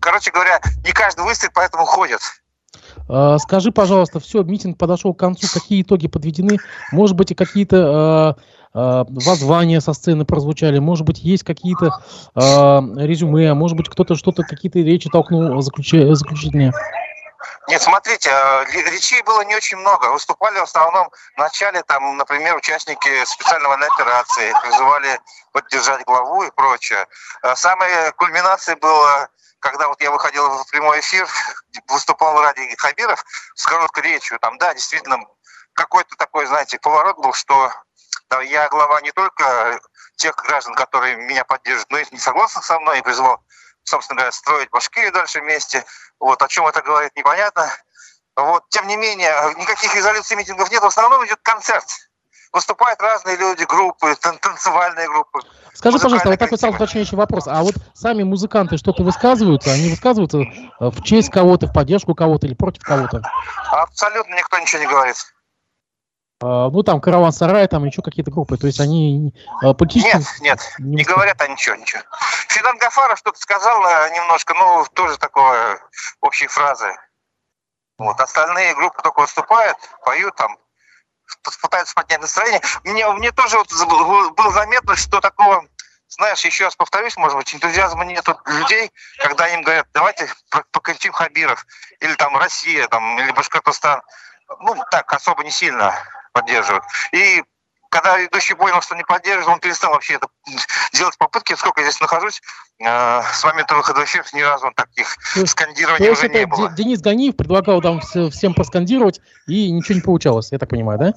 короче 0.00 0.30
говоря, 0.30 0.60
не 0.84 0.92
каждый 0.92 1.24
выстоит, 1.24 1.52
поэтому 1.52 1.84
ходят. 1.84 2.20
А, 3.08 3.38
скажи, 3.38 3.72
пожалуйста, 3.72 4.20
все, 4.20 4.42
митинг 4.42 4.78
подошел 4.78 5.14
к 5.14 5.18
концу, 5.18 5.46
какие 5.52 5.82
итоги 5.82 6.08
подведены? 6.08 6.58
Может 6.92 7.16
быть, 7.16 7.32
и 7.32 7.34
какие-то 7.34 8.36
э, 8.38 8.42
воззвания 8.74 9.80
со 9.80 9.92
сцены 9.92 10.24
прозвучали, 10.24 10.78
может 10.78 11.06
быть, 11.06 11.18
есть 11.18 11.44
какие-то 11.44 12.02
э, 12.34 12.40
резюме, 12.40 13.52
может 13.54 13.76
быть, 13.76 13.88
кто-то 13.88 14.16
что-то, 14.16 14.42
какие-то 14.42 14.78
речи 14.78 15.10
толкнул 15.10 15.60
заключ... 15.60 15.90
заключительные? 15.90 16.72
Нет, 17.68 17.80
смотрите, 17.80 18.30
речей 18.90 19.22
было 19.22 19.44
не 19.44 19.54
очень 19.54 19.76
много. 19.76 20.12
Выступали 20.12 20.58
в 20.58 20.64
основном 20.64 21.10
в 21.34 21.38
начале, 21.38 21.82
там, 21.82 22.16
например, 22.16 22.56
участники 22.56 23.24
специальной 23.24 23.68
военной 23.68 23.88
операции, 23.88 24.52
призывали 24.62 25.20
поддержать 25.52 26.04
главу 26.04 26.42
и 26.42 26.50
прочее. 26.50 27.06
Самой 27.54 28.12
кульминацией 28.16 28.78
было 28.78 29.28
когда 29.62 29.86
вот 29.86 30.02
я 30.02 30.10
выходил 30.10 30.48
в 30.48 30.70
прямой 30.70 30.98
эфир, 31.00 31.26
выступал 31.88 32.42
Ради 32.42 32.74
Хабиров 32.76 33.24
с 33.54 33.64
короткой 33.64 34.02
речью, 34.02 34.38
там, 34.40 34.58
да, 34.58 34.74
действительно, 34.74 35.18
какой-то 35.72 36.16
такой, 36.16 36.46
знаете, 36.46 36.78
поворот 36.80 37.16
был, 37.18 37.32
что 37.32 37.70
да, 38.30 38.40
я 38.42 38.68
глава 38.68 39.00
не 39.00 39.12
только 39.12 39.80
тех 40.16 40.34
граждан, 40.36 40.74
которые 40.74 41.16
меня 41.16 41.44
поддерживают, 41.44 41.90
но 41.90 41.98
и 41.98 42.06
не 42.12 42.18
согласных 42.18 42.64
со 42.64 42.78
мной, 42.78 42.98
и 42.98 43.02
призвал, 43.02 43.42
собственно 43.84 44.18
говоря, 44.18 44.32
строить 44.32 44.70
Башкирию 44.70 45.12
дальше 45.12 45.40
вместе. 45.40 45.84
Вот, 46.18 46.40
о 46.42 46.48
чем 46.48 46.66
это 46.66 46.82
говорит, 46.82 47.14
непонятно. 47.16 47.70
Вот, 48.36 48.64
тем 48.70 48.86
не 48.86 48.96
менее, 48.96 49.32
никаких 49.58 49.94
резолюций 49.94 50.36
митингов 50.36 50.70
нет, 50.70 50.82
в 50.82 50.86
основном 50.86 51.26
идет 51.26 51.40
концерт 51.42 51.84
выступают 52.52 53.00
разные 53.00 53.36
люди, 53.36 53.64
группы, 53.64 54.14
тан 54.20 54.38
танцевальные 54.38 55.08
группы. 55.08 55.40
Скажи, 55.74 55.98
пожалуйста, 55.98 56.28
вот 56.28 56.38
такой 56.38 56.58
сразу 56.58 56.76
уточняющий 56.76 57.16
вопрос. 57.16 57.48
А 57.48 57.62
вот 57.62 57.74
сами 57.94 58.22
музыканты 58.22 58.76
что-то 58.76 59.02
высказываются? 59.02 59.72
Они 59.72 59.88
высказываются 59.88 60.38
э, 60.38 60.46
в 60.78 61.02
честь 61.02 61.30
кого-то, 61.30 61.66
в 61.66 61.72
поддержку 61.72 62.14
кого-то 62.14 62.46
или 62.46 62.54
против 62.54 62.82
кого-то? 62.82 63.22
Абсолютно 63.70 64.34
никто 64.34 64.58
ничего 64.58 64.82
не 64.82 64.86
говорит. 64.86 65.16
А, 66.42 66.70
ну, 66.70 66.82
там, 66.82 67.00
Караван-Сарай, 67.00 67.68
там 67.68 67.84
еще 67.84 68.02
какие-то 68.02 68.32
группы. 68.32 68.56
То 68.56 68.66
есть 68.66 68.80
они 68.80 69.32
а, 69.62 69.74
политически... 69.74 70.16
Нет, 70.16 70.26
нет, 70.40 70.74
не, 70.78 70.96
не 70.96 71.04
говорят 71.04 71.40
они 71.40 71.52
ничего, 71.52 71.76
ничего. 71.76 72.02
Фидан 72.48 72.78
Гафаров 72.78 73.18
что-то 73.18 73.38
сказал 73.38 73.80
немножко, 74.10 74.54
ну, 74.54 74.84
тоже 74.92 75.16
такое 75.18 75.80
общей 76.20 76.48
фразы. 76.48 76.92
Вот, 77.98 78.18
остальные 78.20 78.74
группы 78.74 79.00
только 79.02 79.20
выступают, 79.20 79.76
поют 80.04 80.34
там, 80.34 80.56
пытаются 81.62 81.94
поднять 81.94 82.20
настроение. 82.20 82.60
Мне, 82.82 83.08
мне 83.12 83.30
тоже 83.30 83.56
вот 83.58 84.32
было 84.36 84.50
заметно, 84.50 84.96
что 84.96 85.20
такого, 85.20 85.64
знаешь, 86.08 86.44
еще 86.44 86.64
раз 86.64 86.74
повторюсь, 86.74 87.16
может 87.16 87.38
быть, 87.38 87.54
энтузиазма 87.54 88.04
нет 88.04 88.26
людей, 88.46 88.90
когда 89.18 89.46
им 89.48 89.62
говорят, 89.62 89.86
давайте 89.94 90.28
покричим 90.72 91.12
Хабиров, 91.12 91.64
или 92.00 92.14
там 92.14 92.36
Россия, 92.36 92.88
там, 92.88 93.16
или 93.20 93.30
Башкортостан. 93.30 94.02
Ну, 94.60 94.82
так, 94.90 95.12
особо 95.12 95.44
не 95.44 95.50
сильно 95.52 95.94
поддерживают. 96.32 96.84
И 97.12 97.42
когда 97.92 98.16
ведущий 98.16 98.54
понял, 98.54 98.80
что 98.80 98.94
не 98.96 99.04
поддерживает, 99.04 99.48
он 99.48 99.60
перестал 99.60 99.92
вообще 99.92 100.14
это 100.14 100.26
делать 100.94 101.16
попытки. 101.18 101.54
Сколько 101.54 101.82
я 101.82 101.90
здесь 101.90 102.00
нахожусь, 102.00 102.40
э, 102.78 103.22
с 103.22 103.44
момента 103.44 103.74
выхода 103.74 104.00
в 104.00 104.04
эфир 104.04 104.24
ни 104.32 104.40
разу 104.40 104.72
таких 104.74 105.14
скандирований 105.46 106.08
уже 106.08 106.28
не 106.30 106.46
было. 106.46 106.70
Денис 106.70 107.02
Ганиев 107.02 107.36
предлагал 107.36 107.82
там 107.82 108.00
всем 108.00 108.54
проскандировать, 108.54 109.20
и 109.46 109.70
ничего 109.70 109.96
не 109.96 110.00
получалось, 110.00 110.48
я 110.52 110.58
так 110.58 110.70
понимаю, 110.70 110.98
да? 110.98 111.12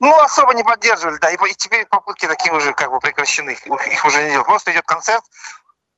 Ну, 0.00 0.14
особо 0.20 0.52
не 0.52 0.64
поддерживали, 0.64 1.16
да, 1.18 1.30
и, 1.30 1.36
и 1.36 1.54
теперь 1.54 1.86
попытки 1.86 2.26
такие 2.26 2.52
уже 2.52 2.74
как 2.74 2.90
бы 2.90 2.98
прекращены, 2.98 3.50
их 3.50 4.04
уже 4.04 4.22
не 4.24 4.30
делают. 4.30 4.46
Просто 4.46 4.72
идет 4.72 4.84
концерт, 4.84 5.22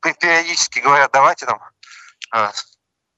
периодически 0.03 0.81
говорят, 0.81 1.11
давайте 1.11 1.47
там 1.47 1.59
э, 2.35 2.51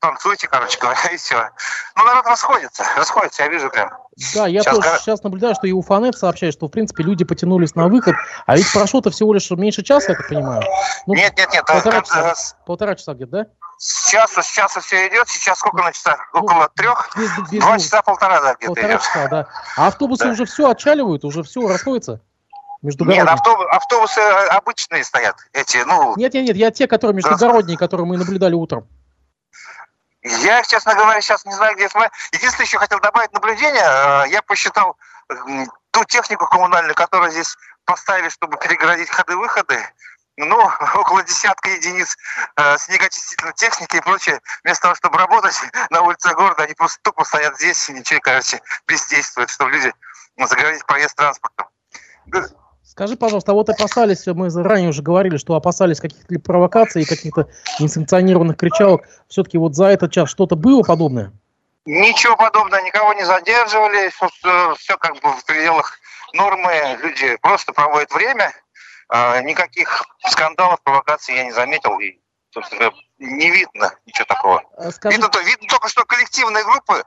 танцуйте, 0.01 0.49
короче 0.49 0.79
говоря, 0.79 0.99
и 1.13 1.17
все. 1.17 1.51
Ну, 1.97 2.05
народ 2.05 2.27
расходится, 2.27 2.85
расходится, 2.97 3.43
я 3.45 3.49
вижу 3.49 3.71
прям. 3.71 3.91
Да, 4.35 4.47
я 4.47 4.63
сейчас, 4.63 4.77
тоже 4.77 4.89
сейчас 4.99 5.23
наблюдаю, 5.23 5.55
что 5.55 5.67
и 5.67 5.73
Уфанет 5.73 6.17
сообщает, 6.17 6.55
что, 6.55 6.67
в 6.67 6.71
принципе, 6.71 7.03
люди 7.05 7.25
потянулись 7.25 7.75
на 7.75 7.89
выход, 7.89 8.15
а 8.47 8.57
ведь 8.57 8.71
прошло-то 8.73 9.11
всего 9.11 9.33
лишь 9.33 9.51
меньше 9.51 9.83
часа, 9.83 10.13
я 10.13 10.19
так 10.19 10.29
понимаю. 10.29 10.63
Ну, 11.07 11.15
нет, 11.15 11.37
нет, 11.39 11.51
нет. 11.53 11.65
Полтора 11.65 11.99
это, 11.99 12.07
часа, 12.07 12.31
это, 12.31 12.41
полтора 12.67 12.95
часа 12.97 13.15
где-то, 13.15 13.31
да? 13.31 13.47
Сейчас, 13.79 14.33
сейчас 14.33 14.73
все 14.73 15.09
идет, 15.09 15.27
сейчас 15.29 15.59
сколько 15.59 15.83
на 15.83 15.93
часах? 15.93 16.29
Ну, 16.35 16.41
Около 16.41 16.69
трех? 16.75 17.11
Без, 17.17 17.51
без, 17.51 17.63
Два 17.63 17.79
часа, 17.79 18.03
полтора, 18.03 18.41
да, 18.43 18.55
где-то 18.55 18.75
Полтора 18.75 18.93
идет. 18.93 19.03
часа, 19.03 19.29
да. 19.29 19.49
А 19.77 19.87
автобусы 19.87 20.25
да. 20.25 20.31
уже 20.33 20.45
все 20.45 20.69
отчаливают, 20.71 21.25
уже 21.25 21.43
все 21.43 21.67
расходится? 21.67 22.21
Нет, 22.83 23.29
автобус, 23.29 23.67
автобусы 23.71 24.21
обычные 24.51 25.05
стоят, 25.05 25.37
эти, 25.53 25.79
ну... 25.87 26.15
Нет, 26.17 26.33
нет, 26.33 26.47
нет, 26.47 26.57
я 26.57 26.71
те, 26.71 26.87
которые 26.87 27.15
междугородние, 27.15 27.77
которые 27.77 28.07
мы 28.07 28.17
наблюдали 28.17 28.55
утром. 28.55 28.87
Я, 30.23 30.63
честно 30.63 30.95
говоря, 30.95 31.21
сейчас 31.21 31.45
не 31.47 31.53
знаю, 31.53 31.75
где 31.77 31.89
смотреть. 31.89 32.13
Единственное, 32.33 32.67
еще 32.67 32.79
хотел 32.79 33.01
добавить 33.01 33.33
наблюдение. 33.33 33.83
Э, 33.83 34.29
я 34.29 34.43
посчитал 34.43 34.97
ту 35.93 36.05
технику 36.05 36.47
коммунальную, 36.47 36.95
которую 36.95 37.31
здесь 37.31 37.57
поставили, 37.85 38.29
чтобы 38.29 38.59
перегородить 38.59 39.09
ходы-выходы. 39.09 39.83
Ну, 40.37 40.57
около 40.95 41.23
десятка 41.23 41.71
единиц 41.71 42.17
э, 42.57 42.79
снегочистительной 42.79 43.55
техники 43.55 43.97
и 43.97 44.01
прочее. 44.01 44.41
Вместо 44.63 44.83
того, 44.83 44.95
чтобы 44.95 45.19
работать 45.19 45.57
на 45.91 46.03
улице 46.03 46.35
города, 46.35 46.65
они 46.65 46.75
просто 46.75 46.99
тупо 47.03 47.25
стоят 47.25 47.57
здесь 47.57 47.89
и 47.89 47.93
ничего, 47.93 48.21
короче, 48.21 48.61
бездействуют, 48.87 49.51
чтобы 49.51 49.71
люди 49.71 49.93
загородить 50.37 50.85
проезд 50.87 51.17
транспортом. 51.17 51.67
Скажи, 52.91 53.15
пожалуйста, 53.15 53.53
а 53.53 53.55
вот 53.55 53.71
опасались, 53.71 54.27
мы 54.27 54.51
ранее 54.51 54.91
уже 54.91 55.01
говорили, 55.01 55.37
что 55.37 55.55
опасались 55.55 56.01
каких-то 56.01 56.41
провокаций, 56.41 57.05
каких-то 57.05 57.47
несанкционированных 57.79 58.57
кричалок. 58.57 59.03
Все-таки 59.29 59.59
вот 59.59 59.77
за 59.77 59.87
этот 59.87 60.11
час 60.13 60.29
что-то 60.29 60.57
было 60.57 60.83
подобное? 60.83 61.33
Ничего 61.87 62.37
подобного, 62.37 62.83
никого 62.83 63.13
не 63.13 63.23
задерживали, 63.25 64.09
все, 64.09 64.75
все 64.75 64.97
как 64.99 65.15
бы 65.21 65.31
в 65.31 65.45
пределах 65.45 66.01
нормы, 66.33 66.99
люди 67.01 67.37
просто 67.37 67.73
проводят 67.73 68.13
время, 68.13 68.53
а, 69.09 69.41
никаких 69.41 70.03
скандалов, 70.29 70.83
провокаций 70.83 71.37
я 71.37 71.45
не 71.45 71.53
заметил, 71.53 71.97
и, 72.01 72.19
собственно, 72.53 72.91
не 73.21 73.53
видно 73.53 73.95
ничего 74.05 74.25
такого. 74.25 74.65
А 74.77 74.91
скажи... 74.91 75.17
Видно, 75.17 75.31
видно 75.45 75.69
только, 75.69 75.89
что 75.89 76.05
коллективные 76.05 76.65
группы 76.65 77.05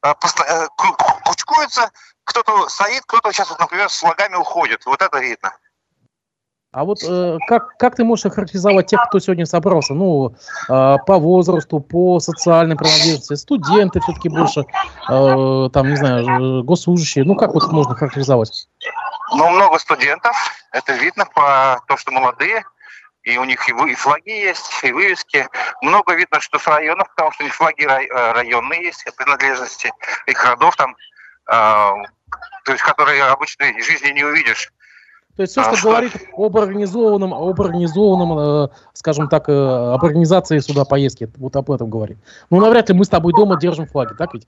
а, 0.00 0.14
э, 0.14 0.66
кучкуются, 1.26 1.90
кто-то 2.28 2.68
стоит, 2.68 3.02
кто-то 3.06 3.32
сейчас, 3.32 3.50
вот, 3.50 3.58
например, 3.58 3.88
с 3.88 3.98
флагами 3.98 4.36
уходит. 4.36 4.84
Вот 4.86 5.02
это 5.02 5.18
видно. 5.18 5.52
А 6.70 6.84
вот 6.84 6.98
э, 7.02 7.38
как, 7.48 7.76
как 7.78 7.96
ты 7.96 8.04
можешь 8.04 8.26
охарактеризовать 8.26 8.88
тех, 8.88 9.00
кто 9.08 9.18
сегодня 9.18 9.46
собрался? 9.46 9.94
Ну, 9.94 10.34
э, 10.68 10.96
по 11.06 11.18
возрасту, 11.18 11.80
по 11.80 12.20
социальной 12.20 12.76
принадлежности, 12.76 13.34
студенты 13.34 14.00
все-таки 14.00 14.28
больше, 14.28 14.60
э, 14.60 15.68
там, 15.72 15.88
не 15.88 15.96
знаю, 15.96 16.62
госслужащие. 16.64 17.24
Ну, 17.24 17.36
как 17.36 17.54
вот 17.54 17.72
можно 17.72 17.94
характеризовать? 17.94 18.68
Ну, 19.32 19.48
много 19.50 19.78
студентов, 19.78 20.36
Это 20.70 20.92
видно 20.92 21.24
по 21.34 21.82
то, 21.88 21.96
что 21.96 22.12
молодые, 22.12 22.64
и 23.22 23.38
у 23.38 23.44
них 23.44 23.66
и, 23.68 23.72
вы, 23.72 23.92
и 23.92 23.94
флаги 23.94 24.30
есть, 24.30 24.70
и 24.82 24.92
вывески. 24.92 25.48
Много 25.82 26.14
видно, 26.14 26.40
что 26.40 26.58
с 26.58 26.66
районов, 26.66 27.08
потому 27.10 27.32
что 27.32 27.44
у 27.44 27.46
них 27.46 27.54
флаги 27.54 27.84
рай, 27.84 28.06
э, 28.06 28.32
районные 28.32 28.84
есть, 28.84 29.04
принадлежности, 29.16 29.90
их 30.26 30.44
родов 30.44 30.76
там, 30.76 30.94
э, 31.50 31.92
то 32.68 32.72
есть 32.72 32.84
которые 32.84 33.24
обычной 33.24 33.80
жизни 33.80 34.10
не 34.10 34.24
увидишь. 34.24 34.70
То 35.36 35.42
есть 35.42 35.52
все, 35.52 35.62
что, 35.62 35.70
а 35.70 35.76
что 35.76 35.88
говорит 35.88 36.12
об 36.36 36.54
организованном, 36.58 37.32
об 37.32 37.58
организованном, 37.58 38.66
э, 38.66 38.68
скажем 38.92 39.28
так, 39.30 39.48
э, 39.48 39.52
об 39.52 40.04
организации 40.04 40.58
сюда 40.58 40.84
поездки, 40.84 41.30
вот 41.38 41.56
об 41.56 41.70
этом 41.70 41.88
говорит. 41.88 42.18
Ну, 42.50 42.60
навряд 42.60 42.90
ли 42.90 42.94
мы 42.94 43.06
с 43.06 43.08
тобой 43.08 43.32
дома 43.32 43.58
держим 43.58 43.86
флаги, 43.86 44.12
так 44.18 44.34
ведь? 44.34 44.46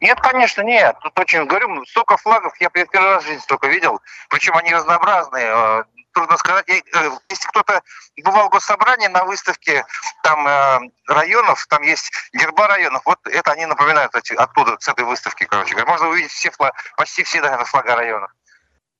Нет, 0.00 0.20
конечно, 0.20 0.62
нет. 0.62 0.94
Тут 1.02 1.18
очень 1.18 1.46
говорю, 1.46 1.84
столько 1.86 2.16
флагов 2.16 2.52
я 2.60 2.70
первый 2.70 2.94
раз 2.94 3.24
в 3.24 3.26
жизни 3.26 3.40
столько 3.40 3.66
видел. 3.66 3.98
Причем 4.30 4.56
они 4.56 4.72
разнообразные. 4.72 5.84
Э, 6.16 6.20
трудно 6.20 6.36
сказать. 6.38 6.66
Если 6.68 7.48
кто-то 7.48 7.82
бывал 8.24 8.48
в 8.48 8.52
госсобрании 8.52 9.08
на 9.08 9.24
выставке 9.24 9.84
там 10.22 10.90
районов, 11.06 11.66
там 11.68 11.82
есть 11.82 12.10
герба 12.32 12.66
районов, 12.66 13.02
вот 13.04 13.18
это 13.26 13.52
они 13.52 13.66
напоминают 13.66 14.12
оттуда, 14.14 14.76
с 14.80 14.88
этой 14.88 15.04
выставки, 15.04 15.44
короче. 15.44 15.76
Можно 15.84 16.08
увидеть 16.08 16.30
все 16.30 16.50
флаг, 16.50 16.74
почти 16.96 17.22
все, 17.22 17.40
наверное, 17.40 17.66
флага 17.66 17.96
районов. 17.96 18.30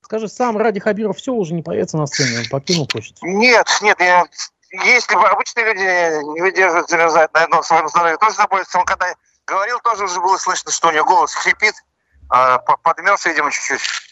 Скажи, 0.02 0.28
сам 0.28 0.56
Ради 0.56 0.78
Хабиров 0.78 1.16
все 1.16 1.32
уже 1.32 1.52
не 1.52 1.62
появится 1.62 1.96
на 1.96 2.06
сцене, 2.06 2.38
он 2.38 2.44
покинул 2.48 2.86
площадь? 2.86 3.18
Нет, 3.22 3.66
нет, 3.82 3.98
я, 3.98 4.24
если 4.70 5.14
бы 5.16 5.26
обычные 5.26 5.66
люди 5.66 6.32
не 6.34 6.42
выдерживают 6.42 6.88
замерзают 6.88 7.34
на 7.34 7.44
одном 7.44 7.62
своем 7.64 7.88
здоровье, 7.88 8.16
тоже 8.18 8.36
заботятся. 8.36 8.78
Он 8.78 8.84
когда 8.84 9.12
говорил, 9.46 9.80
тоже 9.80 10.04
уже 10.04 10.20
было 10.20 10.36
слышно, 10.36 10.70
что 10.70 10.88
у 10.88 10.90
него 10.92 11.06
голос 11.06 11.34
хрипит, 11.34 11.74
а 12.28 12.58
подмерз, 12.58 13.26
видимо, 13.26 13.50
чуть-чуть. 13.50 14.05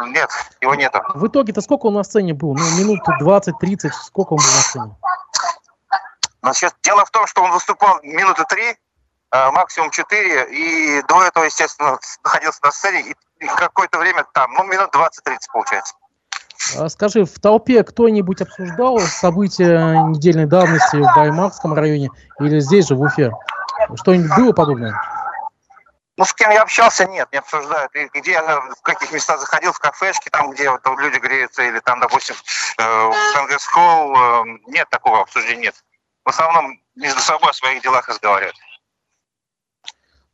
Нет, 0.00 0.30
его 0.60 0.74
нету. 0.74 1.00
В 1.14 1.26
итоге-то 1.26 1.60
сколько 1.60 1.86
он 1.86 1.94
на 1.94 2.02
сцене 2.02 2.34
был? 2.34 2.54
Ну, 2.54 2.78
минут 2.78 3.00
20-30, 3.20 3.90
сколько 3.92 4.32
он 4.32 4.38
был 4.38 4.44
на 4.44 4.62
сцене? 4.62 4.96
Значит, 6.42 6.74
дело 6.82 7.04
в 7.04 7.10
том, 7.10 7.26
что 7.26 7.42
он 7.42 7.52
выступал 7.52 8.00
минуты 8.02 8.44
три, 8.48 8.76
а, 9.30 9.50
максимум 9.52 9.90
четыре, 9.90 10.46
и 10.50 11.02
до 11.08 11.22
этого, 11.22 11.44
естественно, 11.44 11.98
находился 12.22 12.58
на 12.62 12.70
сцене, 12.70 13.14
и 13.40 13.46
какое-то 13.46 13.98
время 13.98 14.26
там, 14.34 14.52
ну, 14.52 14.64
минут 14.64 14.94
20-30 14.94 15.38
получается. 15.52 15.94
А 16.78 16.88
скажи, 16.88 17.24
в 17.24 17.38
толпе 17.40 17.82
кто-нибудь 17.82 18.42
обсуждал 18.42 18.98
события 19.00 20.02
недельной 20.08 20.46
давности 20.46 20.96
в 20.96 21.16
Баймакском 21.16 21.74
районе 21.74 22.10
или 22.40 22.58
здесь 22.60 22.88
же, 22.88 22.94
в 22.94 23.02
Уфе? 23.02 23.32
Что-нибудь 23.96 24.36
было 24.36 24.52
подобное? 24.52 24.98
Ну, 26.16 26.24
с 26.24 26.32
кем 26.32 26.50
я 26.50 26.62
общался, 26.62 27.06
нет, 27.06 27.28
не 27.32 27.38
обсуждают. 27.38 27.94
И 27.96 28.08
где 28.14 28.32
я 28.32 28.60
в 28.60 28.82
каких 28.82 29.12
местах 29.12 29.40
заходил, 29.40 29.72
в 29.72 29.78
кафешки, 29.80 30.28
там, 30.28 30.50
где 30.50 30.70
вот, 30.70 30.80
люди 30.98 31.18
греются, 31.18 31.62
или 31.62 31.80
там, 31.80 31.98
допустим, 31.98 32.36
э, 32.78 32.82
в 32.82 33.32
Конгресс-холл, 33.34 34.14
э, 34.14 34.44
нет 34.68 34.88
такого 34.90 35.22
обсуждения, 35.22 35.62
нет. 35.62 35.74
В 36.24 36.28
основном 36.28 36.80
между 36.94 37.20
собой 37.20 37.50
о 37.50 37.52
своих 37.52 37.82
делах 37.82 38.08
разговаривают. 38.08 38.56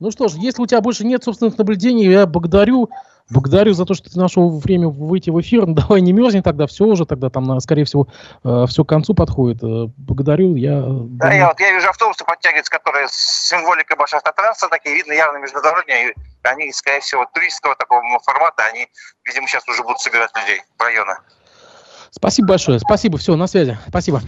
Ну 0.00 0.10
что 0.10 0.28
ж, 0.28 0.34
если 0.34 0.62
у 0.62 0.66
тебя 0.66 0.80
больше 0.80 1.04
нет 1.04 1.24
собственных 1.24 1.56
наблюдений, 1.56 2.06
я 2.06 2.26
благодарю. 2.26 2.90
Благодарю 3.30 3.74
за 3.74 3.86
то, 3.86 3.94
что 3.94 4.10
ты 4.10 4.18
нашел 4.18 4.58
время 4.58 4.88
выйти 4.88 5.30
в 5.30 5.40
эфир. 5.40 5.66
Ну, 5.66 5.74
давай 5.74 6.00
не 6.00 6.12
мерзни 6.12 6.40
тогда, 6.40 6.66
все 6.66 6.84
уже 6.84 7.06
тогда 7.06 7.30
там, 7.30 7.60
скорее 7.60 7.84
всего, 7.84 8.08
э, 8.44 8.64
все 8.68 8.84
к 8.84 8.88
концу 8.88 9.14
подходит. 9.14 9.62
Э, 9.62 9.86
благодарю. 9.96 10.56
Я, 10.56 10.80
да, 10.82 11.28
да, 11.28 11.32
я, 11.32 11.48
вот, 11.48 11.60
я 11.60 11.72
вижу 11.72 11.88
автобусы 11.88 12.24
подтягиваются, 12.24 12.72
которые 12.72 13.06
с 13.08 13.48
символикой 13.48 13.96
автотранса, 14.00 14.68
такие 14.68 14.96
видно 14.96 15.12
явно 15.12 15.38
международные. 15.38 16.14
Они, 16.42 16.72
скорее 16.72 17.00
всего, 17.00 17.26
туристского 17.32 17.76
такого 17.76 18.02
формата, 18.24 18.64
они, 18.72 18.88
видимо, 19.24 19.46
сейчас 19.46 19.66
уже 19.68 19.82
будут 19.82 20.00
собирать 20.00 20.30
людей 20.36 20.62
в 20.76 20.82
районы. 20.82 21.14
Спасибо 22.10 22.48
большое. 22.48 22.80
Спасибо. 22.80 23.18
Все, 23.18 23.36
на 23.36 23.46
связи. 23.46 23.78
Спасибо. 23.88 24.20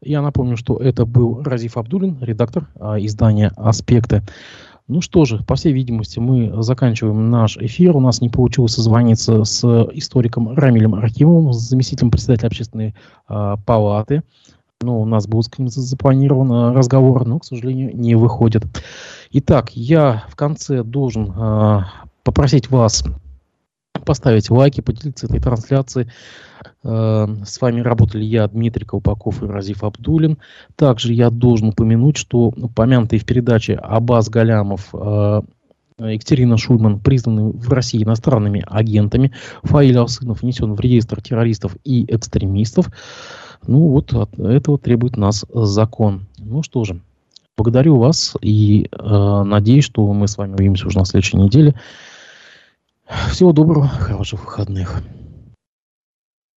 Я 0.00 0.20
напомню, 0.20 0.56
что 0.56 0.76
это 0.78 1.06
был 1.06 1.42
Разиф 1.42 1.76
Абдулин, 1.76 2.22
редактор 2.22 2.64
издания 2.98 3.52
«Аспекты». 3.56 4.22
Ну 4.88 5.00
что 5.00 5.24
же, 5.24 5.42
по 5.42 5.56
всей 5.56 5.72
видимости, 5.72 6.20
мы 6.20 6.62
заканчиваем 6.62 7.28
наш 7.28 7.56
эфир. 7.56 7.96
У 7.96 8.00
нас 8.00 8.20
не 8.20 8.28
получилось 8.28 8.74
созвониться 8.74 9.42
с 9.42 9.64
историком 9.92 10.56
Рамилем 10.56 10.94
Архимовым, 10.94 11.52
заместителем 11.52 12.12
председателя 12.12 12.46
общественной 12.46 12.94
а, 13.26 13.56
палаты. 13.56 14.22
Но 14.80 15.00
у 15.00 15.04
нас 15.04 15.26
был 15.26 15.42
с 15.42 15.58
ним 15.58 15.68
запланирован 15.68 16.72
разговор, 16.72 17.26
но, 17.26 17.40
к 17.40 17.44
сожалению, 17.44 17.96
не 17.96 18.14
выходит. 18.14 18.64
Итак, 19.32 19.70
я 19.72 20.24
в 20.28 20.36
конце 20.36 20.84
должен 20.84 21.32
а, 21.34 21.88
попросить 22.22 22.70
вас 22.70 23.02
поставить 24.04 24.50
лайки, 24.50 24.82
поделиться 24.82 25.26
этой 25.26 25.40
трансляцией. 25.40 26.08
Э, 26.88 27.26
с 27.44 27.60
вами 27.60 27.80
работали 27.80 28.24
я, 28.24 28.46
Дмитрий 28.46 28.84
Колпаков 28.84 29.42
и 29.42 29.46
Разиф 29.46 29.82
Абдулин. 29.82 30.38
Также 30.76 31.12
я 31.12 31.30
должен 31.30 31.68
упомянуть, 31.68 32.16
что 32.16 32.48
упомянутые 32.48 33.18
в 33.18 33.24
передаче 33.24 33.74
Абаз 33.74 34.28
Галямов, 34.28 34.90
э, 34.92 35.40
Екатерина 35.98 36.58
Шульман 36.58 37.00
признаны 37.00 37.52
в 37.52 37.72
России 37.72 38.02
иностранными 38.02 38.64
агентами. 38.68 39.32
Фаиль 39.62 39.96
Алсынов 39.98 40.42
внесен 40.42 40.74
в 40.74 40.80
реестр 40.80 41.22
террористов 41.22 41.76
и 41.84 42.04
экстремистов. 42.14 42.90
Ну 43.66 43.88
вот 43.88 44.12
от 44.12 44.38
этого 44.38 44.78
требует 44.78 45.16
нас 45.16 45.44
закон. 45.52 46.26
Ну 46.38 46.62
что 46.62 46.84
же, 46.84 47.00
благодарю 47.56 47.96
вас 47.96 48.36
и 48.42 48.88
э, 48.92 49.42
надеюсь, 49.44 49.84
что 49.84 50.12
мы 50.12 50.28
с 50.28 50.36
вами 50.36 50.54
увидимся 50.54 50.86
уже 50.86 50.98
на 50.98 51.04
следующей 51.04 51.38
неделе. 51.38 51.74
Всего 53.30 53.52
доброго, 53.52 53.88
хороших 53.88 54.44
выходных. 54.44 55.02